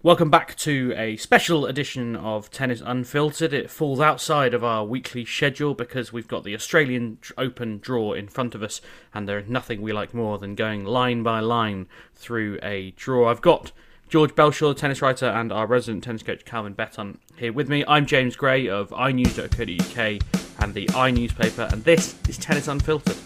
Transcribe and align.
Welcome 0.00 0.30
back 0.30 0.54
to 0.58 0.94
a 0.96 1.16
special 1.16 1.66
edition 1.66 2.14
of 2.14 2.52
Tennis 2.52 2.80
Unfiltered. 2.86 3.52
It 3.52 3.68
falls 3.68 3.98
outside 3.98 4.54
of 4.54 4.62
our 4.62 4.84
weekly 4.84 5.24
schedule 5.24 5.74
because 5.74 6.12
we've 6.12 6.28
got 6.28 6.44
the 6.44 6.54
Australian 6.54 7.18
Open 7.36 7.80
draw 7.80 8.12
in 8.12 8.28
front 8.28 8.54
of 8.54 8.62
us, 8.62 8.80
and 9.12 9.28
there 9.28 9.40
is 9.40 9.48
nothing 9.48 9.82
we 9.82 9.92
like 9.92 10.14
more 10.14 10.38
than 10.38 10.54
going 10.54 10.84
line 10.84 11.24
by 11.24 11.40
line 11.40 11.88
through 12.14 12.60
a 12.62 12.92
draw. 12.92 13.28
I've 13.28 13.42
got 13.42 13.72
George 14.08 14.36
Belshaw, 14.36 14.76
tennis 14.76 15.02
writer, 15.02 15.26
and 15.26 15.50
our 15.50 15.66
resident 15.66 16.04
tennis 16.04 16.22
coach 16.22 16.44
Calvin 16.44 16.74
Betton 16.74 17.18
here 17.34 17.52
with 17.52 17.68
me. 17.68 17.84
I'm 17.88 18.06
James 18.06 18.36
Gray 18.36 18.68
of 18.68 18.90
iNews.co.uk 18.90 20.22
and 20.60 20.74
the 20.74 20.86
iNewspaper, 20.86 21.72
and 21.72 21.82
this 21.82 22.14
is 22.28 22.38
Tennis 22.38 22.68
Unfiltered. 22.68 23.16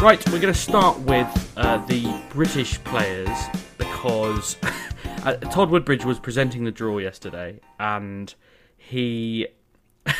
Right, 0.00 0.26
we're 0.30 0.40
going 0.40 0.54
to 0.54 0.58
start 0.58 0.98
with 1.00 1.52
uh, 1.58 1.76
the 1.84 2.22
British 2.30 2.82
players 2.84 3.28
because 3.76 4.56
uh, 5.24 5.34
Todd 5.34 5.68
Woodbridge 5.68 6.06
was 6.06 6.18
presenting 6.18 6.64
the 6.64 6.70
draw 6.70 6.96
yesterday, 6.96 7.60
and 7.78 8.34
he 8.78 9.48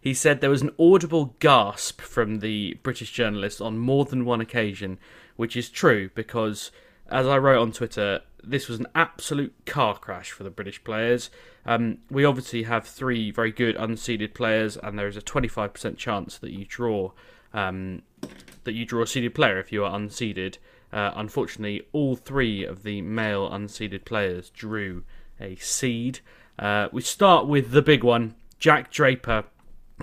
he 0.00 0.14
said 0.14 0.40
there 0.40 0.48
was 0.50 0.62
an 0.62 0.70
audible 0.78 1.34
gasp 1.40 2.00
from 2.00 2.38
the 2.38 2.78
British 2.84 3.10
journalists 3.10 3.60
on 3.60 3.76
more 3.76 4.04
than 4.04 4.24
one 4.24 4.40
occasion, 4.40 5.00
which 5.34 5.56
is 5.56 5.68
true 5.68 6.10
because, 6.14 6.70
as 7.08 7.26
I 7.26 7.38
wrote 7.38 7.60
on 7.60 7.72
Twitter, 7.72 8.20
this 8.44 8.68
was 8.68 8.78
an 8.78 8.86
absolute 8.94 9.52
car 9.66 9.98
crash 9.98 10.30
for 10.30 10.44
the 10.44 10.50
British 10.50 10.84
players. 10.84 11.28
Um, 11.66 11.98
we 12.08 12.24
obviously 12.24 12.62
have 12.62 12.86
three 12.86 13.32
very 13.32 13.50
good 13.50 13.74
unseeded 13.78 14.32
players, 14.32 14.76
and 14.76 14.96
there 14.96 15.08
is 15.08 15.16
a 15.16 15.22
25% 15.22 15.96
chance 15.96 16.38
that 16.38 16.52
you 16.52 16.64
draw 16.64 17.10
um, 17.52 18.02
that 18.64 18.72
you 18.72 18.84
draw 18.84 19.02
a 19.02 19.06
seeded 19.06 19.34
player 19.34 19.58
if 19.58 19.72
you 19.72 19.84
are 19.84 19.98
unseeded. 19.98 20.58
Uh, 20.92 21.12
unfortunately, 21.14 21.86
all 21.92 22.16
three 22.16 22.64
of 22.64 22.82
the 22.82 23.02
male 23.02 23.48
unseeded 23.50 24.04
players 24.04 24.50
drew 24.50 25.04
a 25.40 25.56
seed. 25.56 26.20
Uh, 26.58 26.88
we 26.92 27.00
start 27.02 27.46
with 27.46 27.70
the 27.70 27.82
big 27.82 28.02
one, 28.02 28.34
Jack 28.58 28.90
Draper 28.90 29.44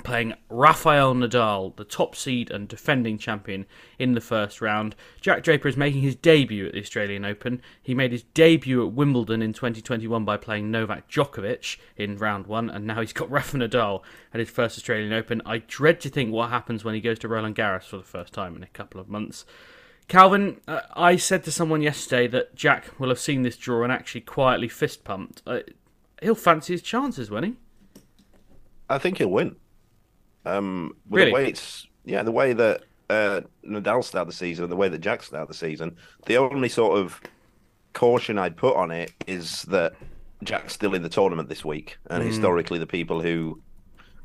playing 0.03 0.33
Rafael 0.49 1.13
Nadal, 1.15 1.75
the 1.75 1.83
top 1.83 2.15
seed 2.15 2.51
and 2.51 2.67
defending 2.67 3.17
champion 3.17 3.65
in 3.97 4.13
the 4.13 4.21
first 4.21 4.61
round. 4.61 4.95
Jack 5.21 5.43
Draper 5.43 5.67
is 5.67 5.77
making 5.77 6.01
his 6.01 6.15
debut 6.15 6.67
at 6.67 6.73
the 6.73 6.81
Australian 6.81 7.25
Open. 7.25 7.61
He 7.81 7.95
made 7.95 8.11
his 8.11 8.23
debut 8.23 8.85
at 8.85 8.93
Wimbledon 8.93 9.41
in 9.41 9.53
2021 9.53 10.25
by 10.25 10.37
playing 10.37 10.71
Novak 10.71 11.09
Djokovic 11.09 11.77
in 11.95 12.17
round 12.17 12.47
one, 12.47 12.69
and 12.69 12.85
now 12.85 13.01
he's 13.01 13.13
got 13.13 13.31
Rafa 13.35 13.57
Nadal 13.57 14.01
at 14.33 14.39
his 14.39 14.49
first 14.49 14.77
Australian 14.77 15.13
Open. 15.13 15.41
I 15.45 15.59
dread 15.59 15.99
to 16.01 16.09
think 16.09 16.31
what 16.31 16.49
happens 16.49 16.83
when 16.83 16.95
he 16.95 17.01
goes 17.01 17.19
to 17.19 17.27
Roland 17.27 17.55
Garros 17.55 17.83
for 17.83 17.97
the 17.97 18.03
first 18.03 18.33
time 18.33 18.55
in 18.55 18.63
a 18.63 18.67
couple 18.67 18.99
of 18.99 19.09
months. 19.09 19.45
Calvin, 20.07 20.61
uh, 20.67 20.81
I 20.93 21.15
said 21.15 21.43
to 21.45 21.51
someone 21.51 21.81
yesterday 21.81 22.27
that 22.27 22.55
Jack 22.55 22.99
will 22.99 23.09
have 23.09 23.19
seen 23.19 23.41
this 23.41 23.57
draw 23.57 23.83
and 23.83 23.91
actually 23.91 24.21
quietly 24.21 24.67
fist 24.67 25.03
pumped. 25.03 25.41
Uh, 25.47 25.61
he'll 26.21 26.35
fancy 26.35 26.73
his 26.73 26.83
chances, 26.83 27.31
won't 27.31 27.45
he? 27.45 27.55
I 28.87 28.99
think 28.99 29.17
he'll 29.17 29.31
win. 29.31 29.55
Um, 30.45 30.93
with 31.09 31.19
Really? 31.19 31.29
the 31.31 31.33
way 31.35 31.47
it's 31.49 31.87
yeah, 32.05 32.23
the 32.23 32.31
way 32.31 32.53
that 32.53 32.83
uh, 33.09 33.41
Nadal 33.65 34.03
started 34.03 34.29
the 34.31 34.35
season, 34.35 34.69
the 34.69 34.75
way 34.75 34.89
that 34.89 34.99
Jack 34.99 35.23
started 35.23 35.49
the 35.49 35.53
season, 35.57 35.95
the 36.25 36.37
only 36.37 36.69
sort 36.69 36.97
of 36.99 37.19
caution 37.93 38.37
I'd 38.37 38.57
put 38.57 38.75
on 38.75 38.91
it 38.91 39.11
is 39.27 39.63
that 39.63 39.93
Jack's 40.43 40.73
still 40.73 40.93
in 40.93 41.01
the 41.01 41.09
tournament 41.09 41.49
this 41.49 41.63
week, 41.65 41.97
and 42.09 42.23
Mm. 42.23 42.27
historically, 42.27 42.77
the 42.79 42.87
people 42.87 43.21
who 43.21 43.59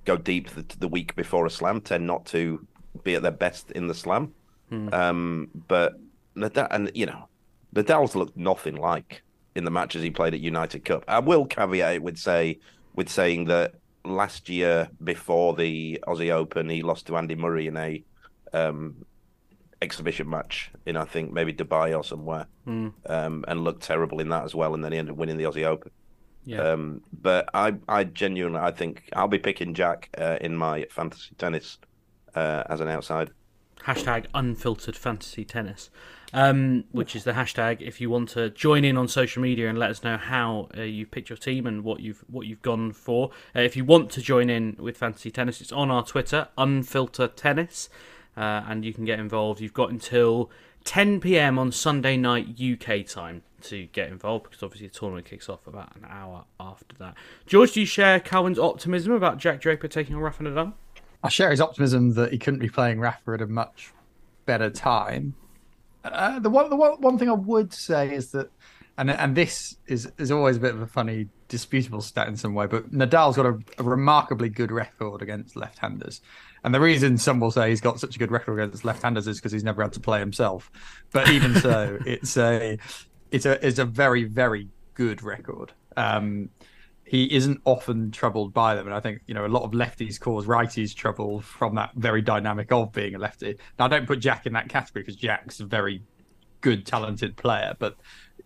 go 0.05 0.17
deep 0.17 0.51
the, 0.51 0.65
the 0.79 0.89
week 0.89 1.15
before 1.15 1.47
a 1.47 1.51
slam 1.51 1.81
tend 1.81 2.07
not 2.07 2.27
to 2.27 2.67
be 3.05 3.15
at 3.15 3.23
their 3.23 3.31
best 3.31 3.71
in 3.73 3.87
the 3.87 3.95
slam. 3.95 4.33
Hmm. 4.71 4.89
Um, 4.93 5.49
but 5.69 5.95
Nadal, 6.37 6.69
and 6.71 6.91
you 6.95 7.07
know, 7.07 7.29
Nadal's 7.75 8.15
looked 8.17 8.37
nothing 8.37 8.77
like 8.77 9.23
in 9.55 9.65
the 9.65 9.71
matches 9.71 10.03
he 10.03 10.11
played 10.11 10.35
at 10.35 10.41
United 10.41 10.85
Cup. 10.85 11.05
I 11.09 11.19
will 11.21 11.45
caveat 11.47 11.95
it 11.97 12.03
with 12.03 12.19
say 12.19 12.59
with 12.95 13.09
saying 13.09 13.45
that 13.47 13.75
last 14.05 14.49
year 14.49 14.89
before 15.03 15.55
the 15.55 16.03
Aussie 16.07 16.31
Open, 16.31 16.69
he 16.69 16.83
lost 16.83 17.07
to 17.07 17.17
Andy 17.17 17.35
Murray 17.35 17.67
in 17.67 17.77
a 17.77 18.03
um, 18.53 19.05
exhibition 19.83 20.29
match 20.29 20.71
in 20.87 20.97
I 20.97 21.05
think 21.05 21.33
maybe 21.33 21.53
Dubai 21.53 21.97
or 21.97 22.05
somewhere, 22.05 22.47
Hmm. 22.65 22.89
um, 23.07 23.45
and 23.49 23.65
looked 23.65 23.83
terrible 23.83 24.21
in 24.21 24.29
that 24.31 24.45
as 24.45 24.55
well. 24.55 24.75
And 24.75 24.85
then 24.85 24.93
he 24.93 24.99
ended 24.99 25.13
up 25.13 25.19
winning 25.19 25.37
the 25.37 25.45
Aussie 25.45 25.65
Open. 25.65 25.91
Yeah. 26.45 26.63
Um, 26.73 27.03
but 27.13 27.49
I, 27.53 27.75
I 27.89 28.05
genuinely, 28.05 28.61
I 28.61 28.71
think 28.71 29.09
I'll 29.15 29.29
be 29.29 29.39
picking 29.39 29.75
Jack 29.75 30.09
uh, 30.19 30.39
in 30.41 30.57
my 30.57 30.87
fantasy 30.91 31.35
tennis 31.37 31.79
uh, 32.35 32.65
as 32.69 32.81
an 32.81 32.89
outside. 32.89 33.31
Hashtag 33.87 34.27
unfiltered 34.35 34.97
fantasy 34.97 35.45
tennis 35.45 35.91
um, 36.33 36.85
which 36.93 37.17
is 37.17 37.25
the 37.25 37.33
hashtag 37.33 37.81
if 37.81 38.01
you 38.01 38.11
want 38.11 38.29
to 38.31 38.51
join 38.51 38.85
in 38.85 38.97
on 38.97 39.09
social 39.09 39.43
media 39.43 39.69
and 39.69 39.79
let 39.79 39.91
us 39.91 40.05
know 40.05 40.17
how 40.17 40.69
uh, 40.77 40.83
you 40.83 41.07
picked 41.07 41.29
your 41.29 41.37
team 41.37 41.67
and 41.67 41.83
what 41.85 42.01
you've 42.01 42.25
what 42.29 42.47
you've 42.47 42.63
gone 42.63 42.93
for. 42.93 43.31
Uh, 43.55 43.61
if 43.61 43.77
you 43.77 43.85
want 43.85 44.11
to 44.11 44.23
join 44.23 44.49
in 44.49 44.77
with 44.79 44.97
fantasy 44.97 45.31
tennis 45.31 45.61
it's 45.61 45.73
on 45.73 45.91
our 45.91 46.05
twitter 46.05 46.49
unfilter 46.57 47.35
tennis 47.35 47.89
uh, 48.37 48.63
and 48.69 48.85
you 48.85 48.95
can 48.95 49.05
get 49.05 49.19
involved. 49.19 49.61
You've 49.61 49.75
got 49.75 49.91
until 49.91 50.51
10 50.85 51.21
p.m 51.21 51.59
on 51.59 51.71
sunday 51.73 52.17
night 52.17 52.59
uk 52.59 53.07
time 53.07 53.43
to 53.61 53.85
get 53.87 54.09
involved 54.09 54.45
because 54.45 54.63
obviously 54.63 54.87
the 54.87 54.95
tournament 54.95 55.27
kicks 55.27 55.49
off 55.49 55.67
about 55.67 55.95
an 55.97 56.07
hour 56.09 56.45
after 56.59 56.97
that. 56.99 57.15
George 57.47 57.73
do 57.73 57.81
you 57.81 57.87
share 57.87 58.21
calvin's 58.21 58.59
optimism 58.59 59.13
about 59.13 59.39
jack 59.39 59.61
draper 59.61 59.89
taking 59.89 60.15
on 60.15 60.23
rafa 60.23 60.45
nadal 60.45 60.73
I 61.23 61.29
share 61.29 61.51
his 61.51 61.61
optimism 61.61 62.15
that 62.15 62.33
he 62.33 62.39
couldn't 62.39 62.61
be 62.61 62.69
playing 62.69 63.01
Rafa 63.01 63.33
at 63.33 63.43
a 63.43 63.47
much 63.47 63.93
better 64.47 64.71
time. 64.71 65.35
Uh, 66.05 66.39
the 66.39 66.49
one, 66.49 66.71
the 66.71 66.77
one, 66.77 67.01
one 67.01 67.19
thing 67.19 67.29
I 67.29 67.35
would 67.35 67.73
say 67.75 68.15
is 68.15 68.31
that, 68.31 68.51
and 68.97 69.11
and 69.11 69.37
this 69.37 69.77
is 69.87 70.11
is 70.19 70.31
always 70.31 70.57
a 70.57 70.61
bit 70.61 70.75
of 70.75 70.81
a 70.81 70.87
funny, 70.87 71.29
disputable 71.49 72.01
stat 72.01 72.29
in 72.29 72.37
some 72.37 72.55
way, 72.55 72.67
but 72.67 72.91
Nadal's 72.91 73.37
got 73.37 73.47
a, 73.47 73.59
a 73.79 73.83
remarkably 73.83 74.49
good 74.49 74.73
record 74.73 75.21
against 75.21 75.57
left-handers, 75.57 76.23
and 76.65 76.75
the 76.75 76.81
reason 76.81 77.19
some 77.19 77.39
will 77.39 77.51
say 77.51 77.69
he's 77.69 77.83
got 77.83 78.01
such 78.01 78.17
a 78.17 78.19
good 78.19 78.31
record 78.31 78.59
against 78.59 78.85
left-handers 78.85 79.27
is 79.27 79.39
because 79.39 79.53
he's 79.53 79.65
never 79.65 79.83
had 79.83 79.93
to 79.93 80.01
play 80.01 80.21
himself. 80.21 80.71
But 81.13 81.29
even 81.31 81.55
so, 81.57 81.99
it's 82.07 82.37
a 82.39 82.79
it's 83.31 83.45
a 83.45 83.67
it's 83.67 83.79
a 83.79 83.85
very 83.85 84.25
very 84.25 84.69
good 84.95 85.23
record. 85.23 85.73
Um, 85.97 86.49
he 87.11 87.25
isn't 87.35 87.61
often 87.65 88.13
troubled 88.13 88.55
by 88.55 88.77
them. 88.77 88.87
And 88.87 88.95
I 88.95 89.01
think, 89.01 89.23
you 89.27 89.35
know, 89.35 89.45
a 89.45 89.49
lot 89.49 89.65
of 89.65 89.73
lefties 89.73 90.21
cause 90.21 90.47
righties 90.47 90.95
trouble 90.95 91.41
from 91.41 91.75
that 91.75 91.91
very 91.97 92.23
dynamic 92.23 92.71
of 92.71 92.93
being 92.93 93.17
a 93.17 93.19
lefty. 93.19 93.57
Now, 93.81 93.87
I 93.87 93.89
don't 93.89 94.07
put 94.07 94.21
Jack 94.21 94.47
in 94.47 94.53
that 94.53 94.69
category 94.69 95.03
because 95.03 95.17
Jack's 95.17 95.59
a 95.59 95.65
very 95.65 96.05
good, 96.61 96.87
talented 96.87 97.37
player, 97.37 97.75
but 97.81 97.97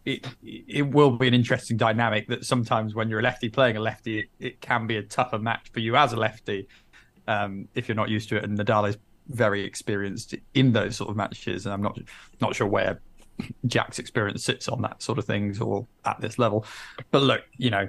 it 0.07 0.27
it 0.43 0.89
will 0.89 1.19
be 1.19 1.29
an 1.29 1.35
interesting 1.35 1.77
dynamic 1.77 2.27
that 2.29 2.47
sometimes 2.47 2.95
when 2.95 3.11
you're 3.11 3.21
a 3.21 3.23
lefty 3.23 3.51
playing 3.51 3.77
a 3.77 3.81
lefty, 3.81 4.21
it, 4.21 4.29
it 4.41 4.61
can 4.63 4.87
be 4.87 4.97
a 4.97 5.03
tougher 5.03 5.39
match 5.39 5.69
for 5.71 5.81
you 5.81 5.95
as 5.95 6.15
a 6.15 6.17
lefty 6.17 6.67
um, 7.29 7.69
if 7.75 7.87
you're 7.87 7.95
not 7.95 8.09
used 8.09 8.31
to 8.31 8.37
it. 8.39 8.45
And 8.45 8.59
Nadal 8.59 8.89
is 8.89 8.97
very 9.29 9.63
experienced 9.63 10.37
in 10.55 10.73
those 10.73 10.97
sort 10.97 11.11
of 11.11 11.17
matches, 11.17 11.67
and 11.67 11.75
I'm 11.75 11.83
not 11.83 11.99
not 12.41 12.57
sure 12.57 12.67
where 12.67 13.03
Jack's 13.67 13.99
experience 13.99 14.43
sits 14.43 14.69
on 14.69 14.81
that 14.81 15.03
sort 15.03 15.19
of 15.19 15.27
things 15.27 15.61
or 15.61 15.87
at 16.07 16.19
this 16.23 16.39
level. 16.39 16.65
But 17.11 17.25
look, 17.25 17.43
you 17.59 17.69
know, 17.69 17.89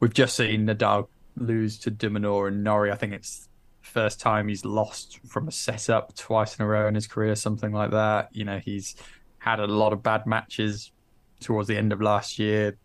we've 0.00 0.14
just 0.14 0.36
seen 0.36 0.66
Nadal 0.66 1.08
lose 1.36 1.78
to 1.80 1.90
de 1.90 2.08
Minaur 2.08 2.48
and 2.48 2.64
Norrie. 2.64 2.90
I 2.90 2.96
think 2.96 3.12
it's 3.12 3.48
first 3.80 4.20
time 4.20 4.48
he's 4.48 4.64
lost 4.64 5.20
from 5.26 5.48
a 5.48 5.52
setup 5.52 6.14
twice 6.16 6.58
in 6.58 6.64
a 6.64 6.68
row 6.68 6.88
in 6.88 6.94
his 6.94 7.06
career, 7.06 7.34
something 7.36 7.72
like 7.72 7.92
that. 7.92 8.28
You 8.32 8.44
know, 8.44 8.58
he's 8.58 8.96
had 9.38 9.60
a 9.60 9.66
lot 9.66 9.92
of 9.92 10.02
bad 10.02 10.26
matches 10.26 10.90
towards 11.40 11.68
the 11.68 11.76
end 11.76 11.92
of 11.92 12.00
last 12.00 12.38
year. 12.38 12.76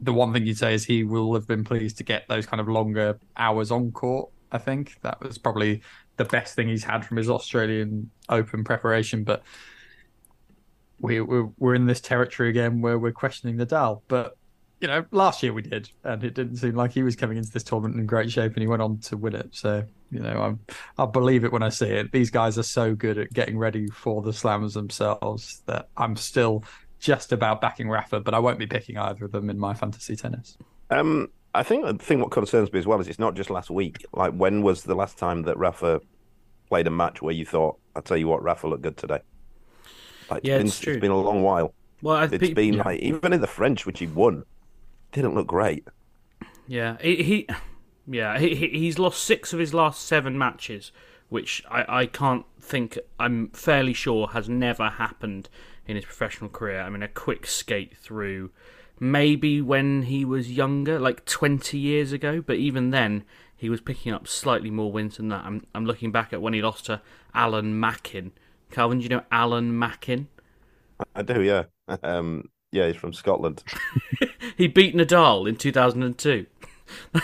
The 0.00 0.12
one 0.12 0.32
thing 0.32 0.46
you'd 0.46 0.58
say 0.58 0.74
is 0.74 0.84
he 0.84 1.04
will 1.04 1.34
have 1.34 1.46
been 1.46 1.64
pleased 1.64 1.98
to 1.98 2.04
get 2.04 2.28
those 2.28 2.46
kind 2.46 2.60
of 2.60 2.68
longer 2.68 3.18
hours 3.36 3.70
on 3.70 3.92
court. 3.92 4.30
I 4.52 4.58
think 4.58 5.00
that 5.02 5.20
was 5.20 5.38
probably 5.38 5.82
the 6.16 6.24
best 6.24 6.54
thing 6.54 6.68
he's 6.68 6.84
had 6.84 7.04
from 7.04 7.16
his 7.16 7.28
Australian 7.28 8.10
Open 8.28 8.62
preparation. 8.62 9.24
But 9.24 9.42
we, 11.00 11.20
we're, 11.20 11.48
we're 11.58 11.74
in 11.74 11.86
this 11.86 12.00
territory 12.00 12.50
again 12.50 12.80
where 12.80 12.98
we're 12.98 13.12
questioning 13.12 13.56
Nadal. 13.56 14.02
But 14.06 14.36
you 14.86 14.92
know, 14.92 15.04
last 15.10 15.42
year 15.42 15.52
we 15.52 15.62
did, 15.62 15.90
and 16.04 16.22
it 16.22 16.34
didn't 16.34 16.56
seem 16.58 16.76
like 16.76 16.92
he 16.92 17.02
was 17.02 17.16
coming 17.16 17.36
into 17.38 17.50
this 17.50 17.64
tournament 17.64 17.98
in 17.98 18.06
great 18.06 18.30
shape, 18.30 18.52
and 18.52 18.60
he 18.60 18.68
went 18.68 18.80
on 18.82 18.98
to 18.98 19.16
win 19.16 19.34
it. 19.34 19.48
So, 19.50 19.82
you 20.12 20.20
know, 20.20 20.40
I'm, 20.40 20.60
I'll 20.96 21.08
believe 21.08 21.44
it 21.44 21.50
when 21.50 21.64
I 21.64 21.70
see 21.70 21.86
it. 21.88 22.12
These 22.12 22.30
guys 22.30 22.56
are 22.56 22.62
so 22.62 22.94
good 22.94 23.18
at 23.18 23.32
getting 23.32 23.58
ready 23.58 23.88
for 23.88 24.22
the 24.22 24.32
slams 24.32 24.74
themselves 24.74 25.62
that 25.66 25.88
I'm 25.96 26.14
still 26.14 26.62
just 27.00 27.32
about 27.32 27.60
backing 27.60 27.88
Rafa, 27.88 28.20
but 28.20 28.32
I 28.32 28.38
won't 28.38 28.60
be 28.60 28.66
picking 28.68 28.96
either 28.96 29.24
of 29.24 29.32
them 29.32 29.50
in 29.50 29.58
my 29.58 29.74
fantasy 29.74 30.14
tennis. 30.14 30.56
Um, 30.90 31.30
I 31.52 31.64
think 31.64 31.84
the 31.84 31.94
thing 31.94 32.20
what 32.20 32.30
concerns 32.30 32.72
me 32.72 32.78
as 32.78 32.86
well 32.86 33.00
is 33.00 33.08
it's 33.08 33.18
not 33.18 33.34
just 33.34 33.50
last 33.50 33.70
week. 33.70 34.04
Like, 34.12 34.32
when 34.34 34.62
was 34.62 34.84
the 34.84 34.94
last 34.94 35.18
time 35.18 35.42
that 35.42 35.58
Rafa 35.58 36.00
played 36.68 36.86
a 36.86 36.90
match 36.90 37.20
where 37.22 37.34
you 37.34 37.44
thought, 37.44 37.76
"I 37.96 38.00
tell 38.02 38.16
you 38.16 38.28
what, 38.28 38.40
Rafa 38.42 38.68
looked 38.68 38.82
good 38.82 38.96
today"? 38.96 39.18
Like, 40.30 40.42
Yeah, 40.44 40.54
it's, 40.54 40.58
been, 40.60 40.66
it's 40.68 40.78
true. 40.78 40.92
it's 40.94 41.00
been 41.00 41.10
a 41.10 41.18
long 41.20 41.42
while. 41.42 41.74
Well, 42.02 42.16
I 42.16 42.24
It's 42.24 42.36
think- 42.36 42.54
been 42.54 42.74
yeah. 42.74 42.82
like 42.84 43.00
even 43.00 43.32
in 43.32 43.40
the 43.40 43.46
French, 43.46 43.86
which 43.86 43.98
he 44.00 44.06
won, 44.06 44.44
didn't 45.16 45.34
look 45.34 45.46
great. 45.48 45.86
Yeah, 46.66 46.96
he, 47.00 47.22
he 47.22 47.48
yeah, 48.06 48.38
he, 48.38 48.54
he- 48.54 48.78
he's 48.78 48.98
lost 48.98 49.22
six 49.24 49.52
of 49.52 49.58
his 49.58 49.74
last 49.74 50.02
seven 50.06 50.36
matches, 50.38 50.92
which 51.28 51.62
I, 51.70 52.00
I 52.02 52.06
can't 52.06 52.44
think. 52.60 52.98
I'm 53.18 53.48
fairly 53.50 53.92
sure 53.92 54.28
has 54.28 54.48
never 54.48 54.90
happened 54.90 55.48
in 55.86 55.96
his 55.96 56.04
professional 56.04 56.50
career. 56.50 56.80
I 56.80 56.90
mean, 56.90 57.02
a 57.02 57.08
quick 57.08 57.46
skate 57.46 57.96
through, 57.96 58.50
maybe 58.98 59.60
when 59.60 60.02
he 60.02 60.24
was 60.24 60.52
younger, 60.52 60.98
like 60.98 61.24
20 61.24 61.78
years 61.78 62.12
ago, 62.12 62.40
but 62.40 62.56
even 62.56 62.90
then. 62.90 63.24
He 63.58 63.70
was 63.70 63.80
picking 63.80 64.12
up 64.12 64.28
slightly 64.28 64.70
more 64.70 64.92
wins 64.92 65.16
than 65.16 65.30
that. 65.30 65.46
I'm, 65.46 65.64
I'm 65.74 65.86
looking 65.86 66.12
back 66.12 66.34
at 66.34 66.42
when 66.42 66.52
he 66.52 66.60
lost 66.60 66.84
to 66.86 67.00
Alan 67.32 67.80
Mackin. 67.80 68.32
Calvin, 68.70 68.98
do 68.98 69.04
you 69.04 69.08
know 69.08 69.22
Alan 69.32 69.78
Mackin? 69.78 70.28
I 71.14 71.22
do, 71.22 71.42
yeah. 71.42 71.64
Um, 72.02 72.50
yeah, 72.72 72.86
he's 72.88 72.96
from 72.96 73.12
Scotland. 73.12 73.62
He 74.56 74.68
beat 74.68 74.94
Nadal 74.94 75.46
in 75.46 75.56
2002. 75.56 76.46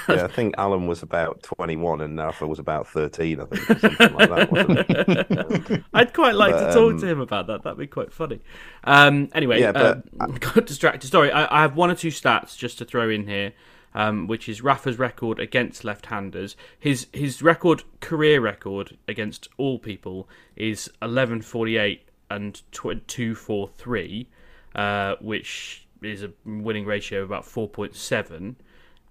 yeah, 0.07 0.25
I 0.25 0.27
think 0.27 0.55
Alan 0.59 0.87
was 0.87 1.03
about 1.03 1.43
twenty-one 1.43 2.03
and 2.03 2.19
Rafa 2.19 2.47
was 2.47 2.59
about 2.59 2.87
thirteen. 2.89 3.41
I 3.41 3.45
think, 3.47 3.81
something 3.81 4.13
like 4.15 4.29
that, 4.29 5.83
I'd 5.95 6.13
quite 6.13 6.35
like 6.35 6.53
But, 6.53 6.67
to 6.67 6.73
talk 6.75 6.93
um, 6.93 7.01
to 7.01 7.07
him 7.07 7.21
about 7.21 7.47
that. 7.47 7.63
That'd 7.63 7.79
be 7.79 7.87
quite 7.87 8.13
funny. 8.13 8.41
Um, 8.85 9.31
anyway, 9.35 9.61
Yeah, 9.61 9.73
but- 9.73 10.05
uh, 10.21 10.27
got 10.41 10.67
distracted. 10.67 11.09
Sorry, 11.11 11.33
I, 11.33 11.61
I 11.61 11.63
have 11.63 11.75
one 11.75 11.91
or 11.91 11.95
two 11.95 12.09
stats 12.09 12.55
just 12.55 12.77
to 12.79 12.85
throw 12.85 13.09
in 13.09 13.27
here, 13.27 13.53
um, 13.95 14.27
which 14.27 14.47
is 14.47 14.61
Rafa's 14.61 14.99
record 14.99 15.39
against 15.41 15.85
left-handers. 15.85 16.55
His 16.79 17.07
his 17.15 17.41
record, 17.41 17.85
career 18.01 18.43
record 18.43 18.99
against 19.09 19.49
all 19.57 19.79
people, 19.79 20.29
is 20.55 20.91
eleven 21.01 21.41
forty-eight 21.41 22.03
and 22.29 22.61
tw- 22.73 23.07
two 23.07 23.35
four 23.35 23.69
three, 23.69 24.29
uh, 24.75 25.17
which 25.21 25.87
is 26.03 26.23
a 26.23 26.33
winning 26.45 26.85
ratio 26.85 27.23
of 27.23 27.31
about 27.31 27.45
four 27.45 27.69
point 27.69 27.95
seven. 27.95 28.57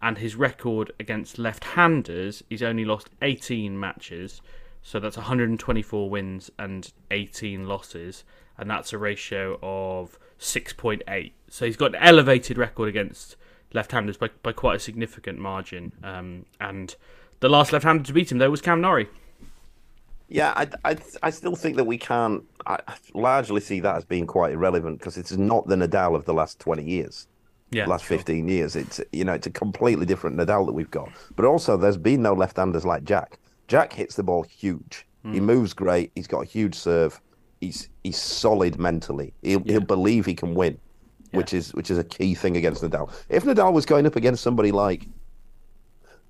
And 0.02 0.18
his 0.18 0.36
record 0.36 0.92
against 1.00 1.38
left-handers, 1.38 2.44
he's 2.50 2.64
only 2.64 2.86
lost 2.86 3.12
18 3.22 3.80
matches, 3.80 4.42
so 4.82 5.00
that's 5.00 5.16
124 5.16 6.10
wins 6.10 6.50
and 6.58 6.92
18 7.12 7.68
losses, 7.68 8.24
and 8.58 8.68
that's 8.68 8.94
a 8.94 8.98
ratio 8.98 9.60
of 9.62 10.18
6.8. 10.40 11.34
So 11.50 11.66
he's 11.66 11.78
got 11.78 11.94
an 11.94 12.02
elevated 12.02 12.58
record 12.58 12.90
against 12.90 13.36
left-handers 13.74 14.18
by, 14.18 14.30
by 14.42 14.52
quite 14.52 14.78
a 14.78 14.80
significant 14.80 15.38
margin. 15.38 15.94
Um, 16.04 16.46
and 16.60 16.96
the 17.40 17.50
last 17.50 17.72
left-hander 17.72 18.04
to 18.04 18.14
beat 18.14 18.32
him, 18.32 18.40
though, 18.40 18.50
was 18.50 18.62
Cam 18.62 18.82
Norrie. 18.82 19.08
Yeah, 20.34 20.54
I, 20.56 20.68
I, 20.92 20.98
I 21.24 21.30
still 21.30 21.56
think 21.58 21.76
that 21.76 21.84
we 21.84 21.98
can't 21.98 22.44
I 22.66 22.80
largely 23.14 23.60
see 23.60 23.82
that 23.82 23.96
as 23.98 24.06
being 24.06 24.26
quite 24.26 24.54
irrelevant 24.54 25.00
because 25.00 25.18
it's 25.18 25.34
not 25.34 25.68
the 25.68 25.76
Nadal 25.76 26.16
of 26.16 26.24
the 26.26 26.34
last 26.34 26.58
20 26.60 26.84
years. 26.84 27.28
Yeah, 27.72 27.86
last 27.86 28.06
15 28.06 28.48
years. 28.48 28.76
It's 28.76 29.00
you 29.12 29.24
know, 29.26 29.34
it's 29.34 29.48
a 29.48 29.52
completely 29.52 30.06
different 30.06 30.38
Nadal 30.38 30.66
that 30.66 30.74
we've 30.74 30.92
got. 30.92 31.10
But 31.36 31.46
also 31.46 31.78
there's 31.78 31.98
been 31.98 32.22
no 32.22 32.34
left-handers 32.34 32.86
like 32.86 33.04
Jack. 33.04 33.38
Jack 33.68 33.94
hits 33.94 34.16
the 34.16 34.24
ball 34.24 34.44
huge. 34.44 35.06
He 35.24 35.40
Mm. 35.40 35.44
moves 35.44 35.74
great. 35.74 36.12
He's 36.16 36.28
got 36.28 36.42
a 36.42 36.46
huge 36.46 36.76
serve. 36.76 37.22
He's 37.60 37.90
he's 38.04 38.18
solid 38.18 38.80
mentally. 38.80 39.34
He'll 39.44 39.64
he'll 39.64 39.82
believe 39.82 40.26
he 40.26 40.34
can 40.34 40.56
win, 40.56 40.78
which 41.32 41.54
is 41.54 41.74
which 41.74 41.92
is 41.92 41.98
a 41.98 42.04
key 42.04 42.34
thing 42.36 42.58
against 42.58 42.82
Nadal. 42.84 43.12
If 43.30 43.44
Nadal 43.44 43.72
was 43.74 43.86
going 43.86 44.06
up 44.06 44.16
against 44.16 44.44
somebody 44.44 44.72
like 44.72 45.06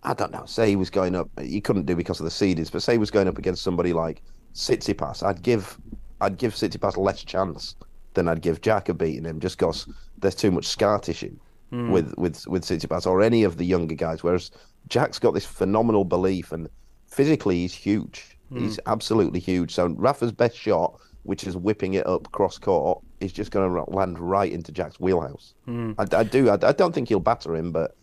I 0.04 0.14
don't 0.14 0.32
know, 0.32 0.46
say 0.46 0.70
he 0.70 0.76
was 0.76 0.90
going 0.90 1.16
up 1.16 1.30
he 1.40 1.62
couldn't 1.62 1.86
do 1.86 1.96
because 1.96 2.20
of 2.20 2.24
the 2.24 2.32
seedings, 2.32 2.72
but 2.72 2.82
say 2.82 2.94
he 2.94 2.98
was 2.98 3.12
going 3.12 3.28
up 3.28 3.38
against 3.38 3.62
somebody 3.62 3.94
like 3.94 4.22
Tsitsipas, 4.56 5.24
I'd 5.24 5.42
give 5.42 5.78
I'd 6.22 6.38
give 6.38 6.54
Tsitsipas 6.54 6.98
less 6.98 7.24
chance 7.24 7.76
than 8.14 8.28
I'd 8.28 8.42
give 8.42 8.62
Jack 8.62 8.90
of 8.90 8.98
beating 8.98 9.26
him 9.26 9.40
just 9.40 9.58
because 9.58 9.88
there's 10.18 10.36
too 10.36 10.52
much 10.52 10.68
scar 10.68 11.00
tissue 11.00 11.36
Mm. 11.72 11.90
with 11.92 12.14
with 12.18 12.46
with 12.48 12.64
Tsitsipas 12.64 13.08
or 13.08 13.22
any 13.22 13.44
of 13.46 13.56
the 13.56 13.64
younger 13.64 13.96
guys. 13.96 14.24
Whereas 14.24 14.52
Jack's 14.90 15.20
got 15.20 15.34
this 15.34 15.46
phenomenal 15.46 16.04
belief 16.04 16.52
and 16.52 16.68
physically 17.08 17.60
he's 17.60 17.74
huge. 17.74 18.38
He's 18.54 18.78
absolutely 18.88 19.40
huge. 19.40 19.74
So 19.74 19.88
Rafa's 19.98 20.34
best 20.34 20.58
shot, 20.58 21.00
which 21.24 21.46
is 21.46 21.56
whipping 21.56 21.94
it 21.94 22.06
up 22.06 22.30
cross 22.34 22.58
court, 22.58 23.02
is 23.22 23.32
just 23.32 23.52
going 23.52 23.74
to 23.74 23.90
land 23.90 24.20
right 24.20 24.52
into 24.52 24.74
Jack's 24.74 25.00
wheelhouse. 25.00 25.54
Mm. 25.66 25.96
I, 25.98 26.18
I 26.18 26.24
do. 26.24 26.50
I, 26.50 26.56
I 26.62 26.74
don't 26.74 26.94
think 26.94 27.08
he'll 27.08 27.22
batter 27.22 27.56
him, 27.56 27.72
but 27.72 27.96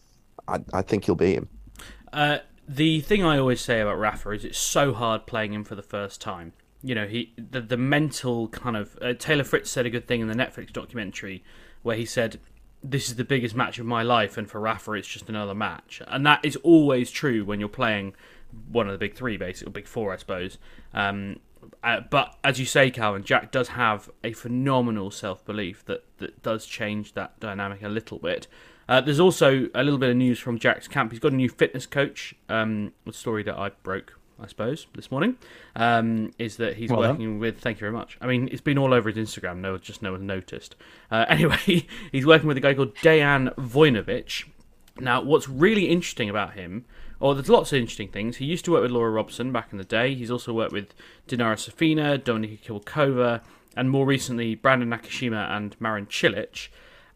I, 0.48 0.60
I 0.72 0.80
think 0.80 1.04
he'll 1.04 1.14
beat 1.14 1.34
him. 1.34 1.48
Uh, 2.12 2.38
the 2.66 3.00
thing 3.00 3.24
I 3.24 3.38
always 3.38 3.60
say 3.60 3.80
about 3.80 3.98
Rafa 3.98 4.30
is 4.30 4.44
it's 4.44 4.58
so 4.58 4.92
hard 4.92 5.26
playing 5.26 5.54
him 5.54 5.64
for 5.64 5.74
the 5.74 5.82
first 5.82 6.20
time. 6.20 6.52
You 6.82 6.94
know, 6.94 7.06
he 7.06 7.32
the, 7.36 7.60
the 7.60 7.76
mental 7.76 8.48
kind 8.48 8.76
of 8.76 8.96
uh, 9.00 9.14
Taylor 9.14 9.44
Fritz 9.44 9.70
said 9.70 9.86
a 9.86 9.90
good 9.90 10.06
thing 10.06 10.20
in 10.20 10.28
the 10.28 10.34
Netflix 10.34 10.72
documentary 10.72 11.42
where 11.82 11.96
he 11.96 12.04
said 12.04 12.40
this 12.82 13.08
is 13.08 13.16
the 13.16 13.24
biggest 13.24 13.56
match 13.56 13.78
of 13.78 13.86
my 13.86 14.02
life, 14.02 14.36
and 14.36 14.48
for 14.48 14.60
Rafa 14.60 14.92
it's 14.92 15.08
just 15.08 15.28
another 15.28 15.54
match, 15.54 16.00
and 16.06 16.24
that 16.26 16.44
is 16.44 16.56
always 16.56 17.10
true 17.10 17.44
when 17.44 17.58
you're 17.58 17.68
playing 17.68 18.14
one 18.70 18.86
of 18.86 18.92
the 18.92 18.98
big 18.98 19.14
three, 19.14 19.36
basically, 19.36 19.70
or 19.70 19.72
big 19.72 19.86
four, 19.86 20.12
I 20.12 20.16
suppose. 20.16 20.58
Um, 20.94 21.40
uh, 21.82 22.00
but 22.08 22.36
as 22.44 22.58
you 22.58 22.66
say, 22.66 22.90
Calvin, 22.90 23.24
Jack 23.24 23.50
does 23.50 23.68
have 23.68 24.10
a 24.24 24.32
phenomenal 24.32 25.10
self 25.10 25.44
belief 25.44 25.84
that, 25.86 26.04
that 26.18 26.42
does 26.42 26.66
change 26.66 27.14
that 27.14 27.38
dynamic 27.40 27.82
a 27.82 27.88
little 27.88 28.18
bit. 28.18 28.46
Uh, 28.88 29.00
there's 29.00 29.20
also 29.20 29.68
a 29.74 29.82
little 29.84 29.98
bit 29.98 30.10
of 30.10 30.16
news 30.16 30.38
from 30.38 30.58
Jack's 30.58 30.88
camp. 30.88 31.12
He's 31.12 31.20
got 31.20 31.32
a 31.32 31.36
new 31.36 31.48
fitness 31.48 31.84
coach. 31.86 32.34
Um, 32.48 32.92
a 33.06 33.12
story 33.12 33.42
that 33.42 33.56
I 33.58 33.70
broke, 33.82 34.18
I 34.40 34.46
suppose, 34.46 34.86
this 34.94 35.10
morning 35.10 35.36
um, 35.76 36.32
is 36.38 36.56
that 36.56 36.76
he's 36.76 36.90
Well 36.90 37.02
done. 37.02 37.10
working 37.10 37.38
with. 37.38 37.60
Thank 37.60 37.76
you 37.78 37.80
very 37.80 37.92
much. 37.92 38.16
I 38.20 38.26
mean, 38.26 38.48
it's 38.50 38.62
been 38.62 38.78
all 38.78 38.94
over 38.94 39.10
his 39.10 39.18
Instagram. 39.18 39.58
No, 39.58 39.76
just 39.76 40.00
no 40.00 40.12
one 40.12 40.26
noticed. 40.26 40.74
Uh, 41.10 41.26
anyway, 41.28 41.86
he's 42.12 42.24
working 42.24 42.48
with 42.48 42.56
a 42.56 42.60
guy 42.60 42.72
called 42.74 42.94
Dejan 42.96 43.54
Vojnovic. 43.56 44.44
Now, 45.00 45.20
what's 45.22 45.48
really 45.48 45.88
interesting 45.88 46.28
about 46.30 46.54
him, 46.54 46.84
or 47.20 47.34
there's 47.34 47.48
lots 47.48 47.72
of 47.72 47.78
interesting 47.78 48.08
things. 48.08 48.38
He 48.38 48.46
used 48.46 48.64
to 48.64 48.72
work 48.72 48.82
with 48.82 48.90
Laura 48.90 49.10
Robson 49.10 49.52
back 49.52 49.68
in 49.70 49.78
the 49.78 49.84
day. 49.84 50.14
He's 50.14 50.30
also 50.30 50.52
worked 50.52 50.72
with 50.72 50.94
Dinara 51.28 51.54
Safina, 51.56 52.18
Dominika 52.18 52.60
Kilkova, 52.62 53.42
and 53.76 53.90
more 53.90 54.06
recently 54.06 54.54
Brandon 54.54 54.88
Nakashima 54.90 55.50
and 55.50 55.76
Marin 55.78 56.06
Cilic. 56.06 56.68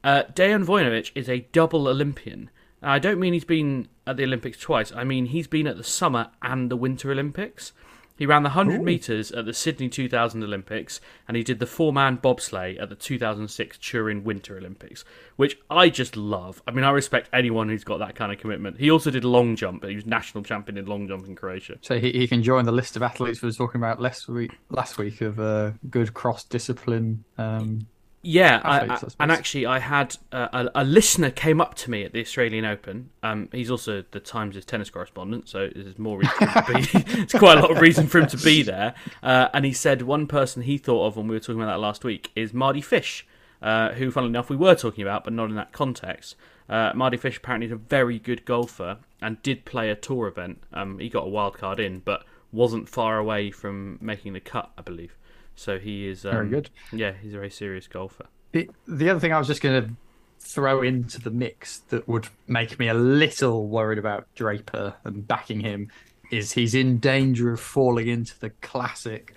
Uh, 0.04 0.24
Dejan 0.34 0.64
Vojnovic 0.64 1.12
is 1.14 1.28
a 1.28 1.46
double 1.52 1.88
Olympian. 1.88 2.50
Now, 2.82 2.92
I 2.92 2.98
don't 2.98 3.20
mean 3.20 3.32
he's 3.32 3.44
been 3.44 3.88
at 4.06 4.16
the 4.16 4.24
Olympics 4.24 4.58
twice. 4.58 4.92
I 4.92 5.04
mean 5.04 5.26
he's 5.26 5.46
been 5.46 5.66
at 5.66 5.76
the 5.76 5.84
Summer 5.84 6.30
and 6.42 6.70
the 6.70 6.76
Winter 6.76 7.10
Olympics. 7.12 7.72
He 8.16 8.26
ran 8.26 8.42
the 8.42 8.50
100 8.50 8.82
metres 8.82 9.32
at 9.32 9.46
the 9.46 9.54
Sydney 9.54 9.88
2000 9.88 10.44
Olympics, 10.44 11.00
and 11.26 11.36
he 11.36 11.42
did 11.42 11.58
the 11.58 11.66
four 11.66 11.92
man 11.92 12.18
bobsleigh 12.18 12.80
at 12.80 12.88
the 12.88 12.94
2006 12.94 13.78
Turin 13.78 14.22
Winter 14.22 14.56
Olympics, 14.56 15.04
which 15.36 15.58
I 15.70 15.88
just 15.88 16.16
love. 16.16 16.62
I 16.68 16.72
mean, 16.72 16.84
I 16.84 16.90
respect 16.90 17.30
anyone 17.32 17.68
who's 17.68 17.84
got 17.84 17.98
that 17.98 18.14
kind 18.14 18.30
of 18.30 18.38
commitment. 18.38 18.78
He 18.78 18.90
also 18.90 19.10
did 19.10 19.24
long 19.24 19.56
jump, 19.56 19.84
he 19.84 19.96
was 19.96 20.06
national 20.06 20.44
champion 20.44 20.76
in 20.76 20.86
long 20.86 21.08
jump 21.08 21.26
in 21.26 21.34
Croatia. 21.34 21.78
So 21.80 21.98
he, 21.98 22.12
he 22.12 22.28
can 22.28 22.42
join 22.42 22.64
the 22.64 22.72
list 22.72 22.96
of 22.96 23.02
athletes 23.02 23.42
we 23.42 23.48
were 23.48 23.54
talking 23.54 23.80
about 23.80 24.00
last 24.00 24.28
week, 24.28 24.52
last 24.68 24.98
week 24.98 25.20
of 25.22 25.40
uh, 25.40 25.72
good 25.90 26.12
cross 26.14 26.44
discipline 26.44 27.24
um, 27.38 27.86
Yeah, 28.24 28.60
athletes, 28.64 28.90
I 28.90 28.94
I- 28.94 28.96
suppose. 28.98 29.16
and 29.20 29.32
actually, 29.32 29.66
I 29.66 29.78
had 29.80 30.16
uh, 30.30 30.68
a, 30.74 30.82
a 30.82 30.84
listener 30.84 31.30
came 31.30 31.60
up 31.60 31.74
to 31.76 31.90
me 31.90 32.04
at 32.04 32.12
the 32.12 32.20
Australian 32.20 32.64
Open. 32.64 33.10
Um, 33.22 33.48
he's 33.52 33.70
also 33.70 34.04
the 34.12 34.20
Times' 34.20 34.64
tennis 34.64 34.90
correspondent, 34.90 35.48
so 35.48 35.68
there's 35.74 35.98
more 35.98 36.18
reason 36.18 36.38
to 36.38 36.64
be. 36.68 36.88
it's 37.22 37.32
quite 37.32 37.58
a 37.58 37.60
lot 37.60 37.72
of 37.72 37.80
reason 37.80 38.06
for 38.06 38.20
him 38.20 38.28
to 38.28 38.36
be 38.36 38.62
there. 38.62 38.94
Uh, 39.22 39.48
and 39.52 39.64
he 39.64 39.72
said 39.72 40.02
one 40.02 40.26
person 40.28 40.62
he 40.62 40.78
thought 40.78 41.06
of 41.06 41.16
when 41.16 41.26
we 41.26 41.34
were 41.34 41.40
talking 41.40 41.60
about 41.60 41.72
that 41.72 41.80
last 41.80 42.04
week 42.04 42.30
is 42.36 42.54
Mardy 42.54 42.80
Fish, 42.80 43.26
uh, 43.60 43.90
who, 43.94 44.10
funnily 44.10 44.30
enough, 44.30 44.48
we 44.48 44.56
were 44.56 44.74
talking 44.76 45.02
about, 45.02 45.24
but 45.24 45.32
not 45.32 45.50
in 45.50 45.56
that 45.56 45.72
context. 45.72 46.36
Uh, 46.68 46.92
Mardy 46.94 47.16
Fish 47.16 47.38
apparently 47.38 47.66
is 47.66 47.72
a 47.72 47.76
very 47.76 48.18
good 48.20 48.44
golfer 48.44 48.98
and 49.20 49.42
did 49.42 49.64
play 49.64 49.90
a 49.90 49.96
tour 49.96 50.28
event. 50.28 50.62
Um, 50.72 50.98
he 51.00 51.08
got 51.08 51.26
a 51.26 51.28
wild 51.28 51.58
card 51.58 51.80
in, 51.80 51.98
but 51.98 52.24
wasn't 52.52 52.88
far 52.88 53.18
away 53.18 53.50
from 53.50 53.98
making 54.00 54.32
the 54.34 54.40
cut, 54.40 54.70
I 54.78 54.82
believe. 54.82 55.16
So 55.54 55.78
he 55.78 56.08
is 56.08 56.24
um, 56.24 56.32
Very 56.32 56.48
good. 56.48 56.70
Yeah, 56.92 57.12
he's 57.20 57.32
a 57.32 57.36
very 57.36 57.50
serious 57.50 57.86
golfer. 57.86 58.26
The, 58.52 58.70
the 58.86 59.10
other 59.10 59.20
thing 59.20 59.32
I 59.32 59.38
was 59.38 59.46
just 59.46 59.62
going 59.62 59.82
to 59.82 59.94
throw 60.40 60.82
into 60.82 61.20
the 61.20 61.30
mix 61.30 61.78
that 61.88 62.06
would 62.08 62.28
make 62.48 62.78
me 62.78 62.88
a 62.88 62.94
little 62.94 63.68
worried 63.68 63.98
about 63.98 64.26
Draper 64.34 64.94
and 65.04 65.26
backing 65.26 65.60
him 65.60 65.90
is 66.30 66.52
he's 66.52 66.74
in 66.74 66.98
danger 66.98 67.52
of 67.52 67.60
falling 67.60 68.08
into 68.08 68.38
the 68.40 68.50
classic 68.50 69.36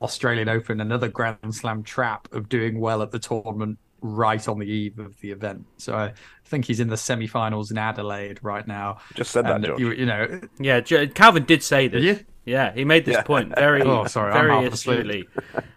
Australian 0.00 0.48
Open, 0.48 0.80
another 0.80 1.08
Grand 1.08 1.54
Slam 1.54 1.82
trap 1.82 2.28
of 2.32 2.48
doing 2.48 2.80
well 2.80 3.02
at 3.02 3.10
the 3.10 3.18
tournament 3.18 3.78
right 4.02 4.46
on 4.48 4.58
the 4.58 4.66
eve 4.66 4.98
of 4.98 5.18
the 5.20 5.30
event. 5.30 5.64
So 5.78 5.94
I 5.94 6.12
think 6.44 6.64
he's 6.66 6.80
in 6.80 6.88
the 6.88 6.96
semi-finals 6.96 7.70
in 7.70 7.78
Adelaide 7.78 8.40
right 8.42 8.66
now. 8.66 8.98
Just 9.14 9.30
said 9.30 9.44
that, 9.46 9.56
And, 9.56 9.64
George. 9.64 9.80
You, 9.80 9.92
you 9.92 10.06
know, 10.06 10.40
Yeah, 10.58 10.80
Calvin 10.80 11.44
did 11.44 11.62
say 11.62 11.88
this. 11.88 12.02
Did 12.02 12.26
Yeah, 12.44 12.72
he 12.72 12.84
made 12.84 13.04
this 13.04 13.14
Yeah. 13.14 13.22
point 13.22 13.54
very, 13.54 13.80
Oh, 13.86 14.04
sorry, 14.06 14.32
I'm 14.32 14.40
very 14.46 14.62
half 14.64 14.72
asleep. 14.72 14.98
astutely. 14.98 15.28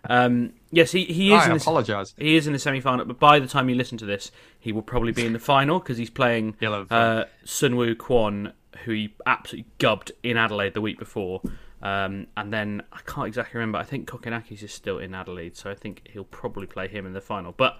Um, 0.10 0.54
yes, 0.72 0.92
he, 0.92 1.06
he 1.06 1.34
is. 1.34 1.42
I 1.42 1.46
in 1.46 1.50
the, 1.52 1.58
apologise. 1.58 2.14
He 2.18 2.36
is 2.36 2.48
in 2.48 2.54
the 2.54 2.60
semi-final, 2.60 3.06
but 3.06 3.20
by 3.20 3.40
the 3.40 3.48
time 3.48 3.70
you 3.70 3.76
listen 3.76 3.98
to 4.00 4.06
this, 4.06 4.32
he 4.60 4.72
will 4.72 4.82
probably 4.82 5.12
be 5.12 5.26
in 5.26 5.34
the 5.34 5.40
final 5.40 5.80
because 5.80 5.98
he's 5.98 6.10
playing 6.10 6.56
Yellow 6.60 6.88
uh, 6.90 7.26
Soonwoo 7.46 7.96
Kwon, 7.96 8.52
who 8.86 8.92
he 8.92 9.16
absolutely 9.26 9.70
gubbed 9.78 10.12
in 10.24 10.36
Adelaide 10.38 10.74
the 10.74 10.82
week 10.82 10.98
before. 11.00 11.42
Um, 11.86 12.26
and 12.36 12.52
then 12.52 12.82
I 12.92 13.00
can't 13.06 13.28
exactly 13.28 13.60
remember. 13.60 13.78
I 13.78 13.84
think 13.84 14.10
Kokkinakis 14.10 14.64
is 14.64 14.74
still 14.74 14.98
in 14.98 15.14
Adelaide, 15.14 15.56
so 15.56 15.70
I 15.70 15.76
think 15.76 16.02
he'll 16.12 16.24
probably 16.24 16.66
play 16.66 16.88
him 16.88 17.06
in 17.06 17.14
the 17.14 17.22
final. 17.22 17.52
But 17.52 17.78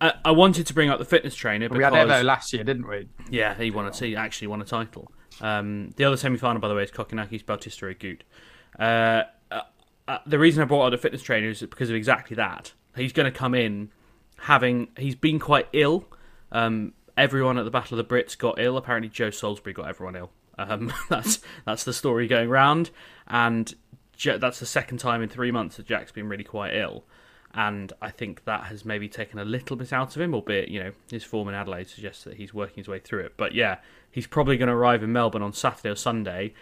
uh, 0.00 0.12
I 0.24 0.30
wanted 0.30 0.64
to 0.68 0.74
bring 0.74 0.90
up 0.90 1.00
the 1.00 1.04
fitness 1.04 1.34
trainer 1.34 1.68
because 1.68 1.78
we 1.78 1.82
had 1.82 1.92
Evo 1.92 2.22
last 2.22 2.52
year, 2.52 2.62
didn't 2.62 2.86
we? 2.86 3.08
yeah, 3.28 3.54
he 3.54 3.72
won 3.72 3.88
a 3.88 3.92
he 3.92 4.14
actually 4.14 4.46
won 4.46 4.62
a 4.62 4.64
title. 4.64 5.10
Um, 5.40 5.90
the 5.96 6.04
other 6.04 6.16
semi 6.16 6.38
final, 6.38 6.60
by 6.60 6.68
the 6.68 6.76
way, 6.76 6.84
is 6.84 6.92
Kokkinakis 6.92 7.44
Bautista 7.44 7.86
Agut. 7.86 8.20
Uh, 8.78 9.24
uh, 9.50 9.62
uh, 10.06 10.18
the 10.24 10.38
reason 10.38 10.62
I 10.62 10.66
brought 10.66 10.86
out 10.86 10.94
a 10.94 10.98
fitness 10.98 11.22
trainer 11.22 11.48
is 11.48 11.62
because 11.62 11.90
of 11.90 11.96
exactly 11.96 12.36
that. 12.36 12.74
He's 12.94 13.12
going 13.12 13.30
to 13.30 13.36
come 13.36 13.56
in 13.56 13.90
having 14.38 14.86
he's 14.96 15.16
been 15.16 15.40
quite 15.40 15.66
ill. 15.72 16.04
Um, 16.52 16.92
everyone 17.16 17.58
at 17.58 17.64
the 17.64 17.72
Battle 17.72 17.98
of 17.98 18.06
the 18.06 18.14
Brits 18.14 18.38
got 18.38 18.60
ill. 18.60 18.76
Apparently, 18.76 19.08
Joe 19.08 19.30
Salisbury 19.30 19.72
got 19.72 19.88
everyone 19.88 20.14
ill. 20.14 20.30
Um, 20.58 20.92
that's 21.08 21.40
that's 21.64 21.84
the 21.84 21.92
story 21.92 22.26
going 22.26 22.48
round, 22.48 22.90
and 23.26 23.74
that's 24.24 24.60
the 24.60 24.66
second 24.66 24.98
time 24.98 25.22
in 25.22 25.28
three 25.28 25.50
months 25.50 25.76
that 25.76 25.86
Jack's 25.86 26.12
been 26.12 26.28
really 26.28 26.44
quite 26.44 26.74
ill. 26.74 27.04
And 27.54 27.92
I 28.02 28.10
think 28.10 28.44
that 28.44 28.64
has 28.64 28.84
maybe 28.84 29.08
taken 29.08 29.38
a 29.38 29.44
little 29.44 29.76
bit 29.76 29.92
out 29.92 30.14
of 30.14 30.20
him, 30.20 30.34
albeit, 30.34 30.68
you 30.68 30.78
know, 30.78 30.92
his 31.10 31.24
form 31.24 31.48
in 31.48 31.54
Adelaide 31.54 31.88
suggests 31.88 32.24
that 32.24 32.34
he's 32.34 32.52
working 32.52 32.76
his 32.76 32.88
way 32.88 32.98
through 32.98 33.24
it. 33.24 33.34
But 33.36 33.54
yeah, 33.54 33.78
he's 34.10 34.26
probably 34.26 34.58
going 34.58 34.68
to 34.68 34.74
arrive 34.74 35.02
in 35.02 35.12
Melbourne 35.12 35.42
on 35.42 35.54
Saturday 35.54 35.88
or 35.88 35.96
Sunday. 35.96 36.52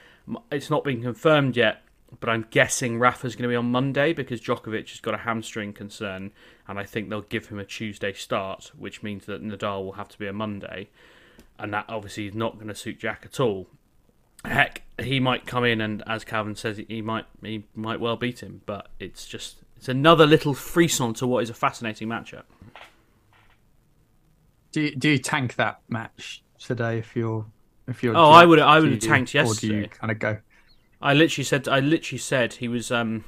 It's 0.53 0.71
not 0.71 0.85
been 0.85 1.03
confirmed 1.03 1.57
yet, 1.57 1.83
but 2.21 2.31
I'm 2.31 2.47
guessing 2.51 3.01
Rafa's 3.01 3.35
going 3.35 3.43
to 3.43 3.49
be 3.49 3.57
on 3.57 3.73
Monday 3.73 4.13
because 4.13 4.41
Djokovic 4.41 4.91
has 4.91 5.01
got 5.01 5.15
a 5.15 5.19
hamstring 5.19 5.73
concern, 5.73 6.31
and 6.69 6.79
I 6.79 6.85
think 6.85 7.09
they'll 7.09 7.23
give 7.23 7.47
him 7.47 7.59
a 7.59 7.65
Tuesday 7.65 8.13
start, 8.13 8.71
which 8.79 9.03
means 9.03 9.27
that 9.27 9.43
Nadal 9.43 9.85
will 9.85 9.93
have 9.93 10.09
to 10.11 10.19
be 10.19 10.29
a 10.29 10.33
Monday. 10.33 10.91
And 11.59 11.75
that 11.75 11.87
obviously 11.89 12.29
is 12.29 12.35
not 12.35 12.55
going 12.55 12.69
to 12.69 12.75
suit 12.75 13.01
Jack 13.01 13.23
at 13.25 13.41
all. 13.41 13.67
Heck, 14.45 14.83
he 15.01 15.21
might 15.21 15.47
come 15.47 15.65
in 15.65 15.81
and, 15.81 16.03
as 16.07 16.25
Calvin 16.25 16.55
says, 16.55 16.81
he 16.89 17.01
might 17.03 17.25
he 17.43 17.65
might 17.75 18.01
well 18.01 18.17
beat 18.17 18.41
him. 18.43 18.61
But 18.67 18.89
it's 19.01 19.27
just 19.27 19.57
it's 19.77 19.89
another 19.89 20.27
little 20.27 20.55
frisson 20.55 21.15
to 21.15 21.27
what 21.27 21.43
is 21.43 21.51
a 21.51 21.55
fascinating 21.55 22.09
matchup. 22.09 22.45
Do 24.73 24.81
you, 24.83 24.97
do 24.97 25.09
you 25.11 25.19
tank 25.19 25.55
that 25.57 25.81
match 25.89 26.43
today 26.59 26.99
if 26.99 27.15
you're 27.15 27.47
if 27.87 28.03
you're? 28.03 28.17
Oh, 28.17 28.31
I 28.31 28.45
would- 28.45 28.59
I 28.59 28.81
would 28.81 28.87
you 28.87 28.91
have 28.93 29.01
do- 29.01 29.07
tanked 29.09 29.35
Or 29.35 29.55
do 29.55 29.67
you 29.69 29.89
kind 29.89 30.11
of 30.11 30.19
go? 30.19 30.39
I 31.01 31.15
literally 31.15 31.45
said 31.45 31.69
I 31.69 31.81
literally 31.81 32.19
said 32.19 32.55
he 32.55 32.69
was 32.69 32.91
um 32.91 33.25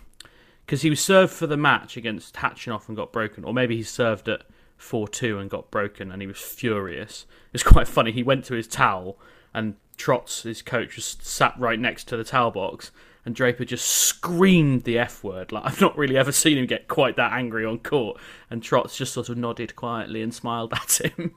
because 0.64 0.82
he 0.82 0.90
was 0.90 1.00
served 1.00 1.32
for 1.32 1.46
the 1.46 1.56
match 1.56 1.96
against 1.96 2.35
Khachanov 2.35 2.88
and 2.88 2.96
got 2.96 3.12
broken, 3.12 3.44
or 3.44 3.54
maybe 3.54 3.76
he 3.76 3.82
served 3.85 4.28
at 4.28 4.42
four 4.76 5.06
two 5.08 5.38
and 5.38 5.49
got 5.49 5.70
broken, 5.70 6.11
and 6.11 6.20
he 6.20 6.26
was 6.26 6.38
furious. 6.38 7.26
It's 7.52 7.62
quite 7.62 7.87
funny. 7.87 8.11
He 8.12 8.23
went 8.25 8.44
to 8.46 8.54
his 8.54 8.66
towel, 8.66 9.18
and 9.54 9.76
Trotz, 9.97 10.43
his 10.43 10.62
coach, 10.62 10.97
just 10.97 11.25
sat 11.25 11.59
right 11.59 11.79
next 11.79 12.05
to 12.09 12.17
the 12.17 12.25
towel 12.25 12.50
box, 12.50 12.91
and 13.25 13.35
Draper 13.35 13.65
just 13.65 13.87
screamed 13.87 14.85
the 14.85 14.99
f 14.99 15.25
word. 15.25 15.53
Like 15.53 15.65
I've 15.67 15.81
not 15.81 15.97
really 15.97 16.17
ever 16.17 16.33
seen 16.33 16.59
him 16.59 16.67
get 16.67 16.88
quite 16.88 17.17
that 17.17 17.33
angry 17.33 17.65
on 17.65 17.79
court, 17.79 18.19
and 18.50 18.62
Trotz 18.62 18.97
just 18.97 19.12
sort 19.12 19.29
of 19.29 19.37
nodded 19.37 19.76
quietly 19.76 20.23
and 20.23 20.33
smiled 20.33 20.73
at 20.75 21.00
him. 21.00 21.35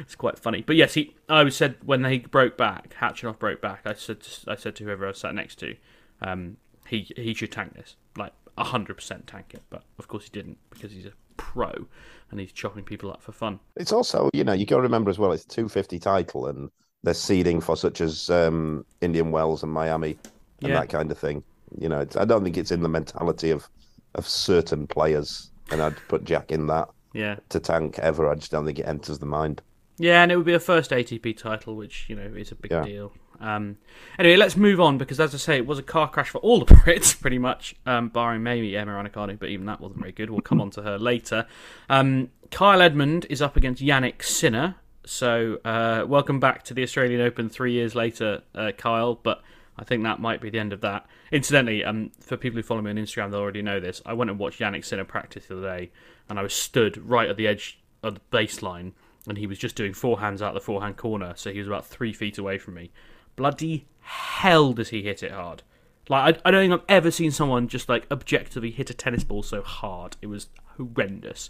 it's 0.00 0.14
quite 0.14 0.38
funny. 0.38 0.62
But 0.66 0.76
yes, 0.76 0.94
he. 0.94 1.14
I 1.28 1.48
said 1.48 1.76
when 1.84 2.02
they 2.02 2.18
broke 2.18 2.56
back, 2.56 2.94
Khachanov 3.00 3.38
broke 3.38 3.60
back. 3.60 3.82
I 3.84 3.94
said 3.94 4.20
to, 4.20 4.50
I 4.50 4.56
said 4.56 4.76
to 4.76 4.84
whoever 4.84 5.06
I 5.06 5.08
was 5.08 5.18
sat 5.18 5.34
next 5.34 5.56
to, 5.60 5.76
um, 6.20 6.56
he 6.86 7.10
he 7.16 7.34
should 7.34 7.52
tank 7.52 7.74
this, 7.74 7.96
like 8.16 8.32
hundred 8.58 8.94
percent 8.94 9.26
tank 9.26 9.54
it. 9.54 9.62
But 9.70 9.84
of 9.98 10.08
course 10.08 10.24
he 10.24 10.30
didn't 10.30 10.58
because 10.70 10.92
he's 10.92 11.06
a 11.06 11.12
pro 11.36 11.86
and 12.30 12.38
he's 12.38 12.52
chopping 12.52 12.84
people 12.84 13.10
up 13.10 13.22
for 13.22 13.32
fun. 13.32 13.58
It's 13.76 13.92
also, 13.92 14.28
you 14.34 14.44
know, 14.44 14.52
you 14.52 14.66
got 14.66 14.76
to 14.76 14.82
remember 14.82 15.10
as 15.10 15.18
well, 15.18 15.32
it's 15.32 15.44
a 15.44 15.48
250 15.48 15.98
title 15.98 16.46
and 16.46 16.70
they're 17.02 17.14
seeding 17.14 17.60
for 17.60 17.76
such 17.76 18.00
as 18.00 18.28
um, 18.30 18.84
Indian 19.00 19.30
Wells 19.30 19.62
and 19.62 19.72
Miami 19.72 20.18
and 20.62 20.70
Yeah. 20.72 20.80
that 20.80 20.88
kind 20.90 21.10
of 21.10 21.18
thing. 21.18 21.42
You 21.78 21.88
know, 21.88 22.00
it's, 22.00 22.16
I 22.16 22.24
don't 22.24 22.44
think 22.44 22.56
it's 22.58 22.70
in 22.72 22.82
the 22.82 22.88
mentality 22.88 23.50
of, 23.50 23.68
of 24.14 24.26
certain 24.28 24.86
players. 24.86 25.50
And 25.70 25.80
I'd 25.80 25.96
put 26.08 26.24
Jack 26.24 26.50
in 26.52 26.66
that 26.66 26.88
Yeah, 27.14 27.36
to 27.50 27.60
tank 27.60 27.98
ever. 28.00 28.28
I 28.28 28.34
just 28.34 28.50
don't 28.50 28.66
think 28.66 28.78
it 28.80 28.86
enters 28.86 29.18
the 29.18 29.26
mind. 29.26 29.62
yeah, 29.98 30.22
and 30.22 30.32
it 30.32 30.36
would 30.36 30.46
be 30.46 30.54
a 30.54 30.60
first 30.60 30.90
ATP 30.90 31.36
title, 31.36 31.76
which 31.76 32.06
you 32.08 32.16
know 32.16 32.22
is 32.36 32.50
a 32.50 32.54
big 32.56 32.70
Yeah. 32.72 32.84
deal. 32.84 33.12
Um, 33.40 33.78
anyway, 34.18 34.36
let's 34.36 34.54
move 34.56 34.80
on 34.80 34.98
because, 34.98 35.18
as 35.20 35.34
I 35.34 35.38
say, 35.38 35.56
it 35.56 35.66
was 35.66 35.78
a 35.78 35.82
car 35.82 36.10
crash 36.10 36.28
for 36.28 36.38
all 36.38 36.58
the 36.62 36.66
Brits, 36.74 37.18
pretty 37.18 37.38
much, 37.38 37.74
um, 37.86 38.08
barring 38.08 38.42
maybe 38.42 38.76
Emma 38.76 38.92
Raducanu, 38.92 39.38
but 39.38 39.48
even 39.48 39.64
that 39.66 39.80
wasn't 39.80 40.00
very 40.00 40.12
good. 40.12 40.28
We'll 40.28 40.40
come 40.42 40.60
on 40.64 40.70
to 40.72 40.82
her 40.82 40.98
later. 40.98 41.46
Um, 41.88 42.28
Kyle 42.50 42.82
Edmund 42.82 43.26
is 43.30 43.40
up 43.40 43.56
against 43.56 43.80
Jannik 43.82 44.22
Sinner. 44.22 44.74
So, 45.04 45.58
uh, 45.64 46.04
welcome 46.06 46.40
back 46.40 46.62
to 46.64 46.74
the 46.74 46.82
Australian 46.82 47.20
Open 47.20 47.48
three 47.48 47.72
years 47.72 47.94
later, 47.94 48.42
uh, 48.54 48.72
Kyle. 48.76 49.14
But 49.14 49.42
I 49.78 49.84
think 49.84 50.02
that 50.02 50.20
might 50.20 50.40
be 50.40 50.50
the 50.50 50.58
end 50.58 50.72
of 50.72 50.82
that. 50.82 51.06
Incidentally, 51.32 51.84
um, 51.84 52.12
for 52.20 52.36
people 52.36 52.56
who 52.56 52.62
follow 52.62 52.82
me 52.82 52.90
on 52.90 52.96
Instagram, 52.96 53.30
they 53.30 53.38
already 53.38 53.62
know 53.62 53.80
this. 53.80 54.02
I 54.04 54.12
went 54.12 54.30
and 54.30 54.38
watched 54.38 54.60
Jannik 54.60 54.84
Sinner 54.84 55.04
practice 55.04 55.46
the 55.46 55.56
other 55.56 55.78
day, 55.78 55.90
and 56.28 56.38
I 56.38 56.42
was 56.42 56.52
stood 56.52 56.98
right 56.98 57.28
at 57.28 57.36
the 57.36 57.46
edge 57.46 57.80
of 58.02 58.14
the 58.14 58.20
baseline, 58.30 58.92
and 59.26 59.38
he 59.38 59.46
was 59.46 59.58
just 59.58 59.76
doing 59.76 59.92
forehands 59.92 60.42
out 60.42 60.54
the 60.54 60.60
forehand 60.60 60.96
corner, 60.96 61.32
so 61.36 61.50
he 61.50 61.58
was 61.58 61.68
about 61.68 61.86
three 61.86 62.12
feet 62.12 62.36
away 62.36 62.58
from 62.58 62.74
me. 62.74 62.90
Bloody 63.36 63.86
hell, 64.00 64.72
does 64.74 64.90
he 64.90 65.02
hit 65.02 65.22
it 65.22 65.32
hard! 65.32 65.62
Like 66.10 66.36
I, 66.44 66.48
I 66.48 66.50
don't 66.50 66.68
think 66.68 66.82
I've 66.82 66.96
ever 66.96 67.10
seen 67.10 67.30
someone 67.30 67.68
just 67.68 67.88
like 67.88 68.06
objectively 68.10 68.70
hit 68.70 68.90
a 68.90 68.94
tennis 68.94 69.24
ball 69.24 69.42
so 69.42 69.62
hard. 69.62 70.16
It 70.20 70.26
was 70.26 70.48
horrendous. 70.76 71.48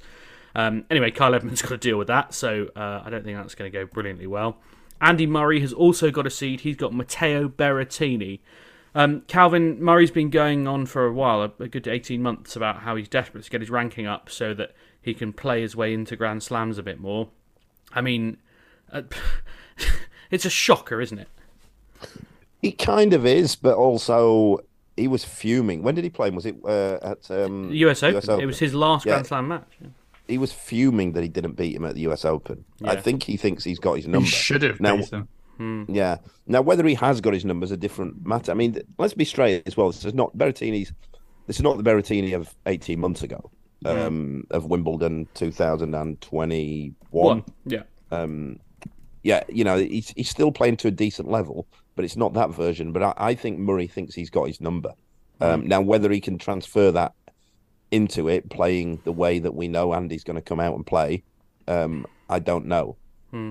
Um, 0.54 0.84
anyway, 0.90 1.10
Kyle 1.10 1.34
Edmund's 1.34 1.62
got 1.62 1.68
to 1.70 1.76
deal 1.76 1.96
with 1.98 2.08
that, 2.08 2.34
so 2.34 2.68
uh, 2.76 3.02
I 3.04 3.10
don't 3.10 3.24
think 3.24 3.36
that's 3.38 3.54
going 3.54 3.70
to 3.70 3.78
go 3.78 3.86
brilliantly 3.86 4.26
well. 4.26 4.58
Andy 5.00 5.26
Murray 5.26 5.60
has 5.60 5.72
also 5.72 6.10
got 6.10 6.26
a 6.26 6.30
seed. 6.30 6.60
He's 6.60 6.76
got 6.76 6.92
Matteo 6.92 7.48
Berrettini. 7.48 8.40
Um, 8.94 9.22
Calvin 9.28 9.82
Murray's 9.82 10.10
been 10.10 10.30
going 10.30 10.66
on 10.66 10.84
for 10.84 11.06
a 11.06 11.12
while, 11.12 11.42
a, 11.42 11.52
a 11.62 11.68
good 11.68 11.86
18 11.86 12.20
months, 12.22 12.56
about 12.56 12.80
how 12.80 12.96
he's 12.96 13.08
desperate 13.08 13.44
to 13.44 13.50
get 13.50 13.60
his 13.60 13.70
ranking 13.70 14.06
up 14.06 14.28
so 14.28 14.52
that 14.54 14.72
he 15.00 15.14
can 15.14 15.32
play 15.32 15.62
his 15.62 15.76
way 15.76 15.94
into 15.94 16.16
Grand 16.16 16.42
Slams 16.42 16.76
a 16.76 16.82
bit 16.82 17.00
more. 17.00 17.28
I 17.92 18.00
mean, 18.00 18.36
uh, 18.92 19.02
it's 20.30 20.44
a 20.44 20.50
shocker, 20.50 21.00
isn't 21.00 21.18
it? 21.18 21.28
He 22.60 22.72
kind 22.72 23.14
of 23.14 23.24
is, 23.24 23.56
but 23.56 23.76
also 23.76 24.58
he 24.96 25.08
was 25.08 25.24
fuming. 25.24 25.82
When 25.82 25.94
did 25.94 26.04
he 26.04 26.10
play? 26.10 26.28
Was 26.30 26.44
it 26.44 26.56
uh, 26.64 26.98
at 27.02 27.30
um, 27.30 27.70
The 27.70 27.76
US 27.88 28.02
Open. 28.02 28.40
It 28.40 28.46
was 28.46 28.58
his 28.58 28.74
last 28.74 29.06
Yeah. 29.06 29.12
Grand 29.12 29.26
Slam 29.28 29.48
match. 29.48 29.78
yeah. 29.80 29.88
He 30.30 30.38
was 30.38 30.52
fuming 30.52 31.12
that 31.12 31.22
he 31.22 31.28
didn't 31.28 31.56
beat 31.56 31.74
him 31.74 31.84
at 31.84 31.94
the 31.94 32.02
US 32.08 32.24
Open. 32.24 32.64
I 32.84 32.96
think 32.96 33.22
he 33.24 33.36
thinks 33.36 33.64
he's 33.64 33.78
got 33.78 33.94
his 33.94 34.06
number. 34.06 34.24
He 34.24 34.30
should 34.30 34.62
have 34.62 34.80
now. 34.80 34.96
beat 34.96 35.10
him. 35.10 35.28
Yeah. 35.88 36.18
Now, 36.46 36.62
whether 36.62 36.86
he 36.86 36.94
has 36.94 37.20
got 37.20 37.34
his 37.34 37.44
numbers, 37.44 37.70
a 37.70 37.76
different 37.76 38.26
matter. 38.26 38.50
I 38.50 38.54
mean, 38.54 38.80
let's 38.98 39.14
be 39.14 39.24
straight 39.24 39.62
as 39.66 39.76
well. 39.76 39.90
This 39.90 40.04
is 40.04 40.14
not 40.14 40.36
Berrettini's. 40.36 40.92
This 41.46 41.56
is 41.56 41.62
not 41.62 41.76
the 41.76 41.82
Berrettini 41.82 42.34
of 42.34 42.54
eighteen 42.66 43.00
months 43.00 43.22
ago, 43.22 43.50
um, 43.84 44.46
of 44.50 44.66
Wimbledon 44.66 45.26
two 45.34 45.50
thousand 45.50 45.94
and 45.94 46.20
twenty 46.20 46.94
one. 47.10 47.44
Yeah. 47.66 47.82
Um, 48.10 48.60
yeah, 49.22 49.44
you 49.48 49.64
know, 49.64 49.76
he's 49.76 50.10
he's 50.10 50.30
still 50.30 50.52
playing 50.52 50.78
to 50.78 50.88
a 50.88 50.92
decent 50.92 51.28
level, 51.28 51.66
but 51.94 52.04
it's 52.04 52.16
not 52.16 52.32
that 52.34 52.50
version. 52.50 52.92
But 52.92 53.02
I, 53.02 53.14
I 53.16 53.34
think 53.34 53.58
Murray 53.58 53.86
thinks 53.86 54.14
he's 54.14 54.30
got 54.30 54.46
his 54.46 54.60
number. 54.60 54.94
Um, 55.42 55.66
now, 55.66 55.80
whether 55.80 56.10
he 56.10 56.20
can 56.20 56.36
transfer 56.38 56.90
that 56.92 57.14
into 57.90 58.28
it, 58.28 58.50
playing 58.50 59.00
the 59.04 59.12
way 59.12 59.38
that 59.38 59.54
we 59.54 59.68
know 59.68 59.94
Andy's 59.94 60.24
going 60.24 60.36
to 60.36 60.42
come 60.42 60.60
out 60.60 60.74
and 60.76 60.86
play, 60.86 61.22
um, 61.68 62.06
I 62.28 62.38
don't 62.38 62.66
know. 62.66 62.96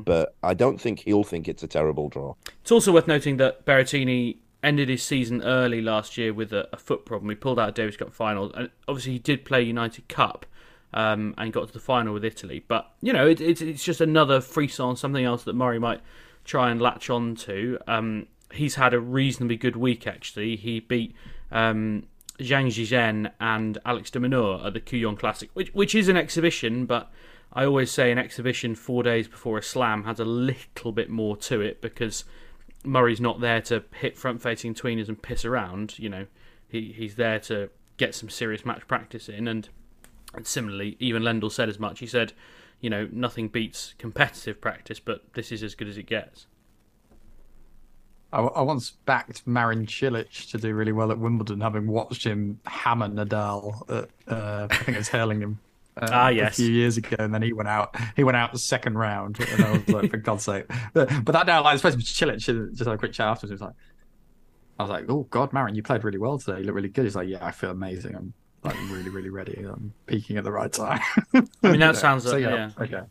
But 0.04 0.36
I 0.44 0.54
don't 0.54 0.80
think 0.80 1.00
he'll 1.00 1.24
think 1.24 1.48
it's 1.48 1.64
a 1.64 1.68
terrible 1.68 2.10
draw. 2.10 2.36
It's 2.62 2.72
also 2.72 2.92
worth 2.92 3.08
noting 3.08 3.38
that 3.38 3.66
Berrettini 3.66 4.38
ended 4.62 4.90
his 4.90 5.04
season 5.04 5.42
early 5.44 5.82
last 5.82 6.18
year 6.18 6.34
with 6.34 6.52
a, 6.52 6.68
a 6.74 6.78
foot 6.78 7.06
problem. 7.06 7.30
He 7.30 7.36
pulled 7.36 7.60
out 7.60 7.70
of 7.70 7.76
Davis 7.76 7.96
Cup 7.96 8.14
finals, 8.14 8.52
and 8.56 8.70
obviously 8.88 9.14
he 9.14 9.20
did 9.20 9.46
play 9.46 9.62
United 9.62 10.10
Cup 10.10 10.46
um, 10.94 11.34
and 11.38 11.54
got 11.54 11.68
to 11.68 11.74
the 11.74 11.80
final 11.80 12.14
with 12.14 12.26
Italy. 12.26 12.64
But 12.68 12.92
you 13.02 13.14
know, 13.14 13.28
it, 13.28 13.40
it's 13.40 13.62
it's 13.62 13.84
just 13.84 14.02
another 14.02 14.42
frisson, 14.42 14.98
something 14.98 15.24
else 15.24 15.44
that 15.44 15.54
Murray 15.54 15.80
might 15.80 16.02
try 16.44 16.72
and 16.72 16.82
latch 16.82 17.10
on 17.10 17.36
to. 17.36 17.80
Um, 17.88 18.28
he's 18.52 18.76
had 18.76 18.94
a 18.94 19.00
reasonably 19.00 19.56
good 19.56 19.76
week 19.76 20.08
actually. 20.08 20.56
He 20.56 20.80
beat 20.80 21.16
um, 21.52 22.08
Zhang 22.40 22.68
Zhizhen 22.68 23.32
and 23.40 23.78
Alex 23.86 24.10
de 24.10 24.20
Minaur 24.20 24.66
at 24.66 24.74
the 24.74 24.82
Kooyong 24.82 25.18
Classic, 25.18 25.50
which 25.54 25.74
which 25.74 25.94
is 25.94 26.08
an 26.08 26.18
exhibition, 26.18 26.86
but 26.86 27.12
I 27.54 27.66
always 27.66 27.92
say 27.92 28.12
an 28.12 28.18
exhibition 28.18 28.76
four 28.76 29.04
days 29.04 29.28
before 29.28 29.58
a 29.58 29.64
slam 29.64 30.04
has 30.04 30.20
a 30.20 30.26
little 30.26 30.92
bit 30.92 31.10
more 31.10 31.36
to 31.38 31.62
it 31.62 31.82
because 31.82 32.24
Murray's 32.84 33.20
not 33.20 33.42
there 33.42 33.62
to 33.64 33.84
hit 33.96 34.18
front 34.18 34.42
facing 34.42 34.74
tweeners 34.74 35.08
and 35.08 35.22
piss 35.22 35.44
around. 35.46 35.98
You 36.00 36.10
know, 36.10 36.26
he 36.68 36.94
he's 36.96 37.16
there 37.16 37.40
to 37.42 37.70
get 37.98 38.16
some 38.16 38.30
serious 38.30 38.66
match 38.66 38.88
practice 38.88 39.30
in. 39.30 39.48
And, 39.48 39.70
and 40.34 40.48
similarly, 40.48 40.96
even 41.00 41.22
Lendl 41.22 41.52
said 41.52 41.70
as 41.70 41.80
much. 41.80 42.00
He 42.00 42.08
said, 42.08 42.34
you 42.80 42.90
know, 42.90 43.08
nothing 43.12 43.50
beats 43.50 43.94
competitive 43.98 44.62
practice, 44.62 45.00
but 45.00 45.34
this 45.34 45.52
is 45.52 45.62
as 45.62 45.76
good 45.76 45.88
as 45.88 45.98
it 45.98 46.04
gets. 46.04 46.48
I, 48.32 48.42
I 48.42 48.62
once 48.62 48.92
backed 49.06 49.46
Marin 49.48 49.86
Cilic 49.88 50.50
to 50.52 50.58
do 50.58 50.74
really 50.74 50.92
well 50.92 51.12
at 51.12 51.18
Wimbledon, 51.20 51.62
having 51.62 51.88
watched 51.88 52.24
him 52.24 52.60
hammer 52.66 53.08
Nadal 53.08 53.90
at 53.90 54.10
uh, 54.32 54.68
I 54.70 54.76
think 54.78 54.90
it 54.90 54.98
was 54.98 55.10
Hurlingham. 55.10 55.60
Uh, 55.98 56.08
Ah, 56.12 56.30
yes. 56.30 56.54
a 56.58 56.62
few 56.64 56.72
years 56.72 56.96
ago, 56.98 57.16
and 57.20 57.34
then 57.34 57.42
he 57.42 57.52
went 57.52 57.68
out. 57.68 57.94
He 58.16 58.24
went 58.24 58.38
out 58.38 58.54
the 58.54 58.60
second 58.60 58.98
round, 58.98 59.38
and 59.40 59.66
I 59.66 59.72
was 59.72 59.90
like, 59.90 60.12
for 60.12 60.18
God's 60.18 60.44
sake! 60.46 60.66
But, 60.94 61.10
but 61.26 61.32
that 61.34 61.46
now, 61.48 61.62
like, 61.64 61.74
I 61.74 61.78
suppose 61.78 61.96
Cilic 61.98 62.38
just 62.38 62.80
had 62.86 62.88
a 62.94 62.98
quick 62.98 63.12
chat 63.12 63.28
afterwards. 63.28 63.50
He 63.50 63.54
was 63.56 63.62
like, 63.62 63.74
I 64.80 64.84
was 64.84 64.90
like, 64.92 65.06
oh 65.10 65.24
God, 65.30 65.52
Marin, 65.52 65.76
you 65.76 65.84
played 65.84 66.06
really 66.06 66.18
well 66.20 66.38
today. 66.40 66.60
You 66.60 66.66
look 66.68 66.76
really 66.76 66.88
good. 66.88 67.04
He's 67.04 67.16
like, 67.16 67.28
yeah, 67.28 67.46
I 67.46 67.52
feel 67.52 67.72
amazing. 67.72 68.16
I'm 68.16 68.34
like 68.64 68.76
really, 68.92 69.10
really 69.10 69.30
ready. 69.30 69.66
I'm 69.68 69.94
peaking 70.06 70.38
at 70.38 70.46
the 70.46 70.52
right 70.54 70.72
time. 70.72 71.02
I 71.34 71.42
mean, 71.64 71.80
that 71.82 71.98
sounds 71.98 72.24
so, 72.26 72.32
like 72.34 72.44
yeah, 72.44 72.72
yeah. 72.78 72.84
okay. 72.84 73.02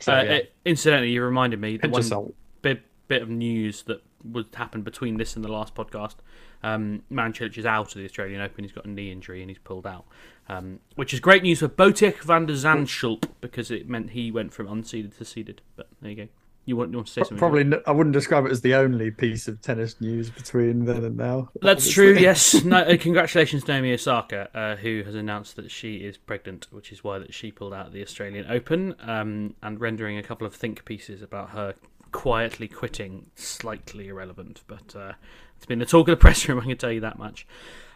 So, 0.00 0.12
Uh, 0.14 0.22
yeah. 0.22 0.30
it- 0.32 0.54
incidentally, 0.64 1.10
you 1.10 1.22
reminded 1.22 1.60
me 1.60 1.76
the 1.76 1.88
one 1.90 2.00
yourself. 2.00 2.30
bit 2.62 2.80
bit 3.08 3.20
of 3.22 3.28
news 3.28 3.82
that 3.82 4.00
would 4.24 4.46
happen 4.54 4.82
between 4.82 5.16
this 5.16 5.36
and 5.36 5.44
the 5.44 5.50
last 5.50 5.74
podcast. 5.74 6.16
Um, 6.62 7.02
is 7.10 7.66
out 7.66 7.88
of 7.88 7.94
the 7.94 8.04
Australian 8.04 8.40
Open. 8.40 8.64
He's 8.64 8.72
got 8.72 8.84
a 8.84 8.90
knee 8.90 9.12
injury 9.12 9.42
and 9.42 9.50
he's 9.50 9.58
pulled 9.58 9.86
out, 9.86 10.06
um, 10.48 10.80
which 10.96 11.14
is 11.14 11.20
great 11.20 11.42
news 11.42 11.60
for 11.60 11.68
Botic 11.68 12.22
van 12.22 12.46
der 12.46 12.54
Zandschulp 12.54 13.24
because 13.40 13.70
it 13.70 13.88
meant 13.88 14.10
he 14.10 14.30
went 14.30 14.52
from 14.52 14.66
unseeded 14.66 15.16
to 15.18 15.24
seeded. 15.24 15.60
But 15.76 15.88
there 16.00 16.10
you 16.10 16.16
go. 16.16 16.28
You 16.68 16.76
want, 16.76 16.90
you 16.90 16.98
want 16.98 17.06
to 17.06 17.12
say 17.14 17.22
something? 17.22 17.38
Probably, 17.38 17.64
I 17.86 17.92
wouldn't 17.92 18.12
describe 18.12 18.44
it 18.44 18.52
as 18.52 18.60
the 18.60 18.74
only 18.74 19.10
piece 19.10 19.48
of 19.48 19.62
tennis 19.62 19.98
news 20.02 20.28
between 20.28 20.84
then 20.84 21.02
and 21.02 21.16
now. 21.16 21.48
That's 21.62 21.86
obviously. 21.86 21.92
true. 21.92 22.12
Yes. 22.18 22.62
No, 22.64 22.80
uh, 22.80 22.98
congratulations, 22.98 23.66
Naomi 23.66 23.94
Osaka, 23.94 24.50
uh, 24.54 24.76
who 24.76 25.02
has 25.04 25.14
announced 25.14 25.56
that 25.56 25.70
she 25.70 25.96
is 25.96 26.18
pregnant, 26.18 26.66
which 26.70 26.92
is 26.92 27.02
why 27.02 27.18
that 27.20 27.32
she 27.32 27.50
pulled 27.50 27.72
out 27.72 27.86
of 27.86 27.92
the 27.94 28.02
Australian 28.02 28.44
Open, 28.50 28.94
um, 29.00 29.54
and 29.62 29.80
rendering 29.80 30.18
a 30.18 30.22
couple 30.22 30.46
of 30.46 30.54
think 30.54 30.84
pieces 30.84 31.22
about 31.22 31.50
her 31.50 31.74
quietly 32.12 32.68
quitting 32.68 33.26
slightly 33.34 34.08
irrelevant. 34.08 34.62
But 34.66 34.94
uh, 34.96 35.12
it's 35.56 35.66
been 35.66 35.78
the 35.78 35.86
talk 35.86 36.08
of 36.08 36.12
the 36.12 36.16
press 36.16 36.48
room. 36.48 36.60
I 36.60 36.64
can 36.64 36.76
tell 36.76 36.92
you 36.92 37.00
that 37.00 37.18
much. 37.18 37.46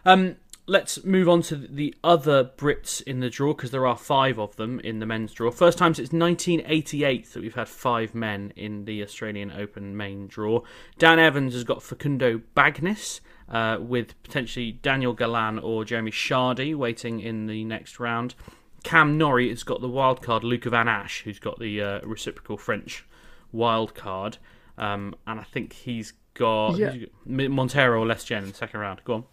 Um, 0.05 0.37
let's 0.65 1.03
move 1.03 1.27
on 1.27 1.41
to 1.43 1.55
the 1.55 1.93
other 2.03 2.43
Brits 2.43 3.01
in 3.01 3.19
the 3.19 3.29
draw 3.29 3.53
because 3.53 3.71
there 3.71 3.85
are 3.85 3.97
five 3.97 4.39
of 4.39 4.55
them 4.55 4.79
in 4.79 4.99
the 4.99 5.05
men's 5.05 5.33
draw. 5.33 5.51
First 5.51 5.77
time 5.77 5.93
since 5.93 6.11
1988 6.11 7.33
that 7.33 7.41
we've 7.41 7.55
had 7.55 7.67
five 7.67 8.15
men 8.15 8.53
in 8.55 8.85
the 8.85 9.03
Australian 9.03 9.51
Open 9.51 9.95
main 9.97 10.27
draw. 10.27 10.61
Dan 10.97 11.19
Evans 11.19 11.53
has 11.53 11.63
got 11.63 11.83
Facundo 11.83 12.41
Bagnis. 12.55 13.19
Uh, 13.49 13.77
with 13.77 14.19
potentially 14.23 14.71
Daniel 14.71 15.13
Galan 15.13 15.59
or 15.59 15.83
Jeremy 15.83 16.11
Chardy 16.11 16.73
waiting 16.73 17.19
in 17.19 17.45
the 17.45 17.65
next 17.65 17.99
round. 17.99 18.35
Cam 18.83 19.17
Norrie 19.17 19.49
has 19.49 19.63
got 19.63 19.81
the 19.81 19.89
wildcard 19.89 20.43
Luca 20.43 20.69
Van 20.69 20.87
Assche, 20.87 21.23
who's 21.23 21.39
got 21.39 21.59
the 21.59 21.81
uh, 21.81 21.99
reciprocal 22.03 22.57
French 22.57 23.05
wild 23.53 23.95
card. 23.95 24.37
Um, 24.77 25.15
and 25.27 25.39
I 25.39 25.43
think 25.43 25.71
he's 25.73 26.13
got, 26.33 26.75
Yeah. 26.77 26.87
who's 26.91 26.93
he 26.95 26.99
got? 27.47 27.51
Monteiro 27.51 27.99
or 28.01 28.05
Lestienne 28.05 28.43
in 28.43 28.49
the 28.49 28.55
second 28.55 28.79
round. 28.81 29.01
Go 29.05 29.13
on. 29.13 29.23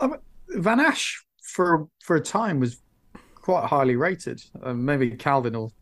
Um, 0.00 0.16
Van 0.48 0.78
Assche 0.78 1.22
for 1.42 1.88
for 2.04 2.16
a 2.16 2.20
time 2.20 2.60
was 2.60 2.80
quite 3.34 3.64
highly 3.66 3.96
rated. 3.96 4.42
Um, 4.62 4.84
maybe 4.84 5.10
Calvin 5.12 5.54
will 5.54 5.72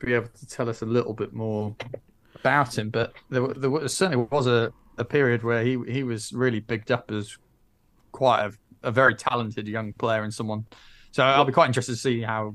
be 0.00 0.14
able 0.14 0.28
to 0.28 0.46
tell 0.46 0.68
us 0.68 0.82
a 0.82 0.86
little 0.86 1.14
bit 1.14 1.32
more 1.32 1.74
about 2.36 2.76
him. 2.78 2.90
But 2.90 3.14
there, 3.30 3.46
there 3.48 3.88
certainly 3.88 4.26
was 4.30 4.46
a, 4.46 4.72
a 4.98 5.04
period 5.04 5.42
where 5.42 5.64
he 5.64 5.78
he 5.88 6.02
was 6.02 6.32
really 6.32 6.60
bigged 6.60 6.90
up 6.92 7.10
as 7.10 7.36
quite 8.12 8.44
a, 8.46 8.52
a 8.88 8.90
very 8.90 9.14
talented 9.14 9.66
young 9.66 9.92
player 9.94 10.22
and 10.22 10.32
someone. 10.32 10.66
So 11.10 11.24
I'll 11.24 11.44
be 11.44 11.52
quite 11.52 11.66
interested 11.66 11.92
to 11.92 11.98
see 11.98 12.20
how 12.20 12.54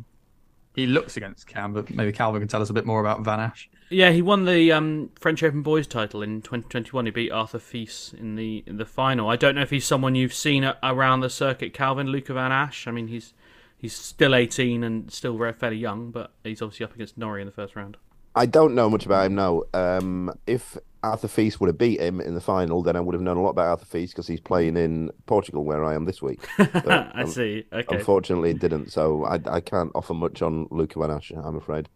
he 0.76 0.88
looks 0.88 1.18
against 1.18 1.48
Cam. 1.48 1.74
But 1.74 1.90
maybe 1.90 2.12
Calvin 2.12 2.42
can 2.42 2.48
tell 2.48 2.62
us 2.62 2.70
a 2.70 2.74
bit 2.74 2.86
more 2.86 3.00
about 3.00 3.22
Van 3.22 3.40
Assche. 3.40 3.68
Yeah, 3.90 4.12
he 4.12 4.22
won 4.22 4.46
the 4.46 4.72
um, 4.72 5.12
French 5.20 5.44
Open 5.44 5.62
boys 5.62 5.86
title 5.86 6.22
in 6.22 6.42
2021. 6.42 7.06
He 7.06 7.12
beat 7.12 7.32
Arthur 7.32 7.60
Fils 7.60 8.14
in 8.18 8.36
the 8.36 8.64
in 8.66 8.78
the 8.78 8.86
final. 8.86 9.30
I 9.30 9.36
don't 9.36 9.56
know 9.56 9.62
if 9.62 9.70
he's 9.70 9.86
someone 9.86 10.16
you've 10.16 10.34
seen 10.34 10.72
around 10.82 11.20
the 11.20 11.30
circuit, 11.30 11.74
Calvin 11.74 12.08
Luca 12.08 12.34
Van 12.34 12.52
Assche. 12.52 12.88
I 12.88 12.92
mean, 12.92 13.08
he's 13.08 13.34
he's 13.78 13.94
still 13.94 14.34
18 14.34 14.84
and 14.84 15.12
still 15.12 15.38
very 15.38 15.54
fairly 15.54 15.78
young, 15.78 16.10
but 16.10 16.32
he's 16.44 16.62
obviously 16.62 16.86
up 16.86 16.96
against 16.96 17.18
Norrie 17.18 17.42
in 17.42 17.46
the 17.46 17.54
first 17.54 17.76
round. 17.76 17.98
I 18.36 18.48
don't 18.48 18.74
know 18.74 18.90
much 18.90 19.06
about 19.06 19.28
him 19.28 19.36
now. 19.36 19.64
Um, 19.74 20.32
if 20.48 20.78
Arthur 21.04 21.28
Fils 21.28 21.60
would 21.60 21.68
have 21.68 21.78
beat 21.78 22.00
him 22.00 22.22
in 22.22 22.34
the 22.34 22.42
final, 22.42 22.82
then 22.82 22.96
I 22.96 23.00
would 23.00 23.13
have 23.13 23.22
known 23.22 23.38
a 23.38 23.42
lot 23.42 23.52
about 23.52 23.68
Arthur 23.68 23.86
Fils 23.86 24.12
because 24.12 24.28
he's 24.28 24.39
playing 24.39 24.78
in 24.78 25.12
Portugal, 25.26 25.63
where 25.63 25.84
I 25.84 25.94
am 25.96 26.06
this 26.06 26.22
week. 26.22 26.48
But, 26.58 26.88
I 26.88 27.22
um, 27.22 27.28
see. 27.28 27.66
Okay. 27.72 27.98
Unfortunately, 27.98 28.52
it 28.52 28.60
didn't, 28.60 28.92
so 28.92 29.26
I, 29.26 29.39
I 29.46 29.60
can't 29.62 29.92
offer 29.96 30.13
much 30.13 30.42
on 30.42 30.68
Luca 30.72 31.00
Van 31.00 31.10
Assche, 31.10 31.38
I'm 31.46 31.56
afraid. 31.56 31.89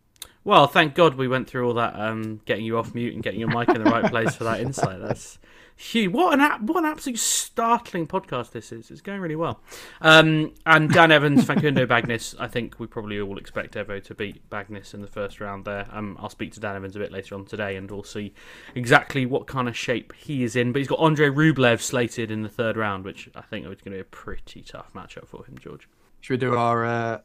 Well, 0.44 0.68
thank 0.68 0.96
God 0.96 1.16
we 1.16 1.28
went 1.28 1.50
through 1.50 1.68
all 1.68 1.74
that, 1.74 2.00
um, 2.00 2.42
getting 2.46 2.66
you 2.66 2.78
off 2.78 2.94
mute 2.94 3.14
and 3.14 3.24
getting 3.24 3.40
your 3.40 3.50
mic 3.50 3.70
in 3.70 3.84
the 3.84 3.90
right 3.90 4.10
place 4.10 4.36
for 4.36 4.46
that 4.46 4.62
insight. 4.62 5.00
That's 5.02 5.40
huge. 5.78 6.12
What 6.12 6.34
an 6.34 6.42
a- 6.42 6.58
what 6.58 6.78
an 6.80 6.86
absolute 6.86 7.20
startling 7.20 8.08
podcast 8.08 8.52
this 8.52 8.72
is. 8.72 8.92
It's 8.92 9.02
going 9.02 9.22
really 9.22 9.36
well. 9.36 9.62
Um, 10.02 10.54
and 10.66 10.92
Dan 10.92 11.12
Evans, 11.12 11.46
Facundo 11.46 11.86
Bagnis. 11.88 12.36
I 12.40 12.48
think 12.48 12.80
we 12.80 12.88
probably 12.88 13.20
all 13.22 13.38
expect 13.38 13.76
Evo 13.76 14.04
to 14.04 14.14
beat 14.16 14.50
Bagnis 14.50 14.94
in 14.94 15.02
the 15.02 15.08
first 15.08 15.40
round 15.40 15.66
there. 15.66 15.88
Um, 15.92 16.18
I'll 16.20 16.30
speak 16.30 16.52
to 16.54 16.60
Dan 16.60 16.76
Evans 16.76 16.96
a 16.96 17.00
bit 17.00 17.12
later 17.12 17.36
on 17.36 17.46
today, 17.46 17.76
and 17.76 17.90
we'll 17.90 18.04
see 18.04 18.34
exactly 18.76 19.26
what 19.26 19.48
kind 19.48 19.68
of 19.68 19.78
shape 19.78 20.14
he 20.14 20.44
is 20.44 20.56
in. 20.56 20.72
But 20.74 20.80
he's 20.80 20.88
got 20.88 21.00
Andre 21.00 21.30
Rublev 21.30 21.80
slated 21.82 22.32
in 22.32 22.42
the 22.42 22.50
third 22.50 22.76
round, 22.76 23.06
which 23.06 23.30
I 23.36 23.42
think 23.42 23.66
is 23.66 23.70
going 23.70 23.84
to 23.84 23.90
be 23.92 24.00
a 24.00 24.04
pretty 24.04 24.62
tough 24.62 24.92
matchup 24.94 25.28
for 25.28 25.46
him, 25.46 25.58
George. 25.58 25.88
Should 26.22 26.34
we 26.34 26.38
do 26.38 26.56
our 26.56 26.86
uh, 26.86 27.18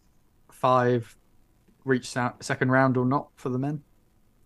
five 0.51 1.17
reach 1.85 2.07
second 2.07 2.71
round 2.71 2.97
or 2.97 3.05
not 3.05 3.29
for 3.35 3.49
the 3.49 3.59
men? 3.59 3.83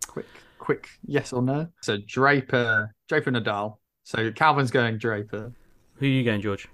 Quick, 0.06 0.26
quick, 0.58 0.88
yes 1.06 1.32
or 1.32 1.42
no. 1.42 1.68
So 1.82 1.98
Draper, 2.06 2.94
Draper 3.08 3.30
Nadal. 3.30 3.76
So 4.06 4.30
Calvin's 4.30 4.70
going 4.70 4.98
Draper. 4.98 5.52
Who 5.96 6.06
are 6.06 6.08
you 6.08 6.22
going, 6.22 6.40
George? 6.40 6.68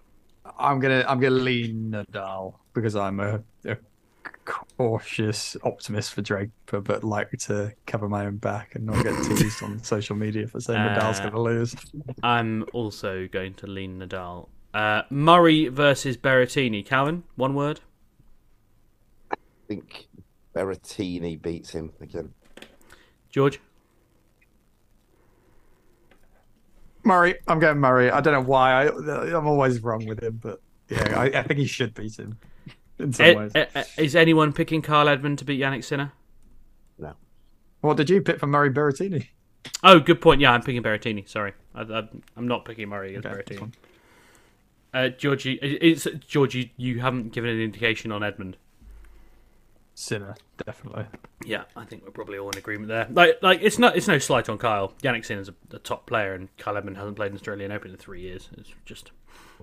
I'm 0.59 0.81
gonna, 0.81 1.03
I'm 1.09 1.19
gonna 1.19 1.35
lean 1.37 1.91
Nadal 1.93 2.57
because 2.75 2.95
I'm 2.95 3.21
a, 3.21 3.43
a 3.65 3.79
cautious 4.45 5.57
optimist 5.65 6.13
for 6.13 6.21
Draper, 6.21 6.83
but 6.83 7.03
like 7.05 7.31
to 7.31 7.73
cover 7.87 8.07
my 8.07 8.27
own 8.27 8.37
back 8.37 8.75
and 8.75 8.85
not 8.85 9.03
get 9.03 9.15
teased 9.25 9.63
on 9.63 9.79
social 9.83 10.15
media 10.15 10.47
for 10.47 10.61
saying 10.61 10.79
Nadal's 10.79 11.21
Uh, 11.21 11.31
gonna 11.31 11.41
lose. 11.41 11.75
I'm 12.23 12.67
also 12.75 13.27
going 13.29 13.55
to 13.55 13.67
lean 13.67 14.01
Nadal. 14.01 14.49
Uh, 14.75 15.05
Murray 15.09 15.69
versus 15.69 16.19
Berrettini. 16.19 16.85
Calvin, 16.85 17.23
one 17.37 17.55
word. 17.55 17.81
I 19.31 19.37
think 19.69 20.07
Berrettini 20.55 21.41
beats 21.41 21.71
him 21.71 21.95
again. 22.03 22.35
George. 23.31 23.59
Murray, 27.05 27.35
I'm 27.49 27.59
going 27.59 27.79
Murray. 27.79 28.11
I 28.11 28.21
don't 28.21 28.35
know 28.35 28.41
why. 28.49 28.87
I, 28.87 29.37
I'm 29.37 29.47
always 29.47 29.81
wrong 29.83 30.07
with 30.07 30.23
him, 30.23 30.39
but 30.43 30.61
yeah, 30.89 31.19
I, 31.19 31.25
I 31.27 31.43
think 31.43 31.59
he 31.61 31.67
should 31.67 31.95
beat 31.95 32.17
him 32.19 32.39
in 32.99 33.13
some 33.13 33.27
Eh, 33.27 33.35
ways. 33.35 33.53
eh, 33.55 33.67
eh, 33.75 33.85
is 33.99 34.15
anyone 34.17 34.53
picking 34.53 34.83
Carl 34.83 35.09
Edmund 35.09 35.39
to 35.39 35.45
beat 35.45 35.61
Jannik 35.61 35.85
Sinner? 35.85 36.13
No. 36.99 37.15
What 37.81 37.97
did 37.97 38.09
you 38.11 38.21
pick 38.21 38.39
for 38.39 38.47
Murray 38.47 38.71
Berrettini? 38.71 39.27
Oh, 39.83 39.99
good 40.01 40.21
point. 40.21 40.41
Yeah, 40.41 40.53
I'm 40.53 40.63
picking 40.63 40.83
Berrettini. 40.83 41.29
Sorry, 41.29 41.53
I, 41.75 41.83
I, 41.83 42.09
I'm 42.37 42.47
not 42.49 42.65
picking 42.65 42.89
Murray 42.89 43.15
against 43.17 43.27
Okay, 43.27 43.57
Berrettini. 43.57 43.73
Uh, 44.95 45.09
Georgie, 45.09 45.55
it's 45.63 46.07
Georgie. 46.27 46.73
You 46.77 47.01
haven't 47.01 47.33
given 47.33 47.51
an 47.51 47.61
indication 47.61 48.13
on 48.13 48.23
Edmund. 48.23 48.57
Sinner, 49.95 50.35
definitely. 50.65 51.05
Yeah, 51.45 51.65
I 51.77 51.85
think 51.85 52.03
we're 52.05 52.13
probably 52.13 52.39
all 52.39 52.49
in 52.51 52.57
agreement 52.59 52.89
there. 52.89 53.07
Like, 53.11 53.43
like 53.43 53.61
it's 53.63 53.79
not 53.79 53.95
it's 53.97 54.09
no 54.09 54.19
slight 54.19 54.49
on 54.49 54.57
Kyle. 54.59 54.95
Jannik 55.03 55.25
Sinner's 55.25 55.49
a, 55.51 55.55
a 55.73 55.79
top 55.79 56.07
player, 56.07 56.33
and 56.35 56.49
Kyle 56.57 56.77
Edmund 56.77 56.97
hasn't 56.97 57.17
played 57.17 57.31
an 57.31 57.37
Australian 57.37 57.73
Open 57.73 57.91
in 57.91 57.97
three 57.99 58.23
years. 58.23 58.49
It's 58.57 58.71
just 58.87 59.11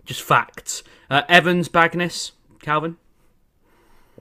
just 0.05 0.21
facts. 0.21 0.83
Uh, 1.09 1.23
Evans, 1.27 1.67
Bagnis, 1.67 2.31
Calvin. 2.61 2.97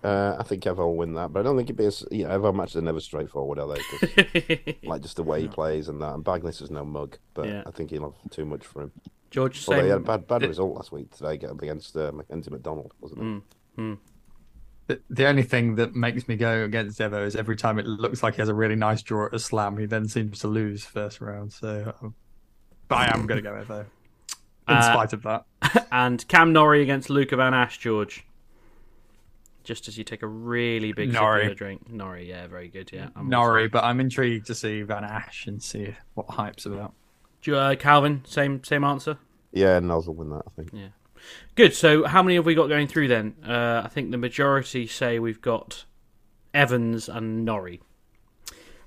Uh, 0.03 0.37
I 0.39 0.45
think 0.45 0.63
Evo 0.63 0.77
will 0.79 0.97
win 0.97 1.15
that, 1.15 1.33
but 1.33 1.41
I 1.41 1.43
don't 1.43 1.57
think 1.57 1.67
it'd 1.69 1.77
be 1.77 1.85
as 1.87 2.05
you 2.13 2.27
know, 2.27 2.39
Evo 2.39 2.55
matches 2.55 2.77
are 2.77 2.83
never 2.83 3.01
straightforward, 3.01 3.59
are 3.59 3.67
they? 3.75 3.81
'Cause, 3.81 4.75
like 4.85 5.03
just 5.03 5.17
the 5.17 5.25
way 5.25 5.43
he 5.43 5.49
plays 5.49 5.89
and 5.89 6.01
that. 6.01 6.15
And 6.15 6.25
Bagnis 6.25 6.63
is 6.63 6.71
no 6.71 6.85
mug, 6.85 7.19
but 7.35 7.47
Yeah. 7.47 7.65
I 7.67 7.71
think 7.73 7.91
he'll 7.91 8.05
have 8.05 8.31
too 8.31 8.45
much 8.45 8.65
for 8.65 8.83
him. 8.83 8.93
George, 9.31 9.63
Although 9.69 9.83
he 9.83 9.89
had 9.89 9.97
a 9.97 9.99
same. 9.99 10.05
bad 10.05 10.27
bad 10.29 10.43
result 10.43 10.75
last 10.77 10.93
week 10.93 11.11
today 11.15 11.45
up 11.47 11.61
against 11.61 11.97
uh, 11.97 12.13
Mackenzie 12.13 12.51
McDonald, 12.51 12.93
wasn't 13.01 13.21
it? 13.21 13.25
Mm, 13.25 13.43
mm. 13.77 13.99
The, 14.89 15.01
the 15.11 15.27
only 15.27 15.43
thing 15.43 15.75
that 15.77 15.95
makes 15.95 16.27
me 16.29 16.37
go 16.37 16.65
against 16.65 16.99
Evo 16.99 17.25
is 17.25 17.37
every 17.37 17.57
time 17.57 17.79
it 17.79 17.87
looks 17.87 18.23
like 18.23 18.35
he 18.35 18.41
has 18.41 18.49
a 18.49 18.55
really 18.55 18.75
nice 18.75 19.03
draw 19.03 19.27
at 19.27 19.35
a 19.35 19.39
slam, 19.39 19.77
he 19.79 19.85
then 19.87 20.09
seems 20.09 20.41
to 20.41 20.49
lose 20.49 20.83
first 20.85 21.21
round. 21.21 21.53
So, 21.53 21.95
um, 22.03 22.15
but 22.89 22.97
I 22.97 23.15
am 23.15 23.27
going 23.27 23.43
to 23.43 23.49
go 23.49 23.55
Evo, 23.55 23.81
in 23.81 23.87
Uh, 24.75 24.83
spite 24.83 25.13
of 25.13 25.23
that. 25.25 25.45
and 25.93 26.27
Cam 26.29 26.53
Norrie 26.53 26.83
against 26.83 27.11
Luca 27.11 27.37
Van 27.37 27.53
Assche, 27.53 27.79
George. 27.79 28.25
Just 29.63 29.87
as 29.89 29.99
you 29.99 30.05
take 30.05 30.23
a 30.23 30.27
really 30.27 30.93
big 30.95 31.11
sip 31.11 31.21
Norrie. 31.21 31.43
of 31.43 31.47
your 31.49 31.55
drink, 31.55 31.91
Norrie, 31.91 32.27
yeah, 32.27 32.47
very 32.47 32.69
good, 32.69 32.91
yeah. 32.91 33.09
I'm 33.15 33.29
Norrie, 33.29 33.69
but 33.69 33.85
I'm 33.85 34.01
intrigued 34.01 34.47
to 34.47 34.55
see 34.55 34.81
Van 34.81 35.05
Ash 35.05 35.47
and 35.47 35.63
see 35.63 35.95
what 36.15 36.27
the 36.27 36.33
hype's 36.33 36.65
about. 36.65 36.95
Do 37.43 37.51
you, 37.51 37.57
uh, 37.59 37.75
Calvin, 37.75 38.23
same 38.25 38.65
same 38.65 38.83
answer. 38.85 39.19
Yeah, 39.53 39.79
Nels 39.81 40.07
will 40.07 40.15
win 40.15 40.31
that, 40.31 40.43
I 40.47 40.51
think. 40.57 40.71
Yeah. 40.73 40.89
Good. 41.55 41.75
So, 41.75 42.05
how 42.05 42.23
many 42.23 42.37
have 42.37 42.47
we 42.47 42.55
got 42.55 42.69
going 42.69 42.87
through 42.87 43.09
then? 43.09 43.35
Uh, 43.47 43.83
I 43.85 43.89
think 43.89 44.11
the 44.11 44.19
majority 44.19 44.87
say 44.87 45.19
we've 45.19 45.43
got 45.43 45.85
Evans 46.55 47.09
and 47.09 47.45
Norrie. 47.45 47.81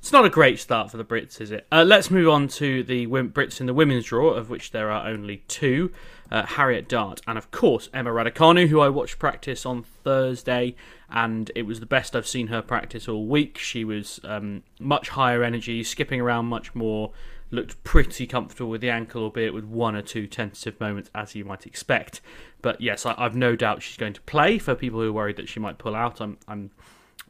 It's 0.01 0.11
not 0.11 0.25
a 0.25 0.29
great 0.29 0.59
start 0.59 0.89
for 0.89 0.97
the 0.97 1.05
Brits, 1.05 1.39
is 1.39 1.51
it? 1.51 1.67
Uh, 1.71 1.83
let's 1.83 2.09
move 2.09 2.27
on 2.27 2.47
to 2.47 2.81
the 2.81 3.05
Brits 3.05 3.59
in 3.59 3.67
the 3.67 3.73
women's 3.73 4.05
draw, 4.05 4.31
of 4.31 4.49
which 4.49 4.71
there 4.71 4.89
are 4.89 5.07
only 5.07 5.43
two 5.47 5.91
uh, 6.31 6.43
Harriet 6.43 6.89
Dart 6.89 7.21
and, 7.27 7.37
of 7.37 7.51
course, 7.51 7.87
Emma 7.93 8.09
Raducanu, 8.09 8.67
who 8.67 8.79
I 8.79 8.89
watched 8.89 9.19
practice 9.19 9.63
on 9.63 9.83
Thursday, 9.83 10.75
and 11.11 11.51
it 11.53 11.67
was 11.67 11.79
the 11.79 11.85
best 11.85 12.15
I've 12.15 12.27
seen 12.27 12.47
her 12.47 12.63
practice 12.63 13.07
all 13.07 13.27
week. 13.27 13.59
She 13.59 13.85
was 13.85 14.19
um, 14.23 14.63
much 14.79 15.09
higher 15.09 15.43
energy, 15.43 15.83
skipping 15.83 16.19
around 16.19 16.47
much 16.47 16.73
more, 16.73 17.11
looked 17.51 17.83
pretty 17.83 18.25
comfortable 18.25 18.69
with 18.69 18.81
the 18.81 18.89
ankle, 18.89 19.23
albeit 19.23 19.53
with 19.53 19.65
one 19.65 19.95
or 19.95 20.01
two 20.01 20.25
tentative 20.25 20.79
moments, 20.79 21.11
as 21.13 21.35
you 21.35 21.45
might 21.45 21.67
expect. 21.67 22.21
But 22.61 22.81
yes, 22.81 23.05
I, 23.05 23.13
I've 23.17 23.35
no 23.35 23.55
doubt 23.55 23.83
she's 23.83 23.97
going 23.97 24.13
to 24.13 24.21
play. 24.21 24.57
For 24.57 24.73
people 24.73 25.01
who 25.01 25.09
are 25.09 25.13
worried 25.13 25.35
that 25.35 25.49
she 25.49 25.59
might 25.59 25.77
pull 25.77 25.95
out, 25.95 26.21
I'm, 26.21 26.37
I'm 26.47 26.71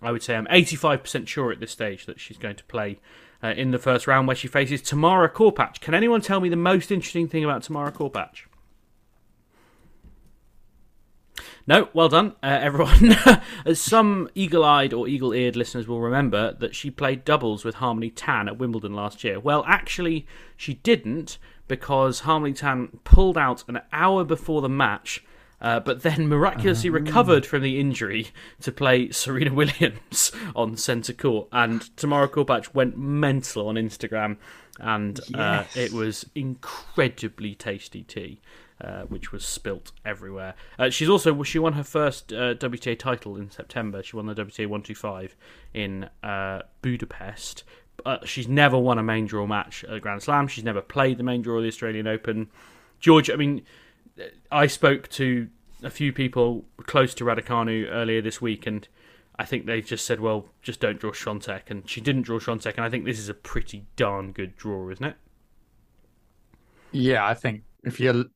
I 0.02 0.12
would 0.12 0.24
say 0.24 0.36
I'm 0.36 0.48
85% 0.48 1.28
sure 1.28 1.52
at 1.52 1.60
this 1.60 1.72
stage 1.72 2.06
that 2.06 2.20
she's 2.20 2.38
going 2.38 2.56
to 2.56 2.64
play 2.66 3.00
uh, 3.44 3.50
in 3.50 3.72
the 3.72 3.80
first 3.80 4.08
round 4.08 4.28
where 4.28 4.36
she 4.36 4.48
faces 4.48 4.82
Tamara 4.82 5.30
Korpatsch. 5.30 5.80
Can 5.80 5.94
anyone 5.94 6.22
tell 6.22 6.40
me 6.40 6.50
the 6.50 6.56
most 6.56 6.92
interesting 6.92 7.28
thing 7.28 7.44
about 7.44 7.64
Tamara 7.64 7.92
Korpatsch? 7.92 8.44
No, 11.68 11.90
well 11.94 12.10
done, 12.10 12.36
uh, 12.44 12.60
everyone. 12.62 13.16
As 13.66 13.80
some 13.82 14.30
eagle 14.36 14.64
eyed 14.64 14.94
or 14.94 15.08
eagle 15.08 15.34
eared 15.34 15.56
listeners 15.56 15.88
will 15.88 16.02
remember, 16.02 16.54
that 16.60 16.76
she 16.76 16.90
played 16.90 17.24
doubles 17.24 17.64
with 17.64 17.76
Harmony 17.76 18.10
Tan 18.10 18.48
at 18.48 18.58
Wimbledon 18.58 18.94
last 18.94 19.24
year. 19.24 19.40
Well, 19.40 19.64
actually, 19.68 20.26
she 20.58 20.76
didn't 20.76 21.38
because 21.68 22.22
Harmony 22.22 22.54
Tan 22.54 23.00
pulled 23.04 23.38
out 23.38 23.64
an 23.68 23.82
hour 23.94 24.24
before 24.24 24.62
the 24.62 24.70
match. 24.70 25.24
Uh, 25.62 25.80
but 25.80 26.02
then 26.02 26.28
miraculously 26.28 26.90
recovered 26.90 27.46
from 27.46 27.62
the 27.62 27.80
injury 27.80 28.30
to 28.60 28.72
play 28.72 29.12
Serena 29.12 29.54
Williams 29.54 30.32
on 30.56 30.76
centre 30.76 31.14
court. 31.14 31.48
And 31.52 31.96
Tamara 31.96 32.28
Korpatsch 32.28 32.74
went 32.74 32.98
mental 32.98 33.68
on 33.68 33.76
Instagram, 33.76 34.38
and 34.80 35.20
uh, 35.36 35.66
it 35.76 35.94
was 35.94 36.26
incredibly 36.34 37.54
tasty 37.54 38.02
tea 38.02 38.42
uh, 38.84 39.04
which 39.04 39.32
was 39.32 39.46
spilt 39.46 39.92
everywhere. 40.06 40.56
Uh, 40.80 40.90
she's 40.90 41.10
also 41.10 41.44
she 41.44 41.60
won 41.60 41.74
her 41.74 41.84
first 41.84 42.34
uh, 42.34 42.56
WTA 42.56 42.98
title 42.98 43.36
in 43.36 43.52
September. 43.52 44.02
She 44.02 44.16
won 44.16 44.26
the 44.26 44.34
WTA 44.34 44.68
125 44.68 45.36
in 45.74 46.10
uh, 46.24 46.62
Budapest. 46.82 47.64
Uh, 48.06 48.18
she's 48.26 48.48
never 48.48 48.78
won 48.78 48.98
a 48.98 49.04
main 49.04 49.28
draw 49.28 49.46
match 49.46 49.84
at 49.84 49.94
a 49.94 50.00
Grand 50.00 50.24
Slam. 50.24 50.48
She's 50.48 50.64
never 50.64 50.82
played 50.82 51.18
the 51.18 51.24
main 51.24 51.42
draw 51.42 51.58
of 51.58 51.64
the 51.64 51.68
Australian 51.68 52.08
Open. 52.08 52.50
George, 53.00 53.30
I 53.30 53.36
mean, 53.36 53.62
I 54.52 54.68
spoke 54.68 55.08
to 55.10 55.48
a 55.84 55.90
few 55.90 56.12
people 56.12 56.66
close 56.78 57.14
to 57.16 57.24
Raducanu 57.24 57.88
earlier 57.92 58.22
this 58.22 58.42
week, 58.42 58.66
and 58.66 58.88
I 59.38 59.46
think 59.46 59.66
they 59.66 59.82
just 59.82 60.06
said, 60.06 60.20
"Well, 60.20 60.50
just 60.62 60.80
don't 60.80 61.00
draw 61.00 61.12
Swiatek," 61.12 61.70
and 61.70 61.88
she 61.90 62.02
didn't 62.02 62.24
draw 62.24 62.40
Swiatek, 62.40 62.76
and 62.76 62.86
I 62.86 62.90
think 62.90 63.06
this 63.06 63.20
is 63.20 63.30
a 63.30 63.34
pretty 63.34 63.86
darn 63.96 64.32
good 64.32 64.56
draw, 64.56 64.90
isn't 64.90 65.06
it? 65.06 65.16
Yeah, 66.92 67.26
I 67.26 67.34
think 67.34 67.64
if 67.84 68.00
you 68.00 68.30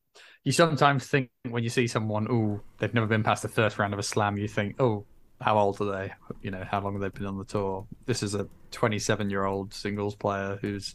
you 0.46 0.52
sometimes 0.52 1.04
think 1.08 1.28
when 1.50 1.64
you 1.64 1.68
see 1.68 1.88
someone, 1.88 2.28
oh, 2.30 2.60
they've 2.78 2.94
never 2.94 3.08
been 3.08 3.24
past 3.24 3.42
the 3.42 3.48
first 3.48 3.80
round 3.80 3.92
of 3.92 3.98
a 3.98 4.02
slam, 4.04 4.38
you 4.38 4.46
think, 4.46 4.80
oh, 4.80 5.04
how 5.40 5.58
old 5.58 5.80
are 5.80 5.90
they? 5.90 6.12
You 6.40 6.52
know, 6.52 6.62
how 6.70 6.80
long 6.80 6.92
have 6.92 7.02
they 7.02 7.08
been 7.08 7.26
on 7.26 7.36
the 7.36 7.44
tour? 7.44 7.84
This 8.06 8.22
is 8.22 8.36
a 8.36 8.46
27 8.70 9.28
year 9.28 9.44
old 9.44 9.74
singles 9.74 10.14
player 10.14 10.56
who's 10.60 10.94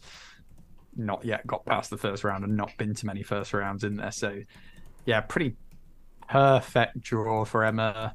not 0.96 1.22
yet 1.26 1.46
got 1.46 1.66
past 1.66 1.90
the 1.90 1.98
first 1.98 2.24
round 2.24 2.44
and 2.44 2.56
not 2.56 2.74
been 2.78 2.94
to 2.94 3.04
many 3.04 3.22
first 3.22 3.52
rounds 3.52 3.84
in 3.84 3.96
there. 3.96 4.10
So, 4.10 4.40
yeah, 5.04 5.20
pretty 5.20 5.54
perfect 6.30 7.02
draw 7.02 7.44
for 7.44 7.62
Emma. 7.62 8.14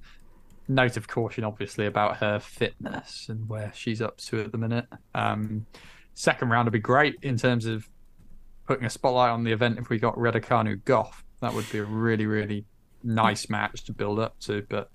Note 0.68 0.98
of 0.98 1.08
caution, 1.08 1.44
obviously, 1.44 1.86
about 1.86 2.18
her 2.18 2.40
fitness 2.40 3.28
and 3.30 3.48
where 3.48 3.72
she's 3.76 4.02
up 4.02 4.18
to 4.18 4.42
at 4.42 4.52
the 4.52 4.58
minute. 4.58 4.88
Um, 5.14 5.68
second 6.16 6.50
round 6.50 6.66
would 6.66 6.74
be 6.74 6.80
great 6.80 7.14
in 7.22 7.38
terms 7.38 7.68
of 7.68 7.88
putting 8.66 8.86
a 8.86 8.90
spotlight 8.90 9.30
on 9.30 9.44
the 9.44 9.52
event 9.52 9.78
if 9.78 9.90
we 9.90 10.00
got 10.00 10.16
Raducanu 10.16 10.82
Gauff. 10.82 11.22
That 11.42 11.54
would 11.54 11.70
be 11.72 11.78
a 11.78 11.84
really, 11.84 12.26
really 12.26 12.66
nice 13.04 13.50
match 13.50 13.84
to 13.86 13.94
build 13.94 14.20
up 14.20 14.40
to, 14.42 14.66
but 14.70 14.90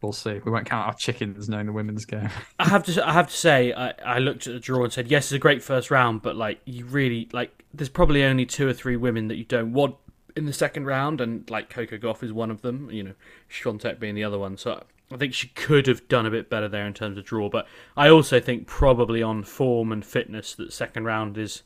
we'll 0.00 0.12
see. 0.12 0.40
We 0.44 0.50
won't 0.50 0.66
count 0.66 0.86
our 0.86 0.94
chickens 0.94 1.48
knowing 1.48 1.66
the 1.66 1.72
women's 1.72 2.04
game. 2.04 2.30
I 2.58 2.68
have 2.68 2.84
to. 2.84 3.08
I 3.08 3.12
have 3.12 3.28
to 3.28 3.36
say, 3.36 3.72
I, 3.72 3.94
I 4.04 4.18
looked 4.18 4.46
at 4.46 4.52
the 4.52 4.60
draw 4.60 4.84
and 4.84 4.92
said, 4.92 5.08
yes, 5.08 5.26
it's 5.26 5.32
a 5.32 5.38
great 5.38 5.62
first 5.62 5.90
round, 5.90 6.22
but 6.22 6.36
like 6.36 6.60
you 6.64 6.84
really 6.84 7.28
like. 7.32 7.64
There's 7.72 7.88
probably 7.88 8.22
only 8.22 8.46
two 8.46 8.68
or 8.68 8.72
three 8.72 8.96
women 8.96 9.28
that 9.28 9.36
you 9.36 9.44
don't 9.44 9.72
want 9.72 9.96
in 10.36 10.46
the 10.46 10.52
second 10.52 10.86
round, 10.86 11.20
and 11.20 11.48
like 11.50 11.70
Coco 11.70 11.96
Gauff 11.96 12.22
is 12.22 12.32
one 12.32 12.50
of 12.50 12.62
them. 12.62 12.90
You 12.90 13.02
know, 13.02 13.14
Swiatek 13.50 13.98
being 13.98 14.14
the 14.14 14.24
other 14.24 14.38
one. 14.38 14.56
So 14.56 14.84
I 15.10 15.16
think 15.16 15.34
she 15.34 15.48
could 15.48 15.86
have 15.86 16.06
done 16.08 16.26
a 16.26 16.30
bit 16.30 16.48
better 16.50 16.68
there 16.68 16.86
in 16.86 16.94
terms 16.94 17.18
of 17.18 17.24
draw. 17.24 17.48
But 17.48 17.66
I 17.96 18.08
also 18.08 18.40
think 18.40 18.66
probably 18.66 19.22
on 19.22 19.42
form 19.42 19.92
and 19.92 20.04
fitness 20.04 20.54
that 20.54 20.72
second 20.72 21.04
round 21.04 21.36
is 21.38 21.62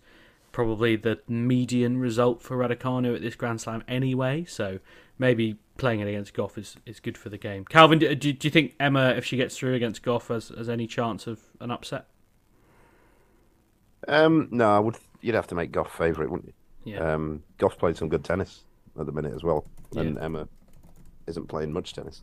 probably 0.58 0.96
the 0.96 1.20
median 1.28 1.98
result 1.98 2.42
for 2.42 2.56
Raducanu 2.56 3.14
at 3.14 3.22
this 3.22 3.36
Grand 3.36 3.60
Slam 3.60 3.84
anyway. 3.86 4.44
So 4.44 4.80
maybe 5.16 5.56
playing 5.76 6.00
it 6.00 6.08
against 6.08 6.34
Gauff 6.34 6.58
is, 6.58 6.74
is 6.84 6.98
good 6.98 7.16
for 7.16 7.28
the 7.28 7.38
game. 7.38 7.64
Calvin, 7.64 8.00
do, 8.00 8.12
do, 8.16 8.32
do 8.32 8.48
you 8.48 8.50
think 8.50 8.74
Emma, 8.80 9.10
if 9.10 9.24
she 9.24 9.36
gets 9.36 9.56
through 9.56 9.74
against 9.74 10.02
Gauff, 10.02 10.26
has, 10.34 10.48
has 10.48 10.68
any 10.68 10.88
chance 10.88 11.28
of 11.28 11.38
an 11.60 11.70
upset? 11.70 12.06
Um, 14.08 14.48
no, 14.50 14.74
I 14.74 14.80
would. 14.80 14.96
You'd 15.20 15.36
have 15.36 15.46
to 15.46 15.54
make 15.54 15.70
Gauff 15.70 15.90
favourite, 15.90 16.28
wouldn't 16.28 16.52
you? 16.84 16.94
Yeah. 16.94 17.14
Um, 17.14 17.44
Gauff's 17.60 17.76
playing 17.76 17.94
some 17.94 18.08
good 18.08 18.24
tennis 18.24 18.64
at 18.98 19.06
the 19.06 19.12
minute 19.12 19.34
as 19.34 19.44
well, 19.44 19.64
and 19.94 20.18
Emma 20.18 20.48
isn't 21.28 21.46
playing 21.46 21.72
much 21.72 21.92
tennis. 21.92 22.22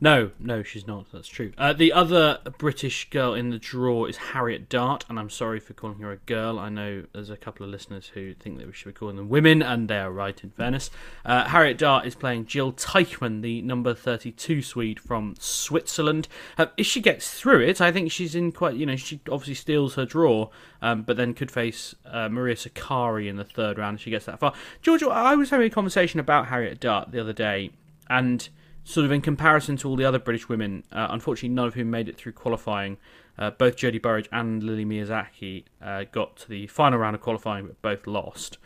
No, 0.00 0.30
no, 0.38 0.62
she's 0.62 0.86
not. 0.86 1.06
That's 1.12 1.26
true. 1.26 1.52
Uh, 1.58 1.72
the 1.72 1.92
other 1.92 2.38
British 2.58 3.10
girl 3.10 3.34
in 3.34 3.50
the 3.50 3.58
draw 3.58 4.04
is 4.04 4.16
Harriet 4.16 4.68
Dart, 4.68 5.04
and 5.08 5.18
I'm 5.18 5.30
sorry 5.30 5.58
for 5.58 5.74
calling 5.74 5.98
her 5.98 6.12
a 6.12 6.16
girl. 6.16 6.58
I 6.58 6.68
know 6.68 7.04
there's 7.12 7.30
a 7.30 7.36
couple 7.36 7.66
of 7.66 7.72
listeners 7.72 8.12
who 8.14 8.34
think 8.34 8.58
that 8.58 8.66
we 8.66 8.72
should 8.72 8.86
be 8.86 8.92
calling 8.92 9.16
them 9.16 9.28
women, 9.28 9.60
and 9.60 9.88
they 9.88 9.98
are 9.98 10.12
right 10.12 10.42
in 10.42 10.50
fairness. 10.50 10.90
Uh, 11.24 11.48
Harriet 11.48 11.78
Dart 11.78 12.06
is 12.06 12.14
playing 12.14 12.46
Jill 12.46 12.72
Teichmann, 12.72 13.42
the 13.42 13.60
number 13.62 13.92
32 13.92 14.62
Swede 14.62 15.00
from 15.00 15.34
Switzerland. 15.38 16.28
Uh, 16.56 16.66
if 16.76 16.86
she 16.86 17.00
gets 17.00 17.32
through 17.34 17.60
it, 17.60 17.80
I 17.80 17.90
think 17.90 18.12
she's 18.12 18.34
in 18.34 18.52
quite, 18.52 18.76
you 18.76 18.86
know, 18.86 18.96
she 18.96 19.20
obviously 19.30 19.54
steals 19.54 19.94
her 19.94 20.04
draw, 20.04 20.48
um, 20.80 21.02
but 21.02 21.16
then 21.16 21.34
could 21.34 21.50
face 21.50 21.94
uh, 22.06 22.28
Maria 22.28 22.54
Sakkari 22.54 23.28
in 23.28 23.36
the 23.36 23.44
third 23.44 23.78
round 23.78 23.96
if 23.96 24.02
she 24.02 24.10
gets 24.10 24.26
that 24.26 24.38
far. 24.38 24.52
George, 24.80 25.02
I 25.02 25.34
was 25.34 25.50
having 25.50 25.66
a 25.66 25.70
conversation 25.70 26.20
about 26.20 26.46
Harriet 26.46 26.78
Dart 26.78 27.10
the 27.10 27.20
other 27.20 27.32
day, 27.32 27.70
and 28.08 28.48
sort 28.88 29.04
of 29.04 29.12
in 29.12 29.20
comparison 29.20 29.76
to 29.76 29.86
all 29.86 29.96
the 29.96 30.04
other 30.06 30.18
British 30.18 30.48
women, 30.48 30.82
uh, 30.90 31.08
unfortunately, 31.10 31.50
none 31.50 31.66
of 31.66 31.74
whom 31.74 31.90
made 31.90 32.08
it 32.08 32.16
through 32.16 32.32
qualifying. 32.32 32.96
Uh, 33.38 33.50
both 33.50 33.76
Jodie 33.76 34.00
Burrage 34.00 34.30
and 34.32 34.62
Lily 34.62 34.86
Miyazaki 34.86 35.64
uh, 35.82 36.04
got 36.10 36.36
to 36.38 36.48
the 36.48 36.66
final 36.68 36.98
round 36.98 37.14
of 37.14 37.20
qualifying, 37.20 37.66
but 37.66 37.82
both 37.82 38.06
lost. 38.06 38.56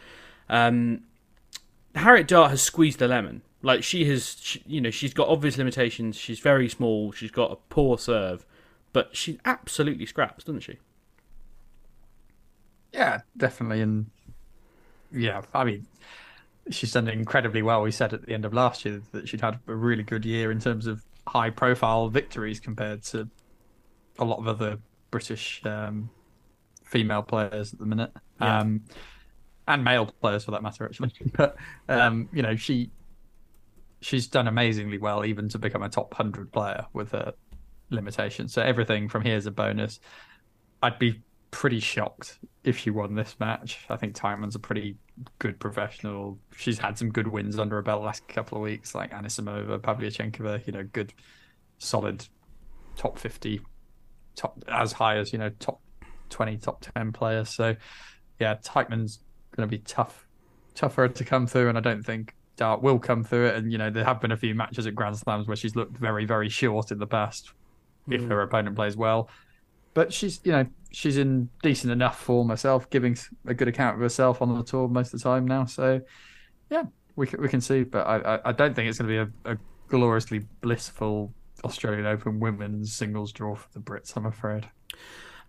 Um, 0.49 1.03
Harriet 1.97 2.29
Dart 2.29 2.53
has 2.53 2.63
squeezed 2.63 3.01
the 3.01 3.09
lemon. 3.09 3.43
Like 3.63 3.83
she 3.83 4.05
has, 4.05 4.37
she, 4.41 4.63
you 4.65 4.81
know, 4.81 4.91
she's 4.91 5.13
got 5.13 5.29
obvious 5.29 5.59
limitations. 5.59 6.15
She's 6.15 6.39
very 6.39 6.69
small. 6.69 7.11
She's 7.11 7.33
got 7.33 7.51
a 7.51 7.57
poor 7.57 7.99
serve, 7.99 8.47
but 8.93 9.17
she 9.17 9.41
absolutely 9.45 10.07
scraps, 10.07 10.45
doesn't 10.45 10.61
she? 10.61 10.79
Yeah, 12.93 13.23
definitely. 13.37 13.81
And 13.81 14.11
yeah, 15.11 15.43
I 15.53 15.65
mean, 15.65 15.87
she's 16.71 16.93
done 16.93 17.09
incredibly 17.09 17.63
well. 17.63 17.83
We 17.83 17.91
said 17.91 18.13
at 18.13 18.27
the 18.27 18.35
end 18.35 18.45
of 18.45 18.55
last 18.55 18.85
year 18.85 19.03
that 19.13 19.29
she'd 19.29 19.41
had 19.41 19.59
a 19.67 19.75
really 19.75 20.03
good 20.03 20.25
year 20.25 20.51
in 20.51 20.61
terms 20.61 20.87
of 20.87 21.05
high 21.27 21.51
profile 21.51 22.09
victories 22.09 22.61
compared 22.61 23.03
to 23.05 23.29
a 24.19 24.25
lot 24.25 24.39
of 24.39 24.47
other 24.47 24.79
British 25.11 25.63
um, 25.65 26.11
female 26.85 27.23
players 27.23 27.73
at 27.73 27.79
the 27.79 27.87
minute. 27.87 28.13
Yeah. 28.41 28.61
Um, 28.61 28.83
and 29.69 29.85
male 29.85 30.07
players 30.21 30.45
for 30.45 30.51
that 30.53 30.63
matter, 30.63 30.85
actually. 30.85 31.13
But 31.37 31.57
um, 31.89 32.29
you 32.33 32.43
know, 32.43 32.57
she 32.57 32.91
she's 34.01 34.27
done 34.27 34.49
amazingly 34.49 34.99
well, 34.99 35.25
even 35.25 35.49
to 35.51 35.59
become 35.59 35.83
a 35.83 35.89
top 35.89 36.13
hundred 36.15 36.53
player 36.53 36.87
with 36.93 37.13
her 37.13 37.33
limitations. 37.91 38.53
So 38.53 38.63
everything 38.63 39.09
from 39.09 39.23
here 39.23 39.37
is 39.37 39.47
a 39.47 39.51
bonus. 39.51 40.01
I'd 40.83 40.99
be 40.99 41.23
pretty 41.53 41.79
shocked 41.79 42.41
if 42.65 42.77
she 42.77 42.91
won 42.91 43.15
this 43.15 43.37
match. 43.39 43.85
I 43.89 43.97
think 43.97 44.17
Teichmann's 44.17 44.57
a 44.57 44.59
pretty 44.59 44.97
good 45.39 45.61
professional. 45.61 46.39
She's 46.57 46.79
had 46.79 46.99
some 46.99 47.11
good 47.11 47.29
wins 47.29 47.59
under 47.61 47.77
her 47.77 47.83
belt 47.83 48.01
the 48.01 48.07
last 48.07 48.27
couple 48.27 48.59
of 48.59 48.63
weeks, 48.65 48.95
like 48.95 49.13
Anisimova, 49.13 49.79
Pavlyuchenkova. 49.79 50.67
You 50.67 50.73
know, 50.73 50.83
good, 50.93 51.13
solid 51.79 52.27
top 52.97 53.19
fifty, 53.19 53.61
top 54.35 54.59
as 54.67 54.93
high 54.93 55.19
as 55.19 55.33
you 55.33 55.39
know 55.39 55.51
top 55.61 55.81
twenty, 56.31 56.57
top 56.57 56.85
ten 56.95 57.13
players. 57.13 57.51
So 57.51 57.77
yeah, 58.41 58.57
Teichmann's 58.57 59.21
going 59.55 59.69
to 59.69 59.71
be 59.71 59.83
tough, 59.85 60.27
tougher 60.75 61.07
to 61.07 61.25
come 61.25 61.47
through, 61.47 61.69
and 61.69 61.79
I 61.79 61.83
don't 61.83 62.03
think 62.03 62.35
Dart 62.57 62.83
will 62.83 62.99
come 62.99 63.23
through 63.23 63.47
it. 63.49 63.57
And 63.57 63.71
you 63.71 63.79
know, 63.79 63.91
there 63.91 64.05
have 64.05 64.21
been 64.21 64.33
a 64.33 64.37
few 64.37 64.55
matches 64.55 64.87
at 64.87 64.95
Grand 64.95 65.17
Slams 65.17 65.47
where 65.47 65.57
she's 65.57 65.77
looked 65.77 65.97
very, 65.97 66.25
very 66.25 66.49
short 66.49 66.91
in 66.91 66.99
the 66.99 67.07
past 67.07 67.53
if 68.09 68.21
Mm. 68.21 68.29
her 68.31 68.41
opponent 68.43 68.75
plays 68.75 68.97
well. 68.97 69.29
But 69.95 70.13
she's, 70.13 70.41
you 70.43 70.53
know, 70.53 70.67
she's 70.93 71.17
in 71.17 71.49
decent 71.63 71.93
enough 71.93 72.19
form 72.21 72.49
herself, 72.49 72.89
giving 72.91 73.17
a 73.47 73.55
good 73.55 73.69
account 73.69 73.97
of 73.97 74.01
herself 74.01 74.43
on 74.43 74.55
the 74.55 74.63
tour 74.63 74.89
most 74.89 75.13
of 75.13 75.21
the 75.21 75.25
time 75.25 75.47
now. 75.47 75.65
So, 75.65 76.01
yeah, 76.71 76.85
we 77.17 77.27
can, 77.27 77.41
we 77.41 77.49
can 77.49 77.61
see. 77.61 77.83
But 77.83 78.07
I, 78.07 78.41
I, 78.45 78.53
don't 78.53 78.75
think 78.75 78.89
it's 78.89 78.99
going 78.99 79.11
to 79.11 79.27
be 79.27 79.33
a, 79.51 79.53
a 79.53 79.59
gloriously 79.89 80.41
blissful 80.61 81.33
Australian 81.65 82.07
Open 82.07 82.41
women's 82.41 82.95
singles 82.95 83.33
draw 83.33 83.55
for 83.55 83.69
the 83.73 83.81
Brits. 83.81 84.17
I'm 84.17 84.27
afraid. 84.27 84.69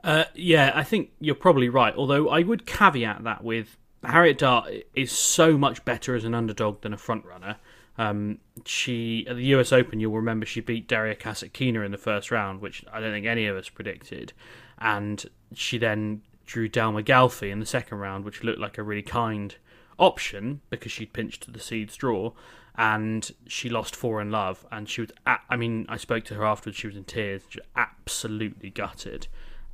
Uh, 0.03 0.25
yeah, 0.34 0.71
I 0.75 0.84
think 0.84 1.12
you're 1.19 1.36
probably 1.36 1.69
right. 1.69 1.95
Although 1.95 2.29
I 2.29 2.41
would 2.41 2.65
caveat 2.65 3.23
that 3.23 3.43
with 3.43 3.77
Harriet 4.03 4.38
Dart 4.38 4.69
is 4.95 5.12
so 5.12 5.58
much 5.58 5.86
better 5.86 6.15
as 6.15 6.25
an 6.25 6.34
underdog 6.34 6.82
than 6.82 6.93
a 6.93 6.97
front 6.97 7.25
runner. 7.25 7.58
Um, 7.97 8.39
she 8.65 9.25
at 9.29 9.36
the 9.36 9.45
U.S. 9.45 9.71
Open, 9.71 9.99
you'll 9.99 10.13
remember 10.13 10.45
she 10.45 10.62
beat 10.62 10.88
Daria 10.88 11.15
Kasatkina 11.15 11.86
in 11.86 11.91
the 11.91 11.97
first 11.97 12.32
round, 12.32 12.60
which 12.60 12.84
I 12.91 12.99
don't 12.99 13.12
think 13.12 13.25
any 13.25 13.45
of 13.45 13.56
us 13.56 13.69
predicted, 13.69 14.34
and 14.79 15.25
she 15.53 15.77
then 15.77 16.21
drew 16.45 16.67
Dalma 16.69 17.03
Galfi 17.03 17.51
in 17.51 17.59
the 17.59 17.65
second 17.65 17.99
round, 17.99 18.25
which 18.25 18.43
looked 18.43 18.59
like 18.59 18.77
a 18.77 18.83
really 18.83 19.01
kind 19.01 19.55
option 19.97 20.62
because 20.69 20.91
she'd 20.91 21.13
pinched 21.13 21.51
the 21.51 21.59
seeds 21.59 21.95
draw, 21.95 22.31
and 22.75 23.31
she 23.47 23.69
lost 23.69 23.95
four 23.95 24.21
in 24.21 24.31
love, 24.31 24.65
and 24.71 24.89
she 24.89 25.01
was. 25.01 25.12
At, 25.25 25.41
I 25.49 25.55
mean, 25.55 25.86
I 25.89 25.97
spoke 25.97 26.25
to 26.25 26.36
her 26.36 26.45
afterwards. 26.45 26.77
She 26.77 26.88
was 26.88 26.95
in 26.95 27.03
tears, 27.03 27.43
she 27.49 27.59
was 27.59 27.67
absolutely 27.75 28.69
gutted 28.69 29.27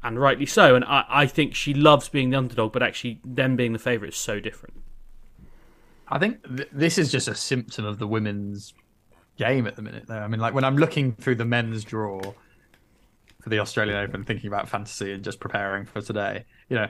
and 0.03 0.19
rightly 0.19 0.45
so. 0.45 0.75
And 0.75 0.85
I, 0.85 1.05
I 1.09 1.25
think 1.25 1.55
she 1.55 1.73
loves 1.73 2.09
being 2.09 2.29
the 2.29 2.38
underdog, 2.38 2.71
but 2.71 2.83
actually, 2.83 3.19
them 3.23 3.55
being 3.55 3.73
the 3.73 3.79
favourite 3.79 4.13
is 4.13 4.19
so 4.19 4.39
different. 4.39 4.81
I 6.07 6.19
think 6.19 6.43
th- 6.55 6.69
this 6.71 6.97
is 6.97 7.12
just 7.12 7.27
a 7.27 7.35
symptom 7.35 7.85
of 7.85 7.99
the 7.99 8.07
women's 8.07 8.73
game 9.38 9.67
at 9.67 9.75
the 9.75 9.81
minute, 9.81 10.07
though. 10.07 10.19
I 10.19 10.27
mean, 10.27 10.39
like 10.39 10.53
when 10.53 10.63
I'm 10.63 10.77
looking 10.77 11.13
through 11.13 11.35
the 11.35 11.45
men's 11.45 11.83
draw 11.83 12.21
for 13.49 13.55
the 13.55 13.59
Australian 13.62 13.97
Open, 13.97 14.23
thinking 14.23 14.47
about 14.47 14.69
fantasy 14.69 15.12
and 15.12 15.23
just 15.23 15.39
preparing 15.39 15.85
for 15.85 16.01
today, 16.01 16.45
you 16.69 16.75
know, 16.75 16.88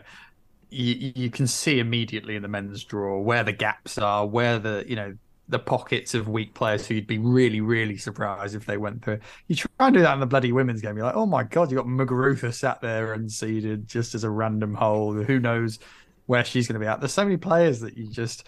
you, 0.69 1.13
you 1.15 1.29
can 1.31 1.47
see 1.47 1.79
immediately 1.79 2.35
in 2.35 2.41
the 2.41 2.47
men's 2.47 2.83
draw 2.83 3.19
where 3.19 3.43
the 3.43 3.53
gaps 3.53 3.97
are, 3.97 4.25
where 4.27 4.59
the, 4.59 4.83
you 4.87 4.95
know, 4.95 5.15
the 5.47 5.57
pockets 5.57 6.13
of 6.13 6.27
weak 6.27 6.53
players 6.53 6.85
who 6.85 6.95
you'd 6.95 7.07
be 7.07 7.17
really, 7.17 7.61
really 7.61 7.97
surprised 7.97 8.55
if 8.55 8.65
they 8.65 8.77
went 8.77 9.03
through. 9.03 9.19
You 9.47 9.55
try 9.55 9.69
and 9.79 9.93
do 9.95 10.01
that 10.01 10.13
in 10.13 10.19
the 10.19 10.27
bloody 10.27 10.51
women's 10.51 10.81
game. 10.81 10.95
You're 10.95 11.07
like, 11.07 11.15
oh 11.15 11.25
my 11.25 11.43
God, 11.43 11.71
you 11.71 11.77
got 11.77 11.87
Muguruza 11.87 12.53
sat 12.53 12.81
there 12.81 13.13
and 13.13 13.31
seeded 13.31 13.87
just 13.87 14.13
as 14.13 14.23
a 14.23 14.29
random 14.29 14.75
hole. 14.75 15.13
Who 15.13 15.39
knows 15.39 15.79
where 16.27 16.45
she's 16.45 16.67
going 16.67 16.79
to 16.79 16.79
be 16.79 16.87
at? 16.87 16.99
There's 16.99 17.13
so 17.13 17.23
many 17.23 17.37
players 17.37 17.79
that 17.79 17.97
you 17.97 18.07
just 18.07 18.45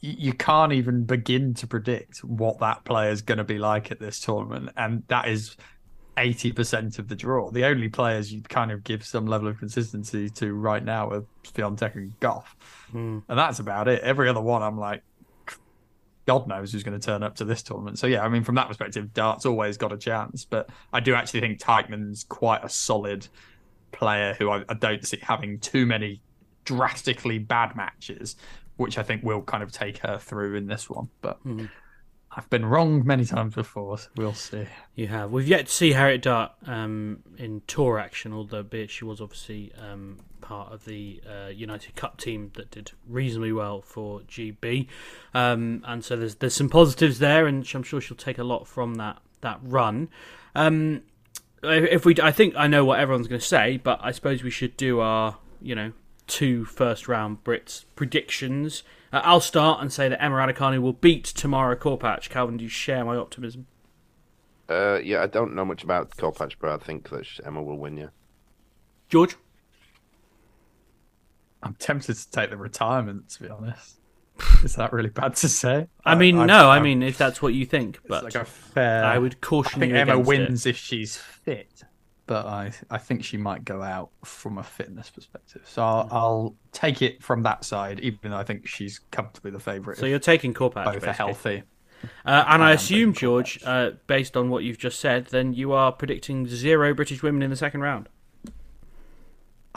you 0.00 0.32
can't 0.32 0.72
even 0.72 1.04
begin 1.04 1.54
to 1.54 1.66
predict 1.66 2.18
what 2.18 2.60
that 2.60 2.84
player 2.84 3.10
is 3.10 3.20
going 3.20 3.38
to 3.38 3.44
be 3.44 3.58
like 3.58 3.90
at 3.90 3.98
this 3.98 4.20
tournament, 4.20 4.70
and 4.76 5.02
that 5.08 5.26
is 5.26 5.56
eighty 6.18 6.52
percent 6.52 6.98
of 6.98 7.08
the 7.08 7.16
draw. 7.16 7.50
The 7.50 7.64
only 7.64 7.88
players 7.88 8.32
you'd 8.32 8.48
kind 8.48 8.70
of 8.70 8.84
give 8.84 9.04
some 9.06 9.26
level 9.26 9.48
of 9.48 9.58
consistency 9.58 10.28
to 10.30 10.52
right 10.52 10.84
now 10.84 11.08
are 11.10 11.24
Swiatek 11.44 11.94
and 11.94 12.18
Gauff, 12.20 12.44
Hmm. 12.90 13.20
and 13.28 13.38
that's 13.38 13.58
about 13.58 13.88
it. 13.88 14.02
Every 14.02 14.28
other 14.28 14.40
one, 14.42 14.62
I'm 14.62 14.78
like, 14.78 15.02
God 16.26 16.46
knows 16.46 16.72
who's 16.72 16.82
going 16.82 16.98
to 16.98 17.04
turn 17.04 17.22
up 17.22 17.36
to 17.36 17.44
this 17.44 17.62
tournament. 17.62 17.98
So 17.98 18.06
yeah, 18.06 18.22
I 18.22 18.28
mean, 18.28 18.44
from 18.44 18.56
that 18.56 18.68
perspective, 18.68 19.14
Dart's 19.14 19.46
always 19.46 19.78
got 19.78 19.92
a 19.92 19.96
chance, 19.96 20.44
but 20.44 20.68
I 20.92 21.00
do 21.00 21.14
actually 21.14 21.40
think 21.40 21.58
Teichmann's 21.58 22.24
quite 22.24 22.62
a 22.62 22.68
solid 22.68 23.26
player 23.92 24.34
who 24.38 24.50
I, 24.50 24.62
I 24.68 24.74
don't 24.74 25.06
see 25.06 25.18
having 25.22 25.58
too 25.58 25.86
many 25.86 26.20
drastically 26.66 27.38
bad 27.38 27.74
matches, 27.76 28.36
which 28.76 28.98
I 28.98 29.02
think 29.02 29.22
will 29.22 29.40
kind 29.40 29.62
of 29.62 29.72
take 29.72 29.98
her 29.98 30.18
through 30.18 30.56
in 30.56 30.66
this 30.66 30.90
one. 30.90 31.08
But 31.22 31.38
I've 32.38 32.48
been 32.50 32.64
wrong 32.64 33.04
many 33.04 33.24
times 33.24 33.56
before, 33.56 33.98
so 33.98 34.08
we'll 34.16 34.32
see. 34.32 34.64
You 34.94 35.08
have. 35.08 35.32
We've 35.32 35.48
yet 35.48 35.66
to 35.66 35.72
see 35.72 35.90
Harriet 35.90 36.22
Dart 36.22 36.52
um, 36.68 37.24
in 37.36 37.62
tour 37.66 37.98
action, 37.98 38.32
although 38.32 38.62
be 38.62 38.82
it 38.82 38.90
she 38.90 39.04
was 39.04 39.20
obviously 39.20 39.72
um, 39.76 40.20
part 40.40 40.72
of 40.72 40.84
the 40.84 41.20
uh, 41.28 41.48
United 41.48 41.96
Cup 41.96 42.16
team 42.16 42.52
that 42.54 42.70
did 42.70 42.92
reasonably 43.08 43.50
well 43.50 43.82
for 43.82 44.20
GB, 44.20 44.86
um, 45.34 45.82
and 45.84 46.04
so 46.04 46.14
there's 46.14 46.36
there's 46.36 46.54
some 46.54 46.68
positives 46.68 47.18
there, 47.18 47.48
and 47.48 47.68
I'm 47.74 47.82
sure 47.82 48.00
she'll 48.00 48.16
take 48.16 48.38
a 48.38 48.44
lot 48.44 48.68
from 48.68 48.94
that 48.94 49.18
that 49.40 49.58
run. 49.60 50.08
Um, 50.54 51.02
if 51.64 52.04
we, 52.04 52.14
I 52.22 52.30
think 52.30 52.54
I 52.56 52.68
know 52.68 52.84
what 52.84 53.00
everyone's 53.00 53.26
going 53.26 53.40
to 53.40 53.46
say, 53.46 53.78
but 53.78 53.98
I 54.00 54.12
suppose 54.12 54.44
we 54.44 54.50
should 54.50 54.76
do 54.76 55.00
our, 55.00 55.38
you 55.60 55.74
know, 55.74 55.90
two 56.28 56.64
first 56.64 57.08
round 57.08 57.42
Brits 57.42 57.84
predictions. 57.96 58.84
Uh, 59.12 59.20
I'll 59.24 59.40
start 59.40 59.80
and 59.80 59.92
say 59.92 60.08
that 60.08 60.22
Emma 60.22 60.36
Raducanu 60.36 60.80
will 60.82 60.92
beat 60.92 61.24
Tamara 61.24 61.76
Korpatsch. 61.76 62.28
Calvin, 62.28 62.56
do 62.58 62.64
you 62.64 62.68
share 62.70 63.04
my 63.04 63.16
optimism? 63.16 63.66
Uh, 64.68 64.98
yeah, 65.02 65.22
I 65.22 65.26
don't 65.26 65.54
know 65.54 65.64
much 65.64 65.82
about 65.82 66.10
Kolpatch, 66.10 66.54
but 66.60 66.70
I 66.70 66.76
think 66.76 67.08
that 67.08 67.26
Emma 67.44 67.62
will 67.62 67.78
win. 67.78 67.96
Yeah. 67.96 68.08
George? 69.08 69.36
I'm 71.62 71.74
tempted 71.74 72.14
to 72.16 72.30
take 72.30 72.50
the 72.50 72.56
retirement, 72.56 73.30
to 73.30 73.42
be 73.42 73.48
honest. 73.48 73.96
Is 74.62 74.76
that 74.76 74.92
really 74.92 75.08
bad 75.08 75.34
to 75.36 75.48
say? 75.48 75.88
I 76.04 76.14
mean, 76.14 76.38
I- 76.38 76.46
no, 76.46 76.68
I 76.68 76.76
I- 76.76 76.80
mean, 76.80 77.02
if 77.02 77.18
that's 77.18 77.42
what 77.42 77.54
you 77.54 77.66
think, 77.66 77.96
It's 77.96 78.06
but 78.08 78.24
like 78.24 78.34
a 78.36 78.44
fair. 78.44 79.04
I 79.04 79.18
would 79.18 79.40
caution 79.40 79.78
I 79.78 79.80
think 79.80 79.92
you 79.92 79.98
Emma 79.98 80.18
wins 80.18 80.66
it. 80.66 80.70
if 80.70 80.76
she's 80.76 81.16
fit, 81.16 81.82
but 82.28 82.46
I 82.46 82.70
I 82.90 82.98
think 82.98 83.24
she 83.24 83.36
might 83.36 83.64
go 83.64 83.82
out 83.82 84.10
from 84.24 84.56
a 84.58 84.62
fitness 84.62 85.10
perspective. 85.10 85.62
So 85.66 85.82
I'll, 85.82 86.02
Hmm. 86.04 86.14
I'll 86.14 86.54
take 86.70 87.02
it 87.02 87.22
from 87.22 87.42
that 87.42 87.64
side, 87.64 87.98
even 88.00 88.30
though 88.30 88.36
I 88.36 88.44
think 88.44 88.68
she's 88.68 89.00
comfortably 89.10 89.50
the 89.50 89.58
favourite. 89.58 89.98
So 89.98 90.06
you're 90.06 90.20
taking 90.20 90.54
Korpatsch, 90.54 90.84
both 90.84 90.96
are 90.96 91.00
basically. 91.00 91.12
healthy. 91.14 91.62
Uh, 92.24 92.44
and 92.46 92.62
I, 92.62 92.68
I 92.68 92.72
assume, 92.74 93.12
George, 93.12 93.58
uh, 93.64 93.90
based 94.06 94.36
on 94.36 94.50
what 94.50 94.62
you've 94.62 94.78
just 94.78 95.00
said, 95.00 95.26
then 95.26 95.52
you 95.52 95.72
are 95.72 95.90
predicting 95.90 96.46
zero 96.46 96.94
British 96.94 97.24
women 97.24 97.42
in 97.42 97.50
the 97.50 97.56
second 97.56 97.80
round. 97.80 98.08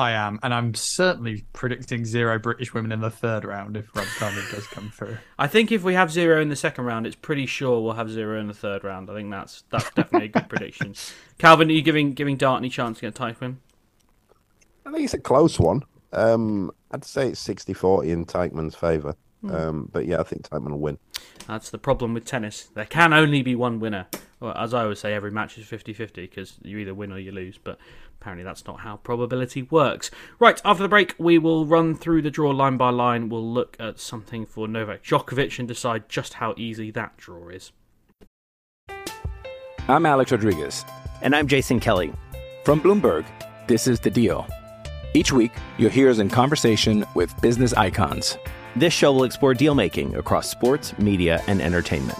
I 0.02 0.14
am, 0.14 0.40
and 0.42 0.52
I'm 0.52 0.74
certainly 0.74 1.46
predicting 1.54 2.06
zero 2.06 2.40
British 2.40 2.74
women 2.74 2.92
in 2.92 3.02
the 3.02 3.12
third 3.12 3.46
round 3.46 3.78
if 3.78 3.94
Raducanu 3.94 4.52
does 4.52 4.66
come 4.66 4.90
through. 4.90 5.20
I 5.38 5.46
think 5.46 5.72
if 5.72 5.84
we 5.84 5.94
have 5.94 6.12
zero 6.12 6.42
in 6.42 6.50
the 6.50 6.56
second 6.56 6.86
round, 6.86 7.06
it's 7.06 7.16
pretty 7.16 7.46
sure 7.46 7.80
we'll 7.80 7.94
have 7.94 8.10
zero 8.10 8.40
in 8.40 8.48
the 8.48 8.54
third 8.56 8.84
round. 8.84 9.12
I 9.12 9.14
think 9.14 9.30
that's 9.30 9.64
that's 9.70 9.92
definitely 9.92 10.26
a 10.26 10.32
good 10.32 10.50
prediction. 10.50 10.96
Calvin, 11.38 11.70
are 11.70 11.74
you 11.74 11.84
giving 11.84 12.14
giving 12.14 12.36
Dart 12.36 12.62
any 12.62 12.70
chance 12.70 12.98
to 12.98 13.02
get 13.02 13.14
Teichmann? 13.14 13.58
I 14.88 14.92
think 14.92 15.04
it's 15.04 15.14
a 15.14 15.20
close 15.20 15.60
one. 15.60 15.84
Um, 16.14 16.72
I'd 16.90 17.06
say 17.06 17.30
it's 17.30 17.48
60-40 17.48 18.08
in 18.08 18.26
Teichmann's 18.26 18.76
favour. 18.76 19.16
Hmm. 19.42 19.52
Um, 19.52 19.90
but 19.94 20.08
yeah, 20.08 20.20
I 20.20 20.24
think 20.24 20.50
Teichmann 20.50 20.72
will 20.72 20.80
win. 20.80 20.98
That's 21.48 21.70
the 21.70 21.78
problem 21.78 22.16
with 22.16 22.26
tennis. 22.26 22.70
There 22.74 22.86
can 22.86 23.14
only 23.14 23.44
be 23.44 23.56
one 23.56 23.80
winner. 23.80 24.08
Well, 24.40 24.58
as 24.58 24.74
I 24.74 24.84
always 24.84 25.00
say, 25.00 25.14
every 25.14 25.32
match 25.32 25.60
is 25.60 25.68
50 25.68 25.94
50 25.94 26.22
because 26.22 26.58
you 26.64 26.80
either 26.80 26.96
win 26.96 27.12
or 27.12 27.20
you 27.20 27.32
lose, 27.32 27.60
but 27.64 27.78
apparently 28.22 28.44
that's 28.44 28.68
not 28.68 28.82
how 28.82 28.98
probability 28.98 29.64
works. 29.64 30.12
Right, 30.38 30.62
after 30.64 30.84
the 30.84 30.90
break, 30.90 31.16
we 31.18 31.40
will 31.40 31.66
run 31.66 31.96
through 31.96 32.22
the 32.22 32.30
draw 32.30 32.52
line 32.52 32.78
by 32.78 32.92
line. 32.92 33.30
We'll 33.30 33.52
look 33.52 33.76
at 33.80 34.00
something 34.00 34.46
for 34.46 34.68
Novak 34.68 35.04
Djokovic 35.04 35.58
and 35.58 35.68
decide 35.68 36.08
just 36.08 36.36
how 36.36 36.54
easy 36.56 36.92
that 36.92 37.18
draw 37.18 37.50
is. 37.50 37.72
I'm 39.88 40.06
Alex 40.06 40.32
Rodriguez. 40.32 40.86
And 41.24 41.36
I'm 41.36 41.48
Jason 41.48 41.80
Kelly. 41.80 42.14
From 42.64 42.80
Bloomberg, 42.80 43.26
this 43.68 43.88
is 43.88 44.00
The 44.00 44.12
Deal. 44.12 44.48
Each 45.16 45.32
week, 45.32 45.52
you'll 45.80 45.90
hear 45.90 46.10
us 46.10 46.20
in 46.20 46.30
conversation 46.30 47.04
with 47.16 47.40
business 47.42 47.74
icons. 47.74 48.38
This 48.76 48.94
show 48.94 49.12
will 49.12 49.24
explore 49.24 49.56
deal 49.56 49.74
making 49.74 50.16
across 50.16 50.48
sports, 50.48 50.98
media, 51.00 51.44
and 51.48 51.60
entertainment. 51.60 52.20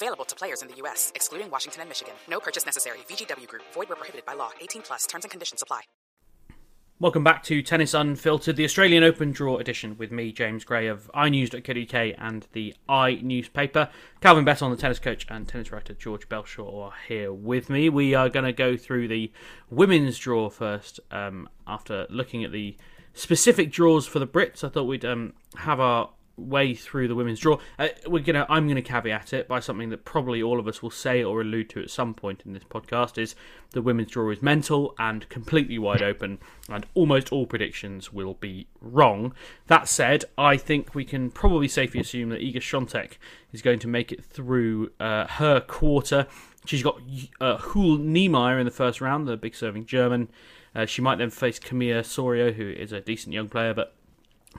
Available 0.00 0.24
to 0.26 0.36
players 0.36 0.62
in 0.62 0.68
the 0.68 0.76
U.S., 0.76 1.10
excluding 1.16 1.50
Washington 1.50 1.80
and 1.80 1.88
Michigan. 1.88 2.14
No 2.28 2.38
purchase 2.38 2.64
necessary. 2.64 2.98
VGW 3.10 3.48
Group. 3.48 3.62
Void 3.74 3.88
were 3.88 3.96
prohibited 3.96 4.24
by 4.24 4.34
law. 4.34 4.50
18 4.60 4.82
plus. 4.82 5.06
Terms 5.06 5.24
and 5.24 5.30
conditions 5.30 5.60
apply. 5.60 5.80
Welcome 7.00 7.24
back 7.24 7.42
to 7.44 7.62
Tennis 7.62 7.94
Unfiltered, 7.94 8.54
the 8.54 8.64
Australian 8.64 9.02
Open 9.02 9.32
Draw 9.32 9.58
edition 9.58 9.96
with 9.98 10.12
me, 10.12 10.30
James 10.30 10.64
Gray 10.64 10.86
of 10.86 11.10
iNews.co.uk 11.14 12.14
and 12.16 12.46
the 12.52 12.74
i 12.88 13.14
newspaper. 13.22 13.88
Calvin 14.20 14.44
Betton, 14.44 14.70
the 14.70 14.76
tennis 14.76 15.00
coach, 15.00 15.26
and 15.28 15.48
tennis 15.48 15.72
writer 15.72 15.94
George 15.94 16.28
Belshaw 16.28 16.86
are 16.86 16.94
here 17.08 17.32
with 17.32 17.68
me. 17.68 17.88
We 17.88 18.14
are 18.14 18.28
going 18.28 18.46
to 18.46 18.52
go 18.52 18.76
through 18.76 19.08
the 19.08 19.32
women's 19.68 20.18
draw 20.18 20.48
first. 20.48 21.00
Um, 21.10 21.48
after 21.66 22.06
looking 22.08 22.44
at 22.44 22.52
the 22.52 22.76
specific 23.14 23.72
draws 23.72 24.06
for 24.06 24.20
the 24.20 24.26
Brits, 24.26 24.62
I 24.62 24.68
thought 24.68 24.84
we'd 24.84 25.04
um, 25.04 25.34
have 25.56 25.80
our 25.80 26.10
way 26.38 26.74
through 26.74 27.08
the 27.08 27.14
women's 27.14 27.40
draw. 27.40 27.58
Uh, 27.78 27.88
we're 28.06 28.22
gonna, 28.22 28.46
I'm 28.48 28.68
to 28.68 28.82
caveat 28.82 29.32
it 29.32 29.48
by 29.48 29.60
something 29.60 29.90
that 29.90 30.04
probably 30.04 30.42
all 30.42 30.58
of 30.58 30.68
us 30.68 30.82
will 30.82 30.90
say 30.90 31.22
or 31.22 31.40
allude 31.40 31.70
to 31.70 31.80
at 31.80 31.90
some 31.90 32.14
point 32.14 32.42
in 32.46 32.52
this 32.52 32.64
podcast: 32.64 33.18
is 33.18 33.34
the 33.72 33.82
women's 33.82 34.10
draw 34.10 34.30
is 34.30 34.42
mental 34.42 34.94
and 34.98 35.28
completely 35.28 35.78
wide 35.78 36.02
open, 36.02 36.38
and 36.68 36.86
almost 36.94 37.32
all 37.32 37.46
predictions 37.46 38.12
will 38.12 38.34
be 38.34 38.66
wrong. 38.80 39.34
That 39.66 39.88
said, 39.88 40.24
I 40.36 40.56
think 40.56 40.94
we 40.94 41.04
can 41.04 41.30
probably 41.30 41.68
safely 41.68 42.00
assume 42.00 42.28
that 42.30 42.40
Iga 42.40 42.56
Swiatek 42.56 43.12
is 43.52 43.62
going 43.62 43.78
to 43.80 43.88
make 43.88 44.12
it 44.12 44.24
through 44.24 44.92
uh, 45.00 45.26
her 45.26 45.60
quarter. 45.60 46.26
She's 46.64 46.82
got 46.82 47.00
uh, 47.40 47.58
Jule 47.72 47.98
Niemeier 47.98 48.58
in 48.58 48.64
the 48.64 48.70
first 48.70 49.00
round, 49.00 49.26
the 49.26 49.36
big 49.36 49.54
serving 49.54 49.86
German. 49.86 50.28
Uh, 50.74 50.86
she 50.86 51.00
might 51.00 51.16
then 51.16 51.30
face 51.30 51.58
Camila 51.58 52.00
Osorio, 52.00 52.52
who 52.52 52.68
is 52.68 52.92
a 52.92 53.00
decent 53.00 53.32
young 53.32 53.48
player, 53.48 53.72
but 53.72 53.94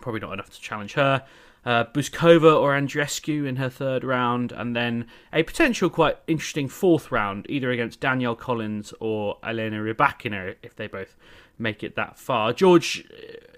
probably 0.02 0.20
not 0.20 0.34
enough 0.34 0.50
to 0.50 0.60
challenge 0.60 0.94
her. 0.94 1.24
Uh, 1.66 1.84
Bouzkova 1.84 2.60
or 2.60 2.72
Andreescu 2.72 3.46
in 3.46 3.58
her 3.58 3.70
third 3.70 4.04
round, 4.04 4.52
and 4.52 4.76
then 4.76 5.06
a 5.34 5.44
potential 5.44 5.90
quite 5.90 6.18
interesting 6.26 6.68
fourth 6.68 7.12
round, 7.12 7.46
either 7.50 7.70
against 7.70 8.00
Danielle 8.00 8.36
Collins 8.36 8.94
or 9.00 9.38
Elena 9.44 9.78
Rybakina, 9.78 10.56
if 10.64 10.76
they 10.76 10.88
both 10.88 11.16
make 11.58 11.84
it 11.84 11.96
that 11.96 12.18
far. 12.18 12.54
George, 12.54 13.06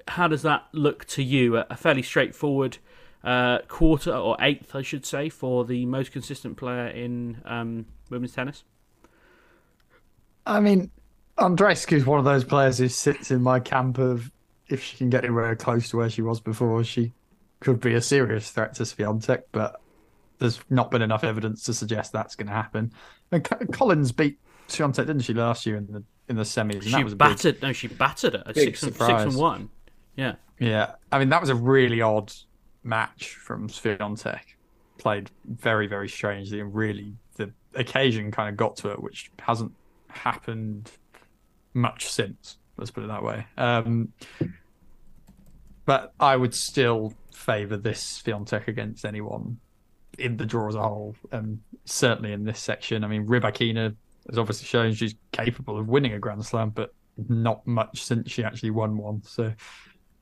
how 0.08 0.28
does 0.28 0.42
that 0.42 0.68
look 0.72 1.06
to 1.06 1.24
you? 1.24 1.58
A 1.58 1.78
fairly 1.78 2.02
straightforward 2.02 2.80
uh, 3.24 3.60
quarter, 3.68 4.14
or 4.14 4.36
eighth, 4.40 4.76
I 4.76 4.82
should 4.82 5.06
say, 5.06 5.30
for 5.30 5.64
the 5.64 5.86
most 5.86 6.12
consistent 6.12 6.58
player 6.58 6.88
in 6.88 7.42
um, 7.46 7.86
women's 8.10 8.34
tennis? 8.34 8.64
I 10.46 10.60
mean, 10.60 10.90
Andreescu 11.38 11.94
is 11.94 12.06
one 12.06 12.20
of 12.20 12.26
those 12.26 12.44
players 12.44 12.80
who 12.80 12.88
sits 12.88 13.32
in 13.32 13.42
my 13.42 13.60
camp 13.60 14.00
of 14.00 14.32
if 14.68 14.84
she 14.84 14.98
can 14.98 15.10
get 15.10 15.24
anywhere 15.24 15.56
close 15.56 15.90
to 15.90 15.98
where 15.98 16.10
she 16.10 16.22
was 16.22 16.40
before, 16.40 16.84
she 16.84 17.14
could 17.62 17.80
be 17.80 17.94
a 17.94 18.02
serious 18.02 18.52
threat 18.52 18.74
to 18.76 18.84
Swiatek, 18.84 19.44
but 19.54 19.80
there's 20.40 20.60
not 20.70 20.92
been 20.92 21.02
enough 21.02 21.24
evidence 21.24 21.64
to 21.64 21.74
suggest 21.74 22.12
that's 22.12 22.36
going 22.36 22.48
to 22.48 22.54
happen. 22.54 22.92
And 23.32 23.44
Co- 23.44 23.66
Collins 23.72 24.12
beat 24.12 24.38
Swiatek, 24.68 24.96
didn't 25.08 25.22
she, 25.22 25.34
last 25.34 25.66
year 25.66 25.78
in 25.78 25.88
the 25.88 26.04
in 26.28 26.36
the 26.36 26.44
semis? 26.44 26.74
And 26.76 26.84
She 26.84 26.92
that 26.92 27.04
was 27.04 27.16
battered. 27.16 27.56
big, 27.56 27.64
No, 27.64 27.72
she 27.74 27.88
battered 27.88 28.36
it. 28.36 28.46
big 28.48 28.56
Six 28.76 28.84
and, 28.84 28.94
six 28.96 29.10
and 29.10 29.36
one. 29.36 29.70
Yeah. 30.16 30.36
Yeah, 30.60 30.94
I 31.12 31.18
mean 31.20 31.30
that 31.30 31.42
was 31.42 31.50
a 31.50 31.56
really 31.56 32.02
odd 32.02 32.32
match 32.84 33.36
from 33.36 33.68
Swiatek. 33.70 34.42
Played 34.98 35.32
very 35.46 35.88
very 35.88 36.08
strangely, 36.10 36.60
and 36.60 36.74
really 36.76 37.16
the 37.38 37.52
occasion 37.74 38.32
kind 38.32 38.50
of 38.50 38.58
got 38.58 38.76
to 38.78 38.90
her, 38.90 38.96
which 38.96 39.32
hasn't 39.40 39.72
happened 40.10 40.92
much 41.74 42.08
since. 42.10 42.58
Let's 42.78 42.92
put 42.92 43.04
it 43.04 43.08
that 43.08 43.24
way. 43.24 43.46
Um, 43.58 44.14
but 45.86 46.14
I 46.20 46.36
would 46.36 46.54
still 46.54 47.14
favour 47.42 47.78
this 47.78 48.22
Swiatek 48.22 48.68
against 48.68 49.06
anyone 49.06 49.58
in 50.18 50.38
the 50.38 50.46
draw 50.46 50.68
as 50.68 50.76
a 50.76 50.82
whole, 50.82 51.16
and 51.32 51.60
certainly 51.86 52.34
in 52.34 52.44
this 52.44 52.60
section. 52.60 53.04
I 53.04 53.08
mean, 53.08 53.26
Rybakina 53.26 53.96
has 54.30 54.38
obviously 54.38 54.68
shown 54.68 54.94
she's 54.94 55.16
capable 55.32 55.78
of 55.78 55.88
winning 55.88 56.14
a 56.14 56.20
Grand 56.20 56.46
Slam, 56.46 56.70
but 56.70 56.94
not 57.30 57.66
much 57.66 58.04
since 58.04 58.32
she 58.32 58.44
actually 58.44 58.72
won 58.72 58.98
one. 58.98 59.22
So 59.24 59.54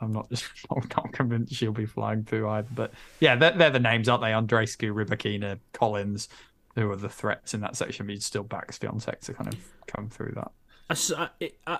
I'm 0.01 0.12
not 0.12 0.29
just 0.29 0.45
not 0.71 1.13
convinced 1.13 1.53
she'll 1.53 1.71
be 1.71 1.86
flying 1.86 2.23
through 2.23 2.47
either. 2.49 2.69
But 2.73 2.93
yeah, 3.19 3.36
they're, 3.36 3.51
they're 3.51 3.69
the 3.69 3.79
names, 3.79 4.08
aren't 4.10 4.23
they? 4.23 4.29
Andreescu, 4.29 4.93
Rybakina, 4.93 5.60
Collins, 5.73 6.29
who 6.75 6.89
are 6.91 6.95
the 6.95 7.10
threats 7.10 7.53
in 7.53 7.62
that 7.62 7.75
section. 7.75 8.05
But 8.05 8.13
you'd 8.13 8.23
still 8.23 8.43
back 8.43 8.71
Swiatek 8.71 9.19
to 9.21 9.34
kind 9.34 9.53
of 9.53 9.60
come 9.88 10.10
through 10.10 10.34
that. 10.36 10.51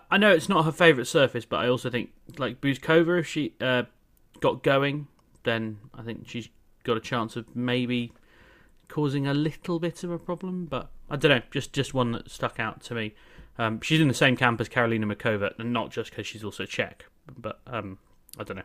I 0.10 0.18
know 0.20 0.32
it's 0.32 0.50
not 0.50 0.66
her 0.66 0.72
favourite 0.72 1.08
surface, 1.08 1.44
but 1.44 1.58
I 1.58 1.68
also 1.68 1.90
think 1.90 2.12
like 2.38 2.62
Bouzkova, 2.62 3.20
if 3.20 3.28
she 3.28 3.54
uh, 3.60 3.84
got 4.40 4.62
going, 4.62 5.08
then 5.44 5.80
I 5.94 6.02
think 6.04 6.28
she's 6.28 6.50
got 6.84 6.98
a 6.98 7.02
chance 7.02 7.36
of 7.36 7.56
maybe 7.56 8.14
causing 8.88 9.28
a 9.28 9.34
little 9.34 9.80
bit 9.80 10.04
of 10.04 10.12
a 10.12 10.20
problem. 10.20 10.66
But 10.66 10.90
I 11.10 11.16
don't 11.16 11.32
know, 11.32 11.42
just 11.52 11.74
just 11.74 11.94
one 11.94 12.12
that 12.14 12.30
stuck 12.30 12.60
out 12.60 12.82
to 12.84 12.96
me. 12.96 13.14
Um, 13.58 13.82
she's 13.82 14.00
in 14.00 14.08
the 14.08 14.14
same 14.14 14.38
camp 14.38 14.62
as 14.62 14.70
Karolina 14.70 15.04
Muchova, 15.04 15.58
and 15.60 15.74
not 15.74 15.92
just 15.92 16.12
because 16.12 16.26
she's 16.26 16.44
also 16.44 16.66
Czech, 16.66 17.06
but 17.38 17.60
um, 17.68 17.98
I 18.38 18.44
don't 18.44 18.58
know. 18.58 18.64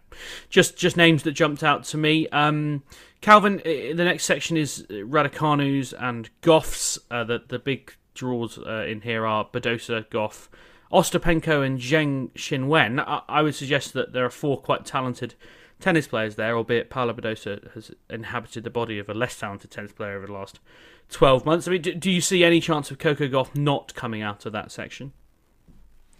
Just 0.50 0.76
just 0.76 0.96
names 0.96 1.22
that 1.24 1.32
jumped 1.32 1.62
out 1.62 1.84
to 1.84 1.96
me. 1.96 2.28
Um, 2.28 2.82
Calvin, 3.20 3.60
the 3.64 3.94
next 3.94 4.24
section 4.24 4.56
is 4.56 4.86
Raducanu's 4.88 5.92
and 5.92 6.30
Gauff's. 6.42 6.98
Uh, 7.10 7.24
the 7.24 7.42
the 7.46 7.58
big 7.58 7.94
draws 8.14 8.58
uh, 8.58 8.84
in 8.88 9.00
here 9.00 9.26
are 9.26 9.48
Badosa, 9.52 10.08
Goff, 10.10 10.48
Ostapenko, 10.92 11.64
and 11.66 11.80
Zheng 11.80 12.30
Qinwen. 12.32 13.02
I, 13.04 13.22
I 13.28 13.42
would 13.42 13.54
suggest 13.54 13.92
that 13.94 14.12
there 14.12 14.24
are 14.24 14.30
four 14.30 14.60
quite 14.60 14.84
talented 14.84 15.34
tennis 15.80 16.06
players 16.06 16.36
there, 16.36 16.56
albeit 16.56 16.90
Paula 16.90 17.14
Badosa 17.14 17.72
has 17.74 17.90
inhabited 18.08 18.64
the 18.64 18.70
body 18.70 18.98
of 18.98 19.08
a 19.08 19.14
less 19.14 19.38
talented 19.38 19.70
tennis 19.70 19.92
player 19.92 20.16
over 20.16 20.26
the 20.26 20.32
last 20.32 20.60
12 21.10 21.44
months. 21.44 21.68
I 21.68 21.72
mean, 21.72 21.82
do, 21.82 21.94
do 21.94 22.10
you 22.10 22.20
see 22.20 22.42
any 22.44 22.60
chance 22.60 22.90
of 22.90 22.98
Coco 22.98 23.28
Gauff 23.28 23.54
not 23.54 23.94
coming 23.94 24.22
out 24.22 24.46
of 24.46 24.52
that 24.52 24.70
section? 24.70 25.12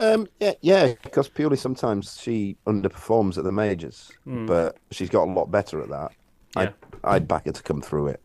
Um, 0.01 0.27
yeah, 0.41 0.55
yeah, 0.61 0.95
because 1.05 1.29
purely 1.29 1.57
sometimes 1.57 2.21
she 2.21 2.57
underperforms 2.67 3.39
at 3.39 3.45
the 3.45 3.53
majors, 3.53 4.11
Mm. 4.27 4.47
but 4.47 4.77
she's 4.91 5.09
got 5.09 5.29
a 5.29 5.31
lot 5.33 5.51
better 5.51 5.81
at 5.81 5.89
that. 5.89 6.13
Yeah. 6.57 6.63
I'd, 6.63 6.75
I'd 7.05 7.29
back 7.29 7.47
her 7.47 7.53
to 7.53 7.63
come 7.63 7.81
through 7.81 8.09
it, 8.09 8.21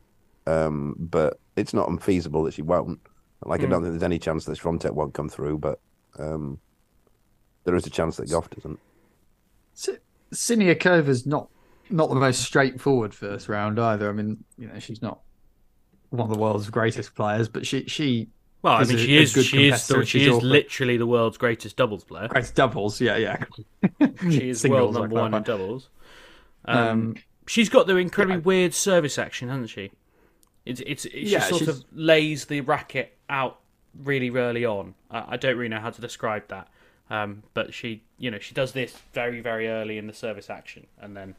um, 0.47 0.95
but 0.97 1.39
it's 1.55 1.73
not 1.73 1.87
unfeasible 1.87 2.43
that 2.45 2.53
she 2.55 2.63
won't. 2.63 2.99
Like, 3.45 3.61
I 3.61 3.65
Hmm. 3.65 3.69
don't 3.69 3.81
think 3.83 3.93
there's 3.93 4.03
any 4.03 4.19
chance 4.19 4.45
that 4.45 4.57
Swiatek 4.57 4.91
won't 4.91 5.13
come 5.13 5.29
through, 5.29 5.59
but 5.59 5.79
um, 6.17 6.59
there 7.63 7.75
is 7.75 7.85
a 7.85 7.89
chance 7.89 8.17
that 8.17 8.27
Gauff 8.29 8.49
doesn't. 8.49 8.79
Siniakova's 10.33 11.25
not 11.25 11.49
not 11.89 12.09
the 12.09 12.15
most 12.15 12.41
straightforward 12.41 13.13
first 13.15 13.49
round 13.49 13.79
either. 13.79 14.09
I 14.09 14.11
mean, 14.13 14.43
you 14.57 14.67
know, 14.67 14.77
she's 14.79 15.01
not 15.01 15.19
one 16.09 16.29
of 16.29 16.33
the 16.35 16.39
world's 16.39 16.69
greatest 16.69 17.15
players, 17.15 17.47
but 17.49 17.65
she 17.65 17.85
she 17.85 18.29
Well, 18.61 18.73
I 18.75 18.83
mean, 18.83 18.95
a- 18.95 18.99
she 18.99 19.17
is 19.17 19.33
good 19.33 19.45
she 19.45 19.67
is 19.69 19.85
she 19.87 20.05
she's 20.05 20.27
is 20.27 20.33
also- 20.33 20.45
literally 20.47 20.97
the 20.97 21.07
world's 21.07 21.37
greatest 21.37 21.75
doubles 21.77 22.03
player. 22.03 22.27
great 22.27 22.51
doubles. 22.55 22.99
Yeah, 23.01 23.17
yeah. 23.17 23.43
She 24.29 24.49
is 24.49 24.61
Singles, 24.61 24.93
world 24.93 24.93
number 24.95 25.15
one 25.21 25.33
in 25.33 25.43
doubles. 25.43 25.89
Um, 26.65 26.77
Um, 26.87 27.15
she's 27.47 27.69
got 27.69 27.87
the 27.87 27.95
incredibly 27.95 28.37
weird 28.39 28.73
service 28.73 29.17
action, 29.17 29.49
hasn't 29.49 29.69
she? 29.69 29.91
It's 30.65 30.81
it's, 30.85 31.05
it's 31.05 31.31
Yeah, 31.31 31.39
she 31.39 31.49
sort 31.49 31.59
she's- 31.63 31.77
of 31.79 31.83
lays 31.93 32.45
the 32.45 32.61
racket 32.61 33.17
out 33.29 33.59
really 34.03 34.29
early 34.29 34.65
on. 34.65 34.93
I, 35.09 35.23
I 35.33 35.37
don't 35.37 35.57
really 35.57 35.69
know 35.69 35.79
how 35.79 35.89
to 35.89 36.01
describe 36.01 36.47
that, 36.49 36.67
um, 37.09 37.43
but 37.53 37.73
she 37.73 38.03
you 38.17 38.29
know 38.31 38.39
she 38.39 38.53
does 38.53 38.73
this 38.73 38.95
very 39.13 39.41
very 39.41 39.67
early 39.67 39.97
in 39.97 40.07
the 40.07 40.13
service 40.13 40.49
action, 40.49 40.87
and 41.01 41.15
then. 41.15 41.35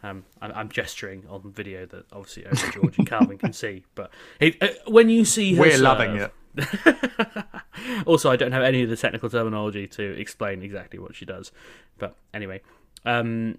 Um, 0.00 0.26
I'm, 0.40 0.52
I'm 0.54 0.68
gesturing 0.68 1.24
on 1.28 1.50
video 1.50 1.84
that 1.86 2.04
obviously 2.12 2.46
only 2.46 2.62
George 2.72 2.98
and 2.98 3.06
Calvin 3.08 3.36
can 3.36 3.52
see, 3.52 3.84
but 3.96 4.12
it, 4.38 4.56
uh, 4.62 4.68
when 4.86 5.10
you 5.10 5.24
see 5.24 5.56
her, 5.56 5.60
We're 5.60 5.72
serve- 5.72 5.80
loving 5.80 6.16
it. 6.18 6.32
also, 8.06 8.30
I 8.30 8.36
don't 8.36 8.52
have 8.52 8.62
any 8.62 8.84
of 8.84 8.90
the 8.90 8.96
technical 8.96 9.28
terminology 9.28 9.88
to 9.88 10.02
explain 10.16 10.62
exactly 10.62 11.00
what 11.00 11.16
she 11.16 11.24
does. 11.24 11.50
But 11.98 12.14
anyway, 12.32 12.60
um, 13.04 13.58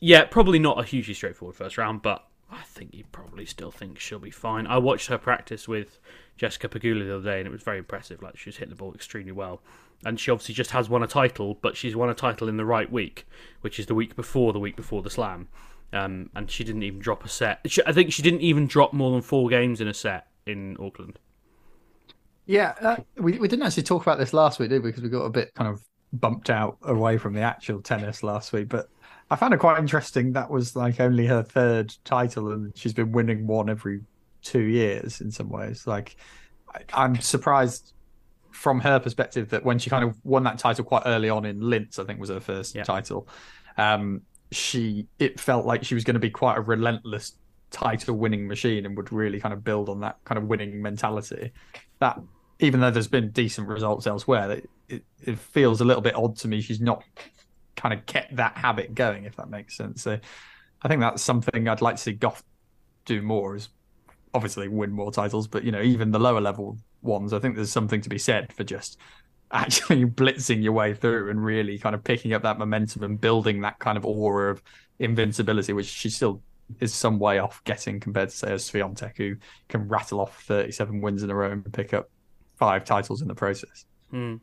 yeah, 0.00 0.24
probably 0.24 0.58
not 0.58 0.80
a 0.80 0.82
hugely 0.82 1.14
straightforward 1.14 1.56
first 1.56 1.78
round, 1.78 2.02
but 2.02 2.26
I 2.50 2.62
think 2.62 2.94
he 2.94 3.02
probably 3.12 3.44
still 3.44 3.70
thinks 3.70 4.02
she'll 4.02 4.18
be 4.18 4.30
fine. 4.30 4.66
I 4.66 4.78
watched 4.78 5.08
her 5.08 5.18
practice 5.18 5.68
with 5.68 5.98
Jessica 6.36 6.68
Pegula 6.68 7.04
the 7.06 7.16
other 7.16 7.24
day, 7.24 7.38
and 7.38 7.46
it 7.46 7.50
was 7.50 7.62
very 7.62 7.78
impressive. 7.78 8.22
Like 8.22 8.38
she 8.38 8.48
was 8.48 8.56
hitting 8.56 8.70
the 8.70 8.76
ball 8.76 8.94
extremely 8.94 9.32
well, 9.32 9.60
and 10.04 10.18
she 10.18 10.30
obviously 10.30 10.54
just 10.54 10.70
has 10.70 10.88
won 10.88 11.02
a 11.02 11.06
title, 11.06 11.58
but 11.60 11.76
she's 11.76 11.94
won 11.94 12.08
a 12.08 12.14
title 12.14 12.48
in 12.48 12.56
the 12.56 12.64
right 12.64 12.90
week, 12.90 13.26
which 13.60 13.78
is 13.78 13.86
the 13.86 13.94
week 13.94 14.16
before 14.16 14.52
the 14.52 14.60
week 14.60 14.76
before 14.76 15.02
the 15.02 15.10
Slam. 15.10 15.48
Um, 15.92 16.30
and 16.34 16.50
she 16.50 16.64
didn't 16.64 16.82
even 16.82 17.00
drop 17.00 17.24
a 17.24 17.28
set. 17.28 17.60
She, 17.66 17.82
I 17.86 17.92
think 17.92 18.12
she 18.12 18.22
didn't 18.22 18.42
even 18.42 18.66
drop 18.66 18.92
more 18.92 19.10
than 19.10 19.22
four 19.22 19.48
games 19.48 19.80
in 19.80 19.88
a 19.88 19.94
set 19.94 20.26
in 20.46 20.76
Auckland. 20.78 21.18
Yeah, 22.46 22.74
uh, 22.80 22.96
we 23.16 23.38
we 23.38 23.48
didn't 23.48 23.66
actually 23.66 23.82
talk 23.82 24.02
about 24.02 24.18
this 24.18 24.32
last 24.32 24.58
week, 24.58 24.70
did 24.70 24.82
we? 24.82 24.90
Because 24.90 25.02
we 25.02 25.10
got 25.10 25.24
a 25.24 25.30
bit 25.30 25.54
kind 25.54 25.68
of 25.68 25.82
bumped 26.14 26.48
out 26.48 26.78
away 26.82 27.18
from 27.18 27.34
the 27.34 27.42
actual 27.42 27.82
tennis 27.82 28.22
last 28.22 28.52
week. 28.52 28.68
But 28.68 28.88
I 29.30 29.36
found 29.36 29.52
it 29.54 29.58
quite 29.58 29.78
interesting. 29.78 30.32
That 30.32 30.50
was 30.50 30.74
like 30.74 31.00
only 31.00 31.26
her 31.26 31.42
third 31.42 31.94
title, 32.04 32.52
and 32.52 32.76
she's 32.76 32.94
been 32.94 33.12
winning 33.12 33.46
one 33.46 33.68
every 33.68 34.00
two 34.42 34.62
years 34.62 35.20
in 35.20 35.30
some 35.30 35.48
ways. 35.48 35.86
Like, 35.86 36.16
I, 36.74 36.80
I'm 36.94 37.20
surprised 37.20 37.92
from 38.50 38.80
her 38.80 38.98
perspective 38.98 39.50
that 39.50 39.64
when 39.64 39.78
she 39.78 39.90
kind 39.90 40.04
of 40.04 40.16
won 40.24 40.42
that 40.44 40.58
title 40.58 40.84
quite 40.84 41.02
early 41.06 41.28
on 41.28 41.44
in 41.44 41.60
Linz, 41.60 41.98
I 41.98 42.04
think 42.04 42.18
was 42.18 42.30
her 42.30 42.40
first 42.40 42.76
title. 42.84 43.28
Um, 43.76 44.22
she 44.50 45.06
it 45.18 45.38
felt 45.38 45.66
like 45.66 45.84
she 45.84 45.94
was 45.94 46.04
going 46.04 46.14
to 46.14 46.20
be 46.20 46.30
quite 46.30 46.56
a 46.56 46.60
relentless 46.62 47.34
title 47.70 48.16
winning 48.16 48.48
machine 48.48 48.86
and 48.86 48.96
would 48.96 49.12
really 49.12 49.38
kind 49.38 49.52
of 49.52 49.62
build 49.62 49.90
on 49.90 50.00
that 50.00 50.16
kind 50.24 50.38
of 50.38 50.44
winning 50.44 50.80
mentality. 50.80 51.52
That 52.00 52.18
even 52.60 52.80
though 52.80 52.90
there's 52.90 53.08
been 53.08 53.30
decent 53.30 53.68
results 53.68 54.06
elsewhere, 54.06 54.50
it, 54.52 54.70
it, 54.88 55.04
it 55.22 55.38
feels 55.38 55.80
a 55.80 55.84
little 55.84 56.02
bit 56.02 56.16
odd 56.16 56.36
to 56.38 56.48
me. 56.48 56.60
She's 56.60 56.80
not 56.80 57.04
kind 57.78 57.94
of 57.94 58.04
kept 58.06 58.36
that 58.36 58.56
habit 58.56 58.94
going, 58.94 59.24
if 59.24 59.36
that 59.36 59.48
makes 59.48 59.76
sense. 59.76 60.02
So 60.02 60.18
I 60.82 60.88
think 60.88 61.00
that's 61.00 61.22
something 61.22 61.68
I'd 61.68 61.80
like 61.80 61.96
to 61.96 62.02
see 62.02 62.14
Gauff 62.14 62.42
do 63.04 63.22
more. 63.22 63.56
Is 63.56 63.70
obviously 64.34 64.68
win 64.68 64.90
more 64.90 65.10
titles, 65.10 65.46
but 65.46 65.64
you 65.64 65.72
know 65.72 65.80
even 65.80 66.10
the 66.10 66.18
lower 66.18 66.40
level 66.40 66.76
ones, 67.02 67.32
I 67.32 67.38
think 67.38 67.56
there's 67.56 67.72
something 67.72 68.00
to 68.02 68.08
be 68.08 68.18
said 68.18 68.52
for 68.52 68.64
just 68.64 68.98
actually 69.52 70.04
blitzing 70.04 70.62
your 70.62 70.72
way 70.72 70.92
through 70.92 71.30
and 71.30 71.42
really 71.42 71.78
kind 71.78 71.94
of 71.94 72.04
picking 72.04 72.34
up 72.34 72.42
that 72.42 72.58
momentum 72.58 73.02
and 73.04 73.18
building 73.18 73.62
that 73.62 73.78
kind 73.78 73.96
of 73.96 74.04
aura 74.04 74.50
of 74.50 74.62
invincibility, 74.98 75.72
which 75.72 75.86
she 75.86 76.10
still 76.10 76.42
is 76.80 76.92
some 76.92 77.18
way 77.18 77.38
off 77.38 77.64
getting 77.64 77.98
compared 77.98 78.28
to 78.28 78.36
say 78.36 78.52
a 78.52 78.56
Swiatek 78.56 79.16
who 79.16 79.36
can 79.68 79.88
rattle 79.88 80.20
off 80.20 80.42
37 80.42 81.00
wins 81.00 81.22
in 81.22 81.30
a 81.30 81.34
row 81.34 81.50
and 81.50 81.72
pick 81.72 81.94
up 81.94 82.10
five 82.56 82.84
titles 82.84 83.22
in 83.22 83.28
the 83.28 83.34
process. 83.34 83.86
Hmm. 84.10 84.36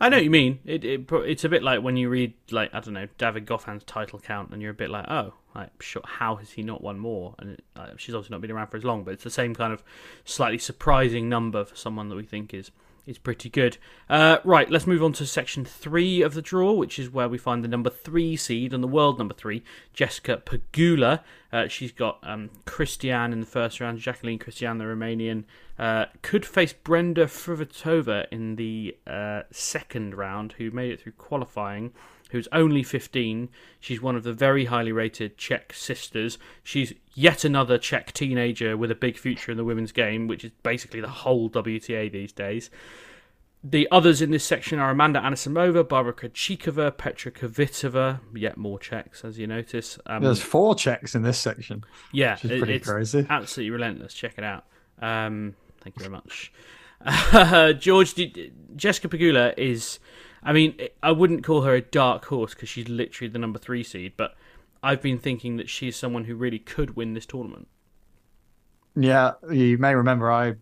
I 0.00 0.08
know 0.08 0.16
what 0.16 0.24
you 0.24 0.30
mean. 0.30 0.60
It, 0.64 0.84
it 0.84 1.06
it's 1.10 1.44
a 1.44 1.48
bit 1.48 1.62
like 1.62 1.82
when 1.82 1.96
you 1.96 2.08
read 2.08 2.32
like 2.50 2.70
I 2.72 2.80
don't 2.80 2.94
know 2.94 3.08
David 3.18 3.46
Goffin's 3.46 3.84
title 3.84 4.18
count, 4.18 4.50
and 4.50 4.62
you're 4.62 4.70
a 4.70 4.74
bit 4.74 4.90
like, 4.90 5.06
oh, 5.08 5.34
like 5.54 5.82
sure, 5.82 6.02
how 6.04 6.36
has 6.36 6.52
he 6.52 6.62
not 6.62 6.82
won 6.82 6.98
more? 6.98 7.34
And 7.38 7.50
it, 7.50 7.64
uh, 7.76 7.88
she's 7.96 8.14
obviously 8.14 8.34
not 8.34 8.40
been 8.40 8.50
around 8.50 8.68
for 8.68 8.78
as 8.78 8.84
long, 8.84 9.04
but 9.04 9.12
it's 9.12 9.24
the 9.24 9.30
same 9.30 9.54
kind 9.54 9.72
of 9.72 9.82
slightly 10.24 10.58
surprising 10.58 11.28
number 11.28 11.64
for 11.64 11.76
someone 11.76 12.08
that 12.08 12.16
we 12.16 12.24
think 12.24 12.54
is 12.54 12.70
is 13.06 13.18
pretty 13.18 13.50
good. 13.50 13.76
Uh, 14.08 14.38
right, 14.44 14.70
let's 14.70 14.86
move 14.86 15.02
on 15.02 15.12
to 15.14 15.26
section 15.26 15.64
three 15.64 16.22
of 16.22 16.34
the 16.34 16.42
draw, 16.42 16.72
which 16.72 16.98
is 16.98 17.10
where 17.10 17.28
we 17.28 17.38
find 17.38 17.64
the 17.64 17.68
number 17.68 17.90
three 17.90 18.36
seed 18.36 18.72
and 18.72 18.82
the 18.82 18.88
world 18.88 19.18
number 19.18 19.34
three, 19.34 19.62
Jessica 19.92 20.40
Pegula. 20.44 21.20
Uh, 21.52 21.66
she's 21.66 21.92
got 21.92 22.18
um, 22.22 22.50
Cristian 22.66 23.32
in 23.32 23.40
the 23.40 23.46
first 23.46 23.80
round, 23.80 23.98
Jaqueline 23.98 24.38
Cristian, 24.38 24.78
the 24.78 24.84
Romanian, 24.84 25.44
uh, 25.80 26.04
could 26.20 26.44
face 26.44 26.74
Brenda 26.74 27.24
Fruhvirtova 27.24 28.26
in 28.30 28.56
the 28.56 28.94
uh, 29.06 29.42
second 29.50 30.14
round, 30.14 30.52
who 30.58 30.70
made 30.70 30.92
it 30.92 31.00
through 31.00 31.12
qualifying. 31.12 31.92
Who's 32.32 32.46
only 32.52 32.84
15. 32.84 33.48
She's 33.80 34.00
one 34.00 34.14
of 34.14 34.22
the 34.22 34.32
very 34.32 34.66
highly 34.66 34.92
rated 34.92 35.36
Czech 35.36 35.72
sisters. 35.72 36.38
She's 36.62 36.92
yet 37.14 37.44
another 37.44 37.76
Czech 37.78 38.12
teenager 38.12 38.76
with 38.76 38.90
a 38.92 38.94
big 38.94 39.16
future 39.16 39.50
in 39.50 39.56
the 39.56 39.64
women's 39.64 39.90
game, 39.90 40.28
which 40.28 40.44
is 40.44 40.52
basically 40.62 41.00
the 41.00 41.08
whole 41.08 41.50
WTA 41.50 42.12
these 42.12 42.30
days. 42.30 42.70
The 43.64 43.88
others 43.90 44.22
in 44.22 44.30
this 44.30 44.44
section 44.44 44.78
are 44.78 44.90
Amanda 44.90 45.18
Anisimova, 45.18 45.88
Barbara 45.88 46.12
Krejcikova, 46.12 46.96
Petra 46.96 47.32
Kvitova, 47.32 48.20
yet 48.34 48.56
more 48.56 48.78
Czechs, 48.78 49.24
as 49.24 49.38
you 49.38 49.46
notice. 49.46 49.98
Um, 50.06 50.22
There's 50.22 50.40
four 50.42 50.74
Czechs 50.74 51.14
in 51.14 51.22
this 51.22 51.38
section. 51.38 51.84
yeah, 52.12 52.34
which 52.34 52.44
is 52.44 52.58
pretty 52.58 52.74
it's 52.74 52.88
crazy. 52.88 53.26
absolutely 53.28 53.70
relentless. 53.70 54.14
Check 54.14 54.34
it 54.36 54.44
out. 54.44 54.66
Um, 55.02 55.56
thank 55.80 55.96
you 55.96 56.00
very 56.00 56.12
much. 56.12 56.52
Uh, 57.04 57.72
George, 57.74 58.14
did, 58.14 58.52
Jessica 58.76 59.08
Pegula 59.08 59.56
is, 59.56 59.98
I 60.42 60.52
mean, 60.52 60.76
I 61.02 61.12
wouldn't 61.12 61.44
call 61.44 61.62
her 61.62 61.74
a 61.74 61.80
dark 61.80 62.26
horse 62.26 62.54
because 62.54 62.68
she's 62.68 62.88
literally 62.88 63.30
the 63.30 63.38
number 63.38 63.58
three 63.58 63.82
seed, 63.82 64.14
but 64.16 64.34
I've 64.82 65.02
been 65.02 65.18
thinking 65.18 65.56
that 65.56 65.68
she's 65.68 65.96
someone 65.96 66.24
who 66.24 66.34
really 66.34 66.58
could 66.58 66.96
win 66.96 67.14
this 67.14 67.26
tournament. 67.26 67.68
Yeah, 68.96 69.32
you 69.50 69.78
may 69.78 69.94
remember 69.94 70.30
I 70.30 70.54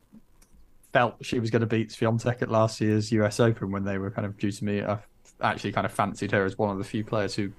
felt 0.92 1.16
she 1.24 1.38
was 1.38 1.50
going 1.50 1.60
to 1.60 1.66
beat 1.66 1.90
Swiatek 1.90 2.42
at 2.42 2.50
last 2.50 2.80
year's 2.80 3.12
US 3.12 3.40
Open 3.40 3.70
when 3.70 3.84
they 3.84 3.98
were 3.98 4.10
kind 4.10 4.26
of 4.26 4.36
due 4.38 4.52
to 4.52 4.64
me. 4.64 4.82
I 4.82 4.98
actually 5.40 5.72
kind 5.72 5.86
of 5.86 5.92
fancied 5.92 6.32
her 6.32 6.44
as 6.44 6.58
one 6.58 6.70
of 6.70 6.78
the 6.78 6.84
few 6.84 7.04
players 7.04 7.34
who 7.34 7.52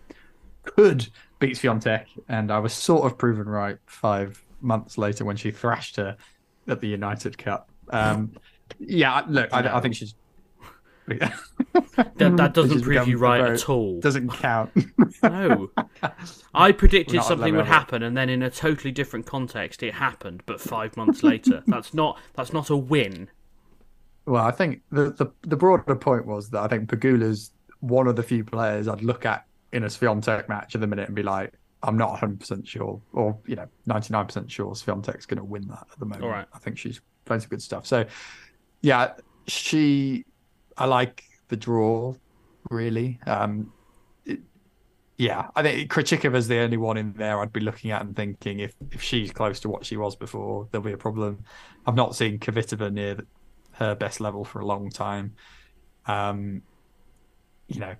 could 0.64 1.07
beat 1.39 1.55
Swiatek, 1.55 2.05
and 2.28 2.51
I 2.51 2.60
was 2.60 2.74
sort 2.74 3.05
of 3.05 3.18
proven 3.18 3.47
right 3.47 3.78
five 3.86 4.43
months 4.62 4.97
later 4.97 5.24
when 5.26 5.38
she 5.38 5.51
thrashed 5.51 5.95
her 5.95 6.18
at 6.70 6.82
the 6.82 6.88
United 6.88 7.38
Cup. 7.38 7.70
Um, 7.90 8.34
yeah, 8.80 9.24
look, 9.28 9.50
I, 9.54 9.78
I 9.78 9.82
think 9.82 9.96
she's. 9.96 10.16
That, 12.18 12.38
that 12.38 12.54
doesn't 12.54 12.82
prove 12.82 13.08
you 13.08 13.18
right 13.18 13.42
at 13.42 13.68
all. 13.68 14.00
Doesn't 14.00 14.30
count. 14.30 14.72
No. 15.24 15.70
I 16.54 16.72
predicted 16.72 17.24
something 17.24 17.56
would 17.56 17.66
happen, 17.66 18.04
and 18.04 18.16
then 18.16 18.30
in 18.30 18.42
a 18.42 18.50
totally 18.50 18.92
different 18.92 19.26
context, 19.26 19.84
it 19.84 19.94
happened. 19.94 20.44
But 20.46 20.62
five 20.62 20.96
months 20.96 21.24
later, 21.24 21.62
that's 21.68 21.94
not 21.94 22.18
that's 22.36 22.54
not 22.54 22.70
a 22.70 22.78
win. 22.78 23.30
Well, 24.26 24.44
I 24.44 24.52
think 24.52 24.82
the, 24.92 25.12
the 25.12 25.32
the 25.42 25.58
broader 25.58 25.96
point 25.96 26.26
was 26.26 26.52
that 26.52 26.62
I 26.62 26.68
think 26.68 26.90
Pegula's 26.90 27.52
one 27.82 28.08
of 28.08 28.16
the 28.16 28.24
few 28.24 28.46
players 28.46 28.88
I'd 28.88 29.02
look 29.02 29.26
at 29.26 29.46
in 29.74 29.84
a 29.84 29.88
Swiatek 29.88 30.48
match 30.48 30.76
at 30.76 30.82
the 30.82 30.88
minute 30.88 31.08
and 31.08 31.16
be 31.16 31.24
like, 31.24 31.54
I'm 31.82 31.98
not 31.98 32.10
100 32.12 32.40
percent 32.40 32.68
sure, 32.68 33.02
or 33.14 33.38
you 33.46 33.56
know, 33.56 33.68
99 33.86 34.26
percent 34.26 34.52
sure 34.52 34.72
Swiatek's 34.74 35.26
going 35.26 35.38
to 35.38 35.44
win 35.44 35.68
that 35.68 35.88
at 35.92 36.00
the 36.00 36.06
moment. 36.06 36.24
All 36.24 36.30
right. 36.30 36.48
I 36.54 36.60
think 36.60 36.78
she's 36.78 37.00
playing 37.26 37.42
some 37.42 37.50
good 37.50 37.62
stuff. 37.62 37.86
So, 37.86 38.06
yeah, 38.82 39.14
she, 39.48 40.26
I 40.78 40.86
like 40.86 41.24
the 41.48 41.56
draw, 41.58 42.16
really. 42.70 43.20
Um, 43.26 43.72
it- 44.26 44.42
yeah, 45.18 45.48
I 45.56 45.62
think 45.64 45.92
Krejcikova's 45.92 46.48
the 46.48 46.60
only 46.60 46.78
one 46.78 46.98
in 46.98 47.14
there 47.14 47.40
I'd 47.40 47.52
be 47.54 47.60
looking 47.60 47.92
at 47.92 48.02
and 48.02 48.16
thinking 48.16 48.60
if 48.60 48.74
if 48.92 49.02
she's 49.02 49.32
close 49.32 49.60
to 49.62 49.70
what 49.70 49.86
she 49.86 49.98
was 49.98 50.16
before, 50.16 50.68
there'll 50.72 50.86
be 50.86 50.94
a 50.94 50.98
problem. 50.98 51.44
I've 51.86 51.96
not 51.96 52.16
seen 52.16 52.40
Kvitova 52.40 52.92
near 52.92 53.16
the, 53.16 53.28
her 53.74 53.96
best 53.96 54.20
level 54.22 54.44
for 54.46 54.60
a 54.60 54.66
long 54.66 54.90
time. 54.90 55.34
Um, 56.06 56.62
you 57.68 57.80
know, 57.80 57.96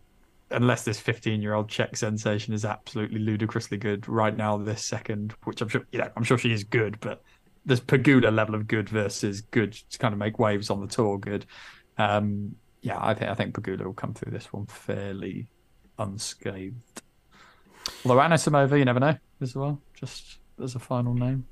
unless 0.52 0.84
this 0.84 1.00
15 1.00 1.42
year 1.42 1.54
old 1.54 1.70
Czech 1.70 1.96
sensation 1.98 2.54
is 2.54 2.66
absolutely 2.66 3.20
ludicrously 3.20 3.78
good 3.78 4.08
right 4.08 4.36
now, 4.36 4.58
this 4.58 4.84
second, 4.84 5.34
which 5.44 5.62
I'm 5.62 5.68
sure, 5.68 5.86
know, 5.94 6.10
I'm 6.16 6.24
sure 6.24 6.38
she 6.38 6.52
is 6.52 6.64
good, 6.64 7.00
but 7.00 7.24
there's 7.66 7.82
Pegula 7.82 8.34
level 8.34 8.56
of 8.56 8.68
good 8.68 8.90
versus 8.90 9.42
good 9.42 9.74
to 9.74 9.98
kind 9.98 10.14
of 10.14 10.18
make 10.18 10.40
waves 10.40 10.70
on 10.70 10.82
the 10.82 10.88
tour 10.88 11.18
good. 11.18 11.46
Um, 11.98 12.56
yeah, 12.82 12.98
I 13.00 13.14
think 13.14 13.30
I 13.30 13.34
think 13.34 13.54
Pegula 13.54 13.84
will 13.84 13.94
come 13.94 14.14
through 14.14 14.32
this 14.32 14.52
one 14.52 14.66
fairly 14.66 15.50
unscathed. 15.98 17.02
Although 18.06 18.22
Anisimova, 18.22 18.78
you 18.78 18.86
never 18.86 19.00
know 19.00 19.18
as 19.42 19.56
well. 19.56 19.82
Just 19.94 20.40
as 20.62 20.76
a 20.76 20.80
final 20.80 21.14
name. 21.14 21.46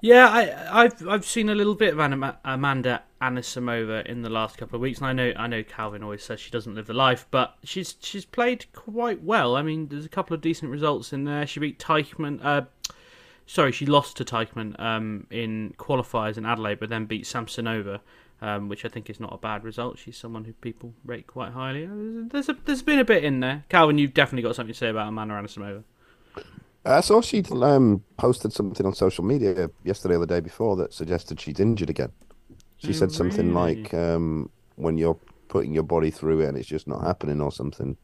Yeah, 0.00 0.28
I, 0.28 0.84
I've 0.84 1.08
I've 1.08 1.24
seen 1.24 1.48
a 1.48 1.54
little 1.54 1.74
bit 1.74 1.94
of 1.94 2.00
Anima, 2.00 2.38
Amanda 2.44 3.02
Anisimova 3.24 4.04
in 4.06 4.22
the 4.22 4.28
last 4.28 4.58
couple 4.58 4.76
of 4.76 4.82
weeks, 4.82 4.98
and 4.98 5.06
I 5.06 5.12
know 5.12 5.32
I 5.36 5.46
know 5.46 5.62
Calvin 5.62 6.02
always 6.02 6.22
says 6.22 6.40
she 6.40 6.50
doesn't 6.50 6.74
live 6.74 6.86
the 6.86 6.94
life, 6.94 7.26
but 7.30 7.56
she's 7.64 7.96
she's 8.00 8.24
played 8.24 8.66
quite 8.72 9.22
well. 9.22 9.56
I 9.56 9.62
mean, 9.62 9.88
there's 9.88 10.04
a 10.04 10.10
couple 10.10 10.34
of 10.34 10.40
decent 10.40 10.70
results 10.70 11.12
in 11.12 11.24
there. 11.24 11.46
She 11.46 11.58
beat 11.60 11.78
Teichmann. 11.78 12.44
Uh, 12.44 12.62
sorry, 13.46 13.72
she 13.72 13.86
lost 13.86 14.16
to 14.18 14.24
Teichmann 14.24 14.78
um, 14.78 15.26
in 15.30 15.74
qualifiers 15.78 16.36
in 16.36 16.44
Adelaide, 16.44 16.80
but 16.80 16.90
then 16.90 17.06
beat 17.06 17.24
Samsonova, 17.24 18.00
um, 18.42 18.68
which 18.68 18.84
I 18.84 18.88
think 18.88 19.08
is 19.08 19.18
not 19.18 19.32
a 19.32 19.38
bad 19.38 19.64
result. 19.64 19.98
She's 19.98 20.18
someone 20.18 20.44
who 20.44 20.52
people 20.52 20.92
rate 21.04 21.26
quite 21.26 21.52
highly. 21.52 21.86
Uh, 21.86 22.28
There's 22.28 22.50
a, 22.50 22.56
there's 22.66 22.82
been 22.82 22.98
a 22.98 23.04
bit 23.04 23.24
in 23.24 23.40
there. 23.40 23.64
Calvin, 23.70 23.98
you've 23.98 24.14
definitely 24.14 24.42
got 24.42 24.56
something 24.56 24.74
to 24.74 24.78
say 24.78 24.88
about 24.88 25.08
Amanda 25.08 25.34
Anisimova. 25.34 25.82
I 26.86 27.00
saw 27.00 27.22
she 27.22 27.42
um, 27.50 28.04
posted 28.18 28.52
something 28.52 28.84
on 28.84 28.94
social 28.94 29.24
media 29.24 29.70
yesterday 29.84 30.16
or 30.16 30.18
the 30.18 30.26
day 30.26 30.40
before 30.40 30.76
that 30.76 30.92
suggested 30.92 31.40
she's 31.40 31.58
injured 31.58 31.88
again. 31.88 32.12
She 32.84 32.92
said 32.92 33.12
something 33.12 33.54
really? 33.54 33.82
like 33.82 33.94
um, 33.94 34.50
when 34.76 34.98
you're 34.98 35.18
putting 35.48 35.72
your 35.72 35.82
body 35.84 36.10
through 36.10 36.40
it 36.40 36.48
and 36.48 36.56
it's 36.58 36.68
just 36.68 36.86
not 36.88 37.02
happening 37.02 37.40
or 37.40 37.50
something. 37.52 37.96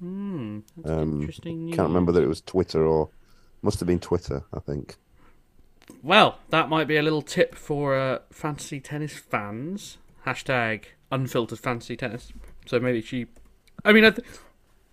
Hmm, 0.00 0.60
that's 0.76 0.90
Um, 0.90 1.20
interesting. 1.20 1.68
can't 1.72 1.88
remember 1.88 2.12
news. 2.12 2.16
that 2.20 2.24
it 2.24 2.28
was 2.28 2.40
Twitter 2.40 2.86
or 2.86 3.10
must 3.62 3.80
have 3.80 3.86
been 3.86 3.98
Twitter, 4.00 4.44
I 4.52 4.60
think. 4.60 4.96
Well, 6.02 6.38
that 6.50 6.68
might 6.68 6.86
be 6.86 6.96
a 6.96 7.02
little 7.02 7.22
tip 7.22 7.54
for 7.54 7.96
uh, 7.98 8.18
fantasy 8.30 8.80
tennis 8.80 9.14
fans. 9.14 9.98
Hashtag 10.26 10.84
unfiltered 11.10 11.58
fantasy 11.58 11.96
tennis. 11.96 12.32
So 12.66 12.78
maybe 12.78 13.00
she. 13.00 13.26
I 13.84 13.92
mean, 13.92 14.04
I 14.04 14.10
th- 14.10 14.28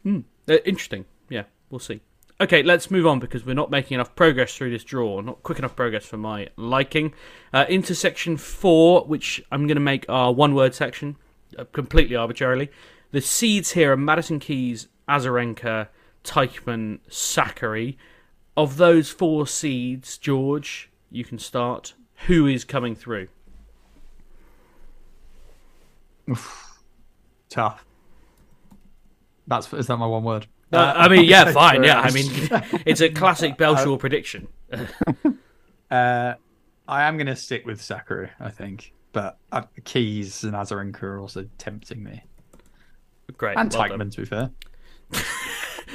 hmm, 0.03 0.19
uh, 0.49 0.57
interesting. 0.65 1.05
Yeah, 1.29 1.43
we'll 1.69 1.79
see. 1.79 2.01
Okay, 2.41 2.63
let's 2.63 2.91
move 2.91 3.07
on 3.07 3.19
because 3.19 3.45
we're 3.45 3.53
not 3.53 3.71
making 3.71 3.95
enough 3.95 4.13
progress 4.13 4.53
through 4.55 4.69
this 4.69 4.83
draw. 4.83 5.21
Not 5.21 5.41
quick 5.41 5.57
enough 5.57 5.73
progress 5.73 6.05
for 6.05 6.17
my 6.17 6.49
liking. 6.57 7.13
Uh, 7.53 7.65
into 7.69 7.95
section 7.95 8.35
four, 8.35 9.05
which 9.05 9.41
I'm 9.53 9.67
going 9.67 9.77
to 9.77 9.81
make 9.81 10.05
our 10.09 10.33
one 10.33 10.53
word 10.53 10.75
section 10.75 11.15
uh, 11.57 11.63
completely 11.71 12.17
arbitrarily. 12.17 12.69
The 13.11 13.21
seeds 13.21 13.71
here 13.71 13.93
are 13.93 13.97
Madison 13.97 14.39
Keys, 14.39 14.89
Azarenka, 15.07 15.87
Teichmann, 16.25 16.99
Sakkari. 17.09 17.95
Of 18.57 18.75
those 18.75 19.09
four 19.09 19.47
seeds, 19.47 20.17
George, 20.17 20.89
you 21.09 21.23
can 21.23 21.39
start. 21.39 21.93
Who 22.27 22.47
is 22.47 22.65
coming 22.65 22.95
through? 22.95 23.29
Tough. 27.49 27.85
That's 29.47 29.71
is 29.71 29.87
that 29.87 29.97
my 29.97 30.07
one 30.07 30.23
word? 30.23 30.47
Uh, 30.75 30.93
I 30.95 31.07
mean, 31.07 31.25
yeah, 31.29 31.51
fine. 31.51 31.83
Yeah, 31.83 32.01
I 32.01 32.11
mean, 32.11 32.25
it's 32.85 33.01
a 33.01 33.09
classic 33.09 33.57
Belshaw 33.57 33.97
prediction. 33.99 34.47
Uh, 35.89 36.33
I 36.87 37.03
am 37.03 37.17
going 37.17 37.27
to 37.27 37.35
stick 37.35 37.65
with 37.65 37.79
Sakkari, 37.79 38.29
I 38.39 38.49
think, 38.49 38.93
but 39.13 39.37
uh, 39.51 39.63
Keys 39.83 40.43
and 40.43 40.53
Azarenka 40.53 41.03
are 41.03 41.19
also 41.19 41.47
tempting 41.57 42.03
me, 42.03 42.23
Great. 43.37 43.57
and 43.57 43.73
well 43.73 43.89
Teichmann, 43.89 44.11
to 44.13 44.21
be 44.21 44.25
fair. 44.25 44.51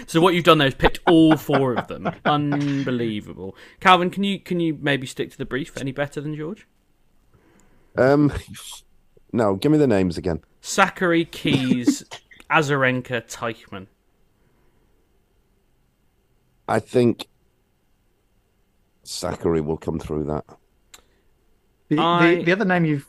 So 0.07 0.20
what 0.20 0.35
you've 0.35 0.45
done 0.45 0.59
there 0.59 0.68
is 0.68 0.74
picked 0.74 1.01
all 1.07 1.37
four 1.37 1.74
of 1.74 1.89
them. 1.89 2.11
Unbelievable. 2.24 3.57
Calvin, 3.81 4.11
can 4.11 4.24
you 4.24 4.39
can 4.39 4.61
you 4.61 4.78
maybe 4.81 5.07
stick 5.07 5.31
to 5.33 5.39
the 5.39 5.45
brief 5.45 5.76
any 5.76 5.93
better 5.93 6.20
than 6.20 6.35
George? 6.37 6.66
Um, 7.97 8.33
no, 9.33 9.57
give 9.57 9.72
me 9.72 9.78
the 9.78 9.87
names 9.87 10.16
again. 10.16 10.43
Sakkari, 10.62 11.31
Keys, 11.31 12.05
Azarenka, 12.51 13.22
Teichmann. 13.26 13.87
I 16.71 16.79
think 16.79 17.27
Sakkari 19.05 19.64
will 19.64 19.77
come 19.77 19.99
through 19.99 20.25
that. 20.25 20.45
The, 21.89 21.99
I- 21.99 22.37
the, 22.37 22.45
the 22.45 22.53
other 22.53 22.64
name 22.64 22.85
you've 22.85 23.07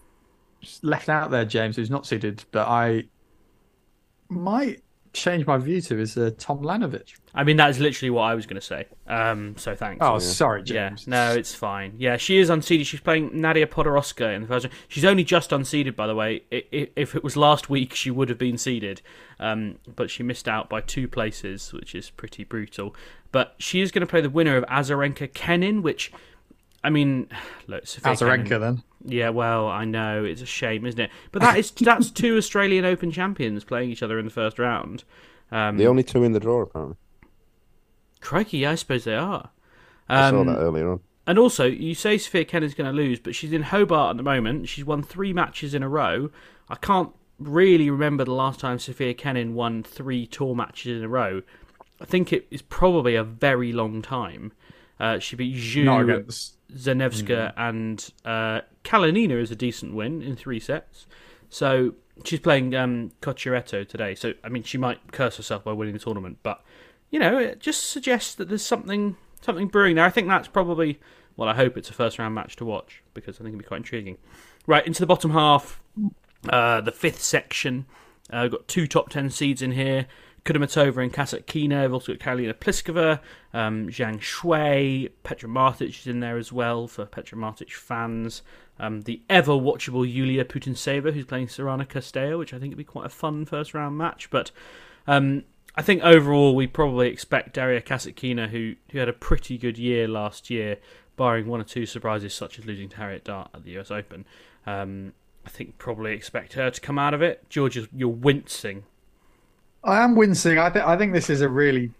left 0.81 1.09
out 1.09 1.29
there, 1.29 1.45
James, 1.45 1.75
who's 1.75 1.91
not 1.91 2.07
suited, 2.07 2.43
but 2.51 2.67
I 2.67 3.03
might 4.29 4.81
change 5.13 5.45
my 5.45 5.57
view 5.57 5.81
to 5.81 5.99
is 5.99 6.17
uh, 6.17 6.31
Tom 6.37 6.59
Lanovich. 6.59 7.15
I 7.33 7.43
mean, 7.43 7.57
that 7.57 7.69
is 7.69 7.79
literally 7.79 8.09
what 8.09 8.23
I 8.23 8.35
was 8.35 8.45
going 8.45 8.59
to 8.59 8.65
say. 8.65 8.85
Um, 9.07 9.55
so 9.57 9.75
thanks. 9.75 9.99
Oh, 10.01 10.19
sorry, 10.19 10.63
James. 10.63 11.05
Yeah, 11.07 11.11
no, 11.29 11.33
it's 11.33 11.53
fine. 11.55 11.93
Yeah, 11.97 12.17
she 12.17 12.37
is 12.37 12.49
unseeded. 12.49 12.85
She's 12.85 12.99
playing 12.99 13.39
Nadia 13.39 13.67
Podoroska 13.67 14.33
in 14.35 14.41
the 14.41 14.47
first 14.47 14.65
round. 14.65 14.75
She's 14.87 15.05
only 15.05 15.23
just 15.23 15.49
unseeded, 15.51 15.95
by 15.95 16.07
the 16.07 16.15
way. 16.15 16.43
I- 16.51 16.63
I- 16.73 16.89
If 16.95 17.15
it 17.15 17.23
was 17.23 17.35
last 17.37 17.69
week, 17.69 17.93
she 17.93 18.11
would 18.11 18.29
have 18.29 18.37
been 18.37 18.57
seeded, 18.57 19.01
um, 19.39 19.77
but 19.95 20.09
she 20.09 20.23
missed 20.23 20.47
out 20.47 20.69
by 20.69 20.81
two 20.81 21.07
places, 21.07 21.71
which 21.73 21.93
is 21.95 22.09
pretty 22.09 22.43
brutal. 22.43 22.95
But 23.31 23.55
she 23.59 23.79
is 23.81 23.91
going 23.91 24.01
to 24.01 24.07
play 24.07 24.21
the 24.21 24.29
winner 24.29 24.57
of 24.57 24.65
Azarenka 24.65 25.33
Kenin, 25.33 25.81
which, 25.81 26.11
I 26.83 26.89
mean, 26.89 27.27
look, 27.67 27.87
Sophia 27.87 28.11
Azarenka, 28.13 28.47
Kenin- 28.47 28.61
then. 28.61 28.83
Yeah, 29.05 29.29
well, 29.29 29.67
I 29.67 29.85
know 29.85 30.23
it's 30.23 30.41
a 30.41 30.45
shame, 30.45 30.85
isn't 30.85 30.99
it? 30.99 31.09
But 31.31 31.41
that 31.41 31.57
is 31.57 31.71
that's 31.79 32.11
two 32.11 32.37
Australian 32.37 32.85
Open 32.85 33.11
champions 33.11 33.63
playing 33.63 33.89
each 33.91 34.03
other 34.03 34.19
in 34.19 34.25
the 34.25 34.31
first 34.31 34.59
round. 34.59 35.03
Um, 35.51 35.77
The 35.77 35.87
only 35.87 36.03
two 36.03 36.23
in 36.23 36.31
the 36.33 36.39
draw, 36.39 36.61
apparently. 36.61 36.97
Crikey, 38.21 38.65
I 38.65 38.75
suppose 38.75 39.03
they 39.03 39.15
are. 39.15 39.49
I 40.07 40.29
saw 40.29 40.41
Um, 40.41 40.47
that 40.47 40.57
earlier 40.59 40.91
on. 40.91 40.99
And 41.27 41.37
also, 41.39 41.65
you 41.65 41.93
say 41.95 42.17
Sofia 42.17 42.45
Kenin's 42.45 42.73
going 42.73 42.89
to 42.89 42.95
lose, 42.95 43.19
but 43.19 43.35
she's 43.35 43.53
in 43.53 43.63
Hobart 43.63 44.11
at 44.11 44.17
the 44.17 44.23
moment. 44.23 44.67
She's 44.67 44.85
won 44.85 45.03
three 45.03 45.33
matches 45.33 45.73
in 45.73 45.83
a 45.83 45.89
row. 45.89 46.29
I 46.67 46.75
can't 46.75 47.11
really 47.39 47.89
remember 47.89 48.25
the 48.25 48.33
last 48.33 48.59
time 48.59 48.79
Sophia 48.79 49.13
Kennan 49.13 49.53
won 49.53 49.83
three 49.83 50.25
tour 50.27 50.55
matches 50.55 50.97
in 50.97 51.03
a 51.03 51.07
row. 51.07 51.41
I 51.99 52.05
think 52.05 52.33
it 52.33 52.47
is 52.51 52.61
probably 52.61 53.15
a 53.15 53.23
very 53.23 53.71
long 53.71 54.01
time. 54.01 54.51
Uh, 55.01 55.17
she 55.17 55.35
beat 55.35 55.55
Zhu, 55.55 56.03
against- 56.03 56.57
Zanevska, 56.71 57.53
and 57.57 58.07
uh, 58.23 58.61
Kalinina 58.83 59.41
is 59.41 59.49
a 59.49 59.55
decent 59.55 59.95
win 59.95 60.21
in 60.21 60.35
three 60.35 60.59
sets. 60.59 61.07
So 61.49 61.95
she's 62.23 62.39
playing 62.39 62.75
um, 62.75 63.11
Cocciaretto 63.19 63.87
today. 63.87 64.13
So 64.13 64.33
I 64.43 64.49
mean, 64.49 64.61
she 64.61 64.77
might 64.77 65.11
curse 65.11 65.37
herself 65.37 65.63
by 65.63 65.71
winning 65.71 65.93
the 65.93 65.99
tournament, 65.99 66.37
but 66.43 66.63
you 67.09 67.17
know, 67.17 67.39
it 67.39 67.59
just 67.59 67.89
suggests 67.89 68.35
that 68.35 68.47
there's 68.47 68.63
something 68.63 69.17
something 69.41 69.67
brewing 69.69 69.95
there. 69.95 70.05
I 70.05 70.11
think 70.11 70.27
that's 70.27 70.47
probably 70.47 70.99
well, 71.35 71.49
I 71.49 71.55
hope 71.55 71.77
it's 71.77 71.89
a 71.89 71.93
first 71.93 72.19
round 72.19 72.35
match 72.35 72.55
to 72.57 72.65
watch 72.65 73.01
because 73.15 73.37
I 73.37 73.39
think 73.39 73.49
it'd 73.49 73.59
be 73.59 73.65
quite 73.65 73.77
intriguing. 73.77 74.19
Right 74.67 74.85
into 74.85 74.99
the 74.99 75.07
bottom 75.07 75.31
half, 75.31 75.81
uh, 76.47 76.81
the 76.81 76.91
fifth 76.91 77.21
section. 77.23 77.87
Uh, 78.31 78.41
we've 78.43 78.51
got 78.51 78.67
two 78.67 78.85
top 78.85 79.09
ten 79.09 79.31
seeds 79.31 79.63
in 79.63 79.71
here. 79.71 80.05
Kudermetova 80.45 81.03
and 81.03 81.13
Kasatkina. 81.13 81.83
We've 81.83 81.93
also 81.93 82.13
got 82.13 82.19
Karolina 82.19 82.53
Pliskova, 82.53 83.19
um, 83.53 83.89
Zhang 83.89 84.19
Shuai, 84.19 85.11
Petra 85.23 85.47
Martic 85.47 85.89
is 85.89 86.07
in 86.07 86.19
there 86.19 86.37
as 86.37 86.51
well 86.51 86.87
for 86.87 87.05
Petra 87.05 87.37
Martic 87.37 87.71
fans. 87.71 88.41
Um, 88.79 89.01
the 89.01 89.21
ever 89.29 89.51
watchable 89.51 90.11
Yulia 90.11 90.43
Putintseva, 90.43 91.13
who's 91.13 91.25
playing 91.25 91.47
Sorana 91.47 91.87
Cirstea, 91.87 92.37
which 92.39 92.53
I 92.53 92.59
think 92.59 92.71
would 92.71 92.79
be 92.79 92.83
quite 92.83 93.05
a 93.05 93.09
fun 93.09 93.45
first 93.45 93.75
round 93.75 93.97
match. 93.97 94.31
But 94.31 94.49
um, 95.05 95.43
I 95.75 95.83
think 95.83 96.01
overall 96.01 96.55
we 96.55 96.65
probably 96.65 97.07
expect 97.09 97.53
Daria 97.53 97.81
Kasatkina, 97.81 98.49
who 98.49 98.75
who 98.91 98.97
had 98.97 99.09
a 99.09 99.13
pretty 99.13 99.59
good 99.59 99.77
year 99.77 100.07
last 100.07 100.49
year, 100.49 100.77
barring 101.15 101.45
one 101.45 101.61
or 101.61 101.65
two 101.65 101.85
surprises 101.85 102.33
such 102.33 102.57
as 102.57 102.65
losing 102.65 102.89
to 102.89 102.97
Harriet 102.97 103.25
Dart 103.25 103.51
at 103.53 103.63
the 103.63 103.77
US 103.77 103.91
Open. 103.91 104.25
Um, 104.65 105.13
I 105.45 105.49
think 105.49 105.77
probably 105.77 106.13
expect 106.13 106.53
her 106.53 106.71
to 106.71 106.81
come 106.81 106.97
out 106.97 107.13
of 107.13 107.21
it. 107.21 107.47
George, 107.49 107.79
you're 107.93 108.09
wincing. 108.09 108.83
I 109.83 110.03
am 110.03 110.15
wincing. 110.15 110.57
I 110.57 110.69
think 110.69 110.85
I 110.85 110.97
think 110.97 111.13
this 111.13 111.29
is 111.29 111.41
a 111.41 111.49
really 111.49 111.91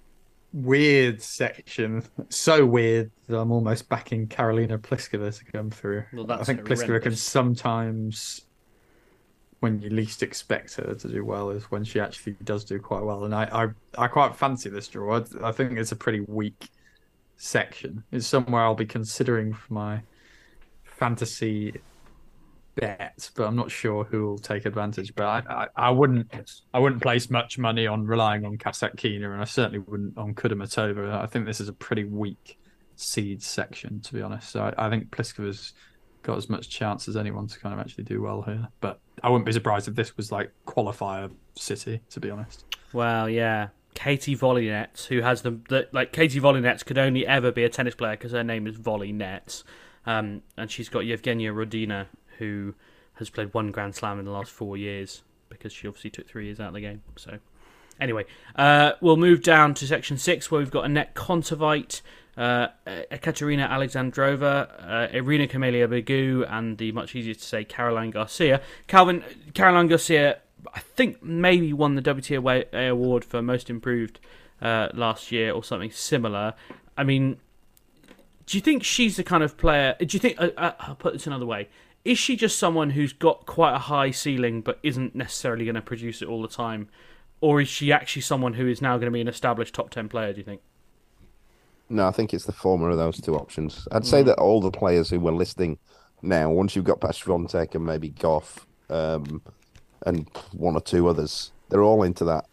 weird 0.53 1.21
section. 1.21 2.03
So 2.29 2.65
weird 2.65 3.11
that 3.27 3.38
I'm 3.38 3.51
almost 3.51 3.89
backing 3.89 4.27
Karolina 4.27 4.77
Pliskova 4.77 5.36
to 5.38 5.45
come 5.45 5.69
through. 5.71 6.03
Well, 6.13 6.25
that's 6.25 6.41
I 6.41 6.43
think 6.43 6.67
Pliskova 6.67 7.01
can 7.01 7.15
sometimes, 7.15 8.41
when 9.61 9.82
you 9.82 9.89
least 9.89 10.21
expect 10.21 10.75
her 10.75 10.93
to 10.93 11.07
do 11.07 11.25
well, 11.25 11.49
is 11.49 11.63
when 11.65 11.84
she 11.84 11.99
actually 11.99 12.36
does 12.43 12.63
do 12.63 12.79
quite 12.79 13.03
well. 13.03 13.25
And 13.25 13.34
I 13.34 13.45
I, 13.45 13.67
I 13.97 14.07
quite 14.07 14.36
fancy 14.36 14.69
this 14.69 14.88
draw. 14.88 15.19
I, 15.19 15.49
I 15.49 15.51
think 15.51 15.77
it's 15.77 15.91
a 15.91 15.95
pretty 15.95 16.21
weak 16.21 16.69
section. 17.38 18.03
It's 18.11 18.27
somewhere 18.27 18.61
I'll 18.61 18.75
be 18.75 18.86
considering 18.86 19.53
for 19.53 19.73
my 19.73 20.01
fantasy 20.84 21.82
bet, 22.76 23.30
but 23.36 23.45
I'm 23.45 23.55
not 23.55 23.72
sure 23.72 24.03
who 24.03 24.28
will 24.28 24.38
take 24.38 24.65
advantage. 24.65 25.13
But 25.15 25.26
I, 25.26 25.43
I, 25.49 25.67
I 25.88 25.89
wouldn't 25.89 26.32
I 26.74 26.80
wouldn't 26.80 27.01
place 27.01 27.30
much 27.30 27.57
money 27.57 27.88
on 27.88 28.05
relying 28.05 28.45
on 28.45 28.57
Kasatkina, 28.57 29.32
and 29.32 29.41
I 29.41 29.45
certainly 29.45 29.80
wouldn't 29.80 30.17
on 30.17 30.34
Kudermetova. 30.34 31.22
I 31.22 31.26
think 31.26 31.45
this 31.45 31.59
is 31.59 31.67
a 31.67 31.74
pretty 31.74 32.03
weak 32.03 32.57
seed 32.95 33.41
section, 33.41 33.99
to 34.01 34.13
be 34.13 34.22
honest. 34.22 34.49
So 34.49 34.63
I, 34.63 34.88
I 34.88 34.89
think 34.89 35.09
Pliskova's 35.11 35.74
got 36.24 36.38
as 36.38 36.49
much 36.49 36.69
chance 36.69 37.07
as 37.07 37.17
anyone 37.17 37.47
to 37.47 37.59
kind 37.59 37.74
of 37.74 37.80
actually 37.80 38.03
do 38.03 38.22
well 38.22 38.41
here. 38.43 38.67
But 38.80 38.99
I 39.24 39.30
wouldn't 39.30 39.45
be 39.45 39.51
surprised 39.51 39.88
if 39.88 39.95
this 39.95 40.15
was 40.17 40.32
like 40.32 40.51
qualifier 40.67 41.32
city, 41.55 42.01
to 42.11 42.19
be 42.19 42.30
honest. 42.30 42.65
Well, 42.93 43.30
yeah. 43.30 43.69
Katie 43.93 44.38
Volynets, 44.38 45.07
who 45.07 45.22
has 45.22 45.41
the, 45.41 45.59
the 45.67 45.88
like 45.91 46.13
Katie 46.13 46.39
Volynets 46.39 46.86
could 46.86 46.97
only 46.97 47.28
ever 47.28 47.51
be 47.51 47.63
a 47.63 47.69
tennis 47.69 47.93
player 47.93 48.13
because 48.13 48.32
her 48.32 48.43
name 48.43 48.65
is 48.65 48.78
Volley 48.78 49.11
Nets, 49.11 49.65
um, 50.05 50.43
and 50.57 50.72
she's 50.72 50.88
got 50.88 51.03
Yevgenia 51.03 51.53
Rodina, 51.53 52.07
who 52.41 52.73
has 53.13 53.29
played 53.29 53.53
one 53.53 53.71
Grand 53.71 53.93
Slam 53.93 54.17
in 54.17 54.25
the 54.25 54.31
last 54.31 54.51
four 54.51 54.75
years 54.75 55.21
because 55.47 55.71
she 55.71 55.87
obviously 55.87 56.09
took 56.09 56.27
three 56.27 56.45
years 56.45 56.59
out 56.59 56.69
of 56.69 56.73
the 56.73 56.81
game. 56.81 57.03
So, 57.17 57.37
anyway, 57.99 58.25
uh, 58.55 58.93
we'll 58.99 59.17
move 59.17 59.43
down 59.43 59.75
to 59.75 59.85
section 59.85 60.17
six 60.17 60.49
where 60.49 60.59
we've 60.59 60.71
got 60.71 60.85
Anett 60.85 61.13
Kontaveit, 61.13 62.01
uh, 62.35 62.69
Ekaterina 62.87 63.67
Alexandrova, 63.67 64.89
uh, 64.89 65.07
Irina 65.15 65.47
Camelia 65.47 65.87
Begu, 65.87 66.51
and 66.51 66.79
the 66.79 66.91
much 66.93 67.13
easier 67.13 67.35
to 67.35 67.43
say 67.43 67.63
Caroline 67.63 68.09
Garcia. 68.09 68.61
Calvin, 68.87 69.23
Caroline 69.53 69.87
Garcia, 69.87 70.39
I 70.73 70.79
think 70.79 71.21
maybe 71.21 71.73
won 71.73 71.93
the 71.93 72.01
WTA 72.01 72.89
award 72.89 73.23
for 73.23 73.41
most 73.43 73.69
improved 73.69 74.19
uh, 74.61 74.89
last 74.93 75.31
year 75.31 75.51
or 75.51 75.63
something 75.63 75.91
similar. 75.91 76.55
I 76.97 77.03
mean, 77.03 77.37
do 78.45 78.57
you 78.57 78.61
think 78.61 78.83
she's 78.83 79.17
the 79.17 79.23
kind 79.23 79.43
of 79.43 79.57
player? 79.57 79.95
Do 79.99 80.05
you 80.09 80.19
think? 80.19 80.39
Uh, 80.39 80.49
uh, 80.57 80.73
I'll 80.79 80.95
put 80.95 81.13
this 81.13 81.27
another 81.27 81.45
way. 81.45 81.69
Is 82.03 82.17
she 82.17 82.35
just 82.35 82.57
someone 82.57 82.91
who's 82.91 83.13
got 83.13 83.45
quite 83.45 83.75
a 83.75 83.79
high 83.79 84.11
ceiling 84.11 84.61
but 84.61 84.79
isn't 84.83 85.15
necessarily 85.15 85.65
going 85.65 85.75
to 85.75 85.81
produce 85.81 86.21
it 86.21 86.27
all 86.27 86.41
the 86.41 86.47
time? 86.47 86.89
Or 87.41 87.61
is 87.61 87.67
she 87.67 87.91
actually 87.91 88.21
someone 88.23 88.53
who 88.53 88.67
is 88.67 88.81
now 88.81 88.97
going 88.97 89.05
to 89.05 89.11
be 89.11 89.21
an 89.21 89.27
established 89.27 89.73
top 89.73 89.89
10 89.89 90.09
player, 90.09 90.33
do 90.33 90.39
you 90.39 90.43
think? 90.43 90.61
No, 91.89 92.07
I 92.07 92.11
think 92.11 92.33
it's 92.33 92.45
the 92.45 92.51
former 92.53 92.89
of 92.89 92.97
those 92.97 93.19
two 93.19 93.35
options. 93.35 93.87
I'd 93.91 94.05
say 94.05 94.23
that 94.23 94.37
all 94.37 94.61
the 94.61 94.71
players 94.71 95.09
who 95.09 95.19
were 95.19 95.33
listing 95.33 95.77
now, 96.21 96.49
once 96.49 96.75
you've 96.75 96.85
got 96.85 97.01
past 97.01 97.23
Swiatek 97.23 97.75
and 97.75 97.85
maybe 97.85 98.09
Goff 98.09 98.65
um, 98.89 99.41
and 100.05 100.27
one 100.53 100.75
or 100.75 100.81
two 100.81 101.07
others, 101.07 101.51
they're 101.69 101.83
all 101.83 102.03
into 102.03 102.23
that. 102.25 102.45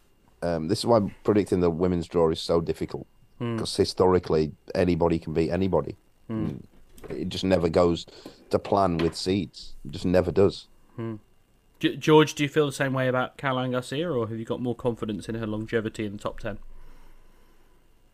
Um, 0.43 0.69
this 0.69 0.81
is 0.81 0.87
why 0.87 1.01
predicting 1.25 1.61
the 1.61 1.71
women's 1.71 2.07
draw 2.09 2.31
is 2.31 2.41
so 2.41 2.61
difficult 2.61 3.07
Hmm. 3.39 3.55
because 3.57 3.77
historically 3.77 4.53
anybody 4.75 5.19
can 5.19 5.33
beat 5.33 5.51
anybody. 5.51 5.97
Hmm. 6.27 6.57
It 7.09 7.29
just 7.29 7.45
never 7.45 7.69
goes 7.69 8.07
to 8.51 8.59
plan 8.59 8.99
with 8.99 9.17
seeds. 9.17 9.75
It 9.85 9.93
just 9.93 10.05
never 10.05 10.31
does. 10.31 10.69
Hmm. 10.97 11.17
George, 11.81 12.35
do 12.35 12.43
you 12.43 12.49
feel 12.49 12.67
the 12.67 12.73
same 12.73 12.93
way 12.93 13.07
about 13.07 13.37
Caroline 13.37 13.71
Garcia, 13.71 14.11
or 14.11 14.27
have 14.27 14.37
you 14.37 14.45
got 14.45 14.61
more 14.61 14.75
confidence 14.75 15.29
in 15.29 15.37
her 15.37 15.47
longevity 15.47 16.07
in 16.07 16.13
the 16.13 16.19
top 16.19 16.41
10? 16.41 16.59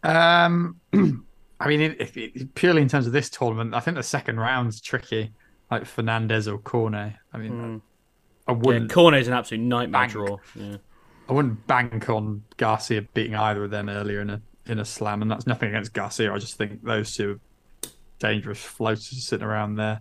Um, 0.03 0.81
I 1.61 1.69
mean, 1.69 1.81
if, 1.81 2.15
if, 2.17 2.55
purely 2.55 2.83
in 2.83 2.89
terms 2.89 3.07
of 3.07 3.15
this 3.15 3.31
tournament, 3.31 3.75
I 3.75 3.81
think 3.81 3.97
the 3.97 4.03
second 4.03 4.39
round's 4.39 4.83
tricky, 4.83 5.33
like 5.71 5.87
Fernandez 5.87 6.47
or 6.47 6.59
Cornet. 6.59 7.15
I 7.33 7.39
mean, 7.39 7.81
I 8.47 8.53
wouldn't. 8.53 8.91
Yeah, 8.91 8.95
Cornet's 8.95 9.29
an 9.29 9.35
absolute 9.35 9.63
nightmare 9.63 10.03
bank. 10.03 10.13
draw. 10.13 10.37
Yeah. 10.55 10.77
I 11.29 11.33
wouldn't 11.33 11.67
bank 11.67 12.11
on 12.11 12.43
Garcia 12.59 13.03
beating 13.15 13.35
either 13.35 13.65
of 13.65 13.71
them 13.71 13.89
earlier 13.89 14.21
in 14.21 14.29
a 14.29 14.43
in 14.67 14.79
a 14.79 14.85
slam, 14.85 15.23
and 15.23 15.31
that's 15.31 15.47
nothing 15.47 15.71
against 15.71 15.93
Garcia. 15.93 16.33
I 16.33 16.39
just 16.39 16.57
think 16.57 16.83
those 16.85 17.15
two 17.15 17.33
are 17.33 17.41
dangerous 18.19 18.59
floaters 18.62 19.25
sitting 19.25 19.47
around 19.47 19.77
there. 19.77 20.01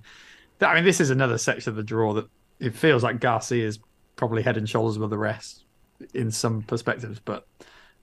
I 0.62 0.76
mean, 0.76 0.86
this 0.86 1.02
is 1.02 1.10
another 1.10 1.38
section 1.38 1.70
of 1.72 1.76
the 1.76 1.84
draw 1.84 2.14
that 2.14 2.26
it 2.60 2.74
feels 2.74 3.04
like 3.04 3.20
Garcia 3.20 3.66
is 3.68 3.80
probably 4.16 4.44
head 4.44 4.56
and 4.58 4.70
shoulders 4.70 4.96
above 4.98 5.10
the 5.10 5.18
rest 5.18 5.66
in 6.14 6.32
some 6.32 6.62
perspectives, 6.64 7.20
but 7.20 7.46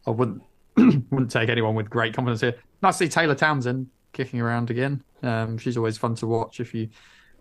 I 0.06 0.10
wouldn't 0.10 0.42
wouldn't 0.76 1.30
take 1.30 1.48
anyone 1.48 1.74
with 1.74 1.88
great 1.90 2.14
confidence 2.14 2.40
here. 2.40 2.54
Nice 2.82 2.98
to 2.98 3.04
see 3.04 3.08
Taylor 3.10 3.34
Townsend 3.34 3.88
kicking 4.12 4.40
around 4.40 4.70
again. 4.70 5.02
Um, 5.22 5.58
she's 5.58 5.76
always 5.76 5.96
fun 5.98 6.14
to 6.16 6.26
watch 6.26 6.60
if 6.60 6.74
you 6.74 6.88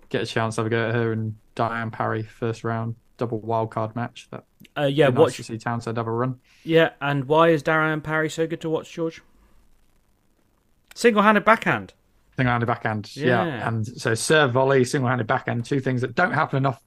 get 0.09 0.21
a 0.21 0.25
chance 0.25 0.55
to 0.55 0.61
have 0.61 0.67
a 0.67 0.69
go 0.69 0.89
at 0.89 0.95
her 0.95 1.11
and 1.11 1.35
Diane 1.55 1.91
Parry 1.91 2.23
first 2.23 2.63
round 2.63 2.95
double 3.17 3.39
wildcard 3.41 3.95
match. 3.95 4.27
That 4.31 4.43
Uh, 4.77 4.83
yeah, 4.85 5.07
nice 5.09 5.17
watch- 5.17 5.35
to 5.37 5.43
see 5.43 5.57
Townsend 5.57 5.97
have 5.97 6.07
a 6.07 6.11
run. 6.11 6.39
Yeah, 6.63 6.91
and 7.01 7.25
why 7.25 7.49
is 7.49 7.61
Darren 7.63 8.01
Parry 8.01 8.29
so 8.29 8.47
good 8.47 8.61
to 8.61 8.69
watch, 8.69 8.91
George? 8.91 9.21
Single 10.95 11.23
handed 11.23 11.45
backhand. 11.45 11.93
Single-handed 12.39 12.67
backhand, 12.67 13.15
yeah. 13.17 13.45
Yeah. 13.45 13.67
And 13.67 13.85
so 13.85 14.15
serve 14.15 14.53
volley, 14.53 14.85
single-handed 14.85 15.27
backhand, 15.27 15.65
two 15.65 15.81
things 15.81 15.99
that 15.99 16.15
don't 16.15 16.31
happen 16.31 16.55
enough 16.55 16.81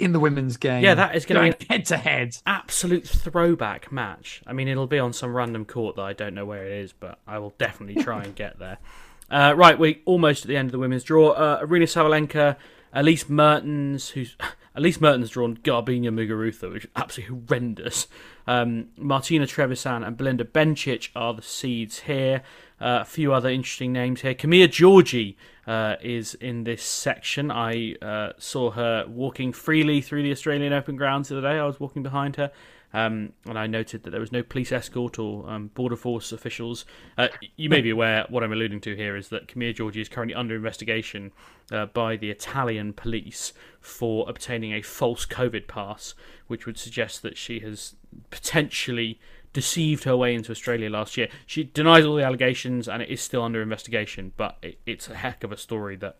in 0.00 0.10
the 0.10 0.18
women's 0.18 0.56
game. 0.56 0.82
Yeah, 0.82 0.94
that 0.94 1.14
is 1.14 1.24
going 1.24 1.52
to 1.52 1.56
be 1.56 1.66
head 1.70 1.84
to 1.86 1.96
head. 1.96 2.36
Absolute 2.44 3.06
throwback 3.06 3.92
match. 3.92 4.42
I 4.48 4.52
mean, 4.52 4.66
it'll 4.66 4.88
be 4.88 4.98
on 4.98 5.12
some 5.12 5.32
random 5.32 5.64
court 5.64 5.94
that 5.94 6.02
I 6.02 6.12
don't 6.12 6.34
know 6.34 6.44
where 6.44 6.66
it 6.66 6.72
is, 6.72 6.92
but 6.92 7.20
I 7.24 7.38
will 7.38 7.54
definitely 7.56 8.02
try 8.02 8.24
and 8.24 8.34
get 8.34 8.58
there. 8.58 8.78
Uh, 9.30 9.54
right, 9.56 9.78
we're 9.78 9.96
almost 10.04 10.44
at 10.44 10.48
the 10.48 10.56
end 10.56 10.68
of 10.68 10.72
the 10.72 10.78
women's 10.78 11.02
draw. 11.02 11.30
Uh, 11.30 11.64
Aryna 11.64 11.84
Sabalenka, 11.84 12.56
Elise 12.92 13.26
Mertens, 13.28 14.10
who's 14.10 14.36
Elise 14.74 15.00
Mertens 15.00 15.30
drawn 15.30 15.56
Garbiñe 15.56 16.10
Muguruza, 16.10 16.70
which 16.70 16.84
is 16.84 16.90
absolutely 16.94 17.34
horrendous. 17.34 18.06
Um, 18.46 18.88
Martina 18.96 19.46
Trevisan 19.46 20.06
and 20.06 20.16
Belinda 20.16 20.44
Bencic 20.44 21.08
are 21.14 21.34
the 21.34 21.42
seeds 21.42 22.00
here. 22.00 22.42
Uh, 22.80 22.98
a 23.00 23.04
few 23.04 23.32
other 23.32 23.48
interesting 23.48 23.92
names 23.92 24.20
here. 24.20 24.34
Camila 24.34 24.68
Giorgi 24.68 25.36
uh, 25.66 25.96
is 26.02 26.34
in 26.34 26.64
this 26.64 26.82
section. 26.82 27.50
I 27.50 27.94
uh, 28.02 28.32
saw 28.36 28.72
her 28.72 29.06
walking 29.08 29.52
freely 29.52 30.00
through 30.00 30.22
the 30.22 30.32
Australian 30.32 30.72
Open 30.72 30.96
grounds 30.96 31.28
the 31.28 31.38
other 31.38 31.48
day. 31.48 31.58
I 31.58 31.64
was 31.64 31.80
walking 31.80 32.02
behind 32.02 32.36
her. 32.36 32.50
Um, 32.94 33.32
and 33.46 33.58
I 33.58 33.66
noted 33.66 34.04
that 34.04 34.10
there 34.10 34.20
was 34.20 34.30
no 34.30 34.44
police 34.44 34.70
escort 34.70 35.18
or 35.18 35.50
um, 35.50 35.66
border 35.74 35.96
force 35.96 36.30
officials. 36.30 36.84
Uh, 37.18 37.26
you 37.56 37.68
may 37.68 37.80
be 37.80 37.90
aware 37.90 38.24
what 38.28 38.44
I'm 38.44 38.52
alluding 38.52 38.80
to 38.82 38.94
here 38.94 39.16
is 39.16 39.30
that 39.30 39.48
Camila 39.48 39.74
Giorgi 39.74 40.00
is 40.00 40.08
currently 40.08 40.34
under 40.34 40.54
investigation 40.54 41.32
uh, 41.72 41.86
by 41.86 42.16
the 42.16 42.30
Italian 42.30 42.92
police 42.92 43.52
for 43.80 44.28
obtaining 44.28 44.72
a 44.72 44.80
false 44.80 45.26
COVID 45.26 45.66
pass, 45.66 46.14
which 46.46 46.66
would 46.66 46.78
suggest 46.78 47.22
that 47.22 47.36
she 47.36 47.58
has 47.60 47.96
potentially 48.30 49.18
deceived 49.52 50.04
her 50.04 50.16
way 50.16 50.34
into 50.34 50.50
Australia 50.50 50.90
last 50.90 51.16
year. 51.16 51.28
She 51.46 51.64
denies 51.64 52.04
all 52.04 52.16
the 52.16 52.24
allegations 52.24 52.88
and 52.88 53.02
it 53.02 53.08
is 53.08 53.20
still 53.20 53.42
under 53.42 53.62
investigation, 53.62 54.32
but 54.36 54.58
it, 54.62 54.78
it's 54.84 55.08
a 55.08 55.14
heck 55.14 55.44
of 55.44 55.52
a 55.52 55.56
story 55.56 55.96
that 55.96 56.18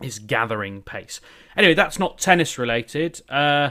is 0.00 0.18
gathering 0.18 0.82
pace. 0.82 1.20
Anyway, 1.56 1.74
that's 1.74 1.98
not 1.98 2.18
tennis 2.18 2.56
related. 2.56 3.20
Uh, 3.28 3.70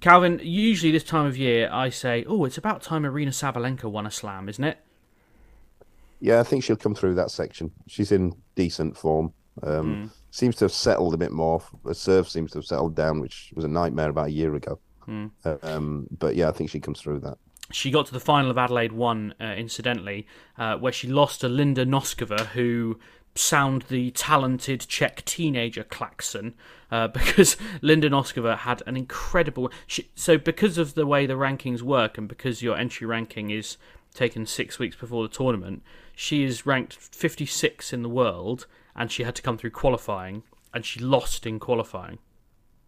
Calvin, 0.00 0.40
usually 0.42 0.90
this 0.90 1.04
time 1.04 1.26
of 1.26 1.36
year 1.36 1.70
I 1.72 1.88
say, 1.88 2.24
oh, 2.26 2.44
it's 2.44 2.58
about 2.58 2.82
time 2.82 3.04
Aryna 3.04 3.28
Sabalenka 3.28 3.84
won 3.84 4.06
a 4.06 4.10
slam, 4.10 4.48
isn't 4.48 4.64
it? 4.64 4.78
Yeah, 6.18 6.40
I 6.40 6.42
think 6.42 6.64
she'll 6.64 6.76
come 6.76 6.94
through 6.94 7.14
that 7.14 7.30
section. 7.30 7.70
She's 7.86 8.10
in 8.12 8.32
decent 8.56 8.96
form. 8.96 9.32
Um, 9.62 10.10
Seems 10.30 10.56
to 10.56 10.64
have 10.64 10.72
settled 10.72 11.12
a 11.12 11.18
bit 11.18 11.30
more. 11.30 11.62
Her 11.84 11.92
serve 11.92 12.26
seems 12.26 12.52
to 12.52 12.58
have 12.58 12.64
settled 12.64 12.96
down, 12.96 13.20
which 13.20 13.52
was 13.54 13.66
a 13.66 13.68
nightmare 13.68 14.08
about 14.08 14.28
a 14.28 14.32
year 14.32 14.54
ago. 14.54 14.78
Hmm. 15.04 15.26
Um, 15.62 16.06
but 16.10 16.36
yeah, 16.36 16.48
I 16.48 16.52
think 16.52 16.70
she 16.70 16.80
comes 16.80 17.00
through 17.00 17.20
that. 17.20 17.38
She 17.70 17.90
got 17.90 18.06
to 18.06 18.12
the 18.12 18.20
final 18.20 18.50
of 18.50 18.58
Adelaide 18.58 18.92
1, 18.92 19.34
uh, 19.40 19.44
incidentally, 19.44 20.26
uh, 20.58 20.76
where 20.76 20.92
she 20.92 21.08
lost 21.08 21.40
to 21.40 21.48
Linda 21.48 21.86
Noskova, 21.86 22.46
who 22.48 22.98
sound 23.34 23.82
the 23.82 24.10
talented 24.10 24.86
Czech 24.88 25.24
teenager 25.24 25.84
klaxon, 25.84 26.54
uh, 26.90 27.08
because 27.14 27.56
Linda 27.80 28.10
Noskova 28.10 28.58
had 28.58 28.82
an 28.86 28.96
incredible. 28.96 29.70
She, 29.86 30.10
so, 30.14 30.38
because 30.38 30.78
of 30.78 30.94
the 30.94 31.06
way 31.06 31.26
the 31.26 31.34
rankings 31.34 31.82
work, 31.82 32.18
and 32.18 32.28
because 32.28 32.62
your 32.62 32.76
entry 32.76 33.06
ranking 33.06 33.50
is 33.50 33.76
taken 34.14 34.44
six 34.44 34.78
weeks 34.78 34.96
before 34.96 35.26
the 35.26 35.34
tournament, 35.34 35.82
she 36.14 36.44
is 36.44 36.66
ranked 36.66 36.94
56 36.94 37.92
in 37.92 38.02
the 38.02 38.08
world, 38.08 38.66
and 38.94 39.10
she 39.10 39.22
had 39.22 39.34
to 39.36 39.42
come 39.42 39.56
through 39.56 39.70
qualifying, 39.70 40.42
and 40.74 40.84
she 40.84 41.00
lost 41.00 41.46
in 41.46 41.58
qualifying. 41.58 42.18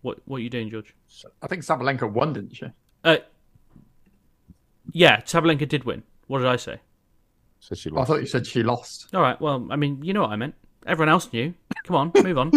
What 0.02 0.18
What 0.26 0.38
are 0.38 0.42
you 0.42 0.50
doing, 0.50 0.70
George? 0.70 0.94
I 1.42 1.46
think 1.46 1.62
Sabalenka 1.62 2.10
won, 2.10 2.32
didn't 2.32 2.56
she? 2.56 2.66
Uh, 3.02 3.18
yeah, 4.92 5.20
Sabalenka 5.22 5.68
did 5.68 5.84
win. 5.84 6.02
What 6.26 6.38
did 6.38 6.48
I 6.48 6.56
say? 6.56 6.80
So 7.60 7.74
she 7.74 7.90
I 7.96 8.04
thought 8.04 8.20
you 8.20 8.26
said 8.26 8.46
she 8.46 8.62
lost. 8.62 9.08
All 9.14 9.22
right. 9.22 9.40
Well, 9.40 9.66
I 9.70 9.76
mean, 9.76 10.02
you 10.02 10.12
know 10.12 10.22
what 10.22 10.30
I 10.30 10.36
meant. 10.36 10.54
Everyone 10.86 11.08
else 11.08 11.32
knew. 11.32 11.54
Come 11.84 11.96
on, 11.96 12.12
move 12.22 12.36
on. 12.38 12.52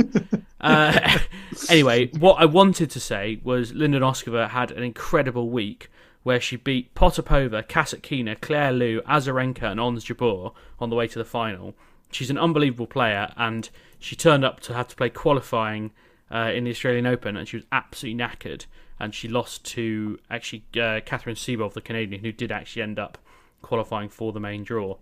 uh, 0.62 1.20
anyway, 1.70 2.10
what 2.20 2.36
I 2.42 2.46
wanted 2.46 2.92
to 2.92 3.00
say 3.00 3.40
was 3.44 3.74
Linda 3.74 4.00
Noskova 4.00 4.50
had 4.50 4.72
an 4.72 4.84
incredible 4.84 5.50
week 5.50 5.90
where 6.24 6.42
she 6.42 6.58
beat 6.58 6.94
Potapova, 6.94 7.66
Kasatkina, 7.66 8.40
Claire 8.42 8.74
Liu, 8.74 9.02
Azarenka, 9.04 9.64
and 9.64 9.80
Ons 9.80 10.04
Jabeur 10.04 10.54
on 10.78 10.90
the 10.90 10.96
way 10.96 11.08
to 11.08 11.18
the 11.18 11.24
final. 11.24 11.74
She's 12.12 12.30
an 12.30 12.38
unbelievable 12.38 12.88
player, 12.88 13.32
and 13.38 13.70
she 13.98 14.16
turned 14.16 14.44
up 14.44 14.60
to 14.62 14.74
have 14.74 14.90
to 14.90 14.96
play 14.98 15.10
qualifying 15.10 15.92
uh, 16.32 16.52
in 16.54 16.64
the 16.64 16.72
Australian 16.72 17.06
Open, 17.06 17.38
and 17.38 17.48
she 17.48 17.58
was 17.58 17.66
absolutely 17.72 18.24
knackered. 18.24 18.66
And 19.00 19.14
she 19.14 19.28
lost 19.28 19.64
to 19.66 20.18
actually 20.30 20.66
uh, 20.82 21.02
Katherine 21.06 21.36
Sebov, 21.36 21.74
the 21.74 21.82
Canadian, 21.82 22.24
who 22.24 22.32
did 22.32 22.52
actually 22.52 22.82
end 22.82 22.98
up 22.98 23.20
qualifying 23.62 24.10
for 24.10 24.34
the 24.34 24.40
main 24.40 24.64
draw. 24.64 24.98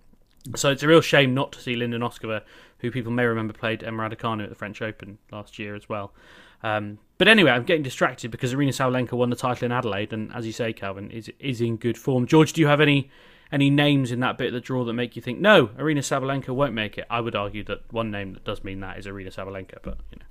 So 0.55 0.69
it's 0.69 0.83
a 0.83 0.87
real 0.87 1.01
shame 1.01 1.33
not 1.33 1.53
to 1.53 1.61
see 1.61 1.75
Linda 1.75 1.97
Noskova, 1.97 2.41
who 2.79 2.91
people 2.91 3.11
may 3.11 3.25
remember 3.25 3.53
played 3.53 3.83
Emma 3.83 4.07
Raducanu 4.07 4.43
at 4.43 4.49
the 4.49 4.55
French 4.55 4.81
Open 4.81 5.17
last 5.31 5.57
year 5.57 5.75
as 5.75 5.89
well. 5.89 6.13
Um, 6.61 6.99
but 7.17 7.27
anyway, 7.27 7.51
I'm 7.51 7.63
getting 7.63 7.83
distracted 7.83 8.31
because 8.31 8.53
Aryna 8.53 8.69
Sabalenka 8.69 9.13
won 9.13 9.29
the 9.29 9.35
title 9.35 9.65
in 9.65 9.71
Adelaide, 9.71 10.13
and 10.13 10.33
as 10.33 10.45
you 10.45 10.51
say, 10.51 10.73
Calvin 10.73 11.09
is 11.11 11.31
is 11.39 11.61
in 11.61 11.77
good 11.77 11.97
form. 11.97 12.27
George, 12.27 12.53
do 12.53 12.61
you 12.61 12.67
have 12.67 12.81
any 12.81 13.09
any 13.51 13.69
names 13.69 14.11
in 14.11 14.19
that 14.19 14.37
bit 14.37 14.47
of 14.47 14.53
the 14.53 14.59
draw 14.59 14.83
that 14.83 14.93
make 14.93 15.15
you 15.15 15.21
think 15.21 15.39
no, 15.39 15.67
Aryna 15.67 15.99
Sabalenka 15.99 16.49
won't 16.49 16.73
make 16.73 16.97
it? 16.97 17.05
I 17.09 17.21
would 17.21 17.35
argue 17.35 17.63
that 17.65 17.81
one 17.91 18.11
name 18.11 18.33
that 18.33 18.43
does 18.43 18.63
mean 18.63 18.79
that 18.81 18.97
is 18.97 19.05
Aryna 19.05 19.33
Sabalenka, 19.33 19.77
but 19.81 19.99
you 20.11 20.17
know. 20.19 20.25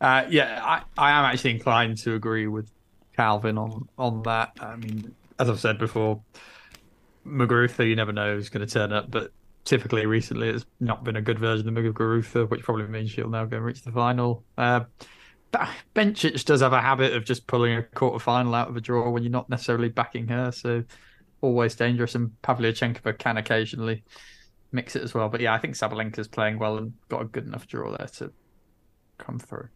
Uh, 0.00 0.26
yeah, 0.28 0.60
I, 0.62 0.82
I 0.98 1.10
am 1.12 1.24
actually 1.24 1.52
inclined 1.52 1.96
to 1.98 2.14
agree 2.14 2.46
with 2.46 2.70
Calvin 3.16 3.56
on 3.56 3.88
on 3.96 4.22
that. 4.24 4.52
I 4.60 4.76
mean, 4.76 5.14
as 5.38 5.48
I've 5.48 5.60
said 5.60 5.78
before, 5.78 6.20
Muguruza, 7.26 7.88
you 7.88 7.96
never 7.96 8.12
know 8.12 8.34
who's 8.34 8.50
going 8.50 8.66
to 8.66 8.72
turn 8.72 8.92
up, 8.92 9.10
but 9.10 9.32
typically 9.64 10.04
recently 10.04 10.50
it's 10.50 10.66
not 10.80 11.04
been 11.04 11.16
a 11.16 11.22
good 11.22 11.38
version 11.38 11.66
of 11.68 11.74
Muguruza, 11.74 12.50
which 12.50 12.62
probably 12.62 12.86
means 12.86 13.10
she'll 13.10 13.30
now 13.30 13.46
go 13.46 13.56
and 13.56 13.64
reach 13.64 13.82
the 13.82 13.92
final. 13.92 14.44
Uh, 14.58 14.80
Bencic 15.94 16.44
does 16.44 16.60
have 16.60 16.72
a 16.72 16.82
habit 16.82 17.14
of 17.14 17.24
just 17.24 17.46
pulling 17.46 17.74
a 17.76 17.82
quarter 17.82 18.18
final 18.18 18.54
out 18.54 18.68
of 18.68 18.76
a 18.76 18.80
draw 18.80 19.08
when 19.08 19.22
you're 19.22 19.30
not 19.30 19.48
necessarily 19.48 19.88
backing 19.88 20.28
her, 20.28 20.52
so 20.52 20.84
always 21.40 21.76
dangerous. 21.76 22.14
And 22.14 22.32
Pavlyuchenkova 22.42 23.16
can 23.18 23.36
occasionally 23.36 24.02
mix 24.72 24.96
it 24.96 25.02
as 25.02 25.14
well. 25.14 25.28
But 25.28 25.40
yeah, 25.40 25.54
I 25.54 25.58
think 25.58 25.76
Sabalenka's 25.76 26.28
playing 26.28 26.58
well 26.58 26.76
and 26.76 26.92
got 27.08 27.22
a 27.22 27.26
good 27.26 27.46
enough 27.46 27.66
draw 27.68 27.96
there 27.96 28.08
to 28.08 28.32
come 29.18 29.38
through. 29.38 29.68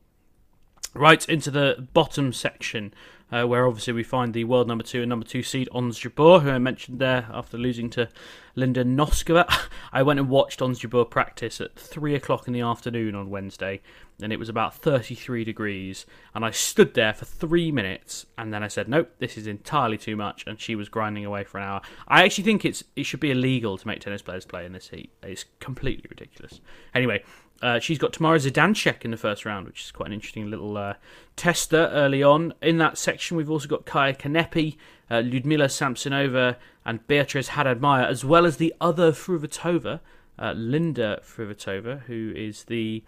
Right 0.95 1.29
into 1.29 1.51
the 1.51 1.89
bottom 1.93 2.33
section, 2.33 2.93
uh, 3.31 3.45
where 3.45 3.67
obviously 3.67 3.93
we 3.93 4.03
find 4.03 4.33
the 4.33 4.45
world 4.45 4.67
number 4.67 4.85
two 4.85 5.03
and 5.03 5.09
number 5.09 5.27
two 5.27 5.43
seed 5.43 5.69
Ons 5.73 5.99
Jabeur, 6.01 6.43
who 6.43 6.51
I 6.51 6.59
mentioned 6.59 6.99
there 6.99 7.29
after 7.31 7.59
losing 7.59 7.91
to 7.91 8.09
Linda 8.55 8.85
Noskova. 8.85 9.47
I 9.93 10.03
went 10.03 10.19
and 10.19 10.29
watched 10.29 10.63
Ons 10.63 10.81
Jabeur 10.81 11.09
practice 11.09 11.61
at 11.61 11.77
three 11.77 12.15
o'clock 12.15 12.47
in 12.47 12.55
the 12.55 12.63
afternoon 12.63 13.15
on 13.15 13.29
Wednesday, 13.29 13.83
and 14.23 14.33
it 14.33 14.39
was 14.39 14.49
about 14.49 14.75
33 14.75 15.45
degrees. 15.45 16.07
And 16.35 16.45
I 16.45 16.51
stood 16.51 16.95
there 16.95 17.13
for 17.13 17.27
three 17.27 17.71
minutes, 17.71 18.25
and 18.39 18.53
then 18.53 18.63
I 18.63 18.69
said, 18.69 18.89
"Nope, 18.89 19.11
this 19.19 19.37
is 19.37 19.47
entirely 19.47 19.99
too 19.99 20.17
much." 20.17 20.45
And 20.47 20.59
she 20.59 20.75
was 20.75 20.89
grinding 20.89 21.27
away 21.27 21.45
for 21.45 21.59
an 21.59 21.65
hour. 21.65 21.83
I 22.07 22.25
actually 22.25 22.45
think 22.45 22.65
it's 22.65 22.83
it 22.97 23.05
should 23.05 23.21
be 23.21 23.31
illegal 23.31 23.77
to 23.77 23.87
make 23.87 24.01
tennis 24.01 24.23
players 24.23 24.47
play 24.47 24.65
in 24.65 24.73
this 24.73 24.89
heat. 24.89 25.13
It's 25.23 25.45
completely 25.61 26.07
ridiculous. 26.09 26.61
Anyway, 26.95 27.23
uh, 27.63 27.79
she's 27.79 27.99
got 27.99 28.13
Tamara 28.13 28.39
Zidansek 28.39 29.05
in 29.05 29.11
the 29.11 29.17
first 29.17 29.45
round, 29.45 29.67
which 29.67 29.83
is 29.83 29.91
quite 29.91 30.07
an 30.07 30.13
interesting 30.13 30.51
little 30.51 30.77
uh, 30.77 30.95
tester 31.37 31.91
early 31.93 32.23
on. 32.23 32.55
In 32.63 32.79
that 32.79 32.99
section, 32.99 33.37
we've 33.37 33.51
also 33.51 33.69
got 33.69 33.85
Kaya 33.85 34.15
Kanepi, 34.15 34.77
uh, 35.11 35.23
Ludmila 35.25 35.67
Samsonova, 35.67 36.57
and 36.85 37.07
Beatrice 37.07 37.49
Haddad-Maia, 37.49 38.07
as 38.07 38.25
well 38.25 38.47
as 38.47 38.59
the 38.59 38.75
other 38.81 39.13
Fruhvirtova, 39.13 40.01
uh, 40.39 40.53
Linda 40.53 41.21
Fruhvirtova, 41.25 42.03
who 42.03 42.33
is 42.37 42.65
the 42.65 43.03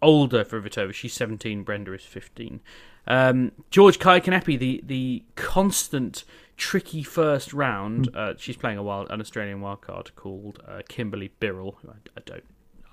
older 0.00 0.44
Fruhvirtova. 0.44 0.92
She's 0.92 1.14
17, 1.14 1.64
Brenda 1.64 1.92
is 1.92 2.04
15. 2.04 2.60
Um, 3.08 3.52
George 3.70 3.98
Kaya 3.98 4.20
Kanepi, 4.20 4.58
the, 4.58 4.82
the 4.84 5.24
constant 5.34 6.24
tricky 6.56 7.02
first 7.02 7.52
round. 7.52 8.14
Uh, 8.14 8.34
she's 8.36 8.56
playing 8.56 8.78
a 8.78 8.82
wild, 8.82 9.10
an 9.10 9.20
Australian 9.20 9.60
wildcard 9.60 10.14
called 10.14 10.62
uh, 10.66 10.82
Kimberly 10.88 11.32
Birrell, 11.40 11.76
who 11.82 11.90
I, 11.90 11.94
I 12.16 12.20
don't 12.24 12.44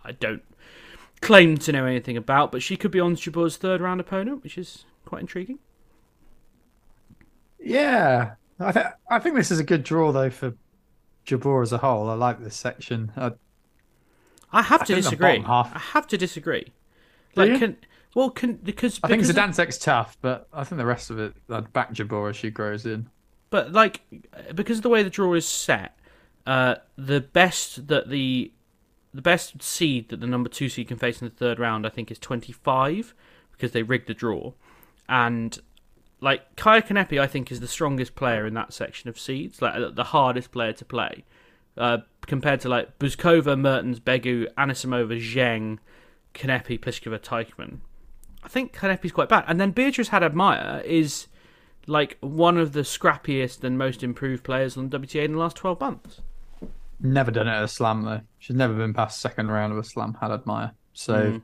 I 0.05 0.11
don't 0.11 0.43
claim 1.23 1.57
to 1.57 1.71
know 1.71 1.85
anything 1.85 2.17
about, 2.17 2.51
but 2.51 2.61
she 2.61 2.75
could 2.77 2.91
be 2.91 2.99
on 2.99 3.15
Jabeur's 3.15 3.57
third 3.57 3.81
round 3.81 3.99
opponent, 3.99 4.43
which 4.43 4.57
is 4.57 4.85
quite 5.05 5.21
intriguing. 5.21 5.59
Yeah, 7.59 8.35
I, 8.59 8.71
th- 8.71 8.85
I 9.09 9.19
think 9.19 9.35
this 9.35 9.51
is 9.51 9.59
a 9.59 9.63
good 9.63 9.83
draw 9.83 10.11
though 10.11 10.29
for 10.29 10.53
Jabeur 11.25 11.63
as 11.63 11.71
a 11.71 11.77
whole. 11.77 12.09
I 12.09 12.13
like 12.15 12.43
this 12.43 12.55
section. 12.55 13.11
I, 13.15 13.31
I 14.51 14.61
have 14.61 14.81
I 14.81 14.85
to 14.85 14.95
disagree. 14.95 15.43
I 15.45 15.79
have 15.93 16.07
to 16.07 16.17
disagree. 16.17 16.73
Like, 17.35 17.57
can 17.57 17.77
well, 18.15 18.29
can 18.29 18.55
because 18.55 18.99
I 19.01 19.07
think 19.07 19.21
because 19.21 19.29
of- 19.29 19.35
tough, 19.79 20.17
but 20.21 20.47
I 20.53 20.63
think 20.63 20.77
the 20.77 20.85
rest 20.85 21.09
of 21.09 21.19
it, 21.19 21.33
I'd 21.49 21.71
back 21.73 21.93
Jabeur 21.93 22.29
as 22.29 22.35
she 22.35 22.51
grows 22.51 22.85
in. 22.85 23.09
But 23.49 23.71
like, 23.71 24.01
because 24.53 24.77
of 24.77 24.83
the 24.83 24.89
way 24.89 25.03
the 25.03 25.09
draw 25.09 25.33
is 25.33 25.47
set, 25.47 25.97
uh, 26.45 26.75
the 26.97 27.21
best 27.21 27.87
that 27.87 28.09
the 28.09 28.51
the 29.13 29.21
best 29.21 29.61
seed 29.61 30.09
that 30.09 30.19
the 30.19 30.27
number 30.27 30.49
two 30.49 30.69
seed 30.69 30.87
can 30.87 30.97
face 30.97 31.21
in 31.21 31.27
the 31.27 31.33
third 31.33 31.59
round, 31.59 31.85
I 31.85 31.89
think, 31.89 32.11
is 32.11 32.19
twenty 32.19 32.51
five 32.51 33.13
because 33.51 33.71
they 33.71 33.83
rigged 33.83 34.07
the 34.07 34.13
draw, 34.13 34.53
and 35.07 35.59
like 36.19 36.55
Kaya 36.55 36.81
Kanepi, 36.81 37.19
I 37.19 37.27
think 37.27 37.51
is 37.51 37.59
the 37.59 37.67
strongest 37.67 38.15
player 38.15 38.47
in 38.47 38.53
that 38.53 38.73
section 38.73 39.09
of 39.09 39.19
seeds, 39.19 39.61
like 39.61 39.95
the 39.95 40.05
hardest 40.05 40.51
player 40.51 40.73
to 40.73 40.85
play, 40.85 41.25
uh, 41.77 41.99
compared 42.21 42.61
to 42.61 42.69
like 42.69 42.97
Bouzkova, 42.97 43.59
Mertens, 43.59 43.99
Begu, 43.99 44.47
Anisimova, 44.57 45.19
Zheng, 45.19 45.79
Kanepi, 46.33 46.79
Pliskova, 46.79 47.19
Teichmann. 47.19 47.79
I 48.43 48.47
think 48.47 48.73
Kanepi's 48.73 49.11
quite 49.11 49.29
bad, 49.29 49.43
and 49.47 49.59
then 49.59 49.71
Beatrice 49.71 50.09
Haddad-Maia 50.09 50.81
is 50.85 51.27
like 51.87 52.17
one 52.21 52.57
of 52.57 52.71
the 52.71 52.81
scrappiest 52.81 53.63
and 53.63 53.77
most 53.77 54.01
improved 54.01 54.43
players 54.43 54.77
on 54.77 54.89
WTA 54.89 55.25
in 55.25 55.33
the 55.33 55.37
last 55.37 55.57
twelve 55.57 55.79
months. 55.79 56.21
Never 57.03 57.29
done 57.31 57.47
it 57.47 57.51
at 57.51 57.63
a 57.63 57.67
slam 57.67 58.03
though. 58.03 58.21
She's 58.39 58.55
never 58.55 58.73
been 58.73 58.93
past 58.93 59.19
second 59.21 59.51
round 59.51 59.71
of 59.73 59.77
a 59.77 59.83
slam. 59.83 60.17
Haddad 60.19 60.45
Maia. 60.45 60.69
So, 60.93 61.13
Mm. 61.33 61.41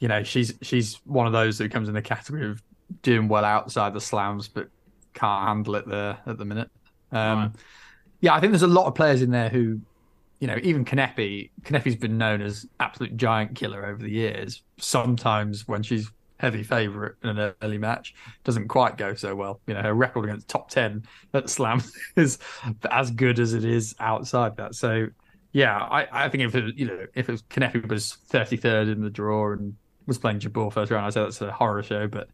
you 0.00 0.08
know, 0.08 0.22
she's 0.24 0.52
she's 0.60 0.96
one 1.04 1.26
of 1.26 1.32
those 1.32 1.58
that 1.58 1.70
comes 1.70 1.88
in 1.88 1.94
the 1.94 2.02
category 2.02 2.50
of 2.50 2.62
doing 3.02 3.28
well 3.28 3.44
outside 3.44 3.94
the 3.94 4.00
slams, 4.00 4.48
but 4.48 4.68
can't 5.14 5.46
handle 5.46 5.76
it 5.76 5.86
there 5.88 6.18
at 6.26 6.36
the 6.36 6.44
minute. 6.44 6.68
Um, 7.12 7.38
Right. 7.38 7.50
Yeah, 8.20 8.34
I 8.34 8.40
think 8.40 8.52
there's 8.52 8.62
a 8.62 8.66
lot 8.68 8.86
of 8.86 8.94
players 8.94 9.20
in 9.22 9.30
there 9.30 9.48
who, 9.48 9.80
you 10.40 10.46
know, 10.46 10.56
even 10.62 10.84
Kanepi. 10.84 11.50
Kanepi's 11.62 11.96
been 11.96 12.18
known 12.18 12.40
as 12.40 12.66
absolute 12.80 13.16
giant 13.16 13.54
killer 13.56 13.84
over 13.86 14.02
the 14.02 14.10
years. 14.10 14.62
Sometimes 14.78 15.66
when 15.68 15.82
she's 15.82 16.10
heavy 16.42 16.64
favourite 16.64 17.12
in 17.22 17.38
an 17.38 17.54
early 17.62 17.78
match, 17.78 18.14
doesn't 18.42 18.66
quite 18.66 18.98
go 18.98 19.14
so 19.14 19.34
well. 19.34 19.60
You 19.66 19.74
know, 19.74 19.82
her 19.82 19.94
record 19.94 20.24
against 20.24 20.48
top 20.48 20.68
ten 20.68 21.04
at 21.32 21.48
Slam 21.48 21.80
is 22.16 22.38
as 22.90 23.12
good 23.12 23.38
as 23.38 23.54
it 23.54 23.64
is 23.64 23.94
outside 24.00 24.56
that. 24.56 24.74
So, 24.74 25.06
yeah, 25.52 25.78
I, 25.78 26.24
I 26.24 26.28
think 26.28 26.42
if 26.42 26.54
it, 26.56 26.76
you 26.76 26.86
know 26.86 27.06
if 27.14 27.28
it 27.28 27.32
was 27.32 27.42
Kanepi 27.42 27.88
was 27.88 28.14
thirty 28.26 28.56
third 28.56 28.88
in 28.88 29.00
the 29.00 29.08
draw 29.08 29.52
and 29.52 29.76
was 30.06 30.18
playing 30.18 30.40
Jabeur 30.40 30.72
first 30.72 30.90
round, 30.90 31.06
I'd 31.06 31.14
say 31.14 31.22
that's 31.22 31.40
a 31.40 31.52
horror 31.52 31.84
show. 31.84 32.08
But 32.08 32.28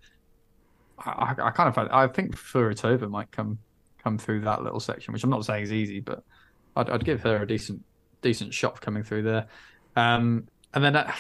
I, 0.98 1.34
I, 1.38 1.50
kind 1.50 1.68
of 1.68 1.74
find, 1.74 1.90
I 1.90 2.06
think 2.08 2.34
Fruhvirtova 2.34 3.08
might 3.10 3.30
come 3.30 3.58
come 4.02 4.16
through 4.16 4.40
that 4.40 4.62
little 4.62 4.80
section, 4.80 5.12
which 5.12 5.22
I'm 5.22 5.30
not 5.30 5.44
saying 5.44 5.64
is 5.64 5.72
easy, 5.72 6.00
but 6.00 6.24
I'd, 6.76 6.88
I'd 6.88 7.04
give 7.04 7.20
her 7.22 7.42
a 7.42 7.46
decent 7.46 7.84
decent 8.22 8.54
shot 8.54 8.80
coming 8.80 9.02
through 9.02 9.24
there. 9.24 9.46
Um, 9.96 10.48
and 10.72 10.82
then 10.82 10.96
uh, 10.96 11.12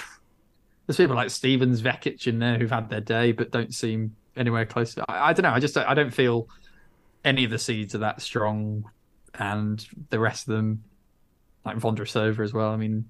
there's 0.88 0.96
people 0.96 1.16
like 1.16 1.28
Stevens, 1.28 1.82
Vekic 1.82 2.26
in 2.26 2.38
there 2.38 2.56
who've 2.56 2.70
had 2.70 2.88
their 2.88 3.02
day 3.02 3.32
but 3.32 3.50
don't 3.50 3.74
seem 3.74 4.16
anywhere 4.38 4.64
close. 4.64 4.94
To, 4.94 5.04
I, 5.06 5.28
I 5.28 5.32
don't 5.34 5.42
know. 5.42 5.50
I 5.50 5.60
just 5.60 5.76
I 5.76 5.92
don't 5.92 6.12
feel 6.12 6.48
any 7.24 7.44
of 7.44 7.50
the 7.50 7.58
seeds 7.58 7.94
are 7.94 7.98
that 7.98 8.22
strong, 8.22 8.90
and 9.34 9.86
the 10.08 10.18
rest 10.18 10.48
of 10.48 10.54
them, 10.54 10.82
like 11.66 11.76
Vondrasova 11.76 12.40
as 12.40 12.54
well. 12.54 12.70
I 12.70 12.76
mean, 12.76 13.04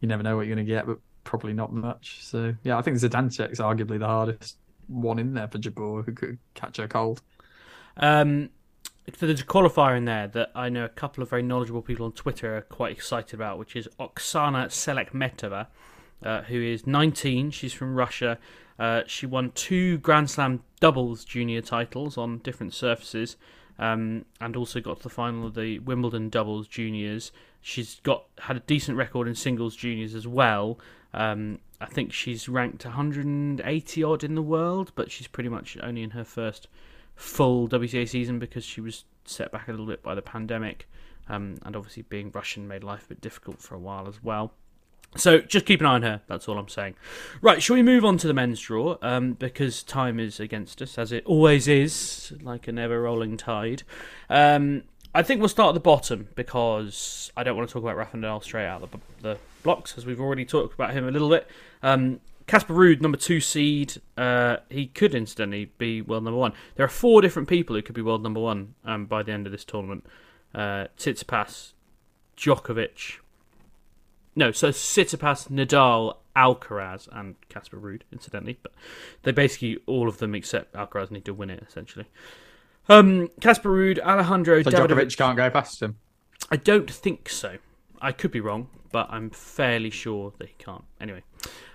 you 0.00 0.08
never 0.08 0.22
know 0.22 0.36
what 0.36 0.46
you're 0.46 0.56
going 0.56 0.66
to 0.66 0.72
get, 0.72 0.86
but 0.86 0.98
probably 1.22 1.52
not 1.52 1.70
much. 1.70 2.24
So 2.24 2.54
yeah, 2.64 2.78
I 2.78 2.82
think 2.82 2.96
Zidansek's 2.96 3.60
arguably 3.60 3.98
the 3.98 4.06
hardest 4.06 4.56
one 4.86 5.18
in 5.18 5.34
there 5.34 5.48
for 5.48 5.58
Jabeur 5.58 6.06
who 6.06 6.12
could 6.12 6.38
catch 6.54 6.78
her 6.78 6.88
cold. 6.88 7.20
Um, 7.98 8.48
so 9.18 9.26
there's 9.26 9.42
a 9.42 9.44
qualifier 9.44 9.98
in 9.98 10.06
there 10.06 10.28
that 10.28 10.50
I 10.54 10.70
know 10.70 10.86
a 10.86 10.88
couple 10.88 11.22
of 11.22 11.28
very 11.28 11.42
knowledgeable 11.42 11.82
people 11.82 12.06
on 12.06 12.12
Twitter 12.12 12.56
are 12.56 12.62
quite 12.62 12.92
excited 12.92 13.34
about, 13.34 13.58
which 13.58 13.76
is 13.76 13.86
Oksana 14.00 14.68
Selekmetova, 14.68 15.66
uh, 16.24 16.42
who 16.42 16.62
is 16.62 16.86
19. 16.86 17.50
She's 17.50 17.72
from 17.72 17.94
Russia. 17.94 18.38
Uh, 18.78 19.02
she 19.06 19.26
won 19.26 19.52
two 19.54 19.98
Grand 19.98 20.30
Slam 20.30 20.62
doubles 20.80 21.24
junior 21.24 21.60
titles 21.60 22.16
on 22.18 22.38
different 22.38 22.74
surfaces, 22.74 23.36
um, 23.78 24.24
and 24.40 24.56
also 24.56 24.80
got 24.80 24.98
to 24.98 25.02
the 25.04 25.08
final 25.08 25.46
of 25.46 25.54
the 25.54 25.78
Wimbledon 25.80 26.28
doubles 26.28 26.66
juniors. 26.66 27.32
She's 27.60 28.00
got 28.02 28.24
had 28.38 28.56
a 28.56 28.60
decent 28.60 28.96
record 28.96 29.28
in 29.28 29.34
singles 29.34 29.76
juniors 29.76 30.14
as 30.14 30.26
well. 30.26 30.78
Um, 31.14 31.58
I 31.80 31.86
think 31.86 32.12
she's 32.12 32.48
ranked 32.48 32.84
180 32.84 34.04
odd 34.04 34.24
in 34.24 34.34
the 34.34 34.42
world, 34.42 34.92
but 34.94 35.10
she's 35.10 35.26
pretty 35.26 35.48
much 35.48 35.76
only 35.82 36.02
in 36.02 36.10
her 36.10 36.24
first 36.24 36.68
full 37.14 37.68
WTA 37.68 38.08
season 38.08 38.38
because 38.38 38.64
she 38.64 38.80
was 38.80 39.04
set 39.24 39.52
back 39.52 39.68
a 39.68 39.70
little 39.70 39.86
bit 39.86 40.02
by 40.02 40.14
the 40.14 40.22
pandemic, 40.22 40.88
um, 41.28 41.58
and 41.62 41.76
obviously 41.76 42.02
being 42.02 42.30
Russian 42.32 42.66
made 42.66 42.82
life 42.82 43.04
a 43.04 43.08
bit 43.10 43.20
difficult 43.20 43.60
for 43.60 43.74
a 43.74 43.78
while 43.78 44.08
as 44.08 44.22
well. 44.22 44.54
So 45.14 45.40
just 45.40 45.66
keep 45.66 45.80
an 45.80 45.86
eye 45.86 45.94
on 45.94 46.02
her. 46.02 46.22
That's 46.26 46.48
all 46.48 46.58
I'm 46.58 46.68
saying. 46.68 46.94
Right, 47.42 47.62
shall 47.62 47.76
we 47.76 47.82
move 47.82 48.04
on 48.04 48.16
to 48.18 48.26
the 48.26 48.32
men's 48.32 48.60
draw? 48.60 48.96
Um, 49.02 49.34
because 49.34 49.82
time 49.82 50.18
is 50.18 50.40
against 50.40 50.80
us, 50.80 50.96
as 50.96 51.12
it 51.12 51.24
always 51.26 51.68
is, 51.68 52.32
like 52.40 52.66
an 52.66 52.78
ever-rolling 52.78 53.36
tide. 53.36 53.82
Um, 54.30 54.84
I 55.14 55.22
think 55.22 55.40
we'll 55.40 55.50
start 55.50 55.68
at 55.68 55.74
the 55.74 55.80
bottom 55.80 56.28
because 56.34 57.30
I 57.36 57.42
don't 57.42 57.56
want 57.56 57.68
to 57.68 57.72
talk 57.74 57.82
about 57.82 57.96
Rafa 57.96 58.16
Nadal 58.16 58.42
straight 58.42 58.66
out 58.66 58.82
of 58.82 58.90
the, 58.90 58.98
the 59.20 59.38
blocks, 59.62 59.98
as 59.98 60.06
we've 60.06 60.20
already 60.20 60.46
talked 60.46 60.72
about 60.72 60.92
him 60.92 61.06
a 61.06 61.10
little 61.10 61.28
bit. 61.28 61.46
Um, 61.82 62.20
Casper 62.46 62.72
Ruud, 62.72 63.02
number 63.02 63.18
two 63.18 63.40
seed, 63.40 64.00
uh, 64.16 64.56
he 64.70 64.86
could 64.86 65.14
incidentally 65.14 65.66
be 65.76 66.00
world 66.00 66.24
number 66.24 66.38
one. 66.38 66.54
There 66.76 66.86
are 66.86 66.88
four 66.88 67.20
different 67.20 67.48
people 67.48 67.76
who 67.76 67.82
could 67.82 67.94
be 67.94 68.02
world 68.02 68.22
number 68.22 68.40
one 68.40 68.74
um, 68.84 69.04
by 69.04 69.22
the 69.22 69.32
end 69.32 69.46
of 69.46 69.52
this 69.52 69.64
tournament: 69.64 70.06
uh, 70.54 70.86
Tsitsipas, 70.96 71.72
Djokovic. 72.36 73.18
No, 74.34 74.50
so 74.50 74.70
Tsitsipas, 74.70 75.48
Nadal, 75.48 76.16
Alcaraz, 76.34 77.08
and 77.12 77.36
Casper 77.48 77.76
Ruud, 77.76 78.02
incidentally. 78.12 78.58
But 78.62 78.72
they 79.22 79.32
basically 79.32 79.78
all 79.86 80.08
of 80.08 80.18
them 80.18 80.34
except 80.34 80.74
Alcaraz 80.74 81.10
need 81.10 81.24
to 81.26 81.34
win 81.34 81.50
it 81.50 81.62
essentially. 81.66 82.06
Um, 82.88 83.28
Casper 83.40 83.70
Ruud, 83.70 84.00
Alejandro 84.00 84.62
So. 84.62 84.70
Djokovic 84.70 85.16
can't 85.16 85.36
go 85.36 85.50
past 85.50 85.82
him. 85.82 85.96
I 86.50 86.56
don't 86.56 86.90
think 86.90 87.28
so. 87.28 87.58
I 88.00 88.12
could 88.12 88.32
be 88.32 88.40
wrong, 88.40 88.68
but 88.90 89.06
I'm 89.10 89.30
fairly 89.30 89.90
sure 89.90 90.32
that 90.38 90.48
he 90.48 90.54
can't. 90.58 90.84
Anyway, 91.00 91.22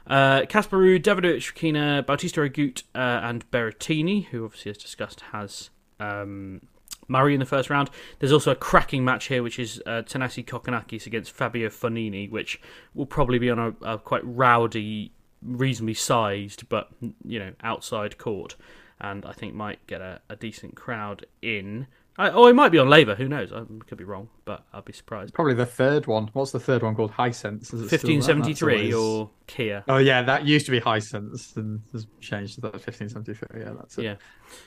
uh, 0.07 0.45
Casper 0.49 0.77
Ruud, 0.77 1.03
Davidovich 1.03 1.53
Fokina, 1.53 2.05
Bautista 2.05 2.41
Agut, 2.41 2.83
uh, 2.93 3.21
and 3.23 3.49
Berrettini, 3.51 4.25
who 4.25 4.43
obviously 4.43 4.71
as 4.71 4.77
discussed 4.77 5.21
has 5.31 5.69
um, 5.99 6.61
Murray 7.07 7.33
in 7.33 7.39
the 7.39 7.45
first 7.45 7.69
round. 7.69 7.89
There's 8.19 8.31
also 8.31 8.51
a 8.51 8.55
cracking 8.55 9.03
match 9.05 9.27
here, 9.27 9.43
which 9.43 9.59
is 9.59 9.81
uh, 9.85 10.03
Thanasi 10.05 10.45
Kokkinakis 10.45 11.05
against 11.05 11.31
Fabio 11.31 11.69
Fognini, 11.69 12.29
which 12.29 12.59
will 12.93 13.05
probably 13.05 13.39
be 13.39 13.49
on 13.49 13.59
a, 13.59 13.73
a 13.81 13.97
quite 13.97 14.23
rowdy, 14.23 15.11
reasonably 15.41 15.93
sized, 15.93 16.67
but 16.69 16.89
you 17.23 17.39
know 17.39 17.53
outside 17.61 18.17
court, 18.17 18.55
and 18.99 19.25
I 19.25 19.33
think 19.33 19.53
might 19.53 19.85
get 19.87 20.01
a, 20.01 20.21
a 20.29 20.35
decent 20.35 20.75
crowd 20.75 21.25
in. 21.41 21.87
I, 22.19 22.31
oh, 22.31 22.47
it 22.47 22.53
might 22.55 22.69
be 22.69 22.79
on 22.79 22.89
Laver. 22.89 23.13
Who 23.13 23.27
knows? 23.27 23.53
I 23.53 23.63
could 23.87 23.97
be 23.99 24.03
wrong, 24.03 24.27
but 24.43 24.63
I'd 24.73 24.85
be 24.85 24.93
surprised. 24.93 25.35
Probably 25.35 25.53
the 25.53 25.67
third 25.67 26.07
one. 26.07 26.29
What's 26.33 26.51
the 26.51 26.59
third 26.59 26.81
one 26.81 26.95
called? 26.95 27.11
Hisense. 27.11 27.61
Is 27.61 27.63
it 27.63 27.67
still 27.67 27.79
that? 27.81 27.89
Fifteen 27.89 28.21
seventy 28.23 28.53
three 28.55 28.91
or 28.93 29.29
Kia. 29.45 29.83
Oh 29.87 29.97
yeah, 29.97 30.23
that 30.23 30.45
used 30.45 30.65
to 30.65 30.71
be 30.71 30.79
Hisense 30.81 31.55
and 31.57 31.81
has 31.91 32.07
changed 32.19 32.55
to 32.55 32.61
that 32.61 32.81
fifteen 32.81 33.07
seventy 33.09 33.35
three. 33.35 33.61
Yeah, 33.61 33.73
that's 33.77 33.97
it. 33.99 34.03
Yeah. 34.03 34.15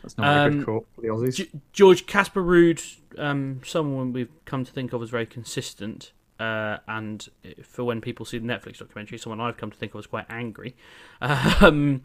That's 0.02 0.16
not 0.16 0.26
a 0.26 0.40
Um, 0.46 0.56
good 0.58 0.66
call 0.66 0.86
for 0.94 1.00
the 1.00 1.08
Aussies. 1.08 1.34
G- 1.36 1.50
George 1.72 2.06
Casper 2.06 2.42
Ruud, 2.42 2.98
um, 3.18 3.60
someone 3.64 4.12
we've 4.12 4.30
come 4.44 4.64
to 4.64 4.70
think 4.72 4.92
of 4.92 5.02
as 5.02 5.10
very 5.10 5.26
consistent, 5.26 6.12
uh, 6.38 6.76
and 6.86 7.28
for 7.64 7.82
when 7.82 8.00
people 8.00 8.24
see 8.26 8.38
the 8.38 8.46
Netflix 8.46 8.78
documentary, 8.78 9.18
someone 9.18 9.40
I've 9.40 9.56
come 9.56 9.72
to 9.72 9.76
think 9.76 9.92
of 9.94 9.98
as 9.98 10.06
quite 10.06 10.26
angry. 10.30 10.76
Um, 11.20 12.02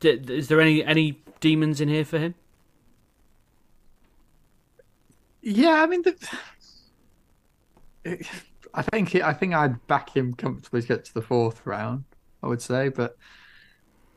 d- 0.00 0.20
is 0.28 0.48
there 0.48 0.60
any 0.60 0.82
any 0.84 1.20
demons 1.38 1.80
in 1.80 1.88
here 1.88 2.04
for 2.04 2.18
him? 2.18 2.34
Yeah, 5.46 5.80
I 5.80 5.86
mean, 5.86 6.02
the... 6.02 6.28
I 8.74 8.82
think 8.82 9.14
I 9.14 9.32
think 9.32 9.54
I'd 9.54 9.86
back 9.86 10.14
him 10.14 10.34
comfortably 10.34 10.82
to 10.82 10.88
get 10.88 11.04
to 11.04 11.14
the 11.14 11.22
fourth 11.22 11.64
round. 11.64 12.02
I 12.42 12.48
would 12.48 12.60
say, 12.60 12.88
but 12.88 13.16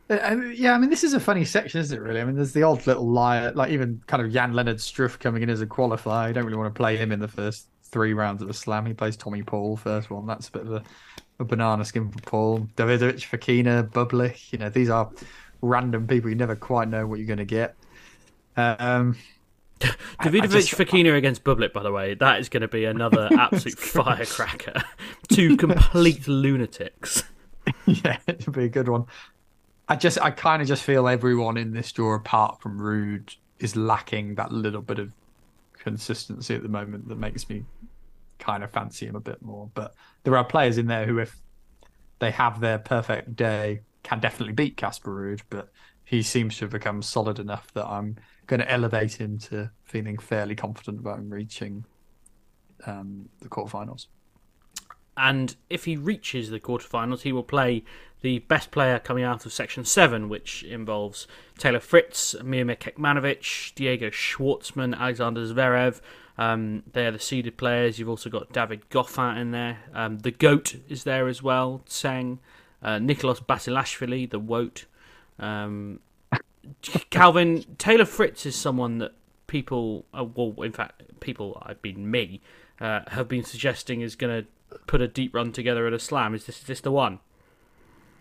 uh, 0.10 0.38
yeah, 0.54 0.74
I 0.74 0.80
mean, 0.80 0.90
this 0.90 1.04
is 1.04 1.14
a 1.14 1.20
funny 1.20 1.46
section, 1.46 1.82
isn't 1.82 1.96
it? 1.96 2.02
Really, 2.02 2.20
I 2.20 2.26
mean, 2.26 2.36
there's 2.36 2.54
the 2.54 2.64
odd 2.64 2.88
little 2.88 3.08
liar, 3.08 3.52
like 3.52 3.70
even 3.70 4.02
kind 4.08 4.24
of 4.24 4.32
Jan 4.32 4.54
Lennard 4.54 4.78
Struff 4.78 5.20
coming 5.20 5.44
in 5.44 5.52
as 5.52 5.62
a 5.62 5.68
qualifier. 5.68 6.30
You 6.30 6.34
don't 6.34 6.46
really 6.46 6.58
want 6.58 6.74
to 6.74 6.78
play 6.78 6.98
him 6.98 7.12
in 7.12 7.20
the 7.20 7.28
first 7.28 7.68
three 7.84 8.14
rounds 8.14 8.42
of 8.42 8.50
a 8.50 8.54
slam. 8.54 8.88
He 8.88 8.96
plays 8.96 9.16
Tommy 9.16 9.44
Paul 9.44 9.78
first 9.78 10.10
one. 10.10 10.26
That's 10.26 10.48
a 10.48 10.52
bit 10.52 10.64
of 10.64 10.74
a, 10.74 10.84
a 11.38 11.46
banana 11.46 11.86
skin 11.86 12.12
for 12.12 12.22
Paul. 12.22 12.68
Davidovich, 12.76 13.30
Fokina, 13.30 13.88
Bublik. 13.88 14.52
You 14.52 14.58
know, 14.58 14.70
these 14.70 14.90
are 14.90 15.12
random 15.62 16.08
people. 16.08 16.32
You 16.32 16.36
never 16.36 16.56
quite 16.56 16.88
know 16.88 17.06
what 17.06 17.20
you're 17.20 17.28
going 17.28 17.38
to 17.38 17.46
get. 17.46 17.76
Um, 18.58 19.16
I- 19.82 19.96
I 20.20 20.28
Davidovich 20.28 20.76
Fokina 20.76 21.16
against 21.16 21.44
Bublik, 21.44 21.74
by 21.74 21.84
the 21.84 21.92
way, 21.92 22.14
that 22.16 22.40
is 22.40 22.50
going 22.50 22.62
to 22.62 22.68
be 22.68 22.86
another 22.86 23.30
absolute 23.38 23.80
firecracker. 23.80 24.84
Two 25.30 25.58
complete 25.58 26.28
lunatics. 26.28 27.24
yeah, 27.86 28.18
it'd 28.28 28.52
be 28.52 28.66
a 28.66 28.70
good 28.70 28.90
one. 28.90 29.06
I 29.88 29.96
just, 29.96 30.20
I 30.22 30.32
kind 30.32 30.62
of 30.62 30.68
just 30.68 30.84
feel 30.84 31.08
everyone 31.08 31.58
in 31.58 31.74
this 31.74 31.92
draw, 31.92 32.16
apart 32.16 32.62
from 32.62 32.80
Ruud, 32.80 33.36
is 33.60 33.76
lacking 33.76 34.36
that 34.36 34.52
little 34.52 34.82
bit 34.82 35.00
of 35.00 35.14
consistency 35.78 36.56
at 36.56 36.62
the 36.62 36.70
moment 36.70 37.08
that 37.08 37.18
makes 37.18 37.50
me 37.50 37.66
kind 38.38 38.64
of 38.64 38.72
fancy 38.72 39.08
him 39.08 39.16
a 39.16 39.20
bit 39.20 39.42
more. 39.42 39.70
But 39.74 39.94
there 40.24 40.38
are 40.38 40.44
players 40.44 40.78
in 40.78 40.88
there 40.88 41.06
who, 41.06 41.20
if 41.20 41.40
they 42.20 42.32
have 42.32 42.60
their 42.60 42.78
perfect 42.78 43.36
day, 43.36 43.82
can 44.04 44.20
definitely 44.20 44.54
beat 44.54 44.78
Casper 44.78 45.12
Ruud. 45.12 45.42
But 45.50 45.70
he 46.10 46.24
seems 46.24 46.58
to 46.58 46.66
have 46.66 46.72
become 46.72 47.04
solid 47.04 47.38
enough 47.38 47.72
that 47.74 47.86
I'm 47.86 48.16
going 48.48 48.60
to 48.60 48.72
elevate 48.72 49.22
him 49.22 49.38
to 49.50 49.70
feeling 49.84 50.18
fairly 50.18 50.56
confident 50.56 51.00
about 51.00 51.20
him 51.20 51.30
reaching 51.30 51.86
um, 52.88 53.30
the 53.42 53.48
quarterfinals. 53.48 54.08
and 55.16 55.56
if 55.70 55.86
he 55.86 55.96
reaches 55.96 56.50
the 56.50 56.60
quarterfinals, 56.60 57.22
he 57.22 57.32
will 57.32 57.44
play 57.44 57.84
the 58.22 58.40
best 58.40 58.72
player 58.72 58.98
coming 58.98 59.24
out 59.24 59.46
of 59.46 59.54
Section 59.54 59.86
7, 59.86 60.30
which 60.30 60.64
involves 60.64 61.28
Taylor 61.60 61.80
Fritz, 61.80 62.34
Miomir 62.42 62.80
Kecmanovic, 62.80 63.76
Diego 63.76 64.10
Schwartzman, 64.10 64.98
Alexander 64.98 65.42
Zverev. 65.42 66.02
Um, 66.40 66.82
they're 66.92 67.12
the 67.12 67.20
seeded 67.20 67.56
players. 67.56 68.00
You've 68.00 68.10
also 68.10 68.32
got 68.32 68.52
David 68.52 68.90
Goffin 68.90 69.38
in 69.38 69.52
there. 69.52 69.78
Um, 69.94 70.20
the 70.20 70.32
GOAT 70.32 70.78
is 70.90 71.04
there 71.04 71.28
as 71.28 71.44
well, 71.44 71.84
Tseng. 71.86 72.40
Uh, 72.82 72.98
Nikoloz 72.98 73.46
Basilashvili, 73.46 74.28
the 74.28 74.40
WOAT. 74.40 74.86
Um, 75.40 76.00
Calvin, 77.10 77.66
Taylor 77.78 78.06
Fritz 78.06 78.46
is 78.46 78.56
someone 78.56 79.00
that 79.00 79.14
people, 79.48 80.06
uh, 80.18 80.24
well, 80.24 80.54
in 80.64 80.72
fact, 80.72 81.02
people, 81.20 81.62
I've 81.66 81.82
been 81.82 82.10
me, 82.10 82.42
uh, 82.80 83.02
have 83.08 83.28
been 83.28 83.44
suggesting 83.44 84.02
is 84.02 84.16
going 84.16 84.44
to 84.44 84.78
put 84.88 85.02
a 85.02 85.08
deep 85.08 85.34
run 85.34 85.52
together 85.52 85.88
at 85.88 85.94
a 85.94 86.00
slam. 86.00 86.34
Is 86.36 86.46
this, 86.46 86.60
is 86.60 86.66
this 86.66 86.82
the 86.82 86.92
one? 86.92 87.20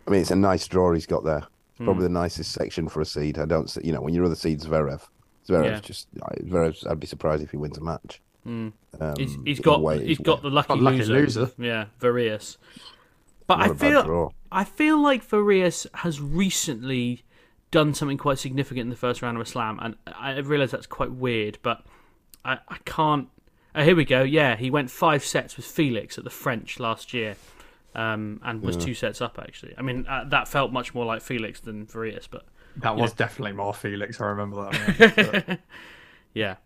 I 0.06 0.10
mean, 0.10 0.20
it's 0.22 0.30
a 0.30 0.36
nice 0.36 0.66
draw 0.66 0.92
he's 0.92 1.06
got 1.06 1.24
there. 1.24 1.38
It's 1.70 1.84
probably 1.84 2.06
Hmm. 2.06 2.14
the 2.14 2.20
nicest 2.20 2.52
section 2.52 2.88
for 2.88 3.00
a 3.00 3.04
seed. 3.04 3.38
I 3.38 3.44
don't, 3.44 3.68
see, 3.68 3.82
you 3.84 3.92
know, 3.92 4.00
when 4.00 4.14
your 4.14 4.24
other 4.24 4.34
seed's 4.34 4.66
Zverev, 4.66 5.02
Zverev's 5.46 5.64
Yeah. 5.66 5.80
just 5.80 6.08
Zverev's. 6.14 6.86
I'd 6.86 6.98
be 7.00 7.06
surprised 7.06 7.42
if 7.42 7.50
he 7.50 7.56
wins 7.56 7.78
a 7.78 7.82
match. 7.82 8.20
Mm. 8.46 8.72
Um, 9.00 9.14
he's, 9.18 9.36
he's 9.44 9.56
the 9.58 9.62
got 9.62 9.82
way 9.82 10.04
he's 10.04 10.18
got 10.18 10.42
the 10.42 10.48
lucky, 10.48 10.74
lucky 10.74 11.04
loser. 11.04 11.12
loser. 11.12 11.50
Yeah, 11.58 11.86
Varillas. 12.00 12.56
But 13.46 13.56
Not 13.58 13.62
I 13.68 13.70
a 13.70 13.74
bad 13.74 13.80
feel 13.80 14.02
draw. 14.04 14.30
I 14.50 14.64
feel 14.64 15.00
like 15.00 15.26
Varillas 15.28 15.86
has 15.94 16.20
recently 16.20 17.24
done 17.70 17.92
something 17.94 18.16
quite 18.18 18.38
significant 18.38 18.80
in 18.86 18.90
the 18.90 18.96
first 18.96 19.20
round 19.22 19.36
of 19.36 19.42
a 19.42 19.46
slam, 19.46 19.78
and 19.82 19.96
I 20.06 20.38
realise 20.38 20.70
that's 20.70 20.86
quite 20.86 21.10
weird, 21.12 21.58
but 21.62 21.84
I, 22.44 22.58
I 22.68 22.78
can't. 22.84 23.28
Oh, 23.74 23.82
here 23.84 23.94
we 23.94 24.04
go. 24.04 24.22
Yeah, 24.22 24.56
he 24.56 24.70
went 24.70 24.90
five 24.90 25.24
sets 25.24 25.56
with 25.56 25.66
Felix 25.66 26.16
at 26.18 26.24
the 26.24 26.30
French 26.30 26.80
last 26.80 27.12
year, 27.12 27.36
um, 27.94 28.40
and 28.42 28.62
was 28.62 28.76
Yeah. 28.76 28.84
two 28.86 28.94
sets 28.94 29.20
up 29.20 29.38
actually. 29.38 29.74
I 29.76 29.82
mean, 29.82 30.06
uh, 30.08 30.24
that 30.28 30.48
felt 30.48 30.72
much 30.72 30.94
more 30.94 31.04
like 31.04 31.20
Felix 31.22 31.60
than 31.60 31.86
Varillas, 31.86 32.26
but 32.30 32.46
That 32.78 32.96
was 32.96 33.10
know. 33.12 33.16
definitely 33.16 33.52
more 33.52 33.74
Felix. 33.74 34.20
I 34.20 34.26
remember 34.26 34.70
that. 34.70 35.46
One. 35.48 35.58
Yeah. 36.34 36.56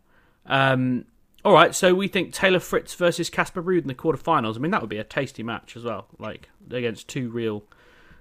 Um, 0.47 1.05
all 1.45 1.53
right, 1.53 1.75
so 1.75 1.95
we 1.95 2.09
think 2.09 2.33
Taylor 2.33 2.61
Fritz 2.61 2.95
versus 2.95 3.29
Casper 3.31 3.63
Ruud 3.63 3.83
in 3.83 3.89
the 3.89 3.95
quarterfinals. 3.95 4.57
I 4.57 4.59
mean, 4.61 4.71
that 4.71 4.81
would 4.81 4.91
be 4.91 4.99
a 4.99 5.05
tasty 5.05 5.43
match 5.43 5.77
as 5.77 5.85
well, 5.85 6.07
like 6.19 6.49
against 6.71 7.09
two 7.09 7.31
real. 7.31 7.65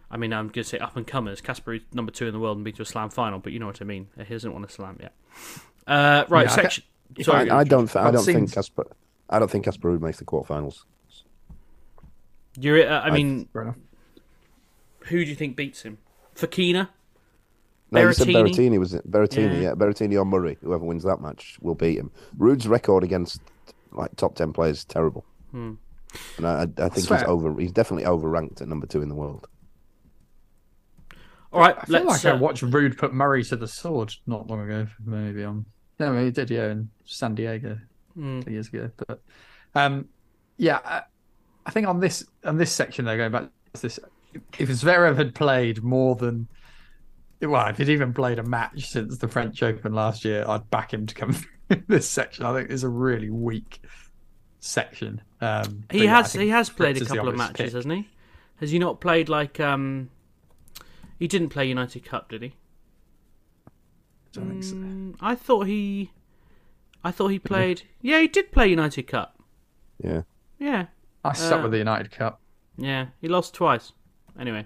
I 0.10 0.18
mean, 0.18 0.34
I'm 0.34 0.46
going 0.48 0.64
to 0.64 0.64
say 0.64 0.78
up 0.80 0.98
and 0.98 1.08
comers. 1.08 1.40
Casper 1.42 1.76
is 1.76 1.82
number 1.94 2.12
two 2.12 2.28
in 2.28 2.34
the 2.34 2.40
world, 2.40 2.58
and 2.58 2.66
been 2.66 2.74
to 2.76 2.82
a 2.82 2.86
slam 2.86 3.10
final, 3.10 3.40
but 3.40 3.54
you 3.54 3.60
know 3.60 3.68
what 3.68 3.82
I 3.82 3.86
mean. 3.86 4.08
He 4.18 4.24
doesn't 4.34 4.52
want 4.52 4.66
a 4.66 4.70
slam 4.70 4.98
yet. 5.00 5.14
Uh, 5.88 6.26
right, 6.30 6.48
Yeah, 6.48 6.52
section. 6.56 6.84
I, 7.20 7.22
Sorry, 7.24 7.50
I 7.50 7.64
don't. 7.64 7.88
th- 7.88 7.96
I 8.04 8.12
don't 8.12 8.24
seen- 8.24 8.36
think 8.36 8.54
Casper. 8.54 8.88
I 9.30 9.40
don't 9.40 9.50
think 9.52 9.66
Casper 9.66 9.90
Ruud 9.90 10.02
makes 10.02 10.20
the 10.20 10.26
quarterfinals. 10.26 10.84
You're. 12.60 12.86
Uh, 12.90 13.00
I 13.02 13.08
I- 13.08 13.12
mean, 13.12 13.48
enough. 13.56 13.76
who 15.06 15.24
do 15.24 15.30
you 15.30 15.36
think 15.36 15.56
beats 15.56 15.84
him? 15.84 15.98
Fokina. 16.36 16.90
No, 17.92 18.02
you 18.08 18.14
said 18.14 18.28
Berrettini? 18.28 18.56
Berrettini 18.56 18.80
was 18.80 18.94
it? 18.94 19.10
Berrettini, 19.10 19.56
Yeah. 19.56 19.60
yeah. 19.62 19.74
Berrettini 19.74 20.18
or 20.20 20.26
Murray, 20.26 20.58
whoever 20.62 20.86
wins 20.86 21.04
that 21.04 21.20
match 21.22 21.58
will 21.62 21.76
beat 21.76 21.98
him. 21.98 22.10
Ruud's 22.38 22.68
record 22.68 23.04
against 23.04 23.42
like 23.92 24.16
top 24.16 24.36
ten 24.36 24.54
players 24.54 24.80
is 24.80 24.86
terrible, 24.86 25.26
Hmm. 25.52 25.74
and 26.38 26.48
I, 26.48 26.52
I, 26.62 26.86
I 26.86 26.90
think 26.90 27.08
he's 27.10 27.24
over. 27.24 27.60
He's 27.60 27.72
definitely 27.74 28.06
overranked 28.06 28.62
at 28.62 28.68
number 28.70 28.88
two 28.88 29.02
in 29.02 29.10
the 29.10 29.16
world. 29.16 29.48
All 31.54 31.60
right, 31.60 31.76
I 31.78 31.86
feel 31.86 32.04
let's. 32.06 32.24
like 32.24 32.34
I 32.34 32.38
uh, 32.38 32.40
watched 32.40 32.62
Rude 32.62 32.98
put 32.98 33.14
Murray 33.14 33.44
to 33.46 33.58
the 33.58 33.68
sword 33.68 34.14
not 34.26 34.48
long 34.48 34.62
ago. 34.62 34.88
Maybe 35.06 35.44
on 35.44 35.66
no, 36.00 36.18
he 36.24 36.32
did 36.32 36.50
yeah 36.50 36.72
in 36.72 36.90
San 37.06 37.36
Diego 37.36 37.78
Mm. 38.18 38.44
two 38.44 38.52
years 38.52 38.68
ago. 38.68 38.90
But 39.08 39.22
um, 39.76 40.08
yeah, 40.58 40.80
I, 40.84 41.02
I 41.66 41.72
think 41.72 41.88
on 41.88 42.00
this 42.00 42.26
on 42.46 42.58
this 42.58 42.72
section 42.72 43.06
though, 43.06 43.16
going 43.18 43.32
back 43.32 43.44
to 43.74 43.82
this, 43.82 44.00
if 44.60 44.70
Zverev 44.70 45.16
had 45.18 45.34
played 45.36 45.84
more 45.84 46.16
than 46.16 46.48
well, 47.42 47.68
if 47.68 47.78
he'd 47.78 47.90
even 47.90 48.14
played 48.14 48.40
a 48.40 48.44
match 48.44 48.88
since 48.88 49.18
the 49.18 49.28
French 49.28 49.62
Open 49.64 49.94
last 49.94 50.24
year, 50.26 50.46
I'd 50.48 50.70
back 50.70 50.94
him 50.94 51.06
to 51.08 51.16
come 51.16 51.34
through 51.70 51.84
this 51.88 52.08
section. 52.10 52.46
I 52.46 52.54
think 52.54 52.70
it's 52.70 52.84
a 52.84 52.90
really 52.90 53.30
weak 53.30 53.82
section. 54.60 55.22
Um, 55.42 55.84
He 55.92 56.04
yeah, 56.04 56.18
has 56.18 56.34
he 56.34 56.50
has 56.50 56.70
played 56.70 56.98
Fritz 56.98 57.12
a 57.12 57.16
couple 57.16 57.30
of 57.30 57.38
matches, 57.38 57.58
pick. 57.58 57.74
hasn't 57.74 57.94
he? 57.94 58.10
Has 58.58 58.72
he 58.72 58.80
not 58.80 59.02
played 59.02 59.28
like 59.30 59.60
um? 59.60 60.10
He 61.20 61.28
didn't 61.28 61.50
play 61.50 61.68
United 61.68 62.04
Cup, 62.06 62.30
did 62.30 62.42
he? 62.42 62.54
Don't 64.34 64.50
think 64.50 64.64
so. 64.64 64.76
Mm, 64.76 65.16
I 65.20 65.36
thought 65.36 65.68
he, 65.68 66.12
I 67.04 67.12
thought 67.12 67.28
he 67.30 67.40
played. 67.40 67.84
Yeah, 68.02 68.20
he 68.22 68.28
did 68.28 68.52
play 68.52 68.68
United 68.70 69.04
Cup. 69.04 69.38
Yeah, 70.04 70.22
Yeah, 70.58 70.86
I 71.24 71.34
stuck 71.34 71.60
Uh, 71.60 71.64
with 71.64 71.72
the 71.74 71.78
United 71.80 72.12
Cup. 72.12 72.40
yeah, 72.78 73.08
he 73.20 73.28
lost 73.28 73.54
twice. 73.54 73.92
Anyway, 74.40 74.66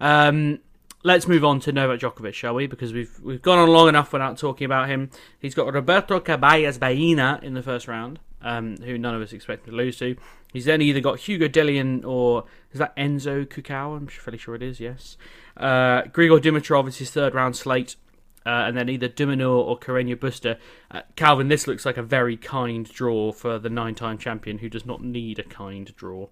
um, 0.00 0.58
let's 1.06 1.28
move 1.28 1.44
on 1.44 1.60
to 1.60 1.72
Novak 1.72 2.00
Djokovic, 2.00 2.34
shall 2.34 2.54
we? 2.54 2.66
Because 2.66 2.92
we've 2.92 3.18
we've 3.22 3.40
gone 3.40 3.58
on 3.58 3.68
long 3.68 3.88
enough 3.88 4.12
without 4.12 4.36
talking 4.36 4.64
about 4.64 4.88
him. 4.88 5.10
He's 5.38 5.54
got 5.54 5.72
Roberto 5.72 6.20
Carballes 6.20 6.78
Baena 6.78 7.40
in 7.42 7.54
the 7.54 7.62
first 7.62 7.86
round, 7.86 8.18
um, 8.42 8.76
who 8.78 8.98
none 8.98 9.14
of 9.14 9.22
us 9.22 9.32
expected 9.32 9.70
to 9.70 9.76
lose 9.76 9.98
to. 10.00 10.16
He's 10.52 10.64
then 10.64 10.82
either 10.82 11.00
got 11.00 11.20
Hugo 11.20 11.48
Dellien 11.48 12.04
or 12.04 12.44
is 12.72 12.78
that 12.80 12.94
Enzo 12.96 13.46
Couacaud? 13.46 13.96
I'm 13.96 14.06
fairly 14.08 14.38
sure 14.38 14.54
it 14.56 14.62
is. 14.62 14.80
Yes, 14.80 15.16
uh, 15.56 16.02
Grigor 16.02 16.40
Dimitrov 16.40 16.88
is 16.88 16.98
his 16.98 17.10
third 17.10 17.34
round 17.34 17.56
slate. 17.56 17.96
Uh, 18.44 18.68
and 18.68 18.76
then 18.76 18.88
either 18.88 19.08
De 19.08 19.26
Minaur 19.26 19.66
or 19.66 19.76
Carreño 19.76 20.14
Busta. 20.14 20.56
Uh, 20.88 21.02
Calvin, 21.16 21.48
this 21.48 21.66
looks 21.66 21.84
like 21.84 21.96
a 21.96 22.02
very 22.02 22.36
kind 22.36 22.88
draw 22.88 23.32
for 23.32 23.58
the 23.58 23.68
nine-time 23.68 24.18
champion 24.18 24.58
who 24.58 24.68
does 24.68 24.86
not 24.86 25.02
need 25.02 25.40
a 25.40 25.42
kind 25.42 25.92
draw. 25.96 26.28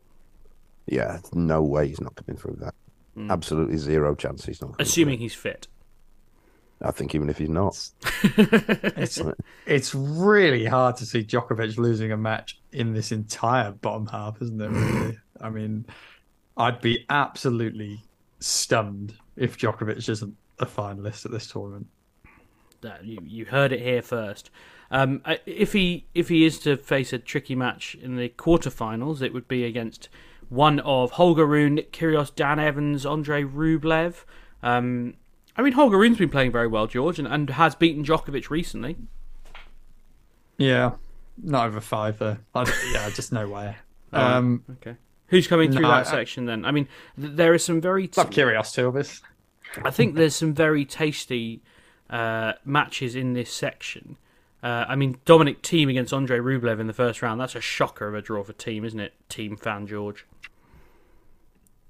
yeah. 0.87 1.19
No 1.33 1.61
way 1.61 1.89
he's 1.89 2.01
not 2.01 2.15
coming 2.15 2.39
through 2.41 2.59
that. 2.61 2.73
Absolutely 3.31 3.77
zero 3.77 4.15
chance 4.15 4.45
he's 4.47 4.61
not. 4.61 4.75
Assuming 4.79 5.19
he's 5.19 5.35
fit. 5.35 5.69
I 6.83 6.91
think 6.91 7.15
even 7.15 7.31
if 7.31 7.39
he's 7.39 7.49
not, 7.49 7.89
It's 8.37 9.21
it's 9.67 9.95
really 9.95 10.65
hard 10.67 10.97
to 10.97 11.07
see 11.07 11.23
Djokovic 11.23 11.79
losing 11.79 12.13
a 12.13 12.17
match 12.17 12.61
in 12.73 12.93
this 12.93 13.13
entire 13.13 13.71
bottom 13.71 14.07
half, 14.07 14.43
isn't 14.43 14.61
it? 14.61 14.69
Really, 14.69 15.19
I 15.41 15.51
mean, 15.51 15.87
I'd 16.57 16.81
be 16.81 17.07
absolutely 17.09 18.03
stunned 18.41 19.15
if 19.37 19.57
Djokovic 19.57 20.09
isn't 20.09 20.37
a 20.59 20.67
finalist 20.67 21.25
at 21.25 21.31
this 21.31 21.47
tournament. 21.47 21.87
that 22.83 23.05
you, 23.05 23.19
you 23.25 23.45
heard 23.47 23.73
it 23.73 23.81
here 23.81 24.03
first. 24.03 24.51
Um, 24.91 25.23
if 25.47 25.73
he 25.73 26.07
if 26.15 26.29
he 26.29 26.45
is 26.45 26.59
to 26.61 26.77
face 26.77 27.13
a 27.13 27.19
tricky 27.19 27.55
match 27.55 27.95
in 27.95 28.17
the 28.17 28.29
quarterfinals, 28.29 29.23
it 29.23 29.33
would 29.33 29.49
be 29.49 29.65
against 29.65 30.09
one 30.49 30.81
of 30.81 31.13
Holger 31.13 31.47
Rune, 31.47 31.75
Nick 31.77 31.93
Kyrgios, 31.93 32.35
Dan 32.35 32.59
Evans, 32.59 33.05
Andre 33.07 33.43
Rublev. 33.43 34.25
Um, 34.63 35.15
I 35.57 35.63
mean, 35.63 35.73
Holger 35.75 35.99
Rune's 35.99 36.19
been 36.19 36.31
playing 36.31 36.53
very 36.53 36.67
well, 36.67 36.87
George, 36.87 37.19
and, 37.19 37.29
and 37.29 37.51
has 37.51 37.75
beaten 37.75 38.05
Djokovic 38.05 38.51
recently. 38.51 38.97
Yeah, 40.59 40.93
not 41.43 41.67
over 41.67 41.81
five 41.81 42.19
though. 42.19 42.39
I, 42.55 42.65
yeah, 42.93 43.11
just 43.15 43.33
no 43.33 43.49
way. 43.49 43.77
Oh, 44.13 44.21
Um, 44.21 44.65
okay. 44.75 44.97
Who's 45.29 45.47
coming 45.49 45.73
through 45.73 45.83
no, 45.83 45.89
that 45.89 46.07
I- 46.07 46.11
section 46.11 46.47
then? 46.47 46.65
I 46.65 46.71
mean, 46.71 46.87
th- 47.21 47.33
there 47.35 47.55
is 47.55 47.65
some 47.65 47.81
very. 47.81 48.09
Love 48.17 48.31
Kyrgios 48.31 48.73
too, 48.73 48.87
obvious. 48.89 49.21
I 49.85 49.91
think 49.91 50.15
there's 50.15 50.37
some 50.37 50.55
very 50.55 50.85
tasty 50.85 51.61
uh, 52.09 52.53
matches 52.65 53.17
in 53.17 53.33
this 53.33 53.51
section. 53.51 54.17
Uh, 54.63 54.85
I 54.89 54.95
mean, 54.97 55.19
Dominic 55.25 55.63
Thiem 55.63 55.91
against 55.91 56.13
Andre 56.13 56.39
Rublev 56.39 56.79
in 56.81 56.87
the 56.87 56.93
first 56.93 57.21
round. 57.21 57.41
That's 57.41 57.57
a 57.57 57.61
shocker 57.61 58.07
of 58.09 58.15
a 58.15 58.23
draw 58.23 58.45
for 58.45 58.53
Thiem, 58.53 58.85
isn't 58.87 59.01
it? 59.01 59.15
Thiem 59.29 59.59
fan 59.59 59.87
George. 59.87 60.25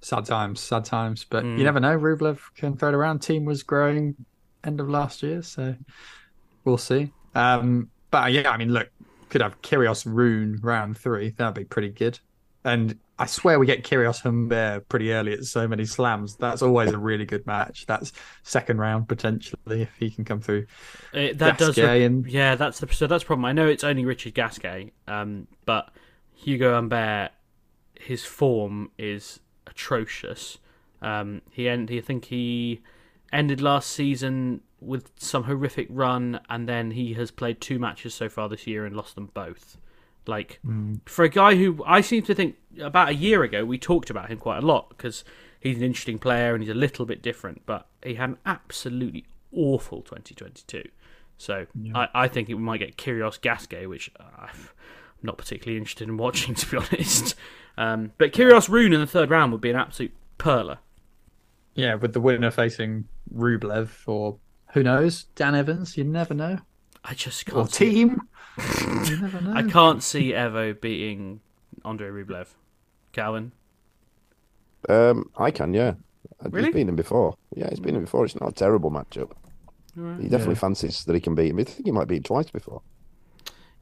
Sad 0.05 0.27
times, 0.27 0.61
sad 0.61 0.85
times. 0.85 1.25
But 1.25 1.45
Mm. 1.45 1.57
you 1.59 1.65
never 1.65 1.81
know. 1.81 1.99
Rublev 1.99 2.39
can 2.57 2.77
throw 2.77 2.91
it 2.91 2.95
around. 2.95 3.21
Thiem 3.21 3.45
was 3.47 3.63
growing 3.63 4.15
end 4.63 4.79
of 4.79 4.89
last 4.91 5.23
year, 5.23 5.41
so 5.43 5.75
we'll 6.65 6.77
see. 6.77 7.11
Um, 7.35 7.89
but 8.11 8.31
yeah, 8.33 8.51
I 8.51 8.59
mean, 8.59 8.71
look, 8.73 8.91
could 9.31 9.41
have 9.41 9.61
Kyrgios 9.63 10.05
Rune 10.07 10.59
round 10.63 10.99
three. 10.99 11.31
That'd 11.31 11.55
be 11.55 11.65
pretty 11.65 11.89
good. 11.89 12.19
And 12.67 12.99
I 13.19 13.25
swear 13.27 13.59
we 13.59 13.65
get 13.67 13.83
Kyrgios 13.83 14.21
Humbert 14.23 14.89
pretty 14.91 15.11
early 15.13 15.33
at 15.33 15.45
so 15.45 15.67
many 15.67 15.87
slams. 15.87 16.37
That's 16.37 16.61
always 16.63 16.93
a 16.93 16.99
really 16.99 17.25
good 17.25 17.47
match. 17.47 17.87
That's 17.87 18.13
second 18.43 18.79
round 18.79 19.09
potentially 19.09 19.83
if 19.83 19.91
he 19.99 20.11
can 20.11 20.25
come 20.27 20.41
through. 20.41 20.67
Uh, 21.15 21.29
that 21.35 21.57
does, 21.59 21.75
Gasquet 21.77 22.01
re- 22.01 22.05
and 22.05 22.27
yeah. 22.27 22.57
That's 22.57 22.79
the 22.81 22.93
so 22.93 23.07
that's 23.07 23.23
the 23.25 23.27
problem. 23.27 23.47
I 23.47 23.53
know 23.53 23.67
it's 23.69 23.85
only 23.85 24.05
Richard 24.05 24.35
Gasquet, 24.35 24.93
um, 25.09 25.47
but 25.65 25.91
Ugo 26.47 26.75
Humbert, 26.75 27.31
his 27.99 28.25
form 28.25 28.91
is 28.99 29.41
atrocious. 29.67 30.59
Um, 31.03 31.43
he 31.51 31.69
end, 31.69 31.91
I 31.93 32.01
think 32.01 32.27
he 32.27 32.81
ended 33.33 33.61
last 33.61 33.91
season 33.91 34.61
with 34.81 35.11
some 35.17 35.45
horrific 35.45 35.87
run, 35.91 36.41
and 36.49 36.69
then 36.69 36.93
he 36.93 37.15
has 37.15 37.31
played 37.31 37.61
two 37.61 37.79
matches 37.79 38.15
so 38.15 38.29
far 38.29 38.49
this 38.49 38.67
year 38.67 38.85
and 38.87 38.95
lost 38.97 39.15
them 39.15 39.31
both. 39.35 39.79
Like 40.27 40.59
Mm. 40.67 41.01
for 41.07 41.23
a 41.25 41.29
guy 41.29 41.57
who 41.57 41.83
I 41.87 42.01
seem 42.01 42.23
to 42.23 42.35
think 42.35 42.57
about 42.81 43.11
a 43.11 43.15
year 43.15 43.43
ago 43.43 43.63
we 43.67 43.77
talked 43.77 44.09
about 44.09 44.31
him 44.31 44.39
quite 44.39 44.63
a 44.63 44.67
lot 44.67 44.89
because 44.89 45.23
he's 45.61 45.77
an 45.77 45.83
interesting 45.83 46.19
player 46.19 46.55
and 46.55 46.63
he's 46.63 46.71
a 46.71 46.75
little 46.75 47.05
bit 47.05 47.21
different, 47.21 47.61
but 47.67 47.87
he 48.03 48.15
had 48.15 48.31
an 48.31 48.39
absolutely 48.47 49.27
awful 49.53 50.01
2022. 50.01 50.83
So 51.37 51.67
I, 51.95 52.09
I 52.15 52.29
think 52.29 52.49
it 52.49 52.57
might 52.57 52.79
get 52.79 52.97
Kyrgios 52.97 53.39
Gasquet, 53.39 53.87
which 53.87 54.11
uh, 54.19 54.25
I'm 54.47 54.69
not 55.23 55.37
particularly 55.37 55.77
interested 55.77 56.09
in 56.09 56.17
watching 56.17 56.55
to 56.61 56.71
be 56.71 56.77
honest. 56.79 57.35
Um, 57.77 58.13
but 58.19 58.33
Kyrgios 58.33 58.69
Rune 58.69 58.93
in 58.93 59.01
the 59.01 59.07
third 59.07 59.31
round 59.31 59.53
would 59.53 59.61
be 59.61 59.71
an 59.71 59.77
absolute 59.77 60.13
perler. 60.39 60.79
yeah, 61.75 61.95
with 61.95 62.13
the 62.13 62.21
winner 62.21 62.51
facing 62.51 63.07
Rublev 63.35 63.91
or 64.07 64.39
who 64.73 64.83
knows, 64.83 65.25
Dan 65.35 65.55
Evans. 65.55 65.97
You 65.97 66.05
never 66.05 66.35
know. 66.35 66.59
I 67.05 67.15
just 67.15 67.49
Or 67.51 67.63
can't. 67.63 67.73
see- 67.75 67.91
team. 67.93 68.21
you 69.07 69.17
never 69.21 69.41
know. 69.41 69.53
I 69.55 69.63
can't 69.65 70.03
see 70.03 70.33
Evo 70.33 70.81
beating 70.81 71.41
Andrei 71.85 72.09
Rublev. 72.11 72.49
Calvin. 73.13 73.53
Um, 74.89 75.31
I 75.37 75.51
can, 75.51 75.75
yeah. 75.75 75.95
Really? 76.43 76.67
He's 76.69 76.75
been 76.75 76.89
him 76.89 76.97
before. 76.97 77.37
Yeah, 77.57 77.69
he's 77.71 77.81
been 77.81 77.97
him 77.97 78.03
before. 78.03 78.25
It's 78.25 78.39
not 78.41 78.51
a 78.51 78.55
terrible 78.55 78.91
matchup. 78.91 79.33
Alright. 79.99 80.21
He 80.21 80.29
definitely 80.29 80.55
Yeah. 80.55 80.61
fancies 80.61 81.05
that 81.05 81.15
he 81.15 81.21
can 81.21 81.35
beat 81.35 81.51
him. 81.51 81.59
I 81.59 81.65
think 81.65 81.87
he 81.87 81.93
might 81.93 82.09
beat 82.09 82.19
him 82.19 82.23
twice 82.25 82.51
before. 82.51 82.83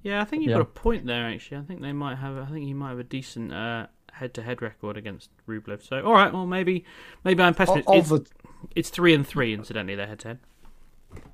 Yeah, 0.03 0.21
I 0.21 0.25
think 0.25 0.43
you've 0.43 0.51
Yeah. 0.51 0.57
got 0.59 0.63
a 0.63 0.67
point 0.67 1.07
there. 1.07 1.27
Actually, 1.27 1.59
I 1.59 1.63
think 1.63 1.81
they 1.81 1.93
might 1.93 2.17
have. 2.17 2.37
I 2.37 2.47
think 2.47 2.65
he 2.67 2.75
might 2.75 2.91
have 2.91 2.99
a 2.99 3.05
decent 3.05 3.53
uh, 3.53 3.87
head-to-head 4.13 4.61
record 4.63 4.97
against 4.97 5.31
Rublev. 5.49 5.83
So, 5.83 6.03
all 6.05 6.13
right, 6.13 6.33
well, 6.33 6.47
maybe, 6.47 6.85
maybe 7.25 7.43
I'm 7.43 7.55
pessimistic. 7.55 7.89
Of 7.89 7.97
It's, 7.99 8.09
the 8.11 8.27
it's 8.75 8.91
three 8.91 9.15
and 9.15 9.27
three, 9.27 9.53
incidentally. 9.55 9.95
Their 9.95 10.07
head-to-head. 10.09 10.39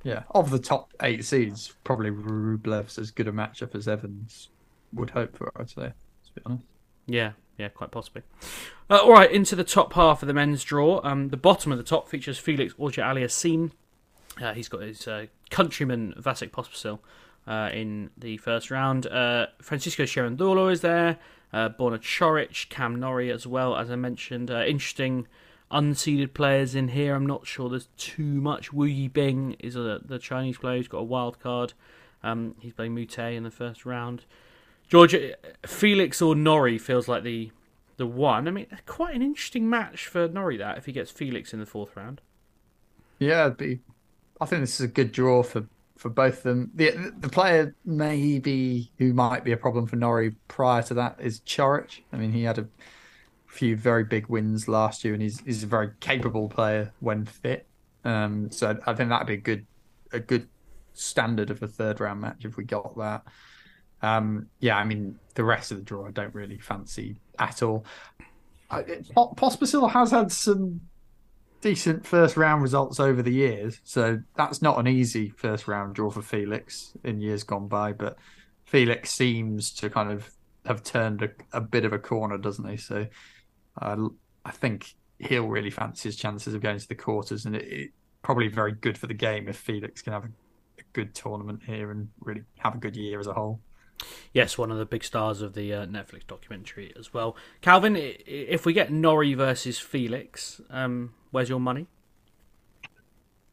yeah, 0.03 0.25
of 0.33 0.51
the 0.51 0.59
top 0.59 0.93
eight 1.03 1.25
seeds, 1.25 1.75
probably 1.85 2.11
Rublev's 2.11 2.99
as 2.99 3.11
good 3.11 3.29
a 3.29 3.33
matchup 3.33 3.75
as 3.75 3.89
Evans 3.89 4.49
would 4.93 5.11
hope 5.11 5.37
for. 5.37 5.51
I'd 5.57 5.71
say. 5.71 5.93
To 6.27 6.33
be 6.35 6.41
honest. 6.45 6.65
Yeah, 7.07 7.33
yeah, 7.57 7.69
quite 7.69 7.91
possibly. 7.91 8.23
Uh, 8.91 8.99
all 8.99 9.13
right, 9.13 9.31
into 9.33 9.57
the 9.57 9.65
top 9.65 9.95
half 9.95 10.23
of 10.23 10.27
the 10.27 10.35
men's 10.35 10.63
draw. 10.63 11.01
Um, 11.05 11.29
the 11.31 11.37
bottom 11.39 11.73
of 11.73 11.79
the 11.79 11.85
top 11.85 12.09
features 12.09 12.39
Felix 12.39 12.75
Auger 12.79 13.03
Aliassime. 13.03 13.71
Uh, 14.41 14.53
he's 14.53 14.69
got 14.69 14.83
his 14.83 15.09
uh, 15.09 15.27
countryman 15.51 16.15
Vasek 16.21 16.51
Pospisil 16.51 16.99
uh, 17.49 17.71
in 17.73 18.11
the 18.17 18.37
first 18.37 18.71
round. 18.71 19.07
Uh, 19.07 19.47
Francisco 19.61 20.05
Cerundolo 20.05 20.71
is 20.71 20.83
there. 20.83 21.19
Uh, 21.53 21.71
Borna 21.71 21.99
Coric, 21.99 22.69
Cam 22.69 23.01
Norrie 23.01 23.33
as 23.33 23.47
well, 23.47 23.75
as 23.75 23.91
I 23.91 23.97
mentioned. 23.97 24.51
Uh, 24.51 24.65
interesting 24.65 25.27
unseeded 25.73 26.35
players 26.35 26.75
in 26.75 26.89
here. 26.89 27.15
I'm 27.15 27.27
not 27.27 27.47
sure 27.47 27.71
there's 27.71 27.89
too 27.97 28.23
much. 28.23 28.73
Wu 28.73 28.87
Yibing 28.87 29.57
is 29.61 29.77
a, 29.77 30.01
the 30.05 30.19
Chinese 30.19 30.59
player 30.59 30.77
who's 30.77 30.89
got 30.89 30.99
a 30.99 31.05
wild 31.05 31.41
card. 31.41 31.73
Um, 32.23 32.55
he's 32.61 32.75
playing 32.75 32.95
Mute 32.95 33.19
in 33.19 33.45
the 33.45 33.51
first 33.51 33.87
round. 33.87 34.25
George, 34.87 35.15
uh, 35.15 35.29
Felix 35.67 36.21
or 36.21 36.35
Norrie 36.35 36.79
feels 36.79 37.09
like 37.09 37.23
the 37.23 37.51
the 37.97 38.07
one. 38.07 38.47
I 38.47 38.53
mean, 38.53 38.67
quite 38.87 39.15
an 39.17 39.23
interesting 39.23 39.69
match 39.69 40.07
for 40.07 40.29
Norrie 40.29 40.57
that 40.59 40.79
if 40.79 40.87
he 40.87 40.93
gets 40.93 41.11
Felix 41.11 41.53
in 41.53 41.59
the 41.59 41.67
fourth 41.67 41.97
round. 41.97 42.21
Yeah, 43.19 43.47
it'd 43.47 43.57
be. 43.57 43.81
I 44.41 44.47
think 44.47 44.61
this 44.61 44.79
is 44.79 44.85
a 44.85 44.89
good 44.89 45.11
draw 45.11 45.43
for 45.43 45.67
for 45.99 46.09
both 46.09 46.39
of 46.39 46.43
them. 46.45 46.71
The 46.75 47.13
the 47.19 47.29
player 47.29 47.75
maybe 47.85 48.91
who 48.99 49.13
might 49.13 49.45
be 49.45 49.53
a 49.53 49.57
problem 49.57 49.87
for 49.87 49.97
Norrie 49.97 50.37
prior 50.47 50.83
to 50.85 50.95
that 50.95 51.17
is 51.21 51.41
Coric. 51.41 52.01
I 52.13 52.17
mean, 52.17 52.33
he 52.33 52.45
had 52.45 52.59
a 52.59 52.67
few 53.47 53.77
very 53.77 54.05
big 54.05 54.29
wins 54.29 54.69
last 54.69 55.05
year, 55.05 55.13
and 55.13 55.23
he's 55.23 55.41
he's 55.41 55.65
a 55.65 55.67
very 55.67 55.91
capable 56.01 56.49
player 56.49 56.93
when 57.01 57.27
fit. 57.27 57.67
Um, 58.05 58.51
so 58.51 58.79
I 58.87 58.95
think 58.95 59.11
that'd 59.11 59.27
be 59.27 59.35
a 59.35 59.37
good 59.37 59.67
a 60.13 60.21
good 60.21 60.49
standard 60.95 61.51
of 61.51 61.63
a 61.63 61.67
third 61.69 62.01
round 62.01 62.21
match 62.21 62.45
if 62.45 62.57
we 62.57 62.65
got 62.65 62.97
that. 62.97 63.25
Um, 64.01 64.47
yeah, 64.61 64.77
I 64.77 64.85
mean 64.85 65.19
the 65.35 65.45
rest 65.45 65.73
of 65.73 65.79
the 65.79 65.83
draw 65.83 66.07
I 66.07 66.13
don't 66.13 66.35
really 66.35 66.59
fancy 66.59 67.21
at 67.39 67.63
all. 67.63 67.85
Pospisil 68.71 69.91
has 69.91 70.13
had 70.13 70.31
some 70.31 70.81
decent 71.61 72.07
first 72.07 72.37
round 72.37 72.63
results 72.63 73.01
over 73.01 73.23
the 73.23 73.33
years, 73.33 73.81
so 73.85 74.21
that's 74.37 74.63
not 74.63 74.79
an 74.79 74.87
easy 74.87 75.31
first 75.31 75.69
round 75.69 75.95
draw 75.95 76.11
for 76.11 76.23
Felix 76.23 76.93
in 77.05 77.21
years 77.21 77.43
gone 77.43 77.69
by. 77.69 77.93
But 77.93 78.17
Felix 78.65 79.11
seems 79.11 79.73
to 79.75 79.91
kind 79.91 80.11
of 80.11 80.31
have 80.67 80.83
turned 80.83 81.23
a, 81.23 81.31
a 81.53 81.61
bit 81.61 81.85
of 81.85 81.93
a 81.93 81.99
corner, 81.99 82.39
doesn't 82.39 82.69
he? 82.69 82.77
So 82.77 83.07
I 83.81 84.51
think 84.51 84.95
he'll 85.19 85.49
really 85.49 85.71
fancy 85.71 86.09
his 86.09 86.17
chances 86.17 86.55
of 86.55 86.63
going 86.63 86.79
to 86.79 86.89
the 86.89 86.95
quarters, 86.95 87.45
and 87.45 87.57
it, 87.57 87.65
it 87.65 87.91
probably 88.23 88.49
very 88.49 88.73
good 88.73 88.99
for 88.99 89.07
the 89.07 89.15
game 89.15 89.49
if 89.49 89.57
Felix 89.57 90.03
can 90.03 90.13
have 90.13 90.25
a, 90.25 90.29
a 90.79 90.83
good 90.93 91.15
tournament 91.15 91.63
here 91.65 91.91
and 91.91 92.09
really 92.21 92.43
have 92.59 92.75
a 92.75 92.79
good 92.79 92.97
year 92.97 93.19
as 93.19 93.27
a 93.27 93.33
whole. 93.33 93.61
Yes, 94.33 94.57
one 94.57 94.71
of 94.71 94.79
the 94.79 94.87
big 94.87 95.03
stars 95.03 95.43
of 95.43 95.55
the 95.55 95.73
uh, 95.73 95.87
Netflix 95.87 96.27
documentary 96.27 96.93
as 96.97 97.13
well. 97.13 97.37
Calvin, 97.61 97.97
if 97.97 98.65
we 98.65 98.73
get 98.73 98.93
Norrie 98.93 99.35
versus 99.35 99.79
Felix, 99.79 100.61
um, 100.71 101.15
where's 101.31 101.49
your 101.49 101.61
money? 101.61 101.87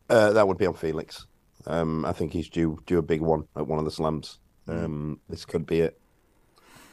Uh, 0.10 0.32
that 0.34 0.48
would 0.48 0.58
be 0.58 0.66
on 0.66 0.74
Felix. 0.74 1.26
Um, 1.68 2.06
I 2.06 2.12
think 2.14 2.32
he's 2.32 2.48
due 2.50 2.78
due 2.86 3.00
a 3.00 3.02
big 3.02 3.22
one 3.22 3.48
at 3.56 3.66
one 3.68 3.80
of 3.80 3.86
the 3.86 3.92
slams. 3.92 4.40
Um, 4.68 5.20
this 5.30 5.46
could 5.46 5.66
be 5.66 5.80
it. 5.82 6.00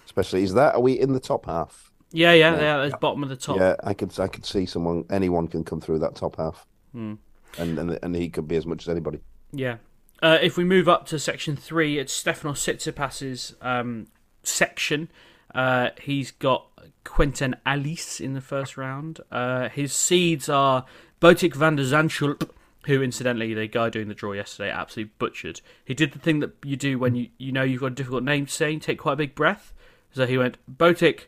Especially 0.07 0.43
is 0.43 0.55
that 0.55 0.74
are 0.74 0.80
we 0.80 0.93
in 0.99 1.12
the 1.12 1.20
top 1.20 1.47
half? 1.47 1.91
Yeah, 2.11 2.33
yeah, 2.33 2.55
Yeah. 2.55 2.61
yeah. 2.61 2.76
There's 2.78 2.95
bottom 3.01 3.22
of 3.22 3.28
the 3.28 3.37
top. 3.37 3.59
Yeah, 3.59 3.76
I 3.85 3.95
could 3.95 4.18
I 4.18 4.28
could 4.28 4.47
see 4.47 4.66
someone 4.66 5.05
anyone 5.11 5.49
can 5.49 5.64
come 5.64 5.80
through 5.80 5.99
that 6.01 6.14
top 6.14 6.37
half, 6.37 6.66
Hmm. 6.93 7.14
and, 7.59 7.78
and 7.78 7.99
and 8.03 8.16
he 8.16 8.28
could 8.28 8.49
be 8.49 8.57
as 8.57 8.66
much 8.66 8.83
as 8.85 8.89
anybody. 8.89 9.20
Yeah. 9.53 9.76
Uh, 10.22 10.39
if 10.41 10.57
we 10.57 10.64
move 10.64 10.89
up 10.89 11.05
to 11.07 11.18
section 11.18 11.57
three, 11.57 11.99
it's 11.99 12.22
Stefanos 12.22 12.59
Tsitsipas's 12.62 13.57
um, 13.61 14.07
section. 14.43 15.11
Uh, 15.55 15.91
he's 16.01 16.31
got 16.31 16.67
Quentin 17.05 17.57
Halys 17.67 18.21
in 18.21 18.35
the 18.35 18.41
first 18.41 18.77
round. 18.77 19.21
Uh, 19.31 19.69
his 19.69 19.93
seeds 19.93 20.49
are 20.49 20.85
Botic 21.21 21.55
van 21.55 21.77
der 21.77 21.85
Zandschulp, 21.85 22.51
who, 22.87 23.03
incidentally, 23.03 23.55
the 23.55 23.69
guy 23.69 23.91
doing 23.91 24.09
the 24.09 24.15
draw 24.15 24.33
yesterday 24.33 24.71
absolutely 24.71 25.13
butchered. 25.19 25.61
He 25.85 25.95
did 25.95 26.13
the 26.13 26.19
thing 26.19 26.41
that 26.41 26.53
you 26.65 26.77
do 26.77 26.99
when 26.99 27.15
you, 27.15 27.29
you 27.39 27.53
know 27.53 27.63
you've 27.63 27.81
got 27.81 27.93
a 27.93 27.95
difficult 27.95 28.25
name 28.25 28.47
to 28.47 28.53
say, 28.53 28.71
you 28.73 28.81
take 28.81 28.99
quite 28.99 29.15
a 29.15 29.17
big 29.17 29.35
breath. 29.35 29.73
So 30.13 30.27
he 30.27 30.37
went, 30.37 30.59
Botic 30.71 31.27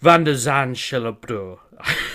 Van 0.00 0.24
der 0.24 0.34
Zandschulp. 0.34 1.58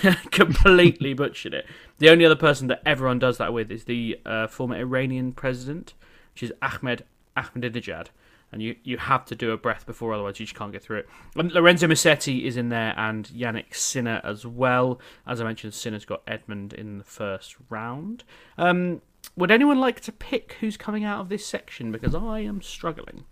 Completely 0.30 1.14
butchered 1.14 1.54
it. 1.54 1.66
The 1.98 2.10
only 2.10 2.24
other 2.24 2.36
person 2.36 2.68
that 2.68 2.82
everyone 2.86 3.18
does 3.18 3.38
that 3.38 3.52
with 3.52 3.70
is 3.70 3.84
the 3.84 4.20
uh, 4.24 4.46
former 4.46 4.76
Iranian 4.76 5.32
president, 5.32 5.94
which 6.34 6.42
is 6.42 6.52
Ahmed 6.62 7.04
Ahmadinejad. 7.36 8.08
And 8.52 8.62
you, 8.62 8.76
you 8.84 8.98
have 8.98 9.24
to 9.26 9.34
do 9.34 9.52
a 9.52 9.56
breath 9.56 9.86
before, 9.86 10.12
otherwise 10.12 10.38
you 10.38 10.44
just 10.44 10.54
can't 10.54 10.72
get 10.72 10.82
through 10.82 10.98
it. 10.98 11.08
And 11.34 11.50
Lorenzo 11.52 11.86
Musetti 11.86 12.44
is 12.44 12.58
in 12.58 12.68
there, 12.68 12.92
and 12.98 13.26
Jannik 13.28 13.74
Sinner 13.74 14.20
as 14.22 14.46
well. 14.46 15.00
As 15.26 15.40
I 15.40 15.44
mentioned, 15.44 15.72
Sinner's 15.72 16.04
got 16.04 16.22
Edmund 16.26 16.74
in 16.74 16.98
the 16.98 17.04
first 17.04 17.56
round. 17.70 18.24
Um, 18.58 19.00
would 19.36 19.50
anyone 19.50 19.80
like 19.80 20.00
to 20.00 20.12
pick 20.12 20.56
who's 20.60 20.76
coming 20.76 21.02
out 21.02 21.20
of 21.20 21.30
this 21.30 21.46
section? 21.46 21.90
Because 21.90 22.14
I 22.14 22.40
am 22.40 22.60
struggling. 22.60 23.24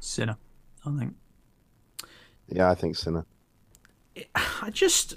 Sinner, 0.00 0.36
I 0.84 0.98
think. 0.98 1.14
Yeah, 2.48 2.68
I 2.68 2.74
think 2.74 2.96
Sinner. 2.96 3.24
I 4.34 4.70
just, 4.70 5.14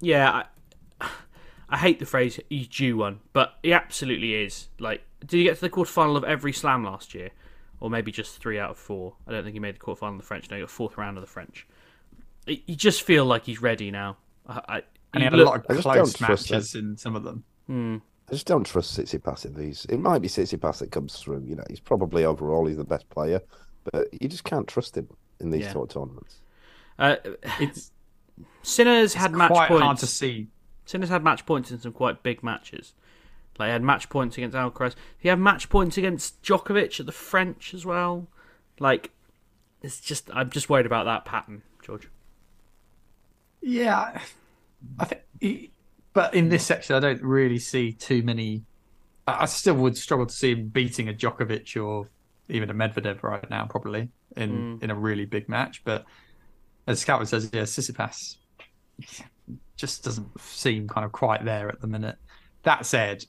yeah, 0.00 0.44
I, 1.00 1.10
I 1.68 1.78
hate 1.78 2.00
the 2.00 2.06
phrase 2.06 2.40
"he's 2.50 2.66
due 2.66 2.96
one," 2.96 3.20
but 3.32 3.58
he 3.62 3.72
absolutely 3.72 4.34
is. 4.34 4.68
Like, 4.80 5.02
did 5.20 5.36
he 5.36 5.44
get 5.44 5.54
to 5.54 5.60
the 5.60 5.70
quarterfinal 5.70 6.16
of 6.16 6.24
every 6.24 6.52
slam 6.52 6.82
last 6.84 7.14
year, 7.14 7.30
or 7.82 7.90
maybe 7.90 8.12
just 8.12 8.38
three 8.40 8.58
out 8.58 8.70
of 8.70 8.78
four? 8.78 9.14
I 9.26 9.32
don't 9.32 9.42
think 9.42 9.54
he 9.54 9.60
made 9.60 9.74
the 9.74 9.80
quarterfinal 9.80 10.12
of 10.12 10.18
the 10.18 10.22
French. 10.24 10.48
No, 10.50 10.56
he 10.56 10.62
got 10.62 10.70
fourth 10.70 10.96
round 10.96 11.16
of 11.18 11.20
the 11.20 11.26
French. 11.26 11.66
You 12.46 12.76
just 12.76 13.02
feel 13.02 13.24
like 13.24 13.44
he's 13.44 13.60
ready 13.60 13.90
now. 13.90 14.16
I, 14.48 14.60
I, 14.68 14.82
And 15.12 15.22
he 15.22 15.24
had 15.24 15.34
a 15.34 15.36
lot 15.44 15.56
of 15.68 15.68
just 15.68 15.82
close 15.82 15.94
don't 15.96 16.16
trust 16.26 16.50
matches 16.50 16.74
in 16.74 16.96
some 16.96 17.14
of 17.16 17.24
them. 17.24 17.44
Hmm. 17.66 17.96
I 18.28 18.32
just 18.34 18.46
don't 18.46 18.64
trust 18.64 18.98
Tsitsipas 18.98 19.44
in 19.44 19.54
these. 19.54 19.84
It 19.90 19.98
might 19.98 20.20
be 20.20 20.28
Tsitsipas 20.28 20.78
that 20.78 20.90
comes 20.92 21.16
through. 21.18 21.44
You 21.46 21.56
know, 21.56 21.64
he's 21.68 21.80
probably 21.80 22.24
overall 22.24 22.66
he's 22.66 22.76
the 22.76 22.84
best 22.84 23.08
player, 23.10 23.40
but 23.92 24.08
you 24.20 24.28
just 24.28 24.44
can't 24.44 24.66
trust 24.66 24.96
him 24.96 25.08
in 25.40 25.50
these 25.50 25.62
Yeah. 25.62 25.72
sort 25.72 25.90
of 25.90 25.94
tournaments. 26.02 26.40
Uh, 26.98 27.16
it's 27.60 27.90
Sinners 28.62 29.14
had 29.14 29.32
match 29.32 29.50
quite 29.50 29.68
points. 29.68 29.82
hard 29.82 29.98
to 29.98 30.06
see. 30.06 30.48
Sinners 30.84 31.08
had 31.08 31.22
match 31.24 31.44
points 31.46 31.70
in 31.70 31.78
some 31.80 31.92
quite 31.92 32.22
big 32.22 32.42
matches. 32.42 32.94
Like 33.58 33.68
he 33.68 33.72
had 33.72 33.82
match 33.82 34.08
points 34.08 34.36
against 34.38 34.56
Alcaraz. 34.56 34.94
He 35.18 35.28
had 35.28 35.38
match 35.38 35.68
points 35.68 35.98
against 35.98 36.42
Djokovic 36.42 36.98
at 37.00 37.06
the 37.06 37.12
French 37.12 37.74
as 37.74 37.84
well. 37.84 38.28
Like 38.78 39.10
it's 39.82 40.00
just 40.00 40.30
I'm 40.32 40.50
just 40.50 40.70
worried 40.70 40.86
about 40.86 41.04
that 41.04 41.24
pattern, 41.24 41.62
George. 41.82 42.08
Yeah, 43.60 44.20
I 44.98 45.04
think. 45.04 45.22
he- 45.40 45.70
But 46.14 46.34
in 46.34 46.48
this 46.50 46.66
section, 46.66 46.94
I 46.96 47.00
don't 47.00 47.22
really 47.22 47.58
see 47.58 47.92
too 47.92 48.22
many. 48.22 48.64
I 49.26 49.46
still 49.46 49.74
would 49.76 49.96
struggle 49.96 50.26
to 50.26 50.32
see 50.34 50.52
him 50.52 50.68
beating 50.68 51.08
a 51.08 51.12
Djokovic 51.14 51.80
or 51.82 52.08
even 52.48 52.68
a 52.70 52.74
Medvedev 52.74 53.22
right 53.22 53.48
now, 53.48 53.66
probably 53.66 54.08
in 54.36 54.78
Mm. 54.78 54.82
in 54.82 54.90
a 54.90 54.94
really 54.94 55.24
big 55.24 55.48
match. 55.48 55.82
But 55.84 56.04
as 56.86 57.00
Scout 57.00 57.26
says, 57.28 57.48
yeah, 57.52 57.62
Tsitsipas 57.62 58.36
just 59.76 60.04
doesn't 60.04 60.40
seem 60.40 60.88
kind 60.88 61.04
of 61.04 61.12
quite 61.12 61.44
there 61.44 61.68
at 61.68 61.80
the 61.80 61.86
minute. 61.86 62.16
That 62.64 62.84
said, 62.84 63.24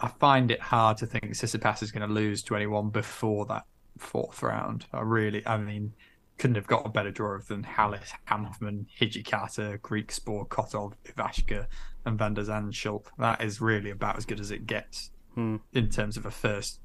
I 0.00 0.08
find 0.08 0.50
it 0.50 0.60
hard 0.60 0.96
to 0.98 1.06
think 1.06 1.24
Tsitsipas 1.24 1.82
is 1.82 1.90
going 1.92 2.06
to 2.06 2.12
lose 2.14 2.42
to 2.44 2.56
anyone 2.56 2.90
before 2.90 3.46
that 3.46 3.64
fourth 3.98 4.42
round. 4.42 4.86
I 4.92 5.00
really, 5.00 5.44
I 5.46 5.56
mean, 5.58 5.92
couldn't 6.38 6.54
have 6.56 6.68
got 6.68 6.86
a 6.86 6.88
better 6.88 7.10
draw 7.10 7.38
than 7.38 7.64
Halys, 7.64 8.12
Hanfmann, 8.28 8.86
Hijikata, 9.00 9.78
Griekspoor, 9.80 10.46
Kotov, 10.48 10.92
Ivashka, 11.04 11.66
and 12.06 12.16
Van 12.16 12.34
der 12.34 12.44
Zandschulp. 12.44 13.06
That 13.18 13.42
is 13.42 13.60
really 13.60 13.90
about 13.90 14.16
as 14.16 14.24
good 14.24 14.38
as 14.40 14.50
it 14.52 14.66
gets 14.66 15.10
Hmm. 15.34 15.56
in 15.72 15.88
terms 15.90 16.16
of 16.16 16.26
a 16.26 16.30
first 16.30 16.80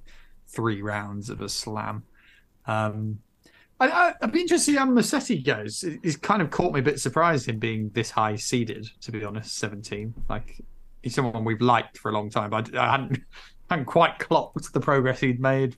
three 0.48 0.82
rounds 0.82 1.30
of 1.30 1.40
a 1.42 1.50
slam. 1.50 2.04
Um, 2.66 3.20
I, 3.80 3.88
I, 3.90 4.14
I'd 4.22 4.32
be 4.32 4.42
interested 4.42 4.72
to 4.72 4.76
see 4.76 4.78
how 4.78 4.86
Musetti 4.88 5.44
goes. 5.44 5.84
It- 5.84 6.00
It's 6.04 6.16
kind 6.16 6.42
of 6.42 6.50
caught 6.50 6.74
me 6.74 6.80
a 6.80 6.84
bit 6.84 7.00
surprised 7.00 7.48
him 7.48 7.60
being 7.60 7.90
this 7.94 8.12
high 8.12 8.36
seeded, 8.38 8.88
to 9.02 9.12
be 9.12 9.24
honest, 9.24 9.56
17. 9.58 10.14
Like, 10.30 10.62
he's 11.04 11.14
someone 11.14 11.46
we've 11.46 11.62
liked 11.62 11.98
for 11.98 12.10
a 12.10 12.14
long 12.14 12.30
time, 12.30 12.50
but 12.50 12.76
I 12.76 12.92
hadn't, 12.92 13.20
hadn't 13.70 13.86
quite 13.86 14.18
clocked 14.20 14.74
the 14.74 14.80
progress 14.80 15.20
he'd 15.20 15.40
made 15.40 15.78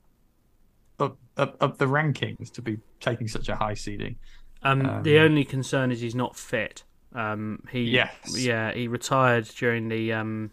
up, 0.99 1.17
up, 1.36 1.57
up 1.59 1.78
the 1.78 1.86
rankings 1.86 2.51
to 2.53 2.61
be 2.61 2.78
taking 2.99 3.28
such 3.28 3.49
a 3.49 3.55
high 3.55 3.73
seeding. 3.73 4.15
Um, 4.63 5.03
the 5.03 5.19
only 5.19 5.43
concern 5.43 5.91
is 5.91 6.01
he's 6.01 6.15
not 6.15 6.36
fit. 6.36 6.84
Um, 7.13 7.63
he 7.71 7.84
Yes. 7.84 8.38
yeah, 8.38 8.73
he 8.73 8.88
retired 8.88 9.45
during 9.45 9.89
the 9.89 10.11
um, 10.13 10.51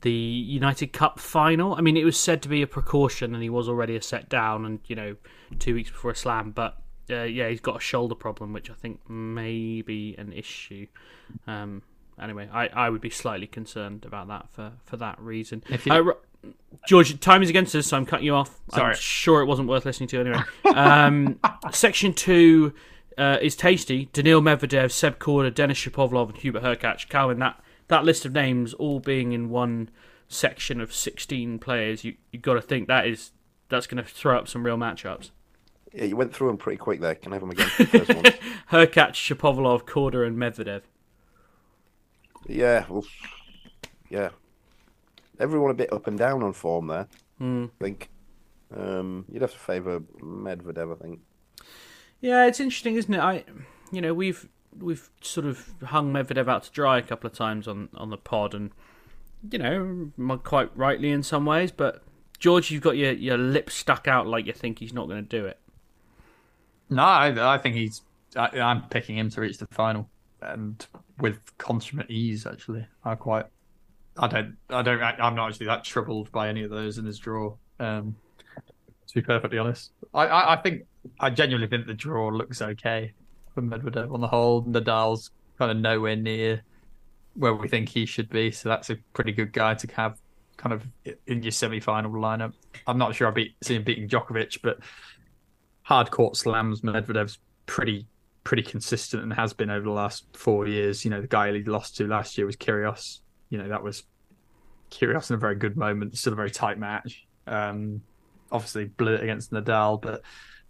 the 0.00 0.10
United 0.10 0.92
Cup 0.92 1.20
final. 1.20 1.74
I 1.74 1.80
mean, 1.80 1.96
it 1.96 2.04
was 2.04 2.18
said 2.18 2.42
to 2.42 2.48
be 2.48 2.62
a 2.62 2.66
precaution, 2.66 3.34
and 3.34 3.42
he 3.42 3.50
was 3.50 3.68
already 3.68 3.96
a 3.96 4.02
set 4.02 4.28
down, 4.28 4.64
and 4.64 4.80
you 4.86 4.96
know, 4.96 5.16
two 5.58 5.74
weeks 5.74 5.90
before 5.90 6.10
a 6.10 6.16
slam. 6.16 6.50
But 6.50 6.78
uh, 7.10 7.22
yeah, 7.22 7.48
he's 7.48 7.60
got 7.60 7.76
a 7.76 7.80
shoulder 7.80 8.14
problem, 8.14 8.52
which 8.52 8.70
I 8.70 8.74
think 8.74 9.08
may 9.08 9.82
be 9.82 10.14
an 10.18 10.32
issue. 10.32 10.86
Um, 11.46 11.82
anyway, 12.22 12.48
I, 12.52 12.68
I 12.68 12.90
would 12.90 13.00
be 13.00 13.10
slightly 13.10 13.46
concerned 13.46 14.04
about 14.04 14.28
that 14.28 14.50
for, 14.50 14.72
for 14.84 14.96
that 14.98 15.18
reason. 15.20 15.62
If 15.68 15.86
you- 15.86 15.92
Uh, 15.92 16.12
George, 16.88 17.20
time 17.20 17.42
is 17.42 17.50
against 17.50 17.74
us, 17.76 17.86
so 17.86 17.96
I'm 17.96 18.04
cutting 18.06 18.26
you 18.26 18.34
off. 18.34 18.58
I'm 18.72 18.78
Sorry. 18.78 18.94
sure 18.96 19.42
it 19.42 19.46
wasn't 19.46 19.68
worth 19.68 19.84
listening 19.84 20.08
to 20.08 20.20
anyway. 20.20 20.40
Um, 20.74 21.38
section 21.72 22.12
two 22.14 22.72
uh, 23.16 23.38
is 23.40 23.54
tasty. 23.54 24.06
Daniil 24.12 24.40
Medvedev, 24.42 24.90
Seb 24.90 25.18
Korda, 25.20 25.54
Denis 25.54 25.78
Shapovalov, 25.78 26.30
and 26.30 26.38
Hubert 26.38 26.62
Hurkacz. 26.64 27.08
Calvin, 27.08 27.38
that, 27.38 27.62
that 27.88 28.04
list 28.04 28.24
of 28.24 28.32
names 28.32 28.74
all 28.74 28.98
being 28.98 29.30
in 29.32 29.50
one 29.50 29.88
section 30.26 30.80
of 30.80 30.92
16 30.92 31.58
players, 31.58 32.04
you 32.04 32.14
you 32.32 32.38
got 32.40 32.54
to 32.54 32.62
think 32.62 32.88
that 32.88 33.06
is 33.06 33.32
that's 33.68 33.86
going 33.86 34.02
to 34.02 34.08
throw 34.10 34.36
up 34.38 34.48
some 34.48 34.64
real 34.64 34.76
matchups. 34.78 35.30
Yeah, 35.92 36.04
you 36.04 36.16
went 36.16 36.34
through 36.34 36.48
them 36.48 36.56
pretty 36.56 36.78
quick 36.78 37.00
there. 37.00 37.14
Can 37.14 37.32
I 37.32 37.36
have 37.36 37.42
them 37.42 37.50
again? 37.50 37.68
for 37.68 37.84
the 37.84 37.98
first 38.04 38.14
one? 38.14 38.24
Hurkacz, 38.86 39.12
Shapovalov, 39.36 39.82
Korda, 39.84 40.26
and 40.26 40.36
Medvedev. 40.38 40.82
Yeah, 42.46 42.84
well, 42.88 43.04
yeah. 44.10 44.30
Everyone 45.40 45.70
a 45.70 45.74
bit 45.74 45.92
up 45.92 46.06
and 46.06 46.18
down 46.18 46.42
on 46.42 46.52
form 46.52 46.86
there. 46.86 47.08
Hmm. 47.38 47.66
I 47.80 47.84
think. 47.84 48.08
Um, 48.74 49.26
you'd 49.30 49.42
have 49.42 49.52
to 49.52 49.58
favour 49.58 50.00
Medvedev, 50.20 50.92
I 50.92 51.02
think. 51.02 51.20
Yeah, 52.20 52.46
it's 52.46 52.60
interesting, 52.60 52.94
isn't 52.94 53.12
it? 53.12 53.20
I, 53.20 53.44
you 53.90 54.00
know, 54.00 54.14
we've 54.14 54.48
we've 54.78 55.10
sort 55.20 55.46
of 55.46 55.74
hung 55.84 56.12
Medvedev 56.12 56.48
out 56.48 56.62
to 56.64 56.70
dry 56.70 56.98
a 56.98 57.02
couple 57.02 57.28
of 57.28 57.36
times 57.36 57.68
on 57.68 57.88
on 57.94 58.10
the 58.10 58.16
pod, 58.16 58.54
and 58.54 58.70
you 59.50 59.58
know, 59.58 60.38
quite 60.44 60.70
rightly 60.76 61.10
in 61.10 61.22
some 61.22 61.44
ways. 61.44 61.70
But 61.70 62.02
George, 62.38 62.70
you've 62.70 62.82
got 62.82 62.96
your 62.96 63.12
your 63.12 63.36
lip 63.36 63.70
stuck 63.70 64.08
out 64.08 64.26
like 64.26 64.46
you 64.46 64.52
think 64.52 64.78
he's 64.78 64.92
not 64.92 65.08
going 65.08 65.22
to 65.22 65.28
do 65.28 65.46
it. 65.46 65.58
No, 66.88 67.02
I, 67.02 67.54
I 67.54 67.58
think 67.58 67.76
he's. 67.76 68.02
I, 68.36 68.60
I'm 68.60 68.82
picking 68.88 69.18
him 69.18 69.28
to 69.30 69.40
reach 69.40 69.58
the 69.58 69.66
final, 69.66 70.08
and 70.40 70.86
with 71.22 71.56
consummate 71.56 72.10
ease. 72.10 72.46
Actually, 72.46 72.86
I 73.04 73.14
quite. 73.14 73.46
I 74.18 74.28
don't. 74.28 74.56
I 74.68 74.82
don't. 74.82 75.00
I, 75.00 75.16
I'm 75.18 75.34
not 75.34 75.48
actually 75.48 75.66
that 75.66 75.84
troubled 75.84 76.30
by 76.32 76.48
any 76.48 76.64
of 76.64 76.70
those 76.70 76.98
in 76.98 77.06
his 77.06 77.18
draw. 77.18 77.54
Um, 77.80 78.14
to 79.06 79.14
be 79.14 79.22
perfectly 79.22 79.58
honest, 79.58 79.92
I, 80.12 80.26
I, 80.26 80.52
I 80.54 80.56
think 80.62 80.82
I 81.20 81.30
genuinely 81.30 81.68
think 81.68 81.86
the 81.86 81.94
draw 81.94 82.28
looks 82.28 82.60
okay 82.60 83.12
for 83.54 83.62
Medvedev 83.62 84.12
on 84.12 84.20
the 84.20 84.28
whole. 84.28 84.62
Nadal's 84.64 85.30
kind 85.58 85.70
of 85.70 85.78
nowhere 85.78 86.16
near 86.16 86.62
where 87.34 87.54
we 87.54 87.68
think 87.68 87.88
he 87.88 88.04
should 88.04 88.28
be, 88.28 88.50
so 88.50 88.68
that's 88.68 88.90
a 88.90 88.96
pretty 89.14 89.32
good 89.32 89.52
guy 89.52 89.74
to 89.74 89.86
have 89.94 90.18
kind 90.58 90.74
of 90.74 90.86
in 91.26 91.42
your 91.42 91.50
semi-final 91.50 92.12
lineup. 92.12 92.52
I'm 92.86 92.98
not 92.98 93.14
sure 93.14 93.28
I 93.28 93.30
beat 93.30 93.54
see 93.62 93.76
him 93.76 93.84
beating 93.84 94.08
Djokovic, 94.08 94.58
but 94.62 94.80
hard 95.82 96.10
court 96.10 96.36
slams, 96.36 96.82
Medvedev's 96.82 97.38
pretty 97.66 98.06
pretty 98.44 98.62
consistent 98.62 99.22
and 99.22 99.32
has 99.32 99.52
been 99.52 99.70
over 99.70 99.84
the 99.84 99.90
last 99.90 100.24
four 100.36 100.66
years. 100.66 101.04
You 101.04 101.10
know, 101.10 101.20
the 101.20 101.28
guy 101.28 101.52
he 101.52 101.62
lost 101.64 101.96
to 101.96 102.06
last 102.06 102.36
year 102.36 102.46
was 102.46 102.56
Kyrgios. 102.56 103.20
You 103.50 103.58
know, 103.58 103.68
that 103.68 103.82
was 103.82 104.04
Kyrgios 104.90 105.30
in 105.30 105.34
a 105.34 105.38
very 105.38 105.54
good 105.54 105.76
moment. 105.76 106.16
Still 106.16 106.32
a 106.32 106.36
very 106.36 106.50
tight 106.50 106.78
match. 106.78 107.26
Um, 107.46 108.02
obviously 108.50 108.86
blew 108.86 109.14
it 109.14 109.22
against 109.22 109.52
Nadal, 109.52 110.00
but 110.00 110.22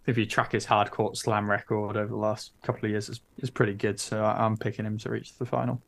if 0.05 0.17
you 0.17 0.25
track 0.25 0.51
his 0.51 0.65
hard 0.65 0.91
court 0.91 1.17
slam 1.17 1.49
record 1.49 1.97
over 1.97 2.07
the 2.07 2.15
last 2.15 2.51
couple 2.63 2.85
of 2.85 2.91
years, 2.91 3.09
it's, 3.09 3.21
it's 3.37 3.49
pretty 3.49 3.73
good. 3.73 3.99
So 3.99 4.23
I'm 4.23 4.57
picking 4.57 4.85
him 4.85 4.97
to 4.99 5.09
reach 5.09 5.37
the 5.37 5.45
final. 5.45 5.81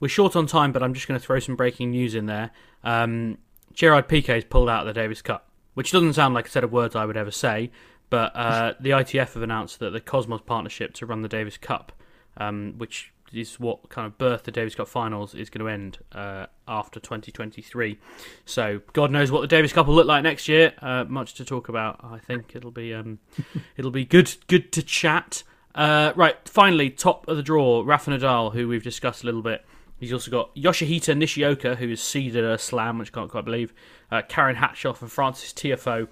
We're 0.00 0.08
short 0.08 0.34
on 0.34 0.46
time, 0.46 0.72
but 0.72 0.82
I'm 0.82 0.94
just 0.94 1.06
going 1.06 1.18
to 1.18 1.24
throw 1.24 1.38
some 1.38 1.54
breaking 1.54 1.90
news 1.92 2.14
in 2.14 2.26
there. 2.26 2.50
Um, 2.82 3.38
Gerard 3.72 4.08
Piqué's 4.08 4.44
pulled 4.44 4.68
out 4.68 4.86
of 4.86 4.92
the 4.92 5.00
Davis 5.00 5.22
Cup, 5.22 5.48
which 5.74 5.92
doesn't 5.92 6.14
sound 6.14 6.34
like 6.34 6.48
a 6.48 6.50
set 6.50 6.64
of 6.64 6.72
words 6.72 6.96
I 6.96 7.04
would 7.04 7.16
ever 7.16 7.30
say, 7.30 7.70
but 8.12 8.36
uh, 8.36 8.74
the 8.78 8.90
ITF 8.90 9.32
have 9.32 9.42
announced 9.42 9.78
that 9.78 9.94
the 9.94 10.00
Cosmos 10.00 10.42
partnership 10.44 10.92
to 10.92 11.06
run 11.06 11.22
the 11.22 11.30
Davis 11.30 11.56
Cup, 11.56 11.92
um, 12.36 12.74
which 12.76 13.10
is 13.32 13.58
what 13.58 13.88
kind 13.88 14.06
of 14.06 14.18
birthed 14.18 14.42
the 14.42 14.50
Davis 14.50 14.74
Cup 14.74 14.86
finals, 14.86 15.34
is 15.34 15.48
going 15.48 15.64
to 15.64 15.72
end 15.72 15.96
uh, 16.12 16.44
after 16.68 17.00
2023. 17.00 17.98
So 18.44 18.82
God 18.92 19.10
knows 19.10 19.30
what 19.30 19.40
the 19.40 19.46
Davis 19.46 19.72
Cup 19.72 19.86
will 19.86 19.94
look 19.94 20.06
like 20.06 20.22
next 20.22 20.46
year. 20.46 20.74
Uh, 20.82 21.04
much 21.08 21.32
to 21.36 21.44
talk 21.46 21.70
about. 21.70 22.00
I 22.04 22.18
think 22.18 22.54
it'll 22.54 22.70
be 22.70 22.92
um, 22.92 23.18
it'll 23.78 23.90
be 23.90 24.04
good 24.04 24.36
good 24.46 24.72
to 24.72 24.82
chat. 24.82 25.42
Uh, 25.74 26.12
right, 26.14 26.36
finally, 26.46 26.90
top 26.90 27.26
of 27.28 27.38
the 27.38 27.42
draw, 27.42 27.82
Rafa 27.82 28.10
Nadal, 28.10 28.52
who 28.52 28.68
we've 28.68 28.84
discussed 28.84 29.22
a 29.22 29.26
little 29.26 29.40
bit. 29.40 29.64
He's 29.98 30.12
also 30.12 30.30
got 30.30 30.54
Yoshihito 30.54 31.16
Nishioka, 31.16 31.76
who 31.76 31.88
is 31.88 32.02
seeded 32.02 32.44
a 32.44 32.58
slam, 32.58 32.98
which 32.98 33.10
I 33.10 33.14
can't 33.14 33.30
quite 33.30 33.46
believe. 33.46 33.72
Uh, 34.10 34.20
Karen 34.20 34.56
Khachanov 34.56 35.00
and 35.00 35.10
Frances 35.10 35.54
Tiafoe. 35.54 36.08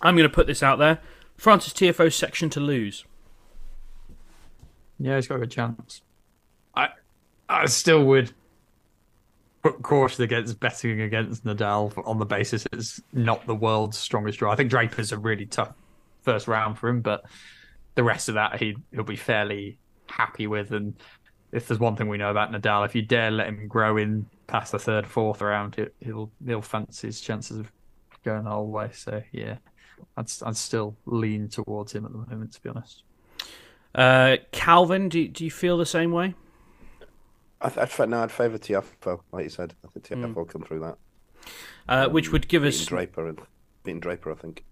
I'm 0.00 0.16
going 0.16 0.28
to 0.28 0.34
put 0.34 0.46
this 0.46 0.62
out 0.62 0.78
there. 0.78 1.00
Frances 1.36 1.72
Tiafoe 1.72 2.12
section 2.12 2.50
to 2.50 2.60
lose. 2.60 3.04
Yeah, 4.98 5.16
he's 5.16 5.26
got 5.26 5.36
a 5.36 5.40
good 5.40 5.50
chance. 5.50 6.02
I 6.74 6.88
I 7.48 7.66
still 7.66 8.04
would 8.04 8.32
put 9.62 9.82
caution 9.82 10.24
against 10.24 10.58
betting 10.60 11.00
against 11.00 11.44
Nadal 11.44 11.92
on 12.06 12.18
the 12.18 12.24
basis 12.24 12.66
it's 12.72 13.00
not 13.12 13.46
the 13.46 13.54
world's 13.54 13.98
strongest 13.98 14.38
draw. 14.38 14.52
I 14.52 14.56
think 14.56 14.70
Draper's 14.70 15.12
a 15.12 15.18
really 15.18 15.46
tough 15.46 15.74
first 16.22 16.48
round 16.48 16.78
for 16.78 16.88
him, 16.88 17.00
but 17.00 17.24
the 17.94 18.04
rest 18.04 18.28
of 18.28 18.34
that 18.34 18.60
he 18.60 18.76
he'll 18.92 19.04
be 19.04 19.16
fairly 19.16 19.78
happy 20.08 20.46
with, 20.46 20.72
and 20.72 20.94
if 21.52 21.68
there's 21.68 21.80
one 21.80 21.96
thing 21.96 22.08
we 22.08 22.18
know 22.18 22.30
about 22.30 22.52
Nadal, 22.52 22.84
if 22.84 22.94
you 22.94 23.02
dare 23.02 23.30
let 23.30 23.48
him 23.48 23.68
grow 23.68 23.96
in 23.96 24.26
past 24.46 24.72
the 24.72 24.78
third, 24.78 25.06
fourth 25.06 25.40
round, 25.40 25.76
he'll 26.00 26.30
he'll 26.44 26.62
fancy 26.62 27.08
his 27.08 27.20
chances 27.20 27.58
of 27.58 27.72
going 28.24 28.44
the 28.44 28.50
whole 28.50 28.68
way. 28.68 28.90
So 28.92 29.22
yeah, 29.32 29.56
I'd 30.16 30.30
I'd 30.44 30.56
still 30.56 30.96
lean 31.06 31.48
towards 31.48 31.92
him 31.92 32.04
at 32.04 32.12
the 32.12 32.18
moment, 32.18 32.52
to 32.52 32.62
be 32.62 32.68
honest. 32.70 33.02
Uh, 33.94 34.36
Calvin, 34.52 35.08
do 35.08 35.26
do 35.28 35.44
you 35.44 35.50
feel 35.50 35.78
the 35.78 35.86
same 35.86 36.12
way? 36.12 36.34
I 37.60 37.70
th- 37.70 37.98
I'd, 38.00 38.08
no, 38.10 38.22
I'd 38.22 38.30
favour 38.30 38.58
Tiafoe, 38.58 39.20
like 39.32 39.44
you 39.44 39.50
said. 39.50 39.74
I 39.84 39.88
think 39.88 40.06
Tiafoe 40.06 40.34
will 40.34 40.44
come 40.44 40.62
through 40.62 40.80
that. 40.80 40.96
Uh, 41.88 42.08
which 42.08 42.30
would 42.32 42.48
give 42.48 42.64
us 42.64 42.84
Draper 42.84 43.26
and 43.28 43.40
beating 43.84 44.00
Draper, 44.00 44.30
I 44.32 44.34
think. 44.34 44.64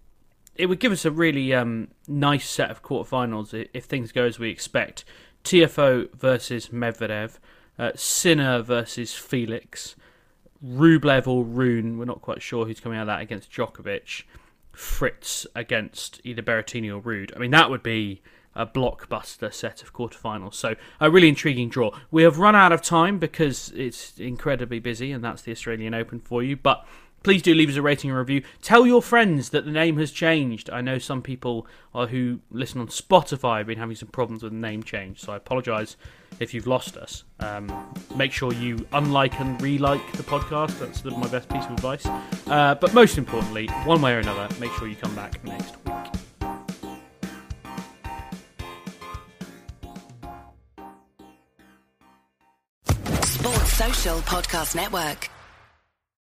it 0.55 0.67
would 0.67 0.79
give 0.79 0.91
us 0.91 1.03
a 1.05 1.11
really 1.11 1.53
um, 1.53 1.87
nice 2.07 2.47
set 2.49 2.69
of 2.69 2.83
quarterfinals 2.83 3.59
i- 3.59 3.67
if 3.73 3.85
things 3.85 4.11
go 4.11 4.25
as 4.25 4.37
we 4.37 4.49
expect. 4.49 5.03
Tiafoe 5.43 6.13
versus 6.13 6.67
Medvedev, 6.67 7.39
uh, 7.79 7.91
Sinner 7.95 8.61
versus 8.61 9.13
Felix, 9.15 9.95
Rublev 10.63 11.27
or 11.27 11.43
Rune. 11.43 11.97
We're 11.97 12.05
not 12.05 12.21
quite 12.21 12.41
sure 12.41 12.65
who's 12.65 12.79
coming 12.79 12.97
out 12.99 13.03
of 13.03 13.07
that 13.07 13.21
against 13.21 13.51
Djokovic. 13.51 14.23
Fritz 14.75 15.47
against 15.55 16.21
either 16.23 16.41
Berrettini 16.41 16.93
or 16.95 17.01
Ruud. 17.01 17.35
I 17.35 17.39
mean, 17.39 17.51
that 17.51 17.69
would 17.69 17.83
be 17.83 18.21
a 18.55 18.65
blockbuster 18.65 19.53
set 19.53 19.83
of 19.83 19.93
quarterfinals. 19.93 20.53
So 20.53 20.75
a 20.99 21.11
really 21.11 21.27
intriguing 21.27 21.69
draw. 21.69 21.91
We 22.09 22.23
have 22.23 22.39
run 22.39 22.55
out 22.55 22.71
of 22.71 22.81
time 22.81 23.19
because 23.19 23.71
it's 23.75 24.17
incredibly 24.17 24.79
busy, 24.79 25.11
and 25.11 25.23
that's 25.23 25.41
the 25.41 25.51
Australian 25.51 25.93
Open 25.93 26.19
for 26.19 26.41
you. 26.41 26.55
But 26.55 26.85
please 27.25 27.41
do 27.41 27.55
leave 27.55 27.71
us 27.71 27.75
a 27.75 27.81
rating 27.81 28.11
and 28.11 28.19
review. 28.19 28.43
Tell 28.61 28.85
your 28.85 29.01
friends 29.01 29.49
that 29.49 29.65
the 29.65 29.71
name 29.71 29.97
has 29.97 30.11
changed. 30.11 30.69
I 30.69 30.81
know 30.81 30.99
some 30.99 31.23
people 31.23 31.65
who 31.91 32.39
listen 32.51 32.79
on 32.79 32.85
Spotify 32.87 33.57
have 33.57 33.65
been 33.65 33.79
having 33.79 33.95
some 33.95 34.09
problems 34.09 34.43
with 34.43 34.51
the 34.51 34.59
name 34.59 34.83
change, 34.83 35.21
so 35.21 35.33
I 35.33 35.37
apologise 35.37 35.97
if 36.39 36.53
you've 36.53 36.67
lost 36.67 36.97
us. 36.97 37.23
Um, 37.39 37.95
make 38.15 38.31
sure 38.31 38.53
you 38.53 38.85
unlike 38.93 39.39
and 39.39 39.59
re-like 39.59 40.11
the 40.11 40.21
podcast. 40.21 40.77
That's 40.77 41.03
my 41.03 41.27
best 41.27 41.49
piece 41.49 41.65
of 41.65 41.71
advice. 41.71 42.05
Uh, 42.45 42.75
but 42.75 42.93
most 42.93 43.17
importantly, 43.17 43.69
one 43.85 44.03
way 44.03 44.13
or 44.13 44.19
another, 44.19 44.47
make 44.59 44.71
sure 44.73 44.87
you 44.87 44.95
come 44.95 45.15
back 45.15 45.43
next 45.43 45.75
week. 45.83 45.95
Sports 53.23 53.73
Social 53.73 54.19
Podcast 54.19 54.75
Network. 54.75 55.31